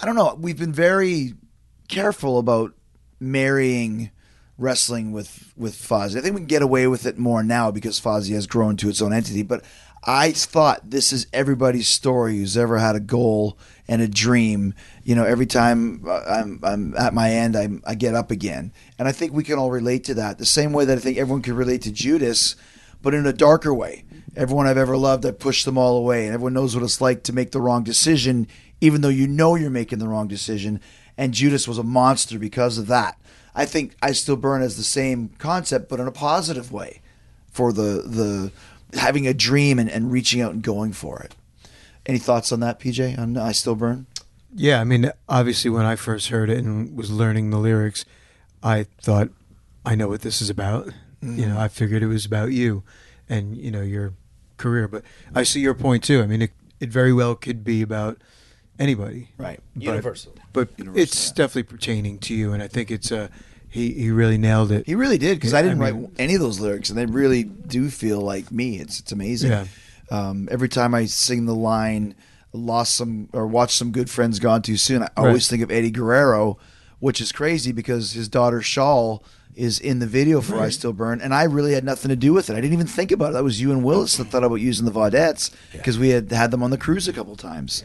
I 0.00 0.04
don't 0.04 0.16
know, 0.16 0.36
we've 0.38 0.58
been 0.58 0.72
very 0.72 1.32
careful 1.88 2.38
about 2.38 2.74
marrying 3.20 4.10
wrestling 4.58 5.12
with 5.12 5.52
with 5.56 5.74
Fozzy. 5.74 6.18
I 6.18 6.20
think 6.20 6.34
we 6.34 6.40
can 6.42 6.46
get 6.46 6.60
away 6.60 6.86
with 6.86 7.06
it 7.06 7.16
more 7.16 7.42
now 7.42 7.70
because 7.70 7.98
Fozzy 7.98 8.34
has 8.34 8.46
grown 8.46 8.76
to 8.76 8.90
its 8.90 9.00
own 9.00 9.14
entity. 9.14 9.42
But 9.42 9.64
I 10.06 10.32
thought 10.32 10.90
this 10.90 11.12
is 11.12 11.26
everybody's 11.32 11.88
story 11.88 12.36
who's 12.36 12.56
ever 12.56 12.78
had 12.78 12.94
a 12.94 13.00
goal 13.00 13.56
and 13.88 14.02
a 14.02 14.08
dream. 14.08 14.74
You 15.02 15.14
know, 15.14 15.24
every 15.24 15.46
time 15.46 16.04
uh, 16.06 16.22
I'm 16.26 16.60
I'm 16.62 16.96
at 16.96 17.14
my 17.14 17.30
end, 17.30 17.56
I 17.56 17.68
I 17.86 17.94
get 17.94 18.14
up 18.14 18.30
again, 18.30 18.72
and 18.98 19.08
I 19.08 19.12
think 19.12 19.32
we 19.32 19.44
can 19.44 19.58
all 19.58 19.70
relate 19.70 20.04
to 20.04 20.14
that. 20.14 20.38
The 20.38 20.46
same 20.46 20.72
way 20.72 20.84
that 20.84 20.98
I 20.98 21.00
think 21.00 21.16
everyone 21.16 21.42
can 21.42 21.56
relate 21.56 21.82
to 21.82 21.92
Judas, 21.92 22.56
but 23.02 23.14
in 23.14 23.26
a 23.26 23.32
darker 23.32 23.72
way. 23.72 24.04
Everyone 24.36 24.66
I've 24.66 24.76
ever 24.76 24.96
loved, 24.96 25.24
I 25.24 25.30
pushed 25.30 25.64
them 25.64 25.78
all 25.78 25.96
away, 25.96 26.24
and 26.24 26.34
everyone 26.34 26.54
knows 26.54 26.74
what 26.74 26.82
it's 26.82 27.00
like 27.00 27.22
to 27.24 27.32
make 27.32 27.52
the 27.52 27.60
wrong 27.60 27.84
decision, 27.84 28.48
even 28.80 29.00
though 29.00 29.08
you 29.08 29.28
know 29.28 29.54
you're 29.54 29.70
making 29.70 30.00
the 30.00 30.08
wrong 30.08 30.26
decision. 30.26 30.80
And 31.16 31.32
Judas 31.32 31.68
was 31.68 31.78
a 31.78 31.84
monster 31.84 32.36
because 32.36 32.76
of 32.76 32.88
that. 32.88 33.16
I 33.54 33.64
think 33.64 33.94
I 34.02 34.10
still 34.10 34.34
burn 34.34 34.60
as 34.60 34.76
the 34.76 34.82
same 34.82 35.28
concept, 35.38 35.88
but 35.88 36.00
in 36.00 36.08
a 36.08 36.12
positive 36.12 36.72
way, 36.72 37.00
for 37.52 37.72
the 37.72 38.02
the 38.04 38.50
having 38.96 39.26
a 39.26 39.34
dream 39.34 39.78
and, 39.78 39.90
and 39.90 40.10
reaching 40.10 40.40
out 40.40 40.52
and 40.52 40.62
going 40.62 40.92
for 40.92 41.20
it. 41.20 41.34
Any 42.06 42.18
thoughts 42.18 42.52
on 42.52 42.60
that, 42.60 42.78
PJ? 42.78 43.18
On 43.18 43.36
I 43.36 43.52
still 43.52 43.74
burn. 43.74 44.06
Yeah, 44.54 44.80
I 44.80 44.84
mean, 44.84 45.10
obviously, 45.28 45.70
when 45.70 45.84
I 45.84 45.96
first 45.96 46.28
heard 46.28 46.48
it 46.48 46.58
and 46.58 46.96
was 46.96 47.10
learning 47.10 47.50
the 47.50 47.58
lyrics, 47.58 48.04
I 48.62 48.84
thought, 49.00 49.30
I 49.84 49.94
know 49.94 50.08
what 50.08 50.22
this 50.22 50.40
is 50.40 50.48
about. 50.48 50.90
You 51.20 51.46
know, 51.46 51.58
I 51.58 51.68
figured 51.68 52.02
it 52.02 52.06
was 52.06 52.26
about 52.26 52.52
you 52.52 52.82
and, 53.30 53.56
you 53.56 53.70
know, 53.70 53.80
your 53.80 54.12
career. 54.58 54.86
But 54.86 55.04
I 55.34 55.42
see 55.42 55.60
your 55.60 55.74
point 55.74 56.04
too. 56.04 56.22
I 56.22 56.26
mean, 56.26 56.42
it, 56.42 56.50
it 56.80 56.90
very 56.90 57.14
well 57.14 57.34
could 57.34 57.64
be 57.64 57.80
about 57.80 58.20
anybody. 58.78 59.30
Right. 59.38 59.60
But- 59.74 59.82
Universal. 59.82 60.34
But 60.52 60.68
Universal, 60.76 61.02
it's 61.02 61.28
yeah. 61.28 61.34
definitely 61.34 61.62
pertaining 61.64 62.18
to 62.18 62.34
you. 62.34 62.52
And 62.52 62.62
I 62.62 62.68
think 62.68 62.90
it's, 62.90 63.10
uh, 63.10 63.28
he, 63.74 63.92
he 63.92 64.10
really 64.10 64.38
nailed 64.38 64.70
it. 64.72 64.86
He 64.86 64.94
really 64.94 65.18
did 65.18 65.36
because 65.36 65.52
I 65.52 65.60
didn't 65.62 65.82
I 65.82 65.90
write 65.90 66.10
any 66.18 66.34
of 66.34 66.40
those 66.40 66.60
lyrics, 66.60 66.88
and 66.90 66.96
they 66.98 67.06
really 67.06 67.42
do 67.42 67.90
feel 67.90 68.20
like 68.20 68.50
me. 68.52 68.78
It's 68.78 69.00
it's 69.00 69.12
amazing. 69.12 69.50
Yeah. 69.50 69.64
Um, 70.10 70.48
every 70.50 70.68
time 70.68 70.94
I 70.94 71.06
sing 71.06 71.46
the 71.46 71.54
line, 71.54 72.14
"Lost 72.52 72.94
some" 72.94 73.28
or 73.32 73.46
"Watch 73.46 73.74
some 73.74 73.90
good 73.90 74.08
friends 74.08 74.38
gone 74.38 74.62
too 74.62 74.76
soon," 74.76 75.02
I 75.02 75.08
always 75.16 75.48
think 75.48 75.62
of 75.62 75.70
Eddie 75.70 75.90
Guerrero, 75.90 76.56
which 77.00 77.20
is 77.20 77.32
crazy 77.32 77.72
because 77.72 78.12
his 78.12 78.28
daughter 78.28 78.60
Shaul 78.60 79.22
is 79.56 79.78
in 79.80 79.98
the 79.98 80.06
video 80.06 80.40
for 80.40 80.60
"I 80.60 80.68
Still 80.68 80.92
Burn," 80.92 81.20
and 81.20 81.34
I 81.34 81.44
really 81.44 81.72
had 81.72 81.84
nothing 81.84 82.10
to 82.10 82.16
do 82.16 82.32
with 82.32 82.50
it. 82.50 82.52
I 82.52 82.60
didn't 82.60 82.74
even 82.74 82.86
think 82.86 83.10
about 83.10 83.30
it. 83.30 83.32
That 83.32 83.44
was 83.44 83.60
you 83.60 83.72
and 83.72 83.82
Willis 83.82 84.16
that 84.18 84.26
thought 84.28 84.44
about 84.44 84.56
using 84.56 84.84
the 84.84 84.92
Vaudettes 84.92 85.50
because 85.72 85.98
we 85.98 86.10
had 86.10 86.30
had 86.30 86.50
them 86.52 86.62
on 86.62 86.70
the 86.70 86.78
cruise 86.78 87.08
a 87.08 87.12
couple 87.12 87.34
times. 87.34 87.82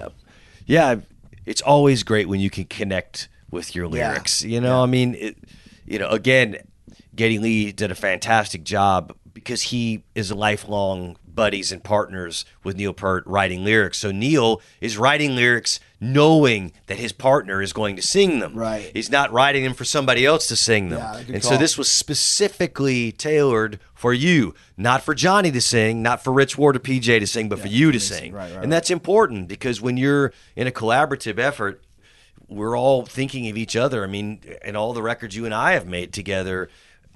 yeah, 0.68 0.98
it's 1.46 1.62
always 1.62 2.04
great 2.04 2.28
when 2.30 2.40
you 2.40 2.50
can 2.52 2.66
connect 2.66 3.28
with 3.50 3.76
your 3.76 3.86
Yeah. 3.86 4.10
lyrics. 4.12 4.44
You 4.44 4.62
know, 4.62 4.84
I 4.84 4.86
mean, 4.86 5.16
it, 5.16 5.38
you 5.90 6.00
know, 6.00 6.10
again, 6.10 6.58
Geddy 7.16 7.40
Lee 7.40 7.72
did 7.72 7.92
a 7.92 7.96
fantastic 7.96 8.64
job 8.64 9.16
because 9.34 9.64
he 9.64 10.04
is 10.16 10.32
a 10.32 10.36
lifelong 10.36 11.18
buddies 11.26 11.72
and 11.72 11.84
partners 11.84 12.46
with 12.64 12.76
Neil 12.76 12.94
Peart 12.94 13.24
writing 13.26 13.64
lyrics. 13.64 13.98
So 13.98 14.12
Neil 14.12 14.62
is 14.82 14.98
writing 14.98 15.36
lyrics 15.36 15.80
knowing 16.00 16.74
that 16.88 16.98
his 16.98 17.12
partner 17.12 17.62
is 17.62 17.74
going 17.74 17.96
to 17.96 18.02
sing 18.02 18.40
them. 18.40 18.54
Right. 18.54 18.92
He's 18.94 19.10
not 19.10 19.32
writing 19.32 19.64
them 19.64 19.74
for 19.74 19.86
somebody 19.86 20.26
else 20.26 20.48
to 20.48 20.56
sing 20.56 20.90
them. 20.90 21.00
Yeah, 21.00 21.36
and 21.36 21.44
so 21.44 21.58
this 21.58 21.78
was 21.78 21.90
specifically 21.90 23.12
tailored 23.12 23.80
for 23.94 24.14
you, 24.14 24.54
not 24.78 25.02
for 25.02 25.16
Johnny 25.16 25.52
to 25.52 25.62
sing, 25.62 26.02
not 26.02 26.24
for 26.24 26.32
Rich 26.32 26.58
Ward 26.58 26.76
or 26.76 26.80
PJ 26.80 27.20
to 27.20 27.28
sing, 27.28 27.50
but 27.50 27.60
for 27.60 27.68
you 27.68 27.92
to 27.92 28.00
sing. 28.00 28.34
right, 28.34 28.54
right, 28.54 28.64
and 28.64 28.72
that's 28.72 28.90
important 28.90 29.48
because 29.48 29.82
when 29.82 29.98
you're 29.98 30.34
in 30.56 30.68
a 30.68 30.72
collaborative 30.72 31.40
effort, 31.40 31.82
we're 32.50 32.78
all 32.78 33.06
thinking 33.06 33.48
of 33.50 33.58
each 33.58 33.76
other. 33.76 34.04
I 34.04 34.08
mean, 34.08 34.42
and 34.64 34.76
all 34.76 34.94
the 34.94 35.02
records 35.02 35.36
you 35.36 35.46
and 35.46 35.54
I 35.54 35.74
have 35.74 35.88
made 35.88 36.12
together, 36.12 36.70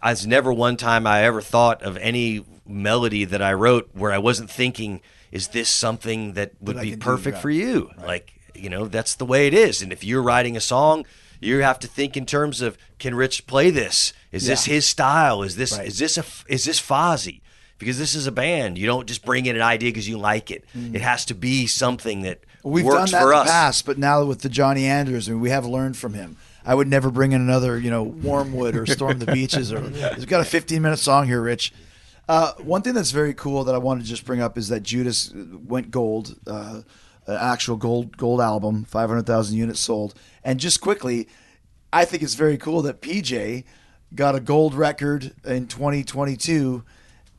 there's 0.03 0.27
never 0.27 0.53
one 0.53 0.77
time 0.77 1.07
I 1.07 1.23
ever 1.23 1.41
thought 1.41 1.81
of 1.81 1.97
any 1.97 2.45
melody 2.65 3.25
that 3.25 3.41
I 3.41 3.53
wrote 3.53 3.89
where 3.93 4.11
I 4.11 4.17
wasn't 4.17 4.49
thinking, 4.49 5.01
is 5.31 5.49
this 5.49 5.69
something 5.69 6.33
that 6.33 6.51
would 6.61 6.77
I 6.77 6.81
be 6.81 6.95
perfect 6.95 7.35
right. 7.35 7.41
for 7.41 7.49
you? 7.49 7.91
Like, 7.97 8.33
you 8.53 8.69
know, 8.69 8.87
that's 8.87 9.15
the 9.15 9.25
way 9.25 9.47
it 9.47 9.53
is. 9.53 9.81
And 9.81 9.91
if 9.91 10.03
you're 10.03 10.21
writing 10.21 10.55
a 10.55 10.61
song, 10.61 11.05
you 11.39 11.61
have 11.61 11.79
to 11.79 11.87
think 11.87 12.15
in 12.15 12.25
terms 12.25 12.61
of 12.61 12.77
can 12.99 13.15
Rich 13.15 13.47
play 13.47 13.69
this? 13.69 14.13
Is 14.31 14.45
this 14.45 14.65
his 14.65 14.87
style? 14.87 15.43
Is 15.43 15.55
this 15.55 15.77
Right. 15.77 15.87
is 15.87 15.99
this 15.99 16.17
a 16.17 16.23
is 16.47 16.65
this 16.65 16.79
Fozzy? 16.79 17.41
Because 17.79 17.97
this 17.97 18.15
is 18.15 18.27
a 18.27 18.31
band. 18.31 18.77
You 18.77 18.85
don't 18.85 19.07
just 19.07 19.25
bring 19.25 19.45
in 19.45 19.55
an 19.55 19.61
idea 19.61 19.89
because 19.89 20.07
you 20.07 20.17
like 20.17 20.51
it. 20.51 20.63
It 20.93 21.01
has 21.01 21.25
to 21.25 21.33
be 21.33 21.67
something 21.67 22.21
that 22.21 22.39
We've 22.63 22.85
works 22.85 23.11
done 23.11 23.19
that 23.19 23.25
for 23.25 23.33
in 23.33 23.39
us. 23.39 23.45
the 23.45 23.51
past, 23.51 23.85
but 23.85 23.97
now 23.97 24.23
with 24.23 24.41
the 24.41 24.49
Johnny 24.49 24.85
Andrews, 24.85 25.27
I 25.27 25.33
mean, 25.33 25.41
we 25.41 25.49
have 25.49 25.65
learned 25.65 25.97
from 25.97 26.13
him. 26.13 26.37
I 26.65 26.73
would 26.75 26.87
never 26.87 27.11
bring 27.11 27.33
in 27.33 27.41
another, 27.41 27.77
you 27.77 27.91
know, 27.91 28.03
Wormwood 28.03 28.75
or 28.75 28.85
Storm 28.85 29.19
the 29.19 29.25
Beaches. 29.25 29.73
Or 29.73 29.81
we've 30.17 30.27
got 30.27 30.41
a 30.41 30.45
15 30.45 30.81
minute 30.81 30.97
song 30.99 31.27
here, 31.27 31.41
Rich. 31.41 31.73
Uh, 32.29 32.53
one 32.59 32.81
thing 32.81 32.93
that's 32.93 33.11
very 33.11 33.33
cool 33.33 33.65
that 33.65 33.75
I 33.75 33.77
want 33.77 34.01
to 34.01 34.07
just 34.07 34.25
bring 34.25 34.41
up 34.41 34.57
is 34.57 34.69
that 34.69 34.81
Judas 34.81 35.33
went 35.33 35.91
gold, 35.91 36.35
uh, 36.47 36.81
an 37.27 37.37
actual 37.37 37.75
gold 37.75 38.15
gold 38.15 38.39
album, 38.39 38.85
500,000 38.85 39.57
units 39.57 39.81
sold. 39.81 40.13
And 40.43 40.59
just 40.59 40.79
quickly, 40.79 41.27
I 41.91 42.05
think 42.05 42.23
it's 42.23 42.35
very 42.35 42.57
cool 42.57 42.81
that 42.83 43.01
PJ 43.01 43.65
got 44.15 44.35
a 44.35 44.39
gold 44.39 44.73
record 44.73 45.33
in 45.43 45.67
2022 45.67 46.83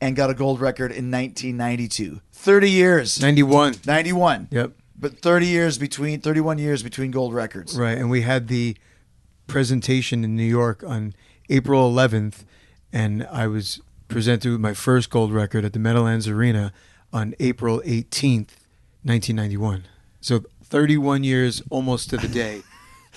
and 0.01 0.15
got 0.15 0.29
a 0.29 0.33
gold 0.35 0.59
record 0.59 0.91
in 0.91 1.09
1992. 1.09 2.21
30 2.31 2.69
years. 2.69 3.19
91. 3.21 3.75
91. 3.87 4.49
Yep. 4.51 4.71
But 4.97 5.19
30 5.19 5.45
years 5.47 5.77
between 5.77 6.21
31 6.21 6.57
years 6.57 6.81
between 6.81 7.11
gold 7.11 7.33
records. 7.33 7.77
Right, 7.77 7.97
and 7.97 8.09
we 8.09 8.21
had 8.21 8.47
the 8.47 8.77
presentation 9.47 10.23
in 10.23 10.35
New 10.35 10.43
York 10.43 10.83
on 10.83 11.13
April 11.49 11.91
11th, 11.91 12.45
and 12.93 13.27
I 13.27 13.47
was 13.47 13.81
presented 14.07 14.51
with 14.51 14.61
my 14.61 14.73
first 14.73 15.09
gold 15.09 15.33
record 15.33 15.65
at 15.65 15.73
the 15.73 15.79
Meadowlands 15.79 16.27
Arena 16.27 16.71
on 17.11 17.35
April 17.39 17.81
18th, 17.81 18.55
1991. 19.03 19.83
So 20.21 20.43
31 20.63 21.23
years, 21.23 21.61
almost 21.69 22.09
to 22.11 22.17
the 22.17 22.27
day. 22.27 22.63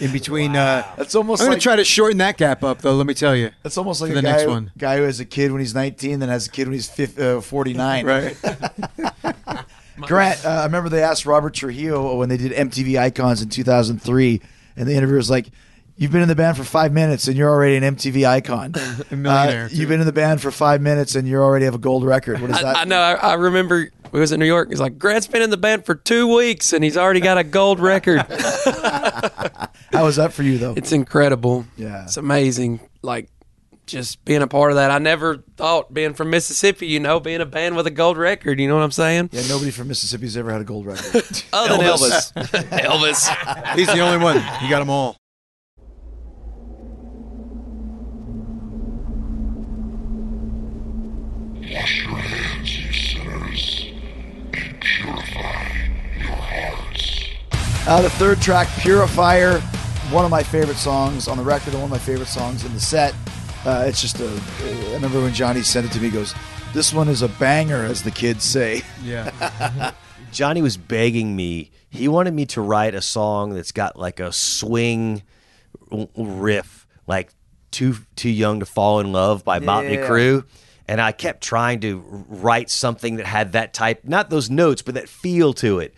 In 0.01 0.12
between, 0.12 0.55
uh, 0.55 0.87
That's 0.97 1.14
almost 1.16 1.43
I'm 1.43 1.49
gonna 1.49 1.61
try 1.61 1.74
to 1.74 1.85
shorten 1.85 2.18
that 2.18 2.37
gap 2.37 2.62
up, 2.62 2.83
though. 2.83 2.95
Let 2.95 3.07
me 3.07 3.14
tell 3.14 3.35
you. 3.35 3.51
That's 3.64 3.76
almost 3.76 4.01
like 4.01 4.14
the 4.14 4.22
guy, 4.22 4.31
next 4.31 4.47
one. 4.47 4.70
guy 4.79 4.99
who 4.99 5.03
has 5.03 5.18
a 5.18 5.24
kid 5.24 5.51
when 5.51 5.61
he's 5.61 5.74
19, 5.74 6.20
then 6.20 6.29
has 6.29 6.47
a 6.47 6.51
kid 6.51 6.68
when 6.68 6.74
he's 6.74 6.89
fif- 6.89 7.18
uh, 7.18 7.41
49. 7.41 8.07
Right. 8.07 8.37
Grant, 10.07 10.44
uh, 10.44 10.49
I 10.49 10.64
remember 10.64 10.88
they 10.88 11.03
asked 11.03 11.26
Robert 11.26 11.55
Trujillo 11.55 12.16
when 12.16 12.28
they 12.28 12.36
did 12.36 12.53
MTV 12.53 12.99
Icons 12.99 13.42
in 13.42 13.49
2003, 13.49 14.40
and 14.76 14.88
the 14.88 14.94
interviewer 14.94 15.16
was 15.18 15.30
like, 15.30 15.49
You've 16.01 16.12
been 16.12 16.22
in 16.22 16.28
the 16.28 16.36
band 16.36 16.57
for 16.57 16.62
five 16.62 16.92
minutes 16.92 17.26
and 17.26 17.36
you're 17.36 17.51
already 17.51 17.74
an 17.74 17.82
MTV 17.96 18.24
icon. 18.24 18.72
A 19.11 19.16
millionaire, 19.16 19.64
Uh, 19.64 19.68
you've 19.72 19.88
been 19.88 19.99
in 19.99 20.07
the 20.07 20.12
band 20.12 20.40
for 20.40 20.53
five 20.53 20.80
minutes 20.80 21.16
and 21.16 21.26
you 21.26 21.38
already 21.42 21.64
have 21.64 21.74
a 21.74 21.78
gold 21.78 22.05
record. 22.05 22.40
What 22.40 22.51
is 22.51 22.61
that? 22.61 22.76
I, 22.76 22.82
I 22.82 22.84
know. 22.84 23.01
I, 23.01 23.14
I 23.14 23.34
remember 23.34 23.90
we 24.12 24.20
was 24.20 24.30
in 24.30 24.38
New 24.38 24.46
York. 24.46 24.68
He's 24.68 24.78
like, 24.78 24.96
Grant's 24.96 25.26
been 25.26 25.42
in 25.42 25.51
the 25.51 25.57
band 25.57 25.84
for 25.84 25.96
two 25.96 26.32
weeks 26.32 26.72
and 26.72 26.84
he's 26.84 26.96
already 26.96 27.18
got 27.18 27.36
a 27.36 27.42
gold 27.42 27.80
record. 27.80 28.18
How 28.72 30.05
was 30.05 30.14
that 30.16 30.32
for 30.32 30.44
you, 30.44 30.59
though? 30.59 30.74
it's 30.76 30.92
incredible. 30.92 31.66
Yeah. 31.76 32.05
It's 32.05 32.16
amazing. 32.16 32.78
Like 33.03 33.28
just 33.89 34.24
being 34.24 34.43
a 34.43 34.47
part 34.47 34.70
of 34.70 34.76
that. 34.76 34.91
I 34.91 34.99
never 34.99 35.39
thought 35.57 35.93
being 35.93 36.14
from 36.14 36.30
Mississippi, 36.30 36.86
you 36.86 37.01
know, 37.01 37.18
being 37.18 37.41
a 37.41 37.47
band 37.47 37.74
with 37.76 37.86
a 37.86 37.91
gold 37.91 38.16
record. 38.16 38.61
You 38.61 38.68
know 38.68 38.76
what 38.76 38.84
I'm 38.84 38.93
saying? 38.93 39.30
yeah, 39.32 39.43
nobody 39.49 39.70
from 39.70 39.89
Mississippi's 39.89 40.36
ever 40.36 40.53
had 40.53 40.61
a 40.61 40.64
gold 40.64 40.86
record. 40.86 41.05
Other 41.53 41.76
than 41.76 41.86
Elvis. 41.86 42.32
Elvis. 42.70 43.74
He's 43.74 43.89
the 43.89 44.01
only 44.01 44.18
one. 44.22 44.36
You 44.62 44.70
got 44.70 44.78
them 44.78 44.91
all. 44.91 45.16
Wash 51.70 52.03
your 52.07 52.16
hands, 52.16 52.78
you 52.78 52.93
sinners, 52.93 53.86
and 54.55 54.80
purify 54.80 55.68
your 56.18 56.36
hearts. 56.36 57.24
Uh, 57.86 58.03
the 58.03 58.11
third 58.11 58.41
track, 58.41 58.68
Purifier, 58.80 59.61
one 60.11 60.24
of 60.24 60.30
my 60.30 60.43
favorite 60.43 60.76
songs 60.76 61.28
on 61.28 61.36
the 61.36 61.43
record, 61.43 61.74
and 61.74 61.82
one 61.82 61.84
of 61.84 61.91
my 61.91 61.99
favorite 61.99 62.28
songs 62.28 62.64
in 62.64 62.72
the 62.72 62.80
set. 62.80 63.14
Uh, 63.68 63.84
it's 63.86 64.00
just 64.00 64.18
a. 64.18 64.26
I 64.62 64.94
remember 64.94 65.20
when 65.20 65.34
Johnny 65.34 65.60
sent 65.60 65.84
it 65.84 65.92
to 65.92 65.98
me. 66.00 66.06
He 66.06 66.10
goes, 66.10 66.34
"This 66.72 66.94
one 66.94 67.06
is 67.06 67.20
a 67.20 67.28
banger," 67.28 67.84
as 67.84 68.02
the 68.02 68.10
kids 68.10 68.42
say. 68.42 68.80
Yeah. 69.04 69.92
Johnny 70.32 70.62
was 70.62 70.78
begging 70.78 71.36
me. 71.36 71.70
He 71.90 72.08
wanted 72.08 72.32
me 72.32 72.46
to 72.46 72.62
write 72.62 72.94
a 72.94 73.02
song 73.02 73.52
that's 73.52 73.72
got 73.72 73.98
like 73.98 74.20
a 74.20 74.32
swing 74.32 75.22
riff, 76.16 76.86
like 77.06 77.30
"Too 77.70 77.96
Too 78.16 78.30
Young 78.30 78.60
to 78.60 78.66
Fall 78.66 79.00
in 79.00 79.12
Love" 79.12 79.44
by 79.44 79.58
Motley 79.58 79.96
Yeah. 79.96 80.08
Crue. 80.08 80.44
And 80.86 80.98
I 81.02 81.12
kept 81.12 81.42
trying 81.42 81.80
to 81.80 81.98
write 82.30 82.70
something 82.70 83.16
that 83.16 83.26
had 83.26 83.52
that 83.52 83.74
type, 83.74 84.00
not 84.04 84.30
those 84.30 84.48
notes, 84.48 84.80
but 84.80 84.94
that 84.94 85.10
feel 85.10 85.52
to 85.54 85.80
it. 85.80 85.92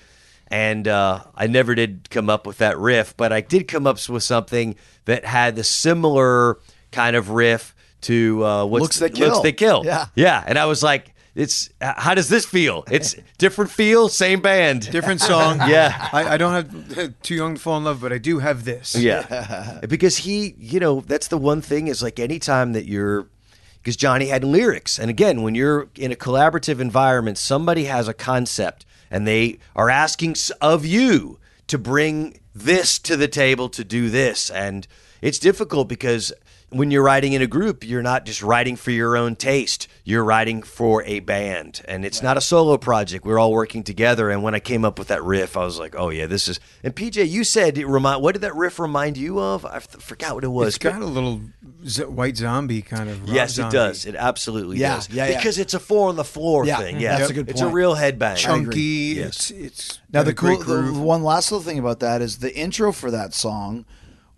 And 0.48 0.88
uh, 0.88 1.20
I 1.36 1.46
never 1.46 1.76
did 1.76 2.10
come 2.10 2.28
up 2.28 2.44
with 2.48 2.58
that 2.58 2.76
riff, 2.76 3.16
but 3.16 3.32
I 3.32 3.42
did 3.42 3.68
come 3.68 3.86
up 3.86 3.98
with 4.08 4.24
something 4.24 4.74
that 5.04 5.24
had 5.24 5.54
the 5.54 5.62
similar 5.62 6.58
kind 6.92 7.16
of 7.16 7.30
riff 7.30 7.74
to 8.02 8.44
uh, 8.44 8.64
what's 8.64 8.82
Looks 8.82 8.98
That 9.00 9.14
Kill. 9.14 9.28
Looks 9.28 9.40
That 9.40 9.56
Kill. 9.56 9.84
Yeah. 9.84 10.06
yeah. 10.14 10.42
And 10.46 10.58
I 10.58 10.66
was 10.66 10.82
like, 10.82 11.14
it's 11.34 11.70
how 11.80 12.14
does 12.14 12.28
this 12.28 12.44
feel? 12.44 12.84
It's 12.90 13.14
different 13.38 13.70
feel, 13.70 14.08
same 14.08 14.40
band. 14.40 14.90
Different 14.90 15.20
song. 15.20 15.60
Yeah. 15.68 16.08
I, 16.12 16.34
I 16.34 16.36
don't 16.36 16.52
have 16.52 17.22
Too 17.22 17.34
Young 17.36 17.54
to 17.54 17.60
Fall 17.60 17.76
in 17.78 17.84
Love, 17.84 18.00
but 18.00 18.12
I 18.12 18.18
do 18.18 18.38
have 18.40 18.64
this. 18.64 18.96
Yeah. 18.96 19.80
because 19.88 20.18
he, 20.18 20.54
you 20.58 20.80
know, 20.80 21.00
that's 21.02 21.28
the 21.28 21.38
one 21.38 21.60
thing 21.62 21.86
is 21.86 22.02
like 22.02 22.18
anytime 22.18 22.72
that 22.72 22.86
you're, 22.86 23.28
because 23.80 23.96
Johnny 23.96 24.26
had 24.26 24.42
lyrics. 24.42 24.98
And 24.98 25.08
again, 25.08 25.42
when 25.42 25.54
you're 25.54 25.88
in 25.96 26.10
a 26.10 26.16
collaborative 26.16 26.80
environment, 26.80 27.38
somebody 27.38 27.84
has 27.84 28.08
a 28.08 28.14
concept 28.14 28.84
and 29.10 29.26
they 29.26 29.58
are 29.76 29.88
asking 29.88 30.34
of 30.60 30.84
you 30.84 31.38
to 31.68 31.78
bring 31.78 32.40
this 32.54 32.98
to 33.00 33.16
the 33.16 33.28
table 33.28 33.68
to 33.70 33.84
do 33.84 34.10
this. 34.10 34.50
And 34.50 34.86
it's 35.22 35.38
difficult 35.38 35.88
because 35.88 36.32
when 36.70 36.92
you're 36.92 37.02
writing 37.02 37.32
in 37.32 37.42
a 37.42 37.48
group, 37.48 37.82
you're 37.82 38.02
not 38.02 38.24
just 38.24 38.42
writing 38.44 38.76
for 38.76 38.92
your 38.92 39.16
own 39.16 39.34
taste. 39.34 39.88
You're 40.04 40.22
writing 40.24 40.62
for 40.62 41.02
a 41.02 41.18
band, 41.18 41.82
and 41.86 42.04
it's 42.04 42.22
not 42.22 42.36
a 42.36 42.40
solo 42.40 42.76
project. 42.78 43.24
We're 43.24 43.40
all 43.40 43.50
working 43.52 43.82
together. 43.82 44.30
And 44.30 44.42
when 44.44 44.54
I 44.54 44.60
came 44.60 44.84
up 44.84 44.96
with 44.98 45.08
that 45.08 45.22
riff, 45.24 45.56
I 45.56 45.64
was 45.64 45.80
like, 45.80 45.94
"Oh 45.98 46.10
yeah, 46.10 46.26
this 46.26 46.46
is." 46.46 46.60
And 46.84 46.94
PJ, 46.94 47.28
you 47.28 47.42
said 47.42 47.76
it 47.76 47.86
remind. 47.86 48.22
What 48.22 48.32
did 48.32 48.42
that 48.42 48.54
riff 48.54 48.78
remind 48.78 49.16
you 49.16 49.40
of? 49.40 49.64
I 49.66 49.80
forgot 49.80 50.36
what 50.36 50.44
it 50.44 50.48
was. 50.48 50.68
It's 50.68 50.78
got 50.78 51.02
a 51.02 51.04
little 51.06 51.40
z- 51.84 52.04
white 52.04 52.36
zombie 52.36 52.82
kind 52.82 53.10
of. 53.10 53.20
rock 53.22 53.30
yes, 53.34 53.50
it 53.52 53.54
zombie. 53.56 53.76
does. 53.76 54.06
It 54.06 54.14
absolutely 54.14 54.78
Yeah, 54.78 54.94
does. 54.96 55.10
yeah, 55.10 55.26
yeah. 55.26 55.36
Because 55.38 55.58
it's 55.58 55.74
a 55.74 55.80
four 55.80 56.08
on 56.08 56.14
the 56.16 56.24
floor 56.24 56.64
Yeah, 56.66 56.78
thing. 56.78 57.00
Yeah, 57.00 57.18
that's 57.18 57.30
a 57.30 57.34
good 57.34 57.46
Point. 57.46 57.50
It's 57.56 57.62
a 57.62 57.68
real 57.68 57.96
headbang. 57.96 58.36
Chunky. 58.36 59.14
Yes. 59.16 59.50
It's 59.50 59.50
it's 59.50 59.98
Now 60.12 60.22
the 60.22 60.34
cool, 60.34 60.56
the, 60.58 60.82
the 60.82 60.92
one 61.00 61.22
last 61.24 61.50
little 61.50 61.64
thing 61.64 61.78
about 61.80 61.98
that 62.00 62.20
is 62.22 62.38
the 62.40 62.54
intro 62.56 62.92
for 62.92 63.10
that 63.10 63.32
song 63.34 63.84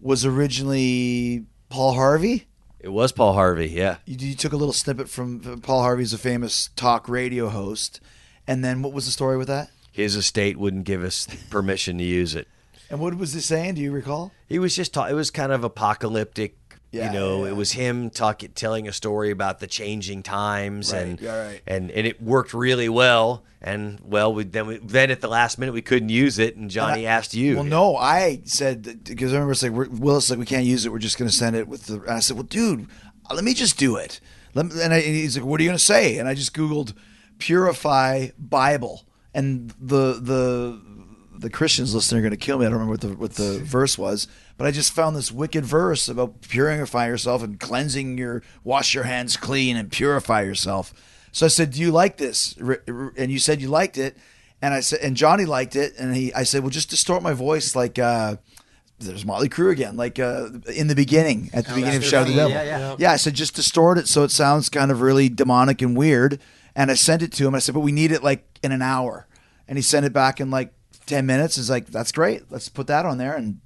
was 0.00 0.24
originally 0.26 1.46
Paul 1.68 1.94
Harvey. 1.94 2.46
It 2.80 2.90
was 2.90 3.12
Paul 3.12 3.34
Harvey. 3.34 3.68
Yeah. 3.68 3.98
You, 4.04 4.16
you 4.18 4.34
took 4.34 4.52
a 4.52 4.56
little 4.56 4.72
snippet 4.72 5.08
from 5.08 5.60
Paul 5.62 5.82
Harvey's 5.82 6.12
a 6.12 6.18
famous 6.18 6.70
talk 6.74 7.08
radio 7.08 7.48
host, 7.48 8.00
and 8.46 8.64
then 8.64 8.82
what 8.82 8.92
was 8.92 9.06
the 9.06 9.12
story 9.12 9.36
with 9.36 9.48
that? 9.48 9.70
His 9.92 10.16
estate 10.16 10.56
wouldn't 10.58 10.84
give 10.84 11.02
us 11.02 11.26
permission 11.50 11.98
to 11.98 12.04
use 12.04 12.34
it. 12.34 12.48
And 12.90 13.00
what 13.00 13.14
was 13.14 13.32
he 13.32 13.40
saying? 13.40 13.74
Do 13.74 13.80
you 13.80 13.92
recall? 13.92 14.32
He 14.48 14.58
was 14.58 14.76
just 14.76 14.92
talking. 14.92 15.12
it 15.12 15.16
was 15.16 15.30
kind 15.30 15.52
of 15.52 15.64
apocalyptic. 15.64 16.56
Yeah, 16.92 17.06
you 17.06 17.18
know, 17.18 17.38
yeah, 17.38 17.44
yeah. 17.44 17.50
it 17.52 17.56
was 17.56 17.72
him 17.72 18.10
talking, 18.10 18.52
telling 18.52 18.86
a 18.86 18.92
story 18.92 19.30
about 19.30 19.60
the 19.60 19.66
changing 19.66 20.22
times, 20.22 20.92
Right, 20.92 21.02
and 21.02 21.22
right. 21.22 21.60
and 21.66 21.90
and 21.90 22.06
it 22.06 22.22
worked 22.22 22.52
really 22.52 22.88
well. 22.88 23.44
And 23.62 23.98
well, 24.04 24.34
we, 24.34 24.44
then 24.44 24.66
we, 24.66 24.76
then 24.78 25.10
at 25.10 25.20
the 25.20 25.28
last 25.28 25.58
minute 25.58 25.72
we 25.72 25.82
couldn't 25.82 26.10
use 26.10 26.38
it, 26.38 26.56
and 26.56 26.70
Johnny 26.70 27.06
asked 27.06 27.32
you. 27.32 27.54
Well, 27.56 27.64
no, 27.64 27.96
I 27.96 28.42
said 28.44 29.04
because 29.04 29.32
I 29.32 29.36
remember 29.36 29.54
saying 29.54 29.72
we're, 29.72 29.88
Willis 29.88 30.28
like 30.28 30.38
we 30.38 30.44
can't 30.44 30.66
use 30.66 30.84
it. 30.84 30.92
We're 30.92 30.98
just 30.98 31.16
going 31.16 31.30
to 31.30 31.34
send 31.34 31.56
it 31.56 31.66
with 31.66 31.86
the. 31.86 32.02
And 32.02 32.10
I 32.10 32.18
said, 32.20 32.36
well, 32.36 32.44
dude, 32.44 32.88
uh, 33.30 33.34
let 33.34 33.44
me 33.44 33.54
just 33.54 33.78
do 33.78 33.96
it. 33.96 34.20
Let 34.54 34.66
me, 34.66 34.82
and, 34.82 34.92
I, 34.92 34.98
and 34.98 35.14
he's 35.14 35.36
like, 35.36 35.46
what 35.46 35.60
are 35.60 35.62
you 35.62 35.68
going 35.70 35.78
to 35.78 35.84
say? 35.84 36.18
And 36.18 36.28
I 36.28 36.34
just 36.34 36.54
googled 36.54 36.92
purify 37.38 38.28
Bible, 38.38 39.04
and 39.32 39.72
the 39.80 40.14
the 40.20 40.80
the 41.38 41.50
Christians 41.50 41.94
listening 41.94 42.18
are 42.18 42.22
going 42.22 42.30
to 42.32 42.36
kill 42.36 42.58
me. 42.58 42.66
I 42.66 42.68
don't 42.68 42.80
remember 42.80 42.92
what 42.92 43.00
the 43.00 43.16
what 43.16 43.32
the 43.34 43.60
verse 43.64 43.96
was, 43.96 44.28
but 44.56 44.66
I 44.66 44.70
just 44.70 44.92
found 44.92 45.16
this 45.16 45.32
wicked 45.32 45.64
verse 45.64 46.08
about 46.08 46.42
purifying 46.42 47.10
yourself 47.10 47.42
and 47.42 47.58
cleansing 47.58 48.18
your 48.18 48.42
wash 48.64 48.94
your 48.94 49.04
hands 49.04 49.36
clean 49.36 49.76
and 49.76 49.90
purify 49.90 50.42
yourself. 50.42 50.92
So 51.32 51.46
I 51.46 51.48
said, 51.48 51.72
"Do 51.72 51.80
you 51.80 51.90
like 51.90 52.16
this?" 52.16 52.54
And 53.16 53.30
you 53.30 53.38
said 53.38 53.60
you 53.60 53.68
liked 53.68 53.98
it, 53.98 54.16
and 54.60 54.74
I 54.74 54.80
said, 54.80 55.00
and 55.00 55.16
Johnny 55.16 55.44
liked 55.44 55.76
it, 55.76 55.94
and 55.98 56.14
he, 56.14 56.32
I 56.34 56.42
said, 56.42 56.62
"Well, 56.62 56.70
just 56.70 56.90
distort 56.90 57.22
my 57.22 57.32
voice 57.32 57.74
like." 57.76 57.98
uh 57.98 58.36
there's 58.98 59.24
Motley 59.24 59.48
Crue 59.48 59.72
again, 59.72 59.96
like 59.96 60.18
uh, 60.18 60.48
in 60.72 60.86
the 60.86 60.94
beginning, 60.94 61.50
at 61.52 61.66
the 61.66 61.74
beginning 61.74 61.96
of 61.96 62.04
Shout 62.04 62.26
the 62.26 62.34
Devil. 62.34 62.52
Yeah, 62.52 62.96
yeah. 62.98 63.12
I 63.12 63.16
said 63.16 63.34
just 63.34 63.56
distort 63.56 63.98
it 63.98 64.08
so 64.08 64.22
it 64.22 64.30
sounds 64.30 64.68
kind 64.68 64.90
of 64.90 65.00
really 65.00 65.28
demonic 65.28 65.82
and 65.82 65.96
weird. 65.96 66.40
And 66.74 66.90
I 66.90 66.94
sent 66.94 67.22
it 67.22 67.32
to 67.32 67.46
him. 67.46 67.54
I 67.54 67.58
said, 67.58 67.74
but 67.74 67.80
we 67.80 67.92
need 67.92 68.12
it 68.12 68.22
like 68.22 68.60
in 68.62 68.72
an 68.72 68.80
hour. 68.80 69.26
And 69.68 69.76
he 69.76 69.82
sent 69.82 70.06
it 70.06 70.12
back 70.12 70.40
in 70.40 70.50
like 70.50 70.72
ten 71.06 71.26
minutes. 71.26 71.56
He's 71.56 71.68
like, 71.68 71.86
that's 71.86 72.12
great. 72.12 72.50
Let's 72.50 72.68
put 72.68 72.86
that 72.86 73.04
on 73.04 73.18
there, 73.18 73.34
and 73.34 73.60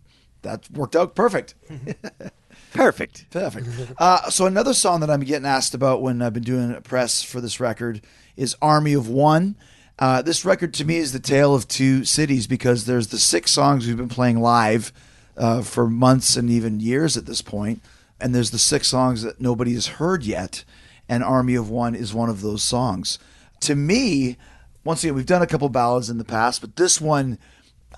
that 0.47 0.71
worked 0.71 0.97
out 0.97 1.15
perfect. 1.15 1.55
perfect. 2.73 3.31
Perfect. 3.31 3.69
Uh, 3.99 4.31
so 4.31 4.47
another 4.47 4.75
song 4.75 5.01
that 5.01 5.11
I'm 5.11 5.21
getting 5.21 5.47
asked 5.47 5.75
about 5.75 6.03
when 6.03 6.23
I've 6.23 6.33
been 6.33 6.43
doing 6.43 6.73
a 6.73 6.81
press 6.81 7.23
for 7.23 7.41
this 7.41 7.61
record 7.61 8.01
is 8.37 8.57
"Army 8.63 8.95
of 8.95 9.09
One." 9.09 9.57
Uh, 9.99 10.23
this 10.23 10.45
record 10.45 10.75
to 10.75 10.85
me 10.85 10.97
is 10.99 11.13
the 11.13 11.19
tale 11.19 11.55
of 11.55 11.67
two 11.67 12.05
cities 12.05 12.47
because 12.47 12.85
there's 12.85 13.09
the 13.09 13.19
six 13.19 13.51
songs 13.51 13.87
we've 13.87 13.97
been 13.97 14.09
playing 14.09 14.41
live 14.41 14.93
uh, 15.37 15.63
for 15.63 15.89
months 15.89 16.37
and 16.37 16.51
even 16.51 16.81
years 16.81 17.17
at 17.17 17.27
this 17.27 17.43
point, 17.43 17.83
and 18.21 18.35
there's 18.35 18.51
the 18.51 18.59
six 18.59 18.89
songs 18.89 19.23
that 19.23 19.41
nobody 19.41 19.75
has 19.75 19.87
heard 19.87 20.25
yet, 20.25 20.65
and 21.09 21.25
"Army 21.25 21.55
of 21.55 21.69
One" 21.69 21.95
is 21.95 22.15
one 22.15 22.29
of 22.31 22.41
those 22.41 22.63
songs. 22.63 23.19
To 23.61 23.75
me, 23.75 24.37
once 24.85 25.03
again, 25.03 25.15
we've 25.15 25.27
done 25.27 25.43
a 25.43 25.47
couple 25.47 25.69
ballads 25.69 26.11
in 26.11 26.19
the 26.19 26.25
past, 26.25 26.61
but 26.61 26.77
this 26.77 27.01
one. 27.01 27.39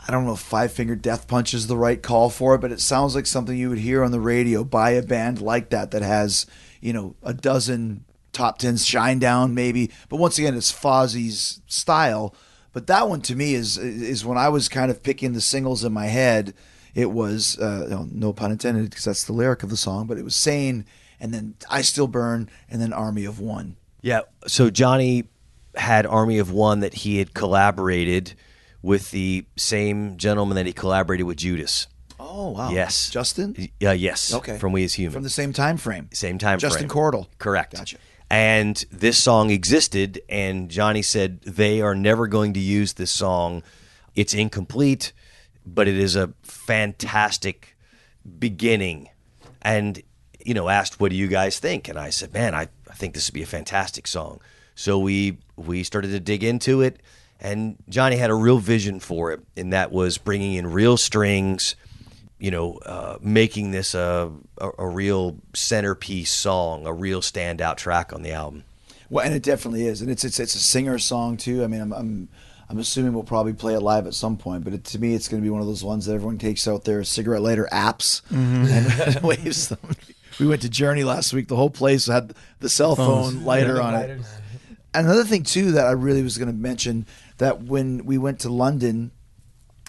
I 0.07 0.13
don't 0.13 0.25
know 0.25 0.33
if 0.33 0.41
Five 0.41 0.73
Finger 0.73 0.97
Death 0.97 1.27
Punch 1.29 1.55
is 1.55 1.67
the 1.67 1.77
right 1.77 2.03
call 2.03 2.31
for 2.31 2.55
it, 2.55 2.61
but 2.61 2.73
it 2.73 2.81
sounds 2.81 3.15
like 3.15 3.27
something 3.27 3.57
you 3.57 3.69
would 3.69 3.79
hear 3.79 4.03
on 4.03 4.11
the 4.11 4.21
radio 4.21 4.65
by 4.65 4.91
a 4.91 5.03
band 5.03 5.41
like 5.41 5.71
that 5.71 5.91
that 5.91 6.03
has, 6.03 6.47
you 6.81 6.93
know, 6.93 7.15
a 7.23 7.35
dozen 7.35 8.05
top 8.33 8.59
tens 8.59 8.87
Shinedown 8.87 9.53
maybe. 9.53 9.91
But 10.09 10.17
once 10.17 10.39
again, 10.39 10.55
it's 10.55 10.73
Fozzy's 10.73 11.61
style. 11.67 12.35
But 12.73 12.87
that 12.87 13.09
one 13.09 13.23
to 13.23 13.35
me 13.35 13.55
is 13.55 13.77
is 13.77 14.25
when 14.25 14.39
I 14.39 14.49
was 14.49 14.69
kind 14.69 14.91
of 14.91 15.03
picking 15.03 15.33
the 15.33 15.41
singles 15.41 15.85
in 15.85 15.93
my 15.93 16.07
head. 16.07 16.55
It 16.95 17.11
was 17.11 17.59
uh, 17.59 17.87
no, 17.89 18.09
no 18.11 18.33
pun 18.33 18.53
intended 18.53 18.91
because 18.91 19.05
that's 19.05 19.25
the 19.25 19.33
lyric 19.33 19.63
of 19.63 19.71
the 19.71 19.77
song, 19.77 20.07
but 20.07 20.19
it 20.19 20.25
was 20.25 20.37
Sane, 20.37 20.85
and 21.21 21.33
then 21.35 21.55
I 21.71 21.83
Still 21.83 22.09
Burn, 22.09 22.49
and 22.71 22.81
then 22.81 22.93
Army 22.93 23.25
of 23.25 23.41
One. 23.41 23.77
Yeah. 24.01 24.23
So 24.47 24.71
Johnny 24.71 25.25
had 25.75 26.07
Army 26.07 26.39
of 26.39 26.51
One 26.51 26.81
that 26.81 26.95
he 26.95 27.19
had 27.19 27.35
collaborated 27.35 28.35
with 28.83 29.11
the 29.11 29.45
same 29.57 30.17
gentleman 30.17 30.57
that 30.57 30.67
he 30.67 30.73
collaborated 30.73 31.27
with 31.27 31.39
Judas. 31.39 31.87
Oh 32.21 32.51
wow! 32.51 32.71
Yes. 32.71 33.11
Justin. 33.11 33.69
Yeah. 33.81 33.91
Uh, 33.91 33.93
yes. 33.93 34.33
Okay. 34.35 34.59
From 34.59 34.73
We 34.73 34.85
As 34.85 34.95
Human. 34.95 35.13
From 35.13 35.23
the 35.23 35.31
same 35.31 35.53
time 35.53 35.77
frame. 35.77 36.09
Same 36.13 36.39
time 36.39 36.59
frame. 36.59 36.71
Justin 36.71 36.89
frame. 36.89 37.13
Cordle. 37.13 37.27
Correct. 37.39 37.77
Gotcha. 37.77 37.99
And 38.31 38.85
this 38.91 39.17
song 39.17 39.51
existed, 39.51 40.21
and 40.29 40.69
Johnny 40.69 41.01
said 41.01 41.41
they 41.43 41.81
are 41.81 41.95
never 41.95 42.27
going 42.27 42.53
to 42.55 42.61
use 42.61 42.95
this 42.95 43.11
song 43.11 43.63
it's 44.19 44.35
incomplete, 44.35 45.13
but 45.65 45.87
it 45.87 45.97
is 45.97 46.17
a 46.17 46.35
fantastic 46.43 47.77
beginning. 48.39 49.09
And 49.63 50.03
you 50.45 50.55
know, 50.55 50.69
asked, 50.69 50.99
"What 50.99 51.11
do 51.11 51.17
you 51.17 51.29
guys 51.29 51.61
think?" 51.61 51.89
And 51.89 51.97
I 51.97 52.11
said, 52.11 52.33
"Man, 52.35 52.53
I, 52.53 52.69
I 52.91 52.95
think 52.95 53.15
this 53.15 53.29
would 53.29 53.35
be 53.35 53.43
a 53.43 53.47
fantastic 53.47 54.09
song." 54.09 54.41
So 54.75 54.99
we 54.99 55.39
we 55.57 55.85
started 55.85 56.09
to 56.09 56.21
dig 56.21 56.43
into 56.43 56.81
it, 56.81 57.01
and 57.41 57.77
Johnny 57.89 58.17
had 58.17 58.31
a 58.31 58.35
real 58.35 58.59
vision 58.59 59.01
for 59.01 59.33
it, 59.33 59.41
and 59.57 59.73
that 59.73 59.93
was 59.93 60.19
bringing 60.19 60.55
in 60.55 60.67
real 60.67 60.97
strings, 60.97 61.77
you 62.39 62.51
know, 62.51 62.75
uh, 62.79 63.19
making 63.21 63.71
this 63.71 63.95
a, 63.95 64.31
a 64.59 64.71
a 64.79 64.89
real 64.89 65.37
centerpiece 65.55 66.31
song, 66.31 66.87
a 66.87 66.93
real 66.93 67.21
standout 67.21 67.77
track 67.77 68.13
on 68.13 68.23
the 68.23 68.33
album. 68.33 68.65
Well, 69.11 69.25
and 69.25 69.35
it 69.35 69.43
definitely 69.43 69.87
is, 69.87 70.03
and 70.03 70.11
it's 70.11 70.25
it's 70.25 70.39
it's 70.39 70.55
a 70.55 70.59
singer 70.59 70.99
song 70.99 71.37
too. 71.37 71.65
I 71.65 71.67
mean, 71.67 71.81
I'm 71.81 71.93
I'm, 71.93 72.29
I'm 72.69 72.79
assuming 72.79 73.15
we'll 73.15 73.23
probably 73.23 73.55
play 73.55 73.75
it 73.75 73.81
live 73.81 74.07
at 74.07 74.15
some 74.15 74.37
point, 74.37 74.65
but 74.65 74.75
it, 74.75 74.85
to 74.85 74.99
me, 74.99 75.15
it's 75.15 75.29
going 75.29 75.41
to 75.43 75.45
be 75.45 75.51
one 75.51 75.61
of 75.61 75.67
those 75.67 75.83
ones 75.85 76.07
that 76.07 76.15
everyone 76.15 76.39
takes 76.39 76.69
out 76.69 76.85
their 76.85 77.03
cigarette 77.05 77.41
lighter 77.41 77.69
apps 77.73 78.21
and 78.31 79.23
waves 79.23 79.69
them. 79.69 79.79
We 80.39 80.47
went 80.47 80.63
to 80.63 80.69
Journey 80.69 81.05
last 81.05 81.33
week. 81.33 81.49
The 81.49 81.57
whole 81.57 81.71
place 81.71 82.07
had 82.07 82.35
the 82.61 82.69
cell 82.69 82.95
phone 82.95 83.45
lighter 83.45 83.81
on 83.81 83.95
it. 83.95 84.21
Another 84.95 85.25
thing 85.25 85.43
too 85.43 85.73
that 85.73 85.87
I 85.87 85.93
really 85.93 86.23
was 86.23 86.37
going 86.39 86.49
to 86.49 86.55
mention 86.55 87.07
that 87.39 87.63
when 87.63 88.05
we 88.05 88.19
went 88.19 88.41
to 88.41 88.49
London 88.49 89.11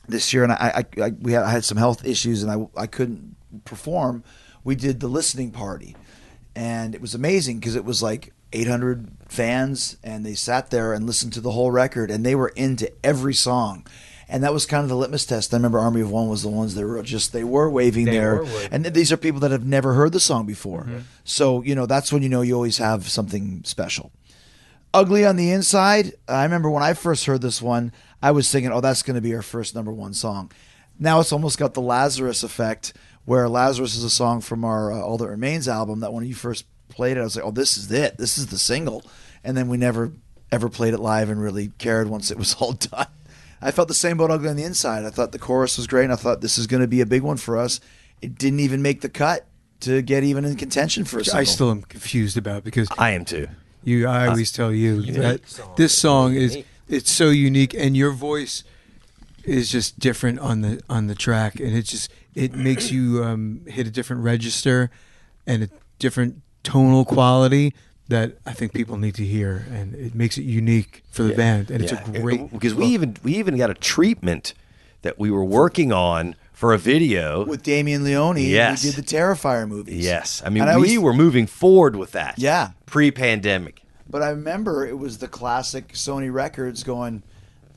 this 0.07 0.33
year, 0.33 0.43
and 0.43 0.51
I, 0.51 0.85
I, 0.97 1.03
I 1.03 1.09
we 1.19 1.33
had, 1.33 1.43
I 1.43 1.51
had 1.51 1.65
some 1.65 1.77
health 1.77 2.05
issues 2.05 2.43
and 2.43 2.51
I 2.51 2.81
I 2.81 2.87
couldn't 2.87 3.35
perform. 3.65 4.23
We 4.63 4.75
did 4.75 4.99
the 4.99 5.07
listening 5.07 5.51
party, 5.51 5.95
and 6.55 6.95
it 6.95 7.01
was 7.01 7.13
amazing 7.13 7.59
because 7.59 7.75
it 7.75 7.85
was 7.85 8.01
like 8.01 8.33
800 8.53 9.11
fans, 9.27 9.97
and 10.03 10.25
they 10.25 10.35
sat 10.35 10.69
there 10.69 10.93
and 10.93 11.05
listened 11.05 11.33
to 11.33 11.41
the 11.41 11.51
whole 11.51 11.71
record, 11.71 12.09
and 12.09 12.25
they 12.25 12.35
were 12.35 12.49
into 12.49 12.91
every 13.03 13.33
song. 13.33 13.85
And 14.31 14.43
that 14.43 14.53
was 14.53 14.67
kind 14.67 14.83
of 14.83 14.89
the 14.89 14.95
litmus 14.95 15.25
test. 15.25 15.53
I 15.53 15.57
remember 15.57 15.79
Army 15.79 16.01
of 16.01 16.11
One 16.11 16.29
was 16.29 16.43
the 16.43 16.49
ones 16.49 16.75
that 16.75 16.85
were 16.85 17.01
just 17.01 17.33
they 17.33 17.43
were 17.43 17.67
waving 17.67 18.05
there, 18.05 18.35
were 18.35 18.43
waving. 18.43 18.69
and 18.71 18.85
these 18.85 19.11
are 19.11 19.17
people 19.17 19.39
that 19.39 19.49
have 19.49 19.65
never 19.65 19.93
heard 19.93 20.11
the 20.11 20.19
song 20.19 20.45
before. 20.45 20.83
Mm-hmm. 20.83 20.99
So 21.23 21.63
you 21.63 21.73
know 21.73 21.87
that's 21.87 22.13
when 22.13 22.21
you 22.21 22.29
know 22.29 22.41
you 22.41 22.53
always 22.53 22.77
have 22.77 23.09
something 23.09 23.63
special. 23.65 24.11
Ugly 24.93 25.25
on 25.25 25.35
the 25.35 25.51
Inside. 25.51 26.13
I 26.27 26.43
remember 26.43 26.69
when 26.69 26.83
I 26.83 26.93
first 26.93 27.25
heard 27.25 27.41
this 27.41 27.61
one, 27.61 27.91
I 28.21 28.31
was 28.31 28.51
thinking, 28.51 28.71
oh, 28.71 28.81
that's 28.81 29.03
going 29.03 29.15
to 29.15 29.21
be 29.21 29.35
our 29.35 29.41
first 29.41 29.75
number 29.75 29.91
one 29.91 30.13
song. 30.13 30.51
Now 30.97 31.19
it's 31.19 31.31
almost 31.31 31.57
got 31.59 31.73
the 31.73 31.81
Lazarus 31.81 32.43
effect, 32.43 32.93
where 33.25 33.47
Lazarus 33.47 33.95
is 33.95 34.03
a 34.03 34.09
song 34.09 34.41
from 34.41 34.65
our 34.65 34.91
uh, 34.91 34.99
All 34.99 35.17
That 35.17 35.29
Remains 35.29 35.67
album 35.67 36.01
that 36.01 36.11
when 36.11 36.25
you 36.25 36.35
first 36.35 36.65
played 36.89 37.17
it, 37.17 37.21
I 37.21 37.23
was 37.23 37.35
like, 37.35 37.45
oh, 37.45 37.51
this 37.51 37.77
is 37.77 37.91
it. 37.91 38.17
This 38.17 38.37
is 38.37 38.47
the 38.47 38.59
single. 38.59 39.03
And 39.43 39.55
then 39.55 39.69
we 39.69 39.77
never 39.77 40.11
ever 40.51 40.67
played 40.67 40.93
it 40.95 40.99
live 40.99 41.29
and 41.29 41.39
really 41.39 41.69
cared 41.77 42.09
once 42.09 42.31
it 42.31 42.37
was 42.37 42.55
all 42.59 42.73
done. 42.73 43.07
I 43.61 43.71
felt 43.71 43.87
the 43.87 43.93
same 43.93 44.19
about 44.19 44.31
Ugly 44.31 44.49
on 44.49 44.55
the 44.55 44.63
Inside. 44.63 45.05
I 45.05 45.09
thought 45.09 45.31
the 45.31 45.39
chorus 45.39 45.77
was 45.77 45.85
great, 45.85 46.05
and 46.05 46.13
I 46.13 46.15
thought 46.15 46.41
this 46.41 46.57
is 46.57 46.65
going 46.65 46.81
to 46.81 46.87
be 46.87 47.01
a 47.01 47.05
big 47.05 47.23
one 47.23 47.37
for 47.37 47.57
us. 47.57 47.79
It 48.21 48.35
didn't 48.35 48.61
even 48.61 48.81
make 48.81 49.01
the 49.01 49.09
cut 49.09 49.45
to 49.81 50.01
get 50.01 50.23
even 50.23 50.45
in 50.45 50.55
contention 50.55 51.05
for 51.05 51.19
a 51.19 51.25
single. 51.25 51.39
I 51.39 51.43
still 51.43 51.71
am 51.71 51.81
confused 51.83 52.37
about 52.37 52.63
because 52.63 52.87
I 52.97 53.11
am 53.11 53.25
too. 53.25 53.47
You, 53.83 54.07
I 54.07 54.27
always 54.27 54.51
tell 54.51 54.71
you 54.73 55.01
that 55.13 55.41
this 55.77 55.97
song 55.97 56.33
is 56.35 56.57
it's 56.87 57.11
so 57.11 57.29
unique, 57.29 57.73
and 57.73 57.95
your 57.95 58.11
voice 58.11 58.63
is 59.43 59.71
just 59.71 59.99
different 59.99 60.39
on 60.39 60.61
the 60.61 60.81
on 60.89 61.07
the 61.07 61.15
track, 61.15 61.59
and 61.59 61.75
it 61.75 61.83
just 61.83 62.11
it 62.35 62.53
makes 62.53 62.91
you 62.91 63.23
um, 63.23 63.61
hit 63.67 63.87
a 63.87 63.91
different 63.91 64.23
register 64.23 64.89
and 65.47 65.63
a 65.63 65.69
different 65.97 66.41
tonal 66.63 67.05
quality 67.05 67.73
that 68.09 68.37
I 68.45 68.53
think 68.53 68.73
people 68.73 68.97
need 68.97 69.15
to 69.15 69.25
hear, 69.25 69.65
and 69.71 69.95
it 69.95 70.13
makes 70.15 70.37
it 70.37 70.43
unique 70.43 71.03
for 71.11 71.23
the 71.23 71.33
band, 71.33 71.71
and 71.71 71.81
it's 71.83 71.91
a 71.93 72.03
great 72.21 72.51
because 72.51 72.73
we 72.75 72.85
even 72.87 73.15
we 73.23 73.35
even 73.37 73.55
got 73.57 73.69
a 73.69 73.73
treatment 73.75 74.53
that 75.03 75.17
we 75.17 75.31
were 75.31 75.45
working 75.45 75.93
on 75.93 76.35
for 76.51 76.73
a 76.73 76.77
video. 76.77 77.45
with 77.45 77.63
Damien 77.63 78.03
Leone, 78.03 78.35
Yes. 78.37 78.83
who 78.83 78.91
did 78.91 78.97
the 79.05 79.15
Terrifier 79.15 79.65
movies. 79.65 80.03
yes, 80.03 80.41
I 80.45 80.49
mean 80.49 80.63
And 80.63 80.69
I 80.71 80.75
we 80.75 80.97
always- 80.97 80.99
were 80.99 81.13
moving 81.13 81.47
forward 81.47 81.95
with 81.95 82.11
that. 82.11 82.37
Yeah. 82.37 82.71
Pre-pandemic. 82.89 83.81
But 84.09 84.23
I 84.23 84.29
remember 84.29 84.85
it 84.85 84.97
was 84.97 85.19
the 85.19 85.27
classic 85.27 85.89
Sony 85.89 86.31
Records 86.33 86.83
going, 86.83 87.23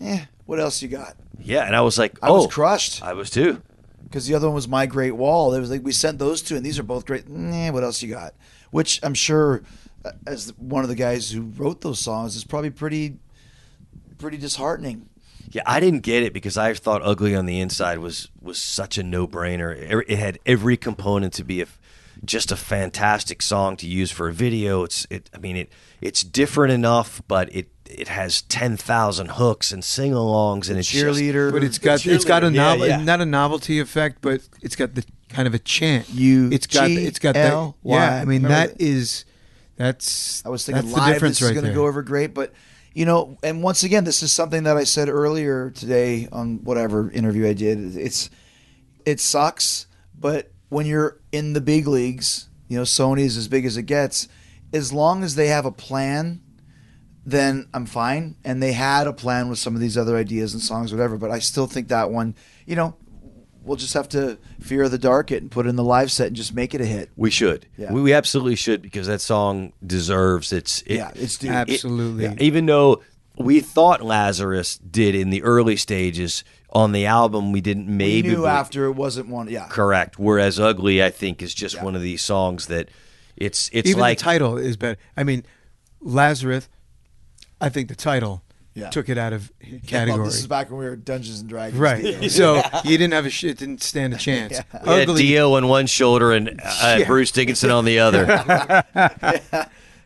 eh, 0.00 0.24
what 0.46 0.58
else 0.58 0.82
you 0.82 0.88
got? 0.88 1.16
Yeah, 1.38 1.66
and 1.66 1.76
I 1.76 1.82
was 1.82 1.98
like, 1.98 2.18
I 2.22 2.28
oh, 2.28 2.44
was 2.44 2.52
crushed 2.52 3.02
I 3.02 3.12
was 3.12 3.30
too. 3.30 3.62
because 4.04 4.26
the 4.26 4.34
other 4.34 4.46
one 4.46 4.54
was 4.54 4.68
My 4.68 4.86
Great 4.86 5.12
Wall. 5.12 5.54
It 5.54 5.60
was 5.60 5.70
like 5.70 5.82
we 5.84 5.92
sent 5.92 6.18
those 6.18 6.42
two, 6.42 6.56
and 6.56 6.64
these 6.64 6.78
are 6.78 6.82
both 6.82 7.06
great. 7.06 7.28
Nah, 7.28 7.72
what 7.72 7.82
else 7.82 8.02
you 8.02 8.10
got? 8.10 8.34
Which 8.70 9.00
I'm 9.02 9.14
sure, 9.14 9.62
uh, 10.04 10.12
as 10.26 10.56
one 10.56 10.82
of 10.82 10.88
the 10.88 10.94
guys 10.94 11.30
who 11.30 11.42
wrote 11.42 11.80
those 11.80 11.98
songs, 11.98 12.36
is 12.36 12.44
probably 12.44 12.70
pretty, 12.70 13.16
pretty 14.18 14.38
disheartening. 14.38 15.08
Yeah, 15.50 15.62
I 15.66 15.80
didn't 15.80 16.00
get 16.00 16.22
it 16.22 16.32
because 16.32 16.56
I 16.56 16.72
thought 16.74 17.02
"Ugly 17.02 17.34
on 17.34 17.46
the 17.46 17.60
Inside" 17.60 17.98
was 17.98 18.28
was 18.40 18.60
such 18.60 18.96
a 18.96 19.02
no 19.02 19.26
brainer. 19.26 20.04
It 20.08 20.18
had 20.18 20.38
every 20.46 20.76
component 20.76 21.34
to 21.34 21.44
be 21.44 21.60
a, 21.60 21.66
just 22.24 22.52
a 22.52 22.56
fantastic 22.56 23.42
song 23.42 23.76
to 23.78 23.86
use 23.86 24.10
for 24.10 24.28
a 24.28 24.32
video. 24.32 24.84
It's 24.84 25.06
it. 25.10 25.28
I 25.34 25.38
mean 25.38 25.56
it. 25.56 25.72
It's 26.00 26.22
different 26.22 26.72
enough, 26.72 27.22
but 27.28 27.54
it 27.54 27.68
it 27.86 28.08
has 28.08 28.42
ten 28.42 28.76
thousand 28.76 29.32
hooks 29.32 29.72
and 29.72 29.84
sing-alongs, 29.84 30.68
and 30.68 30.78
it's 30.78 30.88
just- 30.88 31.04
Cheerleader, 31.04 31.52
But 31.52 31.64
it's 31.64 31.78
got 31.78 32.06
it's 32.06 32.24
got 32.24 32.44
a 32.44 32.46
cheerleader. 32.48 32.78
Yeah, 32.78 32.98
yeah. 32.98 33.04
not 33.04 33.20
a 33.20 33.26
novelty 33.26 33.80
effect, 33.80 34.18
but 34.20 34.40
it's 34.62 34.76
got 34.76 34.94
the 34.94 35.04
kind 35.28 35.46
of 35.48 35.54
a 35.54 35.58
chant. 35.58 36.08
You 36.10 36.50
it's 36.52 36.66
got 36.66 36.88
G 36.88 37.06
it's 37.06 37.18
got 37.18 37.34
that. 37.34 37.52
L 37.52 37.76
Y. 37.82 37.96
Yeah, 37.96 38.20
I 38.20 38.24
mean 38.24 38.42
that 38.42 38.78
that? 38.78 38.80
is 38.80 39.24
that's 39.76 40.44
I 40.46 40.48
was 40.48 40.64
thinking 40.64 40.84
that's 40.84 40.96
live, 40.96 41.06
the 41.08 41.12
difference 41.14 41.38
this 41.38 41.50
is 41.50 41.54
right 41.56 41.60
going 41.60 41.72
to 41.72 41.78
go 41.78 41.86
over 41.86 42.02
great, 42.02 42.34
but 42.34 42.52
you 42.94 43.06
know, 43.06 43.38
and 43.42 43.62
once 43.62 43.82
again, 43.84 44.04
this 44.04 44.22
is 44.22 44.32
something 44.32 44.64
that 44.64 44.76
I 44.76 44.84
said 44.84 45.08
earlier 45.08 45.70
today 45.70 46.28
on 46.30 46.58
whatever 46.62 47.10
interview 47.10 47.48
I 47.48 47.54
did. 47.54 47.96
It's 47.96 48.28
it 49.06 49.18
sucks, 49.18 49.86
but 50.18 50.51
when 50.72 50.86
you're 50.86 51.20
in 51.32 51.52
the 51.52 51.60
big 51.60 51.86
leagues, 51.86 52.48
you 52.68 52.76
know, 52.78 52.82
Sony's 52.84 53.36
as 53.36 53.46
big 53.48 53.66
as 53.66 53.76
it 53.76 53.82
gets. 53.82 54.26
As 54.72 54.90
long 54.92 55.22
as 55.22 55.34
they 55.34 55.48
have 55.48 55.66
a 55.66 55.70
plan, 55.72 56.40
then 57.26 57.68
I'm 57.74 57.84
fine. 57.86 58.36
And 58.44 58.62
they 58.62 58.72
had 58.72 59.06
a 59.06 59.12
plan 59.12 59.48
with 59.50 59.58
some 59.58 59.74
of 59.74 59.80
these 59.80 59.98
other 59.98 60.16
ideas 60.16 60.54
and 60.54 60.62
songs, 60.62 60.90
whatever. 60.92 61.18
But 61.18 61.30
I 61.30 61.40
still 61.40 61.66
think 61.66 61.88
that 61.88 62.10
one, 62.10 62.34
you 62.66 62.74
know, 62.74 62.96
we'll 63.62 63.76
just 63.76 63.94
have 63.94 64.08
to 64.10 64.38
fear 64.60 64.88
the 64.88 64.96
dark 64.98 65.30
it 65.30 65.42
and 65.42 65.50
put 65.50 65.66
it 65.66 65.68
in 65.68 65.76
the 65.76 65.84
live 65.84 66.10
set 66.10 66.28
and 66.28 66.36
just 66.36 66.54
make 66.54 66.74
it 66.74 66.80
a 66.80 66.86
hit. 66.86 67.10
We 67.16 67.30
should. 67.30 67.66
Yeah. 67.76 67.92
We, 67.92 68.00
we 68.00 68.12
absolutely 68.14 68.56
should 68.56 68.80
because 68.80 69.06
that 69.08 69.20
song 69.20 69.72
deserves 69.86 70.52
its. 70.52 70.80
It, 70.82 70.96
Yeah, 70.96 71.12
it's 71.14 71.36
due. 71.36 71.50
Ab- 71.50 71.68
Absolutely. 71.68 72.24
it- 72.24 72.40
even 72.40 72.64
though 72.66 73.02
we 73.36 73.60
thought 73.60 74.02
Lazarus 74.02 74.78
did 74.78 75.14
in 75.14 75.30
the 75.30 75.42
early 75.42 75.76
stages 75.76 76.44
on 76.72 76.92
the 76.92 77.04
album, 77.06 77.52
we 77.52 77.60
didn't 77.60 77.86
We 77.86 77.92
maybe 77.92 78.28
knew 78.30 78.46
after 78.46 78.86
it 78.86 78.92
wasn't 78.92 79.28
one. 79.28 79.48
Yeah, 79.48 79.66
correct. 79.68 80.18
Whereas 80.18 80.58
"Ugly," 80.58 81.02
I 81.02 81.10
think, 81.10 81.42
is 81.42 81.52
just 81.54 81.76
Yeah. 81.76 81.84
one 81.84 81.94
of 81.94 82.02
these 82.02 82.22
songs 82.22 82.66
that 82.66 82.88
it's 83.36 83.68
it's 83.72 83.88
Even 83.90 84.00
like 84.00 84.18
the 84.18 84.24
title 84.24 84.56
is 84.56 84.76
better. 84.76 84.98
I 85.16 85.22
mean, 85.24 85.44
Lazarus. 86.00 86.68
I 87.60 87.68
think 87.68 87.88
the 87.88 87.94
title 87.94 88.42
Yeah. 88.74 88.88
took 88.90 89.08
it 89.10 89.18
out 89.18 89.32
of 89.34 89.52
Well, 89.70 89.80
category. 89.86 90.24
this 90.24 90.38
is 90.38 90.46
back 90.46 90.70
when 90.70 90.78
we 90.80 90.86
were 90.86 90.96
Dungeons 90.96 91.40
and 91.40 91.48
Dragons. 91.48 91.78
right. 91.78 92.02
days. 92.02 92.34
so 92.40 92.62
you 92.84 92.96
didn't 92.98 93.12
have 93.12 93.26
a 93.26 93.30
shit. 93.30 93.58
Didn't 93.58 93.82
stand 93.82 94.14
a 94.14 94.16
chance. 94.28 94.58
we 94.84 94.90
had 94.92 95.08
Ugly. 95.10 95.22
Dio 95.22 95.54
on 95.56 95.68
one 95.68 95.86
shoulder 95.86 96.32
and 96.32 96.48
uh, 96.64 96.96
Yeah. 97.00 97.06
Bruce 97.06 97.30
Dickinson 97.30 97.70
on 97.70 97.84
the 97.84 97.98
other. 97.98 98.24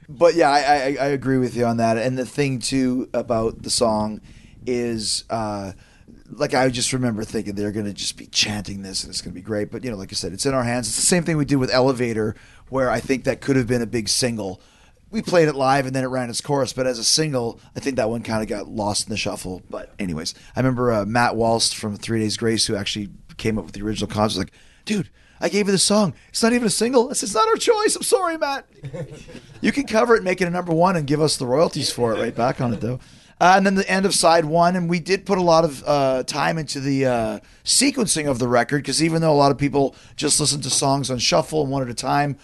But 0.08 0.34
yeah, 0.36 0.50
I, 0.50 0.58
I, 0.60 0.96
I 1.00 1.06
agree 1.08 1.38
with 1.38 1.56
you 1.56 1.64
on 1.64 1.78
that. 1.78 1.96
And 1.98 2.16
the 2.16 2.26
thing 2.26 2.58
too 2.60 3.08
about 3.12 3.62
the 3.62 3.70
song 3.70 4.20
is, 4.66 5.24
uh, 5.30 5.72
like 6.38 6.54
I 6.54 6.68
just 6.68 6.92
remember 6.92 7.24
thinking 7.24 7.54
they're 7.54 7.72
going 7.72 7.86
to 7.86 7.92
just 7.92 8.16
be 8.16 8.26
chanting 8.26 8.82
this 8.82 9.02
and 9.02 9.10
it's 9.10 9.20
going 9.20 9.32
to 9.32 9.34
be 9.34 9.44
great. 9.44 9.70
But 9.70 9.84
you 9.84 9.90
know, 9.90 9.96
like 9.96 10.12
I 10.12 10.14
said, 10.14 10.32
it's 10.32 10.46
in 10.46 10.54
our 10.54 10.64
hands. 10.64 10.88
It's 10.88 10.96
the 10.96 11.02
same 11.02 11.22
thing 11.22 11.36
we 11.36 11.44
did 11.44 11.56
with 11.56 11.70
Elevator, 11.70 12.36
where 12.68 12.90
I 12.90 13.00
think 13.00 13.24
that 13.24 13.40
could 13.40 13.56
have 13.56 13.66
been 13.66 13.82
a 13.82 13.86
big 13.86 14.08
single. 14.08 14.60
We 15.10 15.22
played 15.22 15.48
it 15.48 15.54
live 15.54 15.86
and 15.86 15.94
then 15.94 16.04
it 16.04 16.08
ran 16.08 16.30
its 16.30 16.40
course, 16.40 16.72
but 16.72 16.86
as 16.86 16.98
a 16.98 17.04
single, 17.04 17.60
I 17.76 17.80
think 17.80 17.96
that 17.96 18.10
one 18.10 18.22
kind 18.22 18.42
of 18.42 18.48
got 18.48 18.68
lost 18.68 19.06
in 19.06 19.10
the 19.10 19.16
shuffle. 19.16 19.62
But 19.70 19.94
anyways, 19.98 20.34
I 20.54 20.60
remember 20.60 20.92
uh, 20.92 21.06
Matt 21.06 21.36
Walst 21.36 21.76
from 21.76 21.96
Three 21.96 22.18
Days 22.18 22.36
Grace, 22.36 22.66
who 22.66 22.76
actually 22.76 23.10
came 23.36 23.56
up 23.58 23.64
with 23.64 23.74
the 23.74 23.82
original 23.82 24.08
concept, 24.08 24.38
was 24.38 24.38
like, 24.38 24.52
dude. 24.84 25.10
I 25.38 25.50
gave 25.50 25.66
you 25.66 25.72
the 25.72 25.76
song. 25.78 26.14
It's 26.30 26.42
not 26.42 26.54
even 26.54 26.66
a 26.66 26.70
single. 26.70 27.14
Said, 27.14 27.26
it's 27.26 27.34
not 27.34 27.46
our 27.46 27.56
choice. 27.56 27.94
I'm 27.94 28.02
sorry, 28.02 28.38
Matt. 28.38 28.66
You 29.60 29.72
can 29.72 29.84
cover 29.86 30.14
it, 30.14 30.18
and 30.18 30.24
make 30.24 30.40
it 30.40 30.46
a 30.46 30.50
number 30.50 30.72
one, 30.72 30.96
and 30.96 31.06
give 31.06 31.20
us 31.20 31.36
the 31.36 31.46
royalties 31.46 31.90
for 31.90 32.14
it 32.14 32.20
right 32.20 32.34
back 32.34 32.60
on 32.60 32.72
it, 32.72 32.80
though. 32.80 33.00
Uh, 33.38 33.54
and 33.56 33.66
then 33.66 33.74
the 33.74 33.88
end 33.90 34.06
of 34.06 34.14
side 34.14 34.46
one, 34.46 34.76
and 34.76 34.88
we 34.88 34.98
did 34.98 35.26
put 35.26 35.36
a 35.36 35.42
lot 35.42 35.64
of 35.64 35.84
uh, 35.86 36.22
time 36.22 36.56
into 36.56 36.80
the 36.80 37.04
uh, 37.04 37.40
sequencing 37.64 38.26
of 38.26 38.38
the 38.38 38.48
record 38.48 38.78
because 38.78 39.02
even 39.02 39.20
though 39.20 39.32
a 39.32 39.36
lot 39.36 39.50
of 39.50 39.58
people 39.58 39.94
just 40.16 40.40
listen 40.40 40.60
to 40.62 40.70
songs 40.70 41.10
on 41.10 41.18
shuffle 41.18 41.62
and 41.62 41.70
one 41.70 41.82
at 41.82 41.88
a 41.90 41.94
time, 41.94 42.38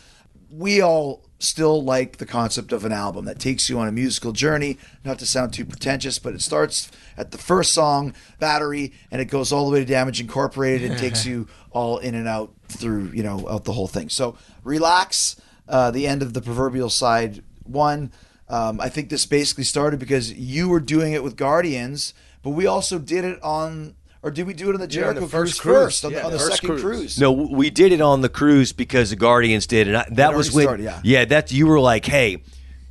we 0.51 0.83
all 0.83 1.23
still 1.39 1.83
like 1.83 2.19
the 2.19 2.27
concept 2.27 2.73
of 2.73 2.85
an 2.85 2.93
album 2.93 3.25
that 3.25 3.39
takes 3.39 3.69
you 3.69 3.79
on 3.79 3.89
a 3.89 3.93
musical 3.93 4.33
journey. 4.33 4.79
Not 5.03 5.19
to 5.21 5.27
sound 5.27 5.55
too 5.55 5.65
pretentious, 5.65 6.19
but 6.19 6.35
it 6.35 6.43
starts 6.43 6.91
at 7.17 7.31
the 7.31 7.39
first 7.39 7.73
song, 7.73 8.15
Battery, 8.39 8.93
and 9.11 9.21
it 9.21 9.27
goes 9.27 9.51
all 9.51 9.67
the 9.67 9.73
way 9.73 9.81
to 9.81 9.87
Damage 9.87 10.21
Incorporated 10.21 10.91
and 10.91 11.01
takes 11.01 11.25
you 11.27 11.49
all 11.71 11.99
in 11.99 12.15
and 12.15 12.29
out 12.29 12.53
through, 12.69 13.11
you 13.15 13.23
know, 13.23 13.49
out 13.49 13.65
the 13.65 13.73
whole 13.73 13.89
thing. 13.89 14.09
So 14.09 14.37
relax. 14.63 15.37
Uh, 15.69 15.91
the 15.91 16.07
end 16.07 16.23
of 16.23 16.35
the 16.35 16.43
proverbial 16.43 16.91
side 16.91 17.43
one. 17.65 18.13
Um, 18.53 18.81
I 18.83 18.91
think 18.91 19.09
this 19.09 19.25
basically 19.25 19.65
started 19.65 19.99
because 19.99 20.31
you 20.31 20.69
were 20.69 20.79
doing 20.79 21.15
it 21.15 21.25
with 21.25 21.37
Guardians, 21.37 22.13
But 22.43 22.51
we 22.51 22.67
also 22.67 22.99
did 22.99 23.25
it 23.25 23.43
on, 23.43 23.95
or 24.23 24.31
did 24.31 24.47
we 24.47 24.53
do 24.53 24.69
it 24.69 24.75
on 24.75 24.77
the 24.77 24.83
on 24.83 24.89
the 24.89 24.95
Jericho 24.95 25.27
first 25.27 25.59
cruise 25.59 25.61
cruise. 25.61 25.85
first? 25.85 26.05
On, 26.05 26.13
Yeah, 26.13 26.19
the, 26.19 26.25
on 26.27 26.33
the 26.33 26.39
the 26.39 26.45
second 26.45 26.69
cruise. 26.69 26.83
cruise. 26.83 27.21
No, 27.21 27.33
we 27.33 27.71
did 27.71 27.93
it 27.93 28.01
on 28.03 28.21
the 28.21 28.29
cruise 28.29 28.73
because 28.73 29.11
the 29.11 29.17
Guardians 29.17 29.67
did, 29.67 29.89
and 29.89 29.97
I, 29.97 30.07
that 30.11 30.35
was 30.35 30.53
when, 30.53 30.67
already 30.67 30.85
started, 30.85 31.07
yeah. 31.09 31.25
that 31.25 31.51
you 31.51 31.67
were 31.67 31.81
like, 31.81 32.05
hey, 32.05 32.43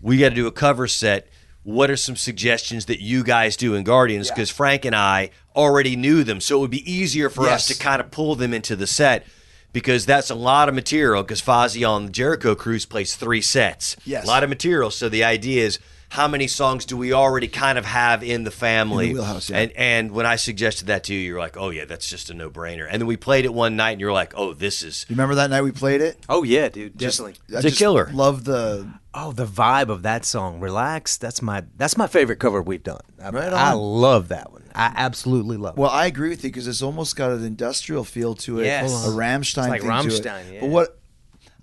we 0.02 0.18
got 0.18 0.30
to 0.30 0.36
do 0.36 0.48
a 0.48 0.52
cover 0.52 0.88
set. 0.88 1.28
What 1.64 1.92
are 1.92 1.98
some 1.98 2.16
suggestions 2.16 2.88
that 2.88 3.02
you 3.02 3.24
guys 3.24 3.56
do 3.56 3.76
in 3.76 3.84
Guardians? 3.84 4.32
Because 4.32 4.50
Frank 4.50 4.84
and 4.84 4.96
I 4.96 5.30
already 5.56 5.96
knew 5.96 6.24
them, 6.24 6.42
so 6.42 6.58
it 6.58 6.62
would 6.62 6.72
be 6.72 6.92
easier 6.92 7.30
for 7.30 7.48
us 7.48 7.68
to 7.68 7.78
kind 7.78 8.02
of 8.02 8.10
pull 8.10 8.34
them 8.34 8.52
into 8.52 8.76
the 8.76 8.88
set. 8.88 9.28
Because 9.74 10.06
that's 10.06 10.30
a 10.30 10.36
lot 10.36 10.70
of 10.70 10.76
material. 10.76 11.24
Because 11.24 11.42
Fozzy 11.42 11.88
on 11.88 12.06
the 12.08 12.12
Jericho 12.12 12.56
cruise 12.56 12.86
plays 12.86 13.16
three 13.16 13.42
sets. 13.42 13.96
Yes. 14.06 14.26
a 14.26 14.28
lot 14.28 14.44
of 14.44 14.50
material. 14.50 14.92
So 14.92 15.10
the 15.10 15.24
idea 15.24 15.66
is, 15.66 15.80
how 16.12 16.28
many 16.28 16.46
songs 16.46 16.84
do 16.84 16.98
we 16.98 17.14
already 17.14 17.48
kind 17.48 17.78
of 17.78 17.86
have 17.86 18.22
in 18.22 18.44
the 18.44 18.52
family? 18.52 19.12
In 19.12 19.14
the 19.16 19.22
wheelhouse, 19.22 19.50
yeah. 19.50 19.60
And 19.60 19.72
and 19.78 20.12
when 20.12 20.26
I 20.26 20.36
suggested 20.36 20.88
that 20.88 21.06
to 21.06 21.14
you, 21.14 21.20
you're 21.22 21.40
like, 21.40 21.56
oh 21.56 21.70
yeah, 21.70 21.86
that's 21.86 22.10
just 22.10 22.30
a 22.30 22.34
no 22.34 22.50
brainer. 22.50 22.86
And 22.90 23.02
then 23.02 23.08
we 23.08 23.16
played 23.16 23.46
it 23.46 23.54
one 23.54 23.78
night, 23.78 23.92
and 23.92 24.02
you're 24.02 24.12
like, 24.12 24.34
oh, 24.36 24.54
this 24.54 24.84
is 24.84 25.06
You 25.08 25.14
remember 25.14 25.36
that 25.36 25.50
night 25.50 25.62
we 25.62 25.72
played 25.72 26.02
it? 26.02 26.18
Oh 26.28 26.44
yeah, 26.44 26.68
dude, 26.68 26.98
definitely. 26.98 27.36
I 27.50 27.58
It's 27.60 27.66
a 27.66 27.70
just 27.70 27.80
killer. 27.80 28.10
Love 28.14 28.44
the 28.44 28.92
Oh, 29.14 29.32
the 29.32 29.46
vibe 29.46 29.90
of 29.90 30.04
that 30.04 30.24
song, 30.24 30.60
"Relax." 30.62 31.16
That's 31.18 31.42
my 31.42 31.64
that's 31.78 31.98
my 31.98 32.08
favorite 32.08 32.40
cover 32.40 32.62
we've 32.62 32.84
done. 32.84 33.02
I, 33.22 33.30
Right 33.30 33.52
I 33.54 33.72
love 33.74 34.28
that 34.30 34.52
one. 34.52 34.64
I 34.76 34.92
absolutely 34.96 35.56
love. 35.58 35.78
Well, 35.78 35.90
I 35.90 36.06
agree 36.08 36.30
with 36.30 36.44
you 36.44 36.50
because 36.50 36.68
it's 36.68 36.82
almost 36.82 37.16
got 37.16 37.32
an 37.32 37.44
industrial 37.46 38.04
feel 38.06 38.36
to 38.36 38.60
it, 38.60 38.66
Yes. 38.66 38.92
a 39.06 39.10
Rammstein 39.10 39.44
It's 39.46 39.58
like 39.58 39.82
thing 39.82 39.90
to 39.90 39.96
it. 39.98 40.24
Rammstein, 40.24 40.54
yeah. 40.54 40.60
But 40.62 40.70
what 40.70 41.00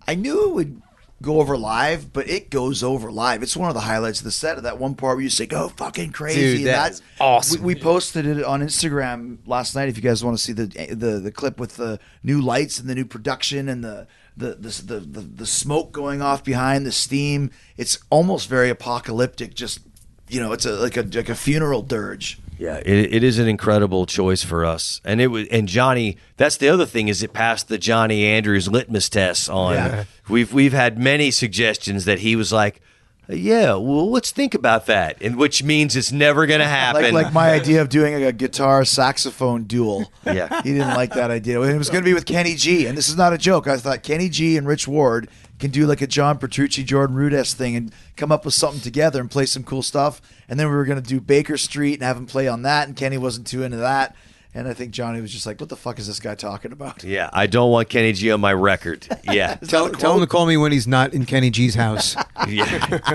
I 0.06 0.14
knew 0.14 0.44
it 0.48 0.54
would 0.54 0.82
go 1.22 1.40
over 1.40 1.56
live, 1.56 2.12
but 2.12 2.28
it 2.28 2.50
goes 2.50 2.82
over 2.82 3.10
live. 3.10 3.42
It's 3.42 3.56
one 3.56 3.68
of 3.68 3.74
the 3.74 3.80
highlights 3.80 4.20
of 4.20 4.24
the 4.24 4.30
set. 4.30 4.56
Of 4.56 4.62
that 4.64 4.78
one 4.78 4.94
part 4.94 5.16
where 5.16 5.22
you 5.22 5.30
say, 5.30 5.46
"Go 5.46 5.68
fucking 5.68 6.12
crazy!" 6.12 6.40
Dude, 6.40 6.56
and 6.58 6.66
that 6.66 6.84
that's 6.84 7.02
awesome. 7.20 7.62
We, 7.62 7.74
we 7.74 7.80
posted 7.80 8.26
it 8.26 8.44
on 8.44 8.60
Instagram 8.60 9.38
last 9.46 9.74
night. 9.74 9.88
If 9.88 9.96
you 9.96 10.02
guys 10.02 10.24
want 10.24 10.36
to 10.36 10.42
see 10.42 10.52
the 10.52 10.66
the 10.94 11.18
the 11.18 11.32
clip 11.32 11.58
with 11.58 11.76
the 11.76 11.98
new 12.22 12.40
lights 12.40 12.78
and 12.78 12.88
the 12.88 12.94
new 12.94 13.04
production 13.04 13.68
and 13.68 13.84
the. 13.84 14.06
The, 14.36 14.54
the, 14.54 14.82
the, 14.86 15.00
the, 15.00 15.20
the 15.20 15.46
smoke 15.46 15.90
going 15.90 16.22
off 16.22 16.44
behind 16.44 16.86
the 16.86 16.92
steam 16.92 17.50
it's 17.76 17.98
almost 18.08 18.48
very 18.48 18.70
apocalyptic 18.70 19.52
just 19.52 19.80
you 20.28 20.38
know 20.38 20.52
it's 20.52 20.64
a 20.64 20.76
like 20.76 20.96
a 20.96 21.02
like 21.02 21.28
a 21.28 21.34
funeral 21.34 21.82
dirge 21.82 22.38
Yeah, 22.58 22.76
it, 22.78 23.14
it 23.14 23.22
is 23.22 23.38
an 23.38 23.46
incredible 23.46 24.04
choice 24.04 24.42
for 24.42 24.64
us, 24.64 25.00
and 25.04 25.20
it 25.20 25.28
was 25.28 25.46
and 25.48 25.68
Johnny. 25.68 26.16
That's 26.36 26.56
the 26.56 26.68
other 26.68 26.86
thing 26.86 27.08
is 27.08 27.22
it 27.22 27.32
passed 27.32 27.68
the 27.68 27.78
Johnny 27.78 28.24
Andrews 28.24 28.68
litmus 28.68 29.08
test 29.08 29.48
on. 29.48 29.74
Yeah. 29.74 30.04
We've 30.28 30.52
we've 30.52 30.72
had 30.72 30.98
many 30.98 31.30
suggestions 31.30 32.04
that 32.04 32.18
he 32.18 32.34
was 32.34 32.52
like, 32.52 32.80
yeah, 33.28 33.74
well, 33.74 34.10
let's 34.10 34.30
think 34.30 34.54
about 34.54 34.86
that, 34.86 35.20
and 35.20 35.36
which 35.36 35.62
means 35.62 35.94
it's 35.96 36.12
never 36.12 36.46
going 36.46 36.60
to 36.60 36.66
happen. 36.66 37.02
Like, 37.02 37.12
like 37.12 37.32
my 37.32 37.50
idea 37.52 37.82
of 37.82 37.90
doing 37.90 38.22
a 38.22 38.32
guitar 38.32 38.84
saxophone 38.84 39.64
duel. 39.64 40.10
Yeah. 40.24 40.62
He 40.62 40.72
didn't 40.72 40.94
like 40.94 41.12
that 41.14 41.30
idea. 41.30 41.60
It 41.60 41.76
was 41.76 41.90
going 41.90 42.02
to 42.02 42.08
be 42.08 42.14
with 42.14 42.24
Kenny 42.26 42.54
G. 42.54 42.86
And 42.86 42.96
this 42.96 43.08
is 43.08 43.16
not 43.16 43.32
a 43.32 43.38
joke. 43.38 43.66
I 43.66 43.76
thought 43.76 44.02
Kenny 44.02 44.30
G 44.30 44.56
and 44.56 44.66
Rich 44.66 44.88
Ward 44.88 45.28
can 45.58 45.70
do 45.70 45.86
like 45.86 46.00
a 46.00 46.06
John 46.06 46.38
Petrucci, 46.38 46.84
Jordan 46.84 47.16
Rudess 47.16 47.52
thing 47.54 47.76
and 47.76 47.92
come 48.16 48.30
up 48.30 48.44
with 48.44 48.54
something 48.54 48.80
together 48.80 49.20
and 49.20 49.30
play 49.30 49.46
some 49.46 49.64
cool 49.64 49.82
stuff. 49.82 50.20
And 50.48 50.58
then 50.58 50.68
we 50.68 50.74
were 50.74 50.84
going 50.84 51.02
to 51.02 51.08
do 51.08 51.20
Baker 51.20 51.56
Street 51.56 51.94
and 51.94 52.02
have 52.02 52.16
him 52.16 52.26
play 52.26 52.48
on 52.48 52.62
that. 52.62 52.86
And 52.88 52.96
Kenny 52.96 53.18
wasn't 53.18 53.46
too 53.46 53.62
into 53.62 53.78
that. 53.78 54.14
And 54.54 54.66
I 54.66 54.72
think 54.72 54.92
Johnny 54.92 55.20
was 55.20 55.30
just 55.30 55.46
like, 55.46 55.60
what 55.60 55.68
the 55.68 55.76
fuck 55.76 55.98
is 55.98 56.06
this 56.06 56.20
guy 56.20 56.34
talking 56.34 56.72
about? 56.72 57.04
yeah, 57.04 57.28
I 57.32 57.46
don't 57.46 57.70
want 57.70 57.90
Kenny 57.90 58.12
G 58.12 58.32
on 58.32 58.40
my 58.40 58.52
record. 58.52 59.06
Yeah, 59.30 59.56
Tell, 59.56 59.90
tell 59.90 60.14
him 60.14 60.20
to 60.20 60.26
call 60.26 60.46
me 60.46 60.56
when 60.56 60.72
he's 60.72 60.86
not 60.86 61.12
in 61.12 61.26
Kenny 61.26 61.50
G's 61.50 61.74
house. 61.74 62.16
yeah. 62.48 63.10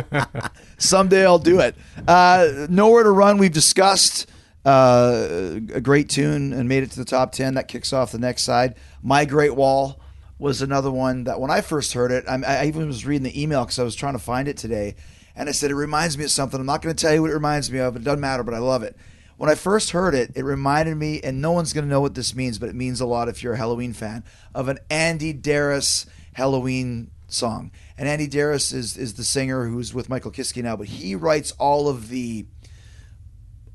Someday 0.78 1.26
I'll 1.26 1.40
do 1.40 1.60
it. 1.60 1.76
Uh, 2.08 2.68
Nowhere 2.70 3.04
to 3.04 3.12
Run, 3.12 3.40
we've 3.40 3.52
discussed. 3.52 4.30
Uh, 4.66 5.60
a 5.74 5.82
great 5.82 6.08
tune 6.08 6.54
and 6.54 6.70
made 6.70 6.84
it 6.84 6.92
to 6.92 6.98
the 6.98 7.04
top 7.06 7.32
10. 7.34 7.56
That 7.56 7.68
kicks 7.68 7.92
off 7.92 8.12
the 8.14 8.20
next 8.20 8.44
side. 8.44 8.76
My 9.02 9.26
Great 9.26 9.56
Wall 9.56 10.00
was 10.44 10.62
another 10.62 10.92
one 10.92 11.24
that 11.24 11.40
when 11.40 11.50
I 11.50 11.62
first 11.62 11.94
heard 11.94 12.12
it, 12.12 12.26
I, 12.28 12.36
I 12.44 12.66
even 12.66 12.86
was 12.86 13.06
reading 13.06 13.24
the 13.24 13.42
email 13.42 13.64
because 13.64 13.80
I 13.80 13.84
was 13.84 13.96
trying 13.96 14.12
to 14.12 14.20
find 14.20 14.50
it 14.50 14.58
today. 14.58 14.96
And 15.38 15.48
I 15.48 15.54
said, 15.54 15.72
it 15.72 15.76
reminds 15.76 16.18
me 16.18 16.26
of 16.26 16.32
something. 16.32 16.60
I'm 16.60 16.66
not 16.66 16.82
going 16.82 16.94
to 16.94 17.02
tell 17.02 17.14
you 17.14 17.22
what 17.22 17.32
it 17.32 17.36
reminds 17.36 17.72
me 17.72 17.80
of. 17.80 17.96
It 17.96 18.04
doesn't 18.04 18.20
matter, 18.20 18.44
but 18.44 18.54
I 18.54 18.58
love 18.58 18.84
it. 18.84 18.98
When 19.38 19.50
I 19.50 19.56
first 19.56 19.92
heard 19.92 20.14
it, 20.14 20.32
it 20.36 20.44
reminded 20.44 20.98
me, 20.98 21.22
and 21.22 21.42
no 21.42 21.54
one's 21.54 21.72
going 21.72 21.86
to 21.86 21.90
know 21.90 22.02
what 22.02 22.14
this 22.14 22.36
means, 22.36 22.60
but 22.60 22.68
it 22.68 22.76
means 22.76 23.00
a 23.00 23.06
lot 23.06 23.30
if 23.30 23.42
you're 23.42 23.54
a 23.54 23.58
Helloween 23.58 23.96
fan, 23.96 24.26
of 24.54 24.68
an 24.68 24.80
Andi 24.90 25.42
Deris 25.42 26.08
Helloween 26.38 27.08
song. 27.30 27.72
And 27.98 28.10
Andi 28.10 28.30
Deris 28.30 28.74
is, 28.74 28.98
is 28.98 29.14
the 29.14 29.24
singer 29.24 29.68
who's 29.68 29.94
with 29.94 30.10
Michael 30.10 30.32
Kiske 30.32 30.62
now, 30.62 30.76
but 30.76 30.88
he 30.88 31.16
writes 31.16 31.54
all 31.54 31.88
of 31.88 32.10
the 32.10 32.46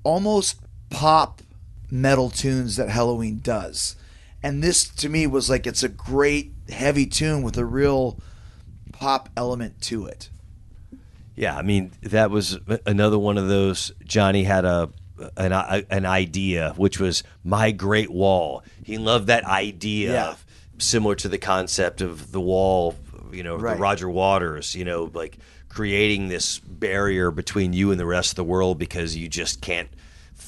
almost 0.05 0.61
pop 0.91 1.41
metal 1.91 2.29
tunes 2.29 2.77
that 2.77 2.91
Helloween 2.91 3.43
does. 3.43 3.97
And 4.43 4.63
this 4.63 4.85
to 4.89 5.09
me 5.09 5.27
was 5.27 5.51
like 5.51 5.67
it's 5.67 5.83
a 5.83 5.89
great 5.89 6.53
heavy 6.69 7.07
tune 7.07 7.43
with 7.43 7.57
a 7.59 7.65
real 7.65 8.19
pop 8.93 9.29
element 9.37 9.81
to 9.83 10.07
it. 10.07 10.31
Yeah, 11.35 11.57
I 11.57 11.63
mean 11.63 11.93
that 12.03 12.31
was 12.31 12.59
another 12.87 13.19
one 13.19 13.39
of 13.39 13.49
those. 13.49 13.93
Johnny 14.05 14.45
had 14.45 14.65
a 14.65 14.91
an, 15.37 15.53
an 15.53 16.07
idea, 16.07 16.75
which 16.77 17.01
was 17.01 17.25
my 17.43 17.73
Great 17.73 18.11
Wall. 18.11 18.63
He 18.85 18.99
loved 18.99 19.27
that 19.27 19.45
idea, 19.45 20.13
Yeah. 20.13 20.35
similar 20.79 21.17
to 21.17 21.29
the 21.29 21.39
concept 21.39 22.01
of 22.01 22.31
the 22.31 22.41
wall. 22.41 22.95
You 23.33 23.43
know, 23.43 23.57
Right. 23.57 23.75
the 23.75 23.81
Roger 23.81 24.09
Waters. 24.09 24.75
You 24.77 24.85
know, 24.85 25.11
like 25.13 25.39
creating 25.69 26.29
this 26.29 26.61
barrier 26.61 27.31
between 27.33 27.73
you 27.73 27.91
and 27.91 27.99
the 28.01 28.07
rest 28.07 28.31
of 28.33 28.37
the 28.37 28.45
world 28.45 28.79
because 28.79 29.17
you 29.17 29.29
just 29.29 29.61
can't 29.61 29.89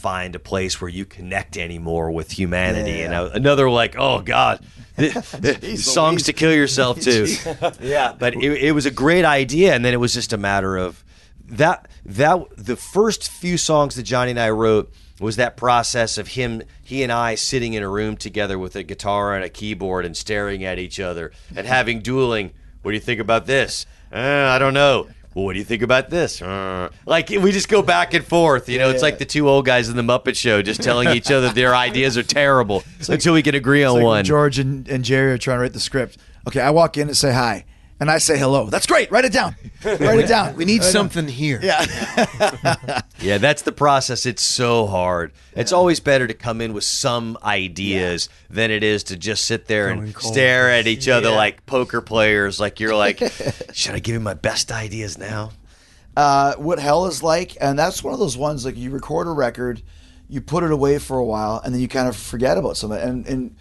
find 0.01 0.35
a 0.35 0.39
place 0.39 0.81
where 0.81 0.89
you 0.89 1.05
connect 1.05 1.57
anymore 1.57 2.11
with 2.11 2.33
humanity. 2.33 2.93
Yeah. 2.93 3.05
And 3.05 3.15
I, 3.15 3.27
another 3.35 3.69
like, 3.69 3.97
oh 3.99 4.21
God, 4.23 4.65
songs 5.77 6.25
to 6.25 6.33
kill 6.33 6.53
yourself 6.53 7.01
to. 7.03 7.77
yeah, 7.81 8.15
but 8.19 8.35
it, 8.35 8.65
it 8.65 8.73
was 8.73 8.87
a 8.87 8.91
great 8.91 9.25
idea, 9.25 9.75
and 9.75 9.85
then 9.85 9.93
it 9.93 9.99
was 9.99 10.15
just 10.15 10.33
a 10.33 10.39
matter 10.39 10.77
of 10.77 11.05
that. 11.47 11.89
That 12.05 12.47
the 12.57 12.77
first 12.77 13.31
few 13.31 13.59
songs 13.59 13.95
that 13.97 14.05
Johnny 14.05 14.31
and 14.31 14.41
I 14.41 14.51
wrote 14.51 14.93
was 15.21 15.37
that 15.37 15.57
process 15.57 16.17
of 16.17 16.29
him, 16.29 16.63
he 16.83 17.03
and 17.03 17.13
I 17.13 17.35
sitting 17.35 17.75
in 17.75 17.83
a 17.83 17.89
room 17.89 18.17
together 18.17 18.59
with 18.59 18.75
a 18.75 18.83
guitar 18.83 19.35
and 19.35 19.45
a 19.45 19.51
keyboard 19.51 20.07
and 20.07 20.17
staring 20.17 20.65
at 20.65 20.79
each 20.79 20.99
other 20.99 21.31
and 21.55 21.67
having 21.67 22.01
dueling. 22.01 22.53
What 22.83 22.93
do 22.93 22.95
you 22.95 23.01
think 23.01 23.21
about 23.21 23.45
this? 23.45 23.85
Uh, 24.11 24.17
I 24.17 24.59
don't 24.59 24.73
know. 24.73 25.09
Well, 25.35 25.45
what 25.45 25.53
do 25.53 25.61
you 25.61 25.65
think 25.65 25.83
about 25.83 26.11
this? 26.11 26.43
Uh, 26.43 26.91
like 27.07 27.29
we 27.29 27.53
just 27.53 27.69
go 27.69 27.83
back 27.83 28.15
and 28.15 28.25
forth. 28.25 28.69
You 28.69 28.79
know, 28.79 28.91
it's 28.91 29.03
like 29.03 29.19
the 29.19 29.25
two 29.25 29.49
old 29.49 29.65
guys 29.65 29.89
in 29.89 29.97
the 29.97 30.03
Muppet 30.03 30.37
Show 30.37 30.61
just 30.61 30.83
telling 30.83 31.09
each 31.11 31.31
other 31.31 31.49
their 31.53 31.75
ideas 31.75 32.19
are 32.19 32.25
terrible 32.25 32.83
until 33.09 33.35
we 33.35 33.43
can 33.43 33.55
agree 33.55 33.85
on 33.85 33.95
like 33.95 34.05
one. 34.05 34.25
George 34.25 34.59
and, 34.59 34.89
and 34.89 35.05
Jerry 35.05 35.33
are 35.33 35.39
trying 35.39 35.59
to 35.59 35.63
write 35.63 35.73
the 35.73 35.81
script. 35.81 36.19
Okay, 36.49 36.61
I 36.61 36.71
walk 36.71 36.97
in 36.97 37.07
and 37.09 37.17
say 37.17 37.33
hi. 37.33 37.65
And 38.01 38.11
I 38.11 38.17
say 38.19 38.39
hello. 38.39 38.67
That's 38.71 38.87
great. 38.87 39.11
Write 39.11 39.27
it 39.27 39.33
down. 39.33 39.55
Write 39.85 40.21
it 40.21 40.29
down. 40.29 40.57
We 40.57 40.65
need 40.65 40.83
something 40.83 41.29
here. 41.29 41.61
Yeah. 41.63 41.85
Yeah, 43.21 43.37
that's 43.37 43.61
the 43.61 43.73
process. 43.73 44.25
It's 44.25 44.43
so 44.43 44.87
hard. 44.87 45.33
It's 45.55 45.73
always 45.73 46.01
better 46.01 46.27
to 46.27 46.33
come 46.33 46.63
in 46.63 46.73
with 46.73 46.85
some 46.85 47.37
ideas 47.45 48.31
than 48.49 48.71
it 48.71 48.83
is 48.83 49.05
to 49.05 49.17
just 49.19 49.45
sit 49.45 49.67
there 49.67 49.91
and 49.91 50.15
cold. 50.15 50.33
stare 50.33 50.71
at 50.71 50.87
each 50.87 51.07
other 51.07 51.31
like 51.31 51.67
poker 51.67 52.01
players. 52.01 52.59
Like 52.59 52.81
you're 52.81 52.97
like, 52.97 53.19
should 53.75 53.95
I 53.95 53.99
give 53.99 54.17
him 54.17 54.23
my 54.23 54.33
best 54.33 54.73
ideas 54.73 55.19
now? 55.19 55.51
uh, 56.17 56.55
what 56.55 56.79
hell 56.79 57.07
is 57.07 57.23
like, 57.23 57.59
and 57.61 57.79
that's 57.79 58.03
one 58.03 58.15
of 58.15 58.21
those 58.21 58.39
ones 58.39 58.65
like 58.65 58.77
you 58.77 58.91
record 58.91 59.27
a 59.27 59.33
record, 59.33 59.83
you 60.29 60.41
put 60.41 60.65
it 60.65 60.71
away 60.73 60.99
for 60.99 61.19
a 61.19 61.25
while, 61.25 61.61
and 61.63 61.75
then 61.75 61.81
you 61.83 61.89
kind 61.89 62.09
of 62.09 62.17
forget 62.17 62.57
about 62.57 62.79
something. 62.79 62.99
And 62.99 63.27
and 63.27 63.57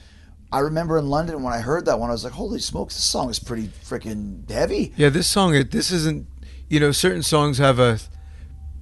I 0.52 0.60
remember 0.60 0.98
in 0.98 1.10
London 1.10 1.44
when 1.44 1.54
I 1.54 1.60
heard 1.60 1.86
that 1.86 2.00
one, 2.00 2.10
I 2.10 2.14
was 2.14 2.24
like, 2.24 2.34
"Holy 2.34 2.60
smokes, 2.60 2.96
this 2.96 3.04
song 3.06 3.30
is 3.30 3.40
pretty 3.40 3.70
freaking 3.86 4.50
heavy." 4.50 4.94
Yeah, 4.98 5.10
this 5.10 5.28
song, 5.28 5.54
it- 5.56 5.72
this 5.72 5.92
isn't, 5.92 6.28
you 6.70 6.80
know, 6.80 6.92
certain 6.92 7.22
songs 7.24 7.58
have 7.60 7.78
a 7.80 8.00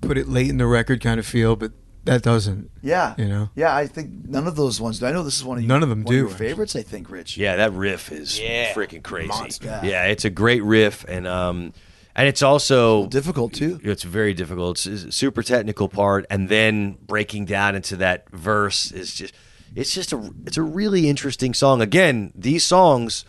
put 0.01 0.17
it 0.17 0.29
late 0.29 0.49
in 0.49 0.57
the 0.57 0.65
record 0.67 1.01
kind 1.01 1.19
of 1.19 1.25
feel, 1.25 1.55
but 1.55 1.71
that 2.05 2.21
doesn't. 2.21 2.69
Yeah, 2.81 3.15
You 3.17 3.25
know? 3.27 3.49
Yeah, 3.55 3.75
I 3.75 3.85
think 3.87 4.29
none 4.29 4.47
of 4.47 4.55
those 4.55 4.79
ones. 4.79 5.03
I 5.03 5.11
know 5.11 5.23
this 5.23 5.35
is 5.35 5.43
one 5.43 5.57
of 5.57 5.63
None 5.65 5.83
of 5.83 5.89
them 5.89 6.03
one 6.03 6.15
your 6.15 6.27
do, 6.29 6.33
favorites. 6.33 6.73
I 6.75 6.83
think, 6.83 7.09
Rich. 7.09 7.35
Yeah, 7.35 7.57
that 7.57 7.73
riff 7.73 8.11
is 8.13 8.39
Yeah. 8.39 8.71
freaking 8.73 9.03
crazy. 9.03 9.27
Monster. 9.27 9.81
Yeah, 9.83 10.05
it's 10.05 10.23
a 10.23 10.29
great 10.29 10.63
riff, 10.63 11.03
and 11.09 11.27
um, 11.27 11.73
and 12.15 12.27
it's 12.29 12.41
also 12.41 13.07
difficult 13.07 13.51
too. 13.53 13.81
It's 13.83 14.03
very 14.03 14.33
difficult. 14.33 14.85
It's 14.85 15.03
a 15.03 15.11
super 15.11 15.43
technical 15.43 15.89
part, 15.89 16.25
and 16.29 16.47
then 16.47 16.97
breaking 17.05 17.43
down 17.45 17.75
into 17.75 17.97
that 17.97 18.29
verse 18.31 18.89
is 18.91 19.13
just. 19.13 19.33
It's 19.75 19.93
just 19.93 20.13
a. 20.13 20.31
It's 20.45 20.57
a 20.57 20.61
really 20.63 21.09
interesting 21.09 21.53
song. 21.53 21.81
Again, 21.81 22.31
these 22.35 22.65
songs 22.65 23.25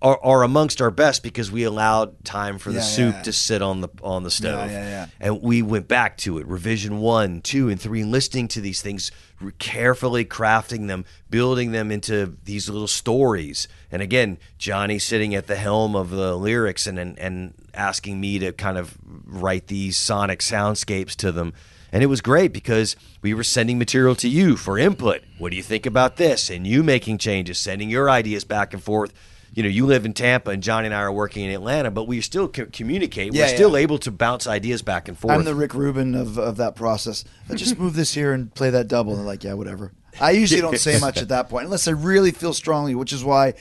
are, 0.00 0.18
are 0.24 0.42
amongst 0.42 0.80
our 0.80 0.90
best 0.90 1.22
because 1.22 1.52
we 1.52 1.62
allowed 1.64 2.24
time 2.24 2.58
for 2.58 2.70
the 2.70 2.78
Yeah, 2.78 2.84
soup 2.84 3.14
yeah. 3.16 3.22
to 3.22 3.32
sit 3.32 3.62
on 3.62 3.80
the 3.82 3.88
on 4.02 4.22
the 4.24 4.30
stove. 4.30 4.70
yeah. 4.70 5.06
And 5.20 5.42
we 5.42 5.62
went 5.62 5.86
back 5.88 6.16
to 6.18 6.38
it, 6.38 6.46
revision 6.46 6.98
one, 6.98 7.40
two, 7.40 7.68
and 7.68 7.80
three, 7.80 8.00
and 8.02 8.10
listening 8.10 8.48
to 8.48 8.60
these 8.60 8.82
things, 8.82 9.12
carefully 9.58 10.24
crafting 10.24 10.88
them, 10.88 11.04
building 11.30 11.72
them 11.72 11.90
into 11.92 12.36
these 12.44 12.68
little 12.68 12.88
stories. 12.88 13.68
And 13.90 14.02
again, 14.02 14.38
Johnny 14.58 14.98
sitting 14.98 15.34
at 15.34 15.46
the 15.46 15.56
helm 15.56 15.94
of 15.94 16.10
the 16.10 16.36
lyrics 16.36 16.86
and 16.86 16.98
and, 16.98 17.18
and 17.18 17.54
asking 17.74 18.20
me 18.20 18.38
to 18.40 18.52
kind 18.52 18.78
of 18.78 18.96
write 19.24 19.68
these 19.68 19.96
sonic 19.96 20.40
soundscapes 20.40 21.14
to 21.16 21.32
them. 21.32 21.52
And 21.92 22.02
it 22.02 22.06
was 22.06 22.22
great 22.22 22.52
because 22.52 22.96
we 23.20 23.34
were 23.34 23.44
sending 23.44 23.78
material 23.78 24.14
to 24.16 24.28
you 24.28 24.56
for 24.56 24.78
input. 24.78 25.22
What 25.38 25.50
do 25.50 25.56
you 25.56 25.62
think 25.62 25.84
about 25.84 26.16
this? 26.16 26.48
And 26.48 26.66
you 26.66 26.82
making 26.82 27.18
changes, 27.18 27.58
sending 27.58 27.90
your 27.90 28.08
ideas 28.08 28.44
back 28.44 28.72
and 28.72 28.82
forth. 28.82 29.12
You 29.52 29.62
know, 29.62 29.68
you 29.68 29.84
live 29.84 30.06
in 30.06 30.14
Tampa 30.14 30.50
and 30.52 30.62
Johnny 30.62 30.86
and 30.86 30.94
I 30.94 31.00
are 31.02 31.12
working 31.12 31.44
in 31.44 31.50
Atlanta, 31.50 31.90
but 31.90 32.04
we 32.08 32.22
still 32.22 32.48
co- 32.48 32.64
communicate. 32.72 33.34
Yeah, 33.34 33.42
we're 33.42 33.48
still 33.54 33.72
yeah. 33.72 33.80
able 33.82 33.98
to 33.98 34.10
bounce 34.10 34.46
ideas 34.46 34.80
back 34.80 35.08
and 35.08 35.18
forth. 35.18 35.34
I'm 35.34 35.44
the 35.44 35.54
Rick 35.54 35.74
Rubin 35.74 36.14
of, 36.14 36.38
of 36.38 36.56
that 36.56 36.74
process. 36.74 37.24
Uh, 37.50 37.56
Just 37.56 37.78
move 37.78 37.92
this 37.94 38.14
here 38.14 38.32
and 38.32 38.54
play 38.54 38.70
that 38.70 38.88
double. 38.88 39.12
And 39.12 39.20
they're 39.20 39.26
like, 39.26 39.44
yeah, 39.44 39.52
whatever. 39.52 39.92
I 40.18 40.30
usually 40.30 40.62
don't 40.62 40.78
say 40.78 40.98
much 40.98 41.18
at 41.20 41.28
that 41.28 41.50
point 41.50 41.66
unless 41.66 41.86
I 41.86 41.90
really 41.90 42.30
feel 42.30 42.54
strongly, 42.54 42.94
which 42.94 43.12
is 43.12 43.22
why 43.22 43.52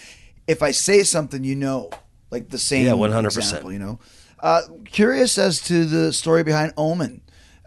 if 0.47 0.63
I 0.63 0.71
say 0.71 1.03
something, 1.03 1.43
you 1.43 1.55
know, 1.55 1.89
like 2.29 2.49
the 2.49 2.57
same 2.57 2.85
Yeah, 2.85 2.93
100%. 2.93 3.25
example, 3.25 3.73
you 3.73 3.79
know. 3.79 3.99
Uh, 4.39 4.61
curious 4.85 5.37
as 5.37 5.59
to 5.63 5.83
the 5.85 6.13
story 6.13 6.43
behind 6.43 6.73
Omen. 6.77 7.21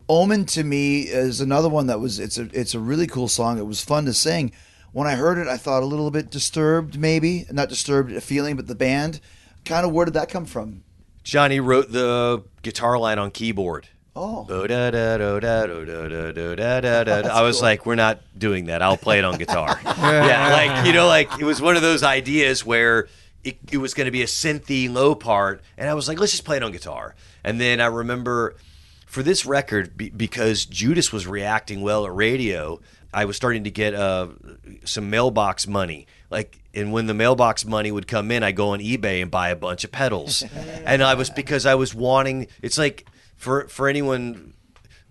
Omen 0.08 0.44
to 0.46 0.64
me 0.64 1.02
is 1.02 1.40
another 1.40 1.68
one 1.68 1.86
that 1.86 2.00
was 2.00 2.18
it's 2.18 2.36
a 2.36 2.48
it's 2.52 2.74
a 2.74 2.80
really 2.80 3.06
cool 3.06 3.28
song. 3.28 3.58
It 3.58 3.66
was 3.66 3.82
fun 3.82 4.04
to 4.04 4.12
sing. 4.12 4.52
When 4.92 5.08
I 5.08 5.14
heard 5.14 5.38
it, 5.38 5.48
I 5.48 5.56
thought 5.56 5.82
a 5.82 5.86
little 5.86 6.10
bit 6.10 6.30
disturbed, 6.30 6.98
maybe 6.98 7.46
not 7.50 7.68
disturbed 7.68 8.12
a 8.12 8.20
feeling, 8.20 8.54
but 8.54 8.66
the 8.66 8.74
band. 8.74 9.20
Kind 9.64 9.86
of 9.86 9.92
where 9.92 10.04
did 10.04 10.14
that 10.14 10.28
come 10.28 10.44
from? 10.44 10.84
Johnny 11.24 11.58
wrote 11.58 11.90
the 11.90 12.44
guitar 12.62 12.98
line 12.98 13.18
on 13.18 13.30
keyboard. 13.30 13.88
Oh. 14.16 14.46
I 17.26 17.42
was 17.42 17.60
like, 17.60 17.84
we're 17.84 17.96
not 17.96 18.20
doing 18.38 18.66
that. 18.66 18.82
I'll 18.82 18.96
play 18.96 19.18
it 19.18 19.24
on 19.24 19.38
guitar. 19.38 19.80
yeah, 19.84 20.52
like 20.52 20.86
you 20.86 20.92
know, 20.92 21.08
like 21.08 21.40
it 21.40 21.44
was 21.44 21.60
one 21.60 21.74
of 21.76 21.82
those 21.82 22.02
ideas 22.04 22.64
where 22.64 23.08
it, 23.42 23.58
it 23.72 23.78
was 23.78 23.94
going 23.94 24.04
to 24.04 24.12
be 24.12 24.22
a 24.22 24.26
synthy 24.26 24.92
low 24.92 25.14
part, 25.14 25.62
and 25.76 25.88
I 25.88 25.94
was 25.94 26.06
like, 26.06 26.20
let's 26.20 26.30
just 26.32 26.44
play 26.44 26.58
it 26.58 26.62
on 26.62 26.70
guitar. 26.70 27.16
And 27.42 27.60
then 27.60 27.80
I 27.80 27.86
remember 27.86 28.54
for 29.14 29.22
this 29.22 29.46
record, 29.46 29.96
be, 29.96 30.10
because 30.10 30.64
Judas 30.64 31.12
was 31.12 31.24
reacting 31.24 31.82
well 31.82 32.04
at 32.04 32.12
radio, 32.12 32.80
I 33.12 33.26
was 33.26 33.36
starting 33.36 33.62
to 33.62 33.70
get 33.70 33.94
uh, 33.94 34.26
some 34.84 35.08
mailbox 35.08 35.68
money. 35.68 36.08
Like, 36.30 36.58
and 36.74 36.92
when 36.92 37.06
the 37.06 37.14
mailbox 37.14 37.64
money 37.64 37.92
would 37.92 38.08
come 38.08 38.32
in, 38.32 38.42
I 38.42 38.50
go 38.50 38.70
on 38.70 38.80
eBay 38.80 39.22
and 39.22 39.30
buy 39.30 39.50
a 39.50 39.56
bunch 39.56 39.84
of 39.84 39.92
pedals. 39.92 40.42
and 40.84 41.00
I 41.00 41.14
was 41.14 41.30
because 41.30 41.64
I 41.64 41.76
was 41.76 41.94
wanting. 41.94 42.48
It's 42.60 42.76
like 42.76 43.06
for 43.36 43.68
for 43.68 43.86
anyone 43.86 44.54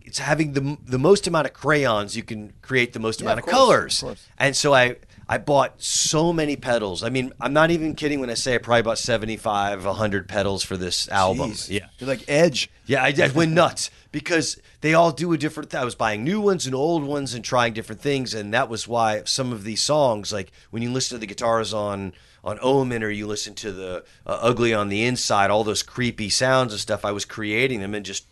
it's 0.02 0.20
having 0.20 0.52
the 0.52 0.78
the 0.86 1.00
most 1.00 1.26
amount 1.26 1.48
of 1.48 1.54
crayons 1.54 2.18
you 2.18 2.24
can 2.24 2.52
create 2.62 2.92
the 2.92 3.00
most 3.00 3.22
amount 3.22 3.40
of, 3.40 3.48
of 3.48 3.54
course, 3.54 4.02
colors. 4.02 4.04
of. 4.04 4.30
And 4.38 4.54
so 4.54 4.74
I 4.74 4.98
I 5.28 5.38
bought 5.38 5.82
so 5.82 6.34
many 6.34 6.56
pedals. 6.56 7.04
I 7.04 7.10
mean, 7.10 7.32
I'm 7.40 7.54
not 7.54 7.72
even 7.72 7.96
kidding 7.96 8.20
when 8.20 8.30
I 8.30 8.34
say 8.34 8.56
I 8.56 8.58
probably 8.58 8.82
bought 8.82 8.98
75, 8.98 9.86
100 9.86 10.28
pedals 10.28 10.64
for 10.64 10.76
this 10.78 11.08
album. 11.10 11.52
Jeez. 11.52 11.70
Yeah. 11.70 11.88
You're 11.98 12.10
like 12.10 12.26
Edge. 12.28 12.70
Yeah, 12.86 13.04
I, 13.04 13.14
I 13.22 13.30
went 13.30 13.54
nuts 13.54 13.90
because 14.12 14.60
they 14.82 14.94
all 14.94 15.12
do 15.12 15.32
a 15.34 15.38
different. 15.38 15.70
Th- 15.70 15.82
I 15.82 15.86
was 15.86 15.96
buying 15.96 16.24
new 16.24 16.42
ones 16.42 16.66
and 16.66 16.76
old 16.76 17.04
ones 17.04 17.34
and 17.34 17.44
trying 17.44 17.74
different 17.74 18.02
things, 18.02 18.34
and 18.34 18.54
that 18.54 18.68
was 18.70 18.88
why 18.88 19.24
some 19.24 19.54
of 19.54 19.64
these 19.64 19.82
songs, 19.82 20.34
like 20.34 20.52
when 20.72 20.84
you 20.84 20.92
listen 20.92 21.16
to 21.16 21.20
the 21.20 21.28
guitars 21.28 21.74
on 21.74 22.14
on 22.44 22.60
Omen 22.62 23.04
or 23.04 23.10
you 23.10 23.26
listen 23.26 23.56
to 23.56 23.72
the 23.72 24.04
uh, 24.28 24.40
Ugly 24.42 24.74
on 24.74 24.90
the 24.90 25.06
Inside, 25.06 25.50
all 25.50 25.64
those 25.64 25.84
creepy 25.84 26.30
sounds 26.30 26.74
and 26.74 26.80
stuff, 26.80 27.06
I 27.06 27.12
was 27.12 27.26
creating 27.26 27.80
them 27.80 27.94
and 27.96 28.06
just. 28.06 28.26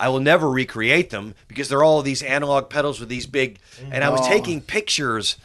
I 0.00 0.08
will 0.08 0.20
never 0.20 0.48
recreate 0.48 1.10
them 1.10 1.34
because 1.48 1.68
they're 1.68 1.82
all 1.82 2.02
these 2.02 2.22
analog 2.22 2.70
pedals 2.70 3.00
with 3.00 3.08
these 3.08 3.26
big, 3.26 3.58
and 3.90 4.04
I 4.04 4.08
was 4.10 4.20
taking 4.26 4.60
pictures 4.60 5.36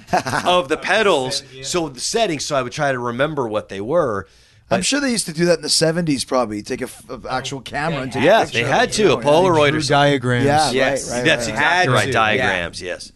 of 0.46 0.70
the 0.70 0.78
pedals, 0.82 1.44
so 1.64 1.90
the 1.90 2.00
settings, 2.00 2.46
so 2.46 2.56
I 2.56 2.62
would 2.62 2.72
try 2.74 2.92
to 2.92 3.00
remember 3.00 3.48
what 3.48 3.70
they 3.70 3.82
were. 3.82 4.28
I'm 4.72 4.82
sure 4.82 5.00
they 5.00 5.12
used 5.12 5.26
to 5.28 5.34
do 5.34 5.46
that 5.46 5.58
in 5.58 5.62
the 5.62 5.68
70s, 5.68 6.26
probably. 6.26 6.64
Take 6.64 6.82
a 6.82 6.86
f- 6.86 7.08
a 7.10 7.22
actual 7.30 7.62
camera 7.62 8.02
and 8.02 8.12
take 8.12 8.24
a 8.24 8.26
Yeah, 8.26 8.44
picture 8.44 8.60
they 8.60 8.64
of 8.64 8.70
had 8.70 8.92
to 8.94 9.14
a 9.14 9.22
Polaroid 9.22 9.74
or 9.74 9.82
something. 9.82 9.88
diagrams. 9.96 10.46
Yeah, 10.46 10.72
Yes, 10.72 11.10
right, 11.10 11.18
right, 11.18 11.26
that's 11.26 11.46
right. 11.48 11.54
exactly 11.54 11.64
Had 11.64 11.90
right. 11.90 12.06
to, 12.06 12.12
Diagrams, 12.12 12.82
yes. 12.82 13.12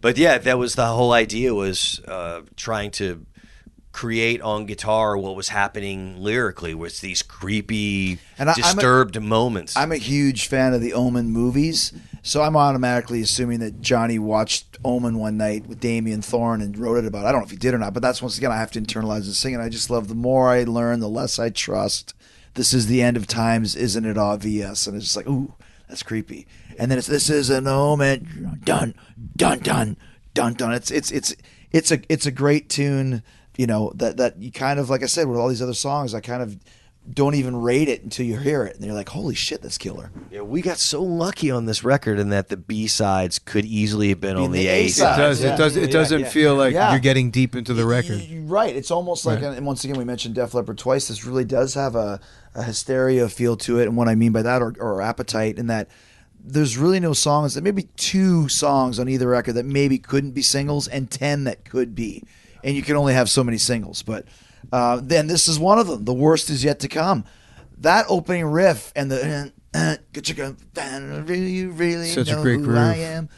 But 0.00 0.16
yeah, 0.16 0.38
that 0.38 0.58
was 0.58 0.74
the 0.74 0.86
whole 0.86 1.12
idea 1.12 1.52
was 1.54 2.00
uh, 2.08 2.42
trying 2.56 2.92
to 2.92 3.26
create 3.92 4.40
on 4.40 4.64
guitar 4.66 5.16
what 5.18 5.36
was 5.36 5.50
happening 5.50 6.16
lyrically 6.18 6.74
was 6.74 7.00
these 7.00 7.22
creepy, 7.22 8.18
And 8.38 8.48
I- 8.48 8.54
I'm 8.54 8.58
a- 8.58 8.62
disturbed 8.62 9.20
moments. 9.20 9.76
I'm 9.76 9.92
a 9.92 9.96
huge 9.98 10.46
fan 10.48 10.72
of 10.72 10.80
the 10.80 10.94
Omen 10.94 11.30
movies, 11.30 11.92
so 12.22 12.42
I'm 12.42 12.56
automatically 12.56 13.20
assuming 13.20 13.58
that 13.60 13.82
Johnny 13.82 14.18
watched 14.18 14.78
Omen 14.84 15.18
one 15.18 15.36
night 15.36 15.66
with 15.66 15.78
Damien 15.80 16.22
Thorn 16.22 16.62
and 16.62 16.76
wrote 16.78 16.96
it 16.96 17.06
about. 17.06 17.26
I 17.26 17.32
don't 17.32 17.42
know 17.42 17.44
if 17.44 17.50
he 17.50 17.56
did 17.58 17.74
or 17.74 17.78
not, 17.78 17.92
but 17.92 18.02
that's 18.02 18.22
once 18.22 18.38
again 18.38 18.50
I 18.50 18.56
have 18.56 18.70
to 18.72 18.80
internalize 18.80 19.24
and 19.24 19.34
sing 19.34 19.52
it. 19.54 19.60
I 19.60 19.68
just 19.68 19.90
love 19.90 20.08
the 20.08 20.14
more 20.14 20.48
I 20.48 20.64
learn, 20.64 21.00
the 21.00 21.08
less 21.08 21.38
I 21.38 21.50
trust. 21.50 22.14
This 22.54 22.72
is 22.72 22.86
the 22.86 23.02
end 23.02 23.16
of 23.18 23.26
times, 23.26 23.76
isn't 23.76 24.04
it 24.06 24.16
obvious? 24.18 24.86
And 24.86 24.96
it's 24.96 25.04
just 25.06 25.16
like, 25.16 25.28
ooh, 25.28 25.52
that's 25.88 26.02
creepy. 26.02 26.46
And 26.78 26.90
then 26.90 26.96
it's 26.98 27.06
this 27.06 27.28
is 27.28 27.50
an 27.50 27.66
omen, 27.66 28.60
dun 28.64 28.94
dun 29.36 29.58
dun 29.60 29.96
dun 30.32 30.54
dun. 30.54 30.72
It's 30.72 30.90
it's 30.90 31.10
it's 31.10 31.34
it's 31.70 31.90
a 31.92 32.00
it's 32.08 32.24
a 32.24 32.30
great 32.30 32.70
tune. 32.70 33.22
You 33.56 33.66
know 33.66 33.92
that 33.96 34.16
that 34.16 34.38
you 34.40 34.50
kind 34.50 34.78
of 34.80 34.88
like 34.90 35.02
I 35.02 35.06
said 35.06 35.28
with 35.28 35.38
all 35.38 35.48
these 35.48 35.62
other 35.62 35.74
songs, 35.74 36.14
I 36.14 36.20
kind 36.20 36.42
of 36.42 36.56
don't 37.12 37.34
even 37.34 37.56
rate 37.60 37.88
it 37.88 38.02
until 38.04 38.24
you 38.24 38.36
hear 38.38 38.64
it, 38.64 38.76
and 38.76 38.84
you're 38.84 38.94
like, 38.94 39.08
holy 39.08 39.34
shit, 39.34 39.60
that's 39.60 39.76
killer. 39.76 40.12
yeah, 40.30 40.40
we 40.40 40.62
got 40.62 40.78
so 40.78 41.02
lucky 41.02 41.50
on 41.50 41.66
this 41.66 41.82
record 41.82 42.16
in 42.20 42.28
that 42.28 42.48
the 42.48 42.56
B 42.56 42.86
sides 42.86 43.40
could 43.40 43.64
easily 43.64 44.10
have 44.10 44.20
been 44.20 44.36
Be 44.36 44.42
on 44.44 44.52
the 44.52 44.58
the 44.62 44.68
A 44.68 44.84
A-side. 44.86 45.18
It 45.18 45.20
does. 45.20 45.42
Yeah. 45.42 45.54
It 45.54 45.58
does. 45.58 45.76
It 45.76 45.80
Yeah, 45.80 45.86
doesn't 45.88 46.20
yeah. 46.20 46.28
feel 46.28 46.54
like 46.54 46.72
Yeah. 46.74 46.92
you're 46.92 47.00
getting 47.00 47.32
deep 47.32 47.56
into 47.56 47.74
the 47.74 47.84
record. 47.84 48.18
Y- 48.18 48.28
y- 48.30 48.38
Right. 48.44 48.76
It's 48.76 48.92
almost 48.92 49.26
like, 49.26 49.42
and 49.42 49.66
once 49.66 49.82
again, 49.82 49.98
we 49.98 50.04
mentioned 50.04 50.36
Def 50.36 50.54
Leppard 50.54 50.78
twice. 50.78 51.08
This 51.08 51.24
really 51.26 51.44
does 51.44 51.74
have 51.74 51.96
a, 51.96 52.20
a 52.54 52.62
hysteria 52.62 53.28
feel 53.28 53.56
to 53.58 53.80
it. 53.80 53.88
And 53.88 53.96
what 53.96 54.08
I 54.08 54.14
mean 54.14 54.30
by 54.30 54.42
that, 54.42 54.62
or, 54.62 54.72
or 54.78 55.02
appetite, 55.02 55.58
in 55.58 55.66
that 55.66 55.88
there's 56.44 56.78
really 56.78 57.00
no 57.00 57.14
songs, 57.14 57.54
there 57.54 57.62
may 57.64 57.70
be 57.72 57.88
two 57.96 58.48
songs 58.48 59.00
on 59.00 59.08
either 59.08 59.26
record 59.26 59.54
that 59.54 59.66
maybe 59.66 59.98
couldn't 59.98 60.32
be 60.32 60.42
singles, 60.42 60.86
and 60.86 61.10
10 61.10 61.42
that 61.44 61.64
could 61.64 61.94
be. 61.96 62.22
And 62.64 62.76
you 62.76 62.82
can 62.82 62.96
only 62.96 63.14
have 63.14 63.28
so 63.28 63.42
many 63.42 63.58
singles. 63.58 64.02
But 64.02 64.26
uh, 64.72 65.00
then 65.02 65.26
this 65.26 65.48
is 65.48 65.58
one 65.58 65.78
of 65.78 65.86
them. 65.86 66.04
The 66.04 66.14
worst 66.14 66.50
is 66.50 66.62
yet 66.64 66.80
to 66.80 66.88
come. 66.88 67.24
That 67.78 68.06
opening 68.08 68.46
riff 68.46 68.92
and 68.94 69.10
the. 69.10 69.52
Uh, 69.74 69.96
really, 71.24 71.64
really 71.64 72.08
Such 72.08 72.28
a 72.28 72.32
know 72.32 72.42
great 72.42 72.58
who 72.58 72.64
groove. 72.66 72.76
I 72.76 72.96
am 72.96 73.30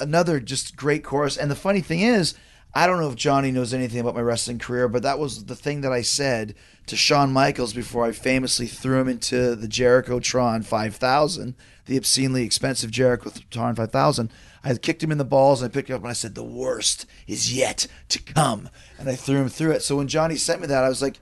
another 0.00 0.40
just 0.40 0.76
great 0.76 1.04
chorus. 1.04 1.36
And 1.36 1.50
the 1.50 1.56
funny 1.56 1.80
thing 1.80 2.00
is, 2.00 2.34
I 2.74 2.86
don't 2.86 3.00
know 3.00 3.08
if 3.08 3.16
Johnny 3.16 3.50
knows 3.50 3.74
anything 3.74 4.00
about 4.00 4.14
my 4.14 4.22
wrestling 4.22 4.58
career, 4.58 4.88
but 4.88 5.02
that 5.02 5.18
was 5.18 5.44
the 5.44 5.54
thing 5.54 5.82
that 5.82 5.92
I 5.92 6.02
said 6.02 6.54
to 6.86 6.96
Shawn 6.96 7.32
Michaels 7.32 7.74
before 7.74 8.04
I 8.04 8.12
famously 8.12 8.66
threw 8.66 9.00
him 9.00 9.08
into 9.08 9.54
the 9.54 9.68
Jericho 9.68 10.20
Tron 10.20 10.62
5000, 10.62 11.54
the 11.86 11.96
obscenely 11.96 12.44
expensive 12.44 12.90
Jericho 12.90 13.30
Tron 13.50 13.74
5000. 13.74 14.30
I 14.64 14.74
kicked 14.74 15.02
him 15.02 15.10
in 15.10 15.18
the 15.18 15.24
balls 15.24 15.60
and 15.60 15.70
I 15.70 15.74
picked 15.74 15.90
him 15.90 15.96
up 15.96 16.02
and 16.02 16.10
I 16.10 16.14
said, 16.14 16.34
The 16.34 16.44
worst 16.44 17.06
is 17.26 17.54
yet 17.54 17.86
to 18.10 18.22
come. 18.22 18.68
And 18.98 19.08
I 19.08 19.16
threw 19.16 19.36
him 19.36 19.48
through 19.48 19.72
it. 19.72 19.82
So 19.82 19.96
when 19.96 20.08
Johnny 20.08 20.36
sent 20.36 20.60
me 20.60 20.66
that, 20.68 20.84
I 20.84 20.88
was 20.88 21.02
like, 21.02 21.18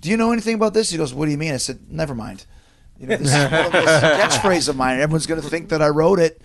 Do 0.00 0.10
you 0.10 0.16
know 0.16 0.32
anything 0.32 0.54
about 0.54 0.74
this? 0.74 0.90
He 0.90 0.96
goes, 0.96 1.12
What 1.12 1.24
do 1.26 1.30
you 1.32 1.38
mean? 1.38 1.52
I 1.52 1.58
said, 1.58 1.90
Never 1.90 2.14
mind. 2.14 2.46
You 2.98 3.08
know, 3.08 3.16
this 3.16 3.34
is 3.34 3.52
one 3.52 3.66
of 3.66 3.72
those 3.72 3.84
catchphrase 3.84 4.68
of 4.68 4.76
mine. 4.76 5.00
Everyone's 5.00 5.26
going 5.26 5.40
to 5.40 5.48
think 5.48 5.68
that 5.68 5.82
I 5.82 5.88
wrote 5.88 6.18
it 6.18 6.40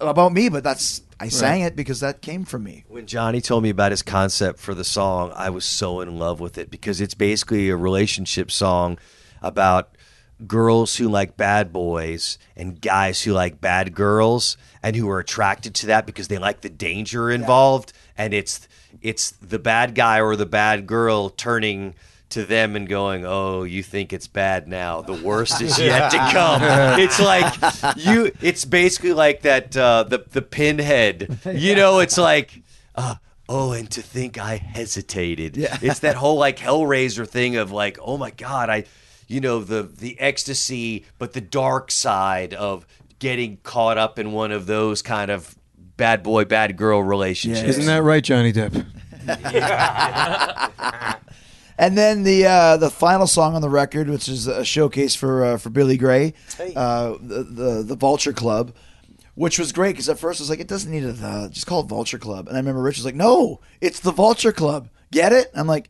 about 0.00 0.32
me, 0.32 0.48
but 0.48 0.64
that's 0.64 1.02
I 1.18 1.28
sang 1.28 1.60
it 1.60 1.76
because 1.76 2.00
that 2.00 2.22
came 2.22 2.46
from 2.46 2.64
me. 2.64 2.84
When 2.88 3.06
Johnny 3.06 3.42
told 3.42 3.62
me 3.62 3.68
about 3.68 3.90
his 3.90 4.02
concept 4.02 4.58
for 4.58 4.72
the 4.72 4.84
song, 4.84 5.32
I 5.34 5.50
was 5.50 5.66
so 5.66 6.00
in 6.00 6.18
love 6.18 6.40
with 6.40 6.56
it 6.56 6.70
because 6.70 7.00
it's 7.00 7.12
basically 7.12 7.68
a 7.68 7.76
relationship 7.76 8.50
song 8.50 8.98
about 9.42 9.94
girls 10.46 10.96
who 10.96 11.08
like 11.08 11.36
bad 11.36 11.72
boys 11.72 12.38
and 12.56 12.80
guys 12.80 13.22
who 13.22 13.32
like 13.32 13.60
bad 13.60 13.94
girls 13.94 14.56
and 14.82 14.96
who 14.96 15.08
are 15.08 15.18
attracted 15.18 15.74
to 15.76 15.86
that 15.86 16.06
because 16.06 16.28
they 16.28 16.38
like 16.38 16.60
the 16.60 16.70
danger 16.70 17.30
involved 17.30 17.92
and 18.16 18.32
it's 18.34 18.66
it's 19.02 19.30
the 19.30 19.58
bad 19.58 19.94
guy 19.94 20.20
or 20.20 20.36
the 20.36 20.46
bad 20.46 20.86
girl 20.86 21.30
turning 21.30 21.94
to 22.30 22.44
them 22.44 22.76
and 22.76 22.88
going, 22.88 23.24
"Oh, 23.26 23.64
you 23.64 23.82
think 23.82 24.12
it's 24.12 24.28
bad 24.28 24.68
now? 24.68 25.02
The 25.02 25.14
worst 25.14 25.60
is 25.60 25.78
yet 25.80 26.10
to 26.12 26.18
come." 26.18 26.62
It's 27.00 27.20
like 27.20 27.52
you. 27.96 28.30
It's 28.40 28.64
basically 28.64 29.12
like 29.12 29.42
that. 29.42 29.76
Uh, 29.76 30.04
the 30.04 30.24
the 30.30 30.42
pinhead. 30.42 31.38
You 31.52 31.74
know, 31.74 32.00
it's 32.00 32.18
like. 32.18 32.62
Uh, 32.94 33.16
Oh, 33.52 33.72
and 33.72 33.90
to 33.90 34.00
think 34.00 34.38
I 34.38 34.58
hesitated. 34.58 35.56
Yeah. 35.56 35.76
It's 35.82 35.98
that 36.00 36.14
whole 36.14 36.36
like 36.36 36.56
Hellraiser 36.58 37.26
thing 37.28 37.56
of 37.56 37.72
like, 37.72 37.98
oh 38.00 38.16
my 38.16 38.30
God, 38.30 38.70
I, 38.70 38.84
you 39.30 39.40
know, 39.40 39.60
the 39.60 39.84
the 39.84 40.18
ecstasy, 40.18 41.06
but 41.18 41.32
the 41.32 41.40
dark 41.40 41.90
side 41.90 42.52
of 42.52 42.86
getting 43.18 43.58
caught 43.58 43.96
up 43.96 44.18
in 44.18 44.32
one 44.32 44.50
of 44.50 44.66
those 44.66 45.02
kind 45.02 45.30
of 45.30 45.56
bad 45.96 46.22
boy, 46.22 46.44
bad 46.44 46.76
girl 46.76 47.02
relationships. 47.02 47.68
Isn't 47.68 47.86
that 47.86 48.02
right, 48.02 48.24
Johnny 48.24 48.52
Depp? 48.52 48.84
And 51.80 51.96
then 51.96 52.24
the 52.24 52.44
uh, 52.44 52.76
the 52.76 52.90
final 52.90 53.26
song 53.26 53.54
on 53.54 53.62
the 53.62 53.70
record, 53.70 54.10
which 54.10 54.28
is 54.28 54.46
a 54.46 54.66
showcase 54.66 55.14
for 55.14 55.42
uh, 55.46 55.56
for 55.56 55.70
Billy 55.70 55.96
Gray, 55.96 56.34
uh, 56.76 57.14
the, 57.18 57.42
the 57.42 57.82
the 57.82 57.96
Vulture 57.96 58.34
Club, 58.34 58.74
which 59.34 59.58
was 59.58 59.72
great 59.72 59.92
because 59.92 60.10
at 60.10 60.18
first 60.18 60.40
I 60.40 60.42
was 60.42 60.50
like, 60.50 60.60
it 60.60 60.68
doesn't 60.68 60.92
need 60.92 61.04
a 61.04 61.12
the, 61.12 61.48
just 61.50 61.66
call 61.66 61.80
it 61.80 61.86
Vulture 61.86 62.18
Club. 62.18 62.48
And 62.48 62.56
I 62.58 62.60
remember 62.60 62.82
Rich 62.82 62.98
was 62.98 63.06
like, 63.06 63.14
no, 63.14 63.62
it's 63.80 63.98
the 63.98 64.12
Vulture 64.12 64.52
Club. 64.52 64.90
Get 65.10 65.32
it? 65.32 65.50
I'm 65.54 65.66
like, 65.66 65.88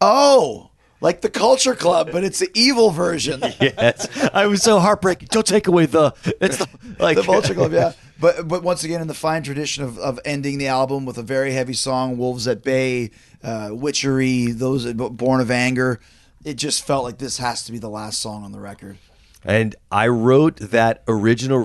oh, 0.00 0.65
like 1.00 1.20
the 1.20 1.30
Culture 1.30 1.74
Club, 1.74 2.10
but 2.12 2.24
it's 2.24 2.38
the 2.38 2.50
evil 2.54 2.90
version. 2.90 3.40
yes, 3.60 4.08
I 4.32 4.46
was 4.46 4.62
so 4.62 4.78
heartbreaking. 4.78 5.28
Don't 5.30 5.46
take 5.46 5.66
away 5.66 5.86
the. 5.86 6.12
It's 6.40 6.58
the 6.58 6.68
like 6.98 7.16
the 7.16 7.22
Vulture 7.22 7.54
Club, 7.54 7.72
yeah. 7.72 7.92
But 8.20 8.48
but 8.48 8.62
once 8.62 8.84
again, 8.84 9.00
in 9.00 9.08
the 9.08 9.14
fine 9.14 9.42
tradition 9.42 9.84
of, 9.84 9.98
of 9.98 10.18
ending 10.24 10.58
the 10.58 10.68
album 10.68 11.04
with 11.04 11.18
a 11.18 11.22
very 11.22 11.52
heavy 11.52 11.74
song, 11.74 12.16
"Wolves 12.16 12.48
at 12.48 12.62
Bay," 12.62 13.10
uh, 13.42 13.70
"Witchery," 13.72 14.52
those 14.52 14.90
"Born 14.92 15.40
of 15.40 15.50
Anger," 15.50 16.00
it 16.44 16.54
just 16.54 16.86
felt 16.86 17.04
like 17.04 17.18
this 17.18 17.38
has 17.38 17.64
to 17.64 17.72
be 17.72 17.78
the 17.78 17.90
last 17.90 18.20
song 18.20 18.44
on 18.44 18.52
the 18.52 18.60
record. 18.60 18.98
And 19.44 19.76
I 19.92 20.08
wrote 20.08 20.56
that 20.56 21.04
original, 21.06 21.62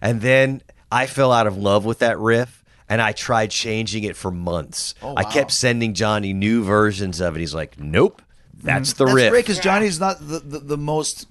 and 0.00 0.20
then 0.20 0.62
I 0.90 1.06
fell 1.06 1.32
out 1.32 1.46
of 1.46 1.56
love 1.56 1.84
with 1.86 1.98
that 2.00 2.18
riff, 2.18 2.57
and 2.88 3.00
I 3.02 3.12
tried 3.12 3.50
changing 3.50 4.04
it 4.04 4.16
for 4.16 4.30
months. 4.30 4.94
Oh, 5.02 5.14
I 5.16 5.24
kept 5.24 5.52
sending 5.52 5.94
Johnny 5.94 6.32
new 6.32 6.64
versions 6.64 7.20
of 7.20 7.36
it. 7.36 7.40
He's 7.40 7.54
like, 7.54 7.78
"Nope, 7.78 8.22
that's 8.62 8.94
the 8.94 9.04
That's 9.04 9.14
riff." 9.14 9.30
great 9.30 9.44
because 9.44 9.60
Johnny's 9.60 10.00
not 10.00 10.18
the, 10.20 10.40
the, 10.40 10.58
the 10.60 10.76
most 10.78 11.26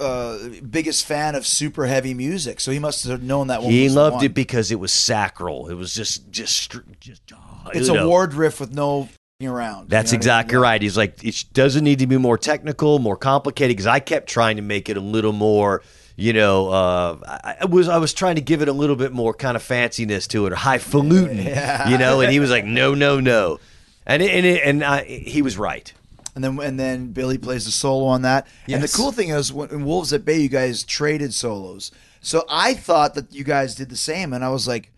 uh, 0.00 0.38
biggest 0.70 1.06
fan 1.06 1.34
of 1.34 1.46
super 1.46 1.86
heavy 1.86 2.14
music, 2.14 2.60
so 2.60 2.70
he 2.70 2.78
must 2.78 3.06
have 3.06 3.22
known 3.22 3.48
that 3.48 3.62
one. 3.62 3.72
he 3.72 3.84
was 3.84 3.94
the 3.94 4.00
loved 4.00 4.16
one. 4.16 4.24
it 4.26 4.34
because 4.34 4.70
it 4.70 4.80
was 4.80 4.92
sacral. 4.92 5.68
It 5.68 5.74
was 5.74 5.94
just, 5.94 6.30
just, 6.30 6.76
just. 7.00 7.22
oh, 7.34 7.70
It's 7.72 7.88
a 7.88 7.94
know. 7.94 8.08
ward 8.08 8.34
riff 8.34 8.60
with 8.60 8.72
no 8.72 9.08
around. 9.46 9.88
That's 9.88 10.10
You 10.10 10.18
know 10.18 10.20
what 10.20 10.24
I 10.24 10.36
mean? 10.38 10.40
exactly 10.40 10.58
right. 10.58 10.82
He's 10.82 10.96
like, 10.96 11.22
it 11.24 11.44
doesn't 11.52 11.84
need 11.84 12.00
to 12.00 12.06
be 12.08 12.16
more 12.16 12.36
technical, 12.36 12.98
more 12.98 13.16
complicated. 13.16 13.76
Because 13.76 13.86
I 13.86 14.00
kept 14.00 14.28
trying 14.28 14.56
to 14.56 14.62
make 14.62 14.88
it 14.88 14.96
a 14.96 15.00
little 15.00 15.32
more, 15.32 15.82
you 16.18 16.32
know, 16.32 16.68
uh, 16.68 17.56
I, 17.60 17.64
was 17.66 17.88
I 17.88 17.98
was 17.98 18.12
trying 18.12 18.34
to 18.34 18.40
give 18.40 18.60
it 18.60 18.66
a 18.66 18.72
little 18.72 18.96
bit 18.96 19.12
more 19.12 19.32
kind 19.32 19.56
of 19.56 19.62
fanciness 19.62 20.26
to 20.28 20.46
it 20.46 20.52
or 20.52 20.56
highfalutin, 20.56 21.38
you 21.38 21.96
know. 21.96 22.20
And 22.20 22.32
he 22.32 22.40
was 22.40 22.50
like, 22.50 22.64
no, 22.64 22.92
no, 22.92 23.20
no, 23.20 23.60
and 24.04 24.20
it, 24.20 24.30
and 24.32 24.44
it, 24.44 24.62
and 24.64 24.82
I, 24.82 25.04
he 25.04 25.42
was 25.42 25.56
right. 25.56 25.92
And 26.34 26.42
then 26.42 26.58
and 26.58 26.78
then 26.78 27.12
Billy 27.12 27.38
plays 27.38 27.66
the 27.66 27.70
solo 27.70 28.06
on 28.06 28.22
that. 28.22 28.48
And 28.68 28.82
the 28.82 28.88
cool 28.88 29.12
thing 29.12 29.28
is, 29.28 29.52
when 29.52 29.70
in 29.70 29.84
Wolves 29.84 30.12
at 30.12 30.24
Bay, 30.24 30.40
you 30.40 30.48
guys 30.48 30.82
traded 30.82 31.32
solos. 31.32 31.92
So 32.20 32.44
I 32.50 32.74
thought 32.74 33.14
that 33.14 33.32
you 33.32 33.44
guys 33.44 33.76
did 33.76 33.88
the 33.88 33.96
same, 33.96 34.32
and 34.32 34.44
I 34.44 34.48
was 34.48 34.66
like, 34.66 34.92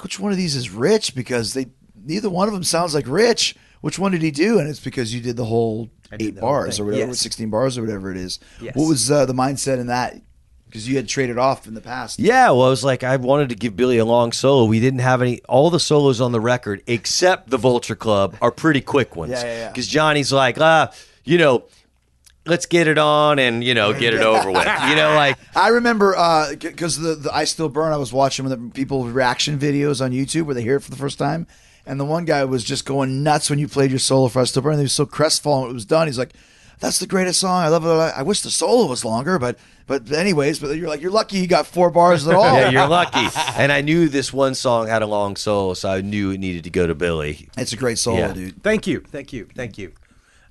which 0.00 0.18
one 0.18 0.32
of 0.32 0.38
these 0.38 0.56
is 0.56 0.70
Rich? 0.70 1.14
Because 1.14 1.52
they 1.52 1.66
neither 2.02 2.30
one 2.30 2.48
of 2.48 2.54
them 2.54 2.64
sounds 2.64 2.94
like 2.94 3.06
Rich. 3.06 3.54
Which 3.82 3.98
one 3.98 4.12
did 4.12 4.22
he 4.22 4.30
do? 4.30 4.58
And 4.58 4.68
it's 4.68 4.80
because 4.80 5.12
you 5.12 5.20
did 5.20 5.36
the 5.36 5.44
whole 5.44 5.90
eight 6.18 6.40
bars 6.40 6.78
or 6.80 6.84
whatever, 6.84 7.08
Yes. 7.08 7.18
sixteen 7.20 7.50
bars 7.50 7.78
or 7.78 7.82
whatever 7.82 8.10
it 8.10 8.16
is. 8.16 8.38
Yes. 8.60 8.74
What 8.76 8.88
was 8.88 9.10
uh, 9.10 9.26
the 9.26 9.32
mindset 9.34 9.78
in 9.78 9.86
that? 9.88 10.20
Because 10.66 10.88
you 10.88 10.96
had 10.96 11.06
traded 11.06 11.36
off 11.36 11.66
in 11.66 11.74
the 11.74 11.82
past. 11.82 12.18
Yeah, 12.18 12.50
well, 12.50 12.62
I 12.62 12.70
was 12.70 12.82
like, 12.82 13.04
I 13.04 13.16
wanted 13.16 13.50
to 13.50 13.54
give 13.54 13.76
Billy 13.76 13.98
a 13.98 14.06
long 14.06 14.32
solo. 14.32 14.64
We 14.64 14.80
didn't 14.80 15.00
have 15.00 15.20
any. 15.20 15.42
All 15.42 15.68
the 15.68 15.78
solos 15.80 16.18
on 16.18 16.32
the 16.32 16.40
record, 16.40 16.82
except 16.86 17.50
the 17.50 17.58
Vulture 17.58 17.94
Club, 17.94 18.36
are 18.40 18.50
pretty 18.50 18.80
quick 18.80 19.14
ones. 19.14 19.32
Yeah, 19.32 19.42
yeah, 19.42 19.56
yeah. 19.58 19.68
Because 19.68 19.86
Johnny's 19.86 20.32
like, 20.32 20.58
ah, 20.58 20.90
you 21.24 21.36
know, 21.36 21.64
let's 22.46 22.64
get 22.66 22.88
it 22.88 22.98
on 22.98 23.38
and 23.38 23.62
you 23.62 23.74
know 23.74 23.92
get 23.92 24.14
it 24.14 24.20
over 24.22 24.50
with. 24.50 24.64
You 24.88 24.96
know, 24.96 25.14
like 25.14 25.36
I 25.54 25.68
remember 25.68 26.14
because 26.58 26.98
the, 26.98 27.16
the 27.16 27.34
I 27.34 27.44
Still 27.44 27.68
Burn, 27.68 27.92
I 27.92 27.96
was 27.98 28.12
watching 28.12 28.46
the 28.48 28.56
people 28.72 29.04
reaction 29.04 29.58
videos 29.58 30.02
on 30.02 30.10
YouTube 30.10 30.44
where 30.44 30.54
they 30.54 30.62
hear 30.62 30.76
it 30.76 30.80
for 30.82 30.90
the 30.90 30.96
first 30.96 31.18
time. 31.18 31.46
And 31.86 31.98
the 31.98 32.04
one 32.04 32.24
guy 32.24 32.44
was 32.44 32.62
just 32.64 32.84
going 32.86 33.22
nuts 33.22 33.50
when 33.50 33.58
you 33.58 33.66
played 33.68 33.90
your 33.90 33.98
solo 33.98 34.28
for 34.28 34.40
I 34.40 34.44
Still 34.44 34.62
Burn. 34.62 34.76
He 34.76 34.82
was 34.82 34.92
so 34.92 35.04
crestfallen 35.06 35.62
when 35.62 35.70
it 35.70 35.74
was 35.74 35.84
done. 35.84 36.06
He's 36.06 36.18
like, 36.18 36.32
that's 36.78 36.98
the 37.00 37.06
greatest 37.06 37.40
song. 37.40 37.62
I 37.62 37.68
love 37.68 37.84
it. 37.84 37.88
I 37.88 38.22
wish 38.22 38.40
the 38.42 38.50
solo 38.50 38.86
was 38.88 39.04
longer, 39.04 39.38
but 39.38 39.58
but 39.88 40.10
anyways, 40.12 40.58
but 40.60 40.76
you're 40.76 40.88
like, 40.88 41.00
you're 41.00 41.10
lucky 41.10 41.38
you 41.38 41.46
got 41.48 41.66
four 41.66 41.90
bars 41.90 42.26
at 42.26 42.34
all. 42.36 42.44
yeah, 42.44 42.70
you're 42.70 42.88
lucky. 42.88 43.26
And 43.56 43.70
I 43.72 43.80
knew 43.82 44.08
this 44.08 44.32
one 44.32 44.54
song 44.54 44.86
had 44.86 45.02
a 45.02 45.06
long 45.06 45.34
solo, 45.36 45.74
so 45.74 45.88
I 45.90 46.00
knew 46.00 46.30
it 46.30 46.38
needed 46.38 46.64
to 46.64 46.70
go 46.70 46.86
to 46.86 46.94
Billy. 46.94 47.48
It's 47.58 47.72
a 47.72 47.76
great 47.76 47.98
solo, 47.98 48.18
Yeah. 48.18 48.32
dude. 48.32 48.62
Thank 48.62 48.86
you, 48.86 49.00
thank 49.00 49.32
you, 49.32 49.48
thank 49.54 49.76
you. 49.78 49.92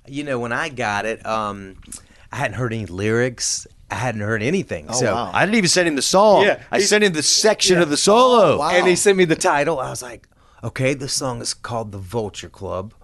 You 0.06 0.24
know, 0.24 0.38
when 0.38 0.52
I 0.52 0.68
got 0.68 1.06
it, 1.06 1.24
um, 1.26 1.76
I 2.30 2.36
hadn't 2.36 2.56
heard 2.56 2.72
any 2.72 2.86
lyrics. 2.86 3.66
I 3.90 3.94
hadn't 3.96 4.22
heard 4.22 4.42
anything. 4.42 4.90
so, 4.92 5.14
wow. 5.14 5.30
I 5.34 5.44
didn't 5.44 5.56
even 5.56 5.68
send 5.68 5.86
him 5.88 5.96
the 5.96 6.02
song. 6.02 6.44
Yeah, 6.44 6.62
I 6.70 6.78
sent 6.80 7.04
him 7.04 7.12
the 7.12 7.22
section 7.22 7.78
of 7.80 7.90
the 7.90 7.96
solo. 7.98 8.58
wow. 8.58 8.70
and 8.70 8.86
he 8.86 8.96
sent 8.96 9.18
me 9.18 9.24
the 9.26 9.36
title. 9.36 9.78
I 9.78 9.90
was 9.90 10.02
like, 10.02 10.26
okay, 10.62 10.94
this 10.94 11.12
song 11.12 11.40
is 11.40 11.54
called 11.54 11.92
The 11.92 11.98
Vulture 11.98 12.48
Club. 12.48 12.94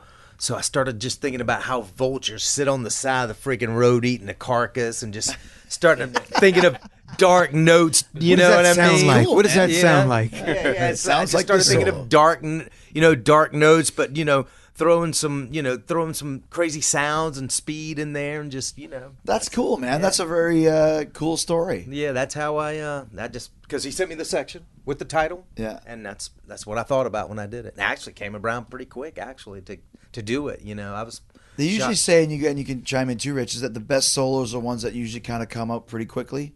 So 0.40 0.55
I 0.55 0.60
started 0.60 1.01
just 1.01 1.20
thinking 1.20 1.40
about 1.40 1.62
how 1.62 1.82
vultures 1.82 2.44
sit 2.44 2.68
on 2.68 2.85
the 2.85 2.90
side 2.90 3.28
of 3.28 3.28
the 3.28 3.35
freaking 3.51 3.74
road 3.74 4.05
eating 4.05 4.28
a 4.28 4.35
carcass 4.35 5.02
and 5.02 5.12
just 5.12 5.36
starting 5.68 6.12
to 6.12 6.20
thinking 6.39 6.64
of 6.64 6.76
dark 7.16 7.52
notes. 7.52 8.05
You 8.14 8.36
What 8.36 8.39
know 8.39 8.56
what 8.56 8.66
I 8.66 8.72
sound 8.74 8.97
mean? 8.98 9.06
like? 9.09 9.28
What 9.28 9.43
does 9.43 9.55
that 9.55 9.70
Yeah. 9.70 9.80
sound 9.80 10.09
like? 10.09 10.30
Yeah, 10.32 10.47
yeah. 10.47 10.52
It 10.90 10.97
sounds 10.98 11.01
sounds 11.01 11.35
like 11.35 11.44
started 11.47 11.64
thinking 11.64 11.89
of 11.89 12.09
dark, 12.09 12.43
you 12.44 13.01
know, 13.01 13.16
dark 13.16 13.52
notes, 13.52 13.90
but 13.90 14.16
you 14.16 14.24
know, 14.24 14.47
throwing 14.78 15.12
some, 15.12 15.48
you 15.50 15.60
know, 15.60 15.76
throwing 15.76 16.14
some 16.14 16.44
crazy 16.48 16.80
sounds 16.80 17.36
and 17.36 17.50
speed 17.52 17.98
in 17.98 18.12
there, 18.14 18.40
and 18.40 18.50
just, 18.50 18.78
you 18.78 18.88
know, 18.88 19.10
That's 19.24 19.48
cool, 19.48 19.76
man. 19.76 20.00
That's 20.00 20.20
a 20.20 20.24
very 20.24 20.68
uh, 20.68 21.05
cool 21.12 21.36
story. 21.36 21.84
yeah, 21.90 22.12
that's 22.12 22.34
how 22.34 22.56
I. 22.56 22.78
uh 22.78 23.05
I 23.18 23.28
just 23.28 23.50
because 23.62 23.84
he 23.84 23.90
sent 23.90 24.09
me 24.09 24.14
the 24.14 24.24
section 24.24 24.64
with 24.86 24.98
the 24.98 25.05
title. 25.05 25.44
Yeah. 25.56 25.80
and 25.84 26.06
that's 26.06 26.30
that's 26.46 26.66
what 26.66 26.78
I 26.78 26.82
thought 26.84 27.06
about 27.06 27.28
when 27.28 27.38
I 27.38 27.46
did 27.46 27.66
it. 27.66 27.74
And 27.74 27.82
I 27.82 27.90
actually 27.92 28.14
came 28.14 28.34
around 28.34 28.70
pretty 28.70 28.86
quick, 28.86 29.18
actually, 29.18 29.60
to 29.62 29.76
to 30.12 30.22
do 30.22 30.48
it. 30.48 30.62
You 30.62 30.74
know, 30.74 30.94
I 30.94 31.02
was. 31.02 31.20
They 31.56 31.64
usually 31.64 31.94
shocked. 31.94 32.05
say, 32.05 32.22
and 32.22 32.32
you, 32.32 32.48
and 32.48 32.56
you 32.56 32.64
can 32.64 32.84
chime 32.84 33.10
in 33.10 33.18
too, 33.18 33.34
Rich, 33.34 33.56
is 33.56 33.62
that 33.62 33.74
the 33.74 33.80
best 33.80 34.12
solos 34.12 34.55
are 34.55 34.60
ones 34.60 34.82
that 34.82 34.94
usually 34.94 35.20
kind 35.20 35.42
of 35.42 35.48
come 35.48 35.72
up 35.72 35.88
pretty 35.88 36.06
quickly. 36.06 36.55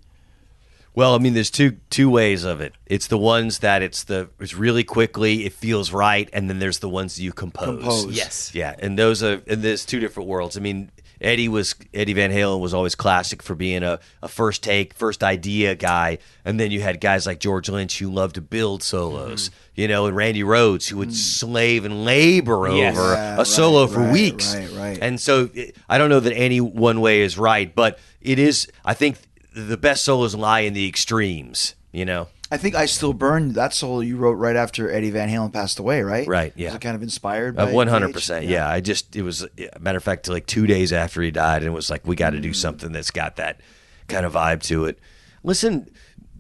Well, 0.95 1.15
I 1.15 1.19
mean, 1.19 1.33
there's 1.33 1.51
two 1.51 1.79
two 1.89 2.11
ways 2.11 2.45
of 2.45 2.61
it. 2.61 2.75
It's 2.87 3.07
the 3.07 3.19
ones 3.19 3.61
that 3.61 3.83
it's 3.83 4.05
the 4.05 4.29
it's 4.39 4.55
really 4.55 4.85
quickly, 4.85 5.47
it 5.47 5.53
feels 5.55 5.93
right, 5.93 6.29
and 6.33 6.51
then 6.51 6.59
there's 6.59 6.81
the 6.81 6.89
ones 6.89 7.17
that 7.17 7.23
you 7.23 7.33
compose. 7.33 7.81
Compose. 7.81 8.07
Yes. 8.15 8.55
Yeah, 8.55 8.75
and 8.79 8.99
those 8.99 9.23
are 9.23 9.41
and 9.47 9.63
there's 9.63 9.87
two 9.87 10.01
different 10.01 10.29
worlds. 10.29 10.57
I 10.57 10.61
mean, 10.61 10.91
Eddie 11.23 11.49
was 11.49 11.75
Eddie 11.95 12.13
Van 12.13 12.31
Halen 12.31 12.61
was 12.61 12.75
always 12.75 12.95
classic 12.95 13.43
for 13.43 13.55
being 13.55 13.83
a, 13.83 14.01
a 14.23 14.29
first 14.29 14.63
take, 14.63 14.93
first 14.93 15.23
idea 15.23 15.75
guy, 15.75 16.19
and 16.45 16.59
then 16.61 16.71
you 16.71 16.83
had 16.83 17.01
guys 17.01 17.27
like 17.27 17.39
George 17.39 17.69
Lynch 17.71 17.99
who 17.99 18.11
loved 18.11 18.35
to 18.35 18.43
build 18.43 18.83
solos, 18.83 19.49
mm-hmm. 19.49 19.81
you 19.81 19.89
know, 19.89 20.07
and 20.07 20.17
Randy 20.17 20.43
Rhoads 20.43 20.89
who 20.89 20.99
would 20.99 21.11
mm. 21.11 21.15
slave 21.15 21.85
and 21.85 22.05
labor 22.05 22.69
Yes. 22.69 22.99
over 22.99 23.15
Yeah, 23.15 23.41
a 23.41 23.45
solo 23.45 23.87
for 23.87 24.01
right, 24.01 24.13
weeks. 24.13 24.55
right, 24.55 24.71
right. 24.73 24.99
And 25.01 25.21
so 25.21 25.49
it, 25.55 25.77
I 25.89 25.97
don't 25.97 26.11
know 26.11 26.21
that 26.21 26.35
any 26.35 26.61
one 26.61 27.01
way 27.01 27.23
is 27.23 27.39
right, 27.39 27.73
but 27.73 27.99
it 28.21 28.39
is. 28.39 28.67
I 28.85 28.95
think 28.95 29.17
the 29.55 29.77
best 29.77 30.05
solos 30.05 30.35
lie 30.35 30.61
in 30.61 30.75
the 30.75 30.87
extremes. 30.89 31.75
You 31.93 32.05
know. 32.05 32.29
I 32.51 32.59
think 32.59 32.75
I 32.75 32.85
Still 32.85 33.15
Burn, 33.15 33.55
that 33.55 33.73
solo 33.73 34.01
you 34.01 34.19
wrote 34.19 34.33
right 34.35 34.57
after 34.57 34.91
Eddie 34.91 35.09
Van 35.11 35.31
Halen 35.31 35.53
passed 35.55 35.79
away, 35.79 36.03
right? 36.03 36.27
Right, 36.29 36.53
yeah. 36.55 36.69
Was 36.69 36.75
it 36.77 36.81
kind 36.83 36.95
of 36.95 37.03
inspired 37.03 37.57
by 37.57 37.73
100%. 37.73 38.47
yeah. 38.47 38.69
I 38.69 38.81
just 38.81 39.17
it 39.17 39.23
was 39.23 39.43
a 39.59 39.79
matter 39.81 39.97
of 39.97 40.05
fact, 40.05 40.29
like 40.29 40.45
two 40.47 40.67
days 40.67 40.93
after 40.93 41.23
he 41.23 41.31
died, 41.31 41.63
and 41.63 41.67
it 41.73 41.75
was 41.75 41.89
like 41.89 42.07
we 42.07 42.15
got 42.15 42.31
to 42.31 42.39
Mm. 42.39 42.43
do 42.43 42.53
something 42.53 42.93
that's 42.93 43.11
got 43.11 43.37
that 43.37 43.61
kind 44.09 44.27
of 44.27 44.35
vibe 44.35 44.63
to 44.65 44.85
it. 44.85 44.99
Listen, 45.43 45.91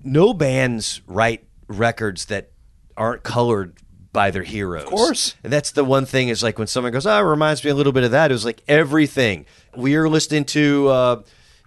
no 0.04 0.34
bands 0.34 1.00
write 1.06 1.44
records 1.66 2.26
that 2.26 2.50
aren't 2.96 3.22
colored 3.22 3.74
by 4.12 4.30
their 4.30 4.42
heroes. 4.42 4.84
Of 4.84 4.90
course. 4.90 5.34
and 5.42 5.50
that's 5.50 5.70
the 5.70 5.84
one 5.84 6.04
thing 6.04 6.28
is 6.28 6.42
like 6.42 6.58
when 6.58 6.66
someone 6.68 6.92
goes, 6.92 7.06
"Oh, 7.06 7.18
it 7.18 7.22
reminds 7.22 7.64
me 7.64 7.70
a 7.70 7.74
little 7.74 7.92
bit 7.92 8.04
of 8.04 8.10
that." 8.10 8.30
It 8.30 8.34
was 8.34 8.44
like 8.44 8.62
everything. 8.68 9.46
We 9.74 9.96
were 9.96 10.10
listening 10.10 10.44
to 10.46 10.88
uh, 10.88 11.22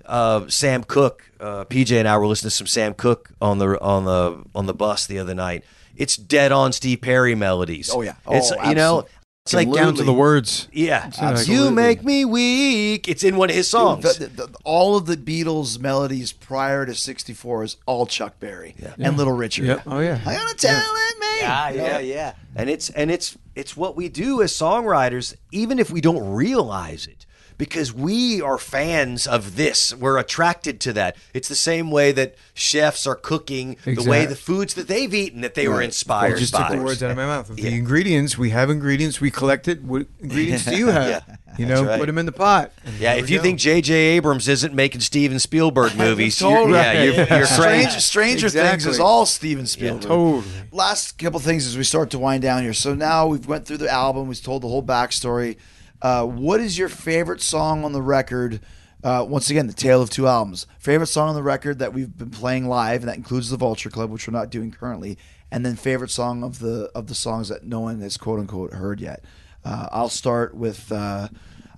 uh, 0.08 0.48
Sam 0.48 0.84
Cooke. 0.84 1.24
Uh, 1.40 1.66
PJ 1.66 1.98
and 1.98 2.08
I 2.08 2.18
were 2.18 2.28
listening 2.28 2.50
to 2.50 2.56
some 2.56 2.68
Sam 2.68 2.94
Cooke 2.94 3.32
on 3.42 3.58
the 3.60 3.80
on 3.82 4.06
the 4.06 4.44
on 4.56 4.66
the 4.66 4.74
bus 4.74 5.06
the 5.08 5.20
other 5.20 5.34
night. 5.36 5.64
It's 5.96 6.18
dead 6.18 6.52
on 6.52 6.72
Steve 6.74 7.02
Perry 7.02 7.36
melodies. 7.36 7.90
Oh, 7.94 8.02
yeah. 8.02 8.16
it's 8.30 8.52
Oh, 8.52 8.70
you 8.70 8.76
know. 8.76 9.06
It's 9.46 9.54
like 9.54 9.72
Down 9.72 9.94
to 9.94 10.04
the 10.04 10.12
words. 10.12 10.68
yeah, 10.74 11.12
Absolutely. 11.22 11.54
you 11.54 11.70
make 11.70 12.04
me 12.04 12.26
weak. 12.26 13.08
It's 13.08 13.24
in 13.24 13.38
one 13.38 13.52
of 13.52 13.56
his 13.56 13.70
songs. 13.70 14.18
The- 14.18 14.26
the- 14.26 14.48
the- 14.48 14.58
all 14.64 14.98
of 14.98 15.06
the 15.06 15.16
Beatles 15.16 15.78
melodies 15.80 16.32
prior 16.32 16.84
to 16.84 16.96
64 16.96 17.64
is 17.64 17.78
all 17.86 18.08
Chuck 18.08 18.40
Berry 18.40 18.74
and 18.98 19.16
Little 19.18 19.34
Richard. 19.34 19.66
Yep. 19.66 19.82
Oh, 19.86 20.00
yeah. 20.00 20.20
I 20.26 20.34
gotta 20.34 20.56
tell 20.56 20.82
it, 20.82 21.20
man. 21.20 21.38
Yeah, 21.42 21.70
yeah, 21.70 22.00
yeah. 22.00 22.34
and 22.56 22.72
it's 22.72 22.90
and 22.90 23.12
it's 23.12 23.38
it's 23.54 23.78
what 23.78 23.96
we 23.96 24.10
do 24.10 24.42
as 24.42 24.52
songwriters, 24.52 25.36
even 25.52 25.78
if 25.78 25.92
we 25.92 26.02
don't 26.02 26.34
realize 26.34 27.06
it, 27.06 27.25
because 27.58 27.94
we 27.94 28.42
are 28.42 28.58
fans 28.58 29.26
of 29.28 29.56
this. 29.56 29.94
We're 29.96 30.18
attracted 30.18 30.80
to 30.82 30.94
that. 30.94 31.16
It's 31.34 31.48
the 31.48 31.56
same 31.56 31.92
way 31.92 32.12
that 32.12 32.36
chefs 32.54 33.06
are 33.08 33.16
cooking 33.16 33.78
the 33.86 34.04
way 34.04 34.26
the 34.26 34.36
foods 34.36 34.74
that 34.76 34.88
they've 34.88 35.14
eaten 35.14 35.42
that 35.42 35.56
they 35.56 35.68
were 35.68 35.82
inspired 35.82 36.36
I 36.36 36.40
just 36.40 36.54
by. 36.54 36.68
took 36.70 36.78
the 36.78 36.84
words 36.84 37.04
out 37.04 37.12
of 37.12 37.18
my 37.18 37.26
mouth. 37.26 37.48
The 37.56 37.68
ingredients 37.68 38.38
we 38.38 38.50
have 38.52 38.70
ingredients. 38.70 39.22
We 39.22 39.32
collect 39.32 39.68
it. 39.68 39.84
What 39.84 40.08
ingredients 40.20 40.66
do 40.66 40.76
you 40.78 40.88
have? 40.92 41.40
You 41.58 41.66
know, 41.66 41.86
right. 41.86 41.98
put 41.98 42.08
them 42.08 42.18
in 42.18 42.26
the 42.26 42.34
pot. 42.34 42.74
Yeah, 43.00 43.14
if 43.14 43.30
you 43.30 43.38
go. 43.38 43.44
think 43.44 43.60
J.J. 43.60 43.94
Abrams 43.94 44.50
isn't 44.50 44.74
making 44.74 45.00
Steven 45.00 45.40
Spielberg 45.40 45.96
movies, 45.98 46.42
you're, 46.42 46.52
Totally. 46.52 46.74
yeah, 46.78 47.04
you're, 47.04 47.14
you're 47.14 47.46
Strange, 47.46 47.86
crazy. 47.86 48.00
Stranger 48.02 48.50
Things 48.50 48.86
is 48.86 49.00
all 49.00 49.26
Steven 49.26 49.66
Spielberg. 49.66 50.02
totally. 50.02 50.44
Last 50.74 51.18
couple 51.18 51.40
things 51.40 51.66
as 51.66 51.78
we 51.78 51.86
start 51.86 52.10
to 52.10 52.20
wind 52.20 52.42
down 52.42 52.64
here. 52.64 52.74
So 52.74 52.94
now 52.94 53.28
we've 53.28 53.48
went 53.48 53.66
through 53.66 53.78
the 53.78 53.90
album. 53.90 54.28
We've 54.28 54.44
told 54.44 54.64
the 54.64 54.68
whole 54.68 54.84
backstory. 54.84 55.56
Uh, 56.02 56.26
what 56.26 56.60
is 56.60 56.78
your 56.78 56.90
favorite 56.90 57.42
song 57.42 57.84
on 57.84 57.94
the 57.94 58.02
record? 58.02 58.60
Uh, 59.04 59.24
once 59.28 59.50
again, 59.50 59.68
the 59.68 59.74
tale 59.74 60.02
of 60.02 60.10
two 60.10 60.28
albums. 60.28 60.66
Favorite 60.80 61.08
song 61.08 61.30
on 61.30 61.36
the 61.36 61.44
record 61.44 61.80
that 61.80 61.94
we've 61.94 62.18
been 62.18 62.32
playing 62.32 62.68
live, 62.68 63.02
and 63.02 63.10
that 63.10 63.18
includes 63.18 63.50
the 63.50 63.58
Vulture 63.58 63.90
Club, 63.90 64.10
which 64.10 64.28
we're 64.28 64.38
not 64.38 64.50
doing 64.50 64.72
currently. 64.72 65.18
And 65.52 65.66
then 65.66 65.76
favorite 65.76 66.10
song 66.10 66.44
of 66.44 66.60
the 66.60 66.90
of 66.96 67.08
the 67.08 67.16
songs 67.16 67.50
that 67.50 67.64
no 67.64 67.82
one 67.82 68.02
has 68.02 68.18
quote 68.18 68.40
unquote 68.40 68.74
heard 68.74 69.00
yet. 69.00 69.24
Uh, 69.64 69.88
I'll 69.92 70.10
start 70.10 70.56
with. 70.56 70.92
Uh, 70.92 71.30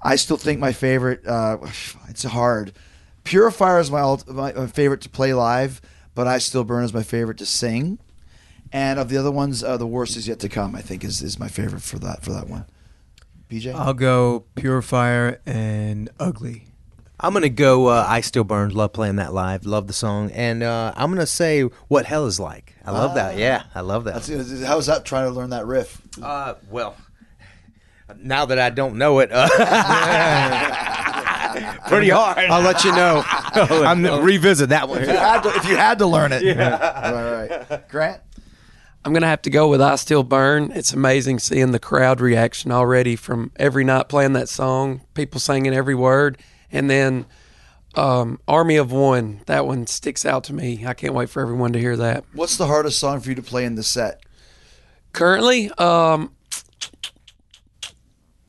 I 0.02 0.16
still 0.16 0.38
think 0.38 0.60
my 0.60 0.72
favorite. 0.72 1.26
Uh, 1.28 1.58
it's 2.10 2.24
hard. 2.24 2.74
Purifier 3.24 3.80
is 3.80 3.92
my, 3.92 4.00
ult- 4.00 4.28
my 4.30 4.54
my 4.54 4.68
favorite 4.68 5.02
to 5.02 5.10
play 5.10 5.34
live, 5.34 5.82
but 6.16 6.28
I 6.28 6.38
still 6.38 6.64
burn 6.64 6.86
is 6.86 6.94
my 6.94 7.04
favorite 7.04 7.38
to 7.40 7.46
sing. 7.46 8.00
And 8.72 9.00
of 9.00 9.10
the 9.10 9.18
other 9.18 9.32
ones, 9.32 9.64
uh, 9.64 9.78
the 9.78 9.88
worst 9.88 10.16
is 10.18 10.28
yet 10.28 10.40
to 10.40 10.50
come. 10.50 10.76
I 10.76 10.82
think 10.82 11.04
is, 11.04 11.22
is 11.22 11.40
my 11.40 11.48
favorite 11.50 11.82
for 11.82 12.00
that 12.00 12.24
for 12.24 12.32
that 12.32 12.48
one. 12.48 12.66
BJ, 13.50 13.74
I'll 13.74 13.94
go 13.94 14.44
Purifier 14.56 15.40
and 15.46 16.10
Ugly. 16.20 16.66
I'm 17.20 17.34
gonna 17.34 17.50
go. 17.50 17.88
Uh, 17.88 18.06
I 18.08 18.22
still 18.22 18.44
burn. 18.44 18.70
Love 18.72 18.94
playing 18.94 19.16
that 19.16 19.34
live. 19.34 19.66
Love 19.66 19.88
the 19.88 19.94
song, 19.94 20.30
and 20.32 20.62
uh, 20.62 20.94
I'm 20.96 21.12
gonna 21.12 21.26
say 21.26 21.62
what 21.88 22.06
hell 22.06 22.28
is 22.28 22.40
like. 22.40 22.76
I 22.86 22.92
love 22.92 23.16
that. 23.16 23.38
Yeah, 23.38 23.64
I 23.74 23.82
love 23.82 24.04
that. 24.04 24.22
That's, 24.22 24.62
how's 24.64 24.86
that? 24.86 25.04
Trying 25.04 25.28
to 25.28 25.34
learn 25.34 25.50
that 25.50 25.66
riff. 25.66 26.00
Uh, 26.22 26.54
well, 26.70 26.96
now 28.18 28.46
that 28.46 28.60
I 28.60 28.70
don't 28.70 28.98
know 28.98 29.20
it, 29.20 29.32
uh, 29.34 29.48
pretty 31.88 32.10
hard. 32.10 32.38
I'll 32.38 32.62
let 32.62 32.84
you 32.84 32.92
know. 32.92 33.24
I'm 33.28 34.04
gonna 34.04 34.22
revisit 34.22 34.70
that 34.70 34.88
one. 34.88 35.02
If 35.02 35.08
you 35.08 35.18
had 35.18 35.42
to, 35.42 35.50
if 35.56 35.68
you 35.68 35.76
had 35.76 35.98
to 36.00 36.06
learn 36.06 36.32
it, 36.32 36.44
yeah. 36.44 37.12
Right, 37.12 37.70
right. 37.70 37.90
Grant. 37.90 38.22
I'm 39.08 39.14
gonna 39.14 39.28
have 39.28 39.44
to 39.44 39.50
go 39.50 39.70
with 39.70 39.80
"I 39.80 39.96
Still 39.96 40.24
Burn." 40.24 40.70
It's 40.76 40.92
amazing 40.92 41.40
seeing 41.40 41.72
the 41.72 41.80
crowd 41.80 42.20
reaction 42.20 42.74
already 42.74 43.16
from 43.16 43.52
every 43.56 43.86
night 43.86 44.10
playing 44.10 44.34
that 44.34 44.50
song, 44.50 45.00
people 45.14 45.40
singing 45.40 45.74
every 45.74 45.96
word, 45.96 46.38
and 46.74 46.90
then 46.90 47.26
um, 47.96 48.42
"Army 48.50 48.76
of 48.76 48.92
One." 48.92 49.40
That 49.46 49.66
one 49.66 49.88
sticks 49.88 50.26
out 50.26 50.44
to 50.44 50.54
me. 50.54 50.86
I 50.86 50.94
can't 50.94 51.14
wait 51.14 51.30
for 51.30 51.42
everyone 51.42 51.72
to 51.72 51.80
hear 51.80 51.96
that. 51.96 52.26
What's 52.34 52.58
the 52.58 52.66
hardest 52.68 53.00
song 53.00 53.22
for 53.22 53.30
you 53.30 53.36
to 53.36 53.42
play 53.42 53.64
in 53.64 53.76
the 53.76 53.84
set? 53.84 54.20
Currently, 55.14 55.72
um, 55.78 56.32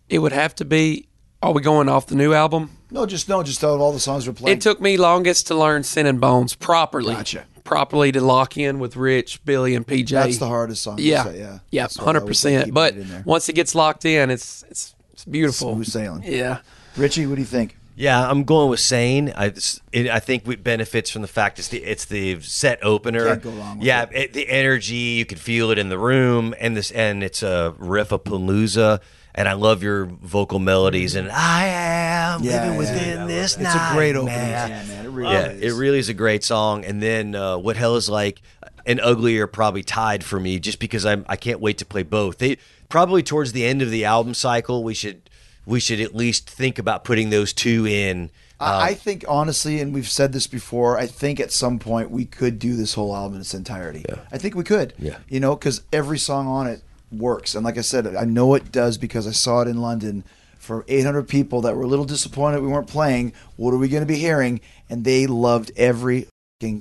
it 0.09 0.19
would 0.19 0.33
have 0.33 0.57
to 0.57 0.65
be. 0.65 1.07
Are 1.41 1.53
we 1.53 1.63
going 1.63 1.89
off 1.89 2.07
the 2.07 2.17
new 2.17 2.33
album? 2.33 2.71
No, 2.91 3.07
just 3.07 3.29
no, 3.29 3.45
just 3.45 3.63
out 3.63 3.75
of 3.75 3.81
all 3.81 3.93
the 3.93 4.01
songs 4.01 4.27
we're 4.27 4.33
playing. 4.35 4.57
It 4.59 4.61
took 4.61 4.81
me 4.81 4.97
longest 4.97 5.47
to 5.47 5.55
learn 5.55 5.85
Sin 5.85 6.05
and 6.05 6.21
Bones 6.21 6.57
properly. 6.57 7.15
Gotcha. 7.15 7.47
Properly 7.69 8.13
to 8.13 8.23
lock 8.23 8.57
in 8.57 8.79
with 8.79 8.97
Rich, 8.97 9.45
Billy, 9.45 9.75
and 9.75 9.87
PJ. 9.87 10.09
That's 10.09 10.39
the 10.39 10.47
hardest 10.49 10.83
song. 10.83 10.97
to 10.97 11.03
Yeah, 11.03 11.25
say, 11.25 11.39
yeah, 11.39 11.59
yeah, 11.71 11.83
That's 11.83 11.99
why 11.99 12.03
I 12.03 12.05
hundred 12.07 12.21
always 12.23 12.45
like 12.45 12.55
percent. 12.55 12.73
But 12.75 12.97
it 12.97 13.27
once 13.27 13.49
it 13.51 13.53
gets 13.53 13.75
locked 13.75 14.07
in, 14.07 14.31
it's 14.31 14.65
it's 14.71 14.95
it's 15.13 15.27
beautiful. 15.27 15.75
smooth 15.75 15.87
sailing. 15.87 16.23
Yeah. 16.25 16.61
Richie, 16.97 17.27
what 17.27 17.35
do 17.35 17.43
you 17.43 17.47
think? 17.47 17.77
Yeah, 17.95 18.27
I'm 18.31 18.45
going 18.45 18.71
with 18.71 18.81
Sane. 18.81 19.35
I 19.37 19.53
it, 19.93 20.09
I 20.09 20.19
think 20.19 20.49
it 20.49 20.65
benefits 20.65 21.11
from 21.11 21.21
the 21.21 21.29
fact 21.29 21.59
it's 21.59 21.69
the 21.69 21.85
it's 21.85 22.07
the 22.07 22.41
set 22.41 22.83
opener. 22.83 23.27
Can't 23.27 23.43
go 23.43 23.51
wrong 23.51 23.79
with 23.79 23.87
yeah, 23.87 24.05
it. 24.05 24.11
it- 24.15 24.33
the 24.33 24.49
energy 24.49 24.95
you 24.95 25.27
can 25.27 25.37
feel 25.37 25.71
it 25.71 25.77
in 25.79 25.91
the 25.91 25.99
room, 25.99 26.55
and 26.59 26.75
this 26.75 26.91
and 26.93 27.23
it's 27.23 27.43
a 27.43 27.75
riff 27.77 28.13
of 28.13 28.25
Palooza. 28.25 29.01
And 29.39 29.49
I 29.49 29.53
love 29.53 29.85
your 29.85 30.07
vocal 30.07 30.59
melodies, 30.59 31.15
and 31.15 31.31
I 31.31 31.67
am 31.67 32.43
Yeah, 32.43 32.51
living 32.65 32.73
yeah, 32.73 32.79
within 32.79 33.19
yeah. 33.21 33.27
this 33.27 33.57
It's 33.57 33.73
a 33.75 33.91
great 33.93 34.17
opening 34.17 34.35
man. 34.35 34.69
jam, 34.69 34.89
man. 34.89 35.07
It 35.07 35.09
really 35.11 35.33
yeah, 35.33 35.47
is. 35.51 35.63
it 35.63 35.79
really 35.79 35.99
is 36.01 36.09
a 36.09 36.15
great 36.15 36.43
song. 36.43 36.85
And 36.85 37.01
then 37.01 37.37
uh, 37.37 37.57
what 37.57 37.77
hell 37.77 37.95
is 37.95 38.09
like 38.09 38.43
and 38.85 39.01
ugly 39.01 39.39
are 39.39 39.47
probably 39.47 39.85
tied 39.85 40.25
for 40.25 40.41
me, 40.41 40.59
just 40.59 40.81
because 40.81 41.07
I'm 41.07 41.25
I 41.29 41.37
can't 41.37 41.61
wait 41.61 41.79
to 41.79 41.85
play 41.85 42.03
both. 42.03 42.39
They 42.39 42.57
probably 42.89 43.23
towards 43.23 43.53
the 43.53 43.65
end 43.65 43.81
of 43.81 43.93
the 43.93 44.05
album 44.05 44.35
cycle, 44.35 44.83
we 44.83 44.93
should 44.95 45.31
we 45.65 45.79
should 45.79 46.01
at 46.01 46.17
least 46.17 46.51
think 46.51 46.77
about 46.81 47.05
putting 47.05 47.31
those 47.31 47.53
two 47.53 47.87
in. 47.87 48.31
I 48.59 48.89
I 48.89 48.95
think 48.95 49.25
honestly, 49.29 49.81
and 49.81 49.95
we've 49.95 50.09
said 50.09 50.33
this 50.33 50.49
before. 50.49 50.99
I 50.99 51.07
think 51.07 51.39
at 51.39 51.53
some 51.53 51.79
point 51.79 52.11
we 52.11 52.25
could 52.25 52.59
do 52.59 52.75
this 52.75 52.95
whole 52.95 53.15
album 53.15 53.37
in 53.37 53.43
its 53.43 53.55
entirety. 53.55 54.05
I 54.33 54.39
think 54.39 54.57
we 54.57 54.65
could. 54.65 54.95
Yeah. 54.99 55.19
You 55.29 55.39
know, 55.39 55.55
because 55.55 55.83
every 55.93 56.19
song 56.19 56.49
on 56.49 56.67
it 56.67 56.83
works, 57.11 57.55
and 57.55 57.65
like 57.65 57.79
I 57.79 57.83
said, 57.83 58.15
I 58.17 58.25
know 58.25 58.55
it 58.55 58.71
does 58.73 58.99
because 58.99 59.27
I 59.27 59.33
saw 59.33 59.61
it 59.63 59.69
in 59.69 59.81
London. 59.81 60.25
For 60.59 60.85
800 60.89 61.29
people 61.29 61.63
that 61.63 61.77
were 61.77 61.85
a 61.85 61.87
little 61.87 62.05
disappointed 62.05 62.61
we 62.61 62.69
weren't 62.69 62.89
playing, 62.89 63.33
what 63.57 63.73
are 63.73 63.79
we 63.79 63.89
going 63.89 64.03
to 64.03 64.07
be 64.07 64.19
hearing? 64.19 64.61
And 64.91 65.03
they 65.03 65.27
loved 65.27 65.71
every 65.77 66.27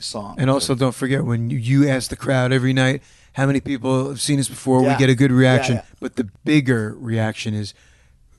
song. 0.01 0.35
And 0.39 0.49
also, 0.49 0.73
don't 0.73 0.95
forget 0.95 1.23
when 1.23 1.51
you, 1.51 1.87
ask 1.87 2.09
the 2.09 2.15
crowd 2.15 2.51
every 2.51 2.73
night 2.73 3.03
how 3.33 3.45
many 3.45 3.61
people 3.61 4.09
have 4.09 4.19
seen 4.19 4.39
us 4.39 4.49
before, 4.49 4.81
Yeah. 4.81 4.93
we 4.93 4.99
get 4.99 5.09
a 5.09 5.15
good 5.15 5.31
reaction. 5.31 5.75
Yeah, 5.75 5.81
yeah. 5.87 5.95
But 5.99 6.15
the 6.15 6.27
bigger 6.43 6.95
reaction 6.97 7.53
is 7.53 7.75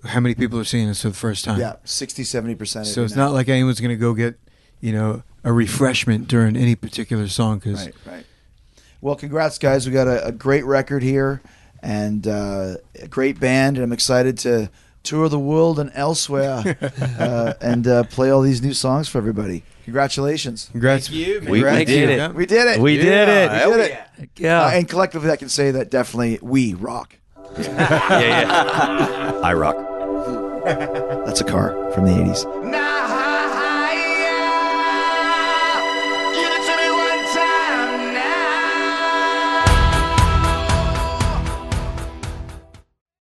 how 0.05 0.19
many 0.19 0.35
people 0.35 0.59
are 0.59 0.65
seeing 0.65 0.89
us 0.89 1.02
for 1.02 1.09
the 1.10 1.15
first 1.15 1.44
time. 1.44 1.60
yeah, 1.60 1.77
60, 1.85 2.24
70 2.24 2.56
percent. 2.56 2.86
So 2.89 3.05
it's 3.05 3.15
not 3.15 3.32
like 3.32 3.48
anyone's 3.48 3.81
going 3.81 3.90
to 3.90 3.97
go 3.97 4.12
get, 4.15 4.35
you 4.81 4.93
know, 4.93 5.23
a 5.44 5.52
refreshment 5.52 6.27
during 6.27 6.56
any 6.56 6.74
particular 6.74 7.28
song 7.28 7.59
because 7.60 7.86
Right, 7.86 7.94
right. 8.05 8.27
Well, 9.01 9.15
congrats, 9.15 9.59
guys. 9.59 9.86
We 9.86 9.93
got 9.93 10.09
a, 10.09 10.27
a 10.27 10.32
great 10.32 10.65
record 10.65 11.05
here 11.05 11.40
and 11.83 12.27
uh, 12.27 12.75
a 13.01 13.09
great 13.09 13.39
band, 13.41 13.77
and 13.77 13.85
I'm 13.85 13.93
excited 13.93 14.39
to 14.39 14.71
tour 15.05 15.29
the 15.29 15.39
world 15.39 15.79
and 15.79 15.91
elsewhere 15.95 16.77
uh, 17.19 17.55
and 17.61 17.87
uh, 17.87 18.03
play 18.05 18.31
all 18.31 18.43
these 18.43 18.61
new 18.63 18.75
songs 18.75 19.09
for 19.09 19.19
everybody. 19.19 19.63
Congratulations. 19.85 20.69
congrats. 20.71 21.09
We, 21.09 21.39
we 21.39 21.47
Congrats. 21.61 21.87
did 21.87 22.11
it. 22.11 22.35
We 22.35 22.45
did 22.47 22.67
it. 22.69 22.81
We 22.81 22.97
did 22.99 23.29
it. 23.29 23.67
We 23.71 23.77
did 23.77 23.91
it. 24.19 24.29
Yeah. 24.37 24.63
Uh, 24.65 24.71
and 24.71 24.87
collectively, 24.89 25.31
I 25.31 25.37
can 25.37 25.49
say 25.49 25.71
that 25.71 25.91
definitely 25.91 26.39
we 26.43 26.75
rock. 26.75 27.15
Yeah, 27.59 28.21
yeah. 28.21 29.41
I 29.43 29.55
rock. 29.55 29.77
That's 31.27 31.41
a 31.41 31.45
car 31.45 31.91
from 31.93 32.05
the 32.05 32.13
80s. 32.13 32.45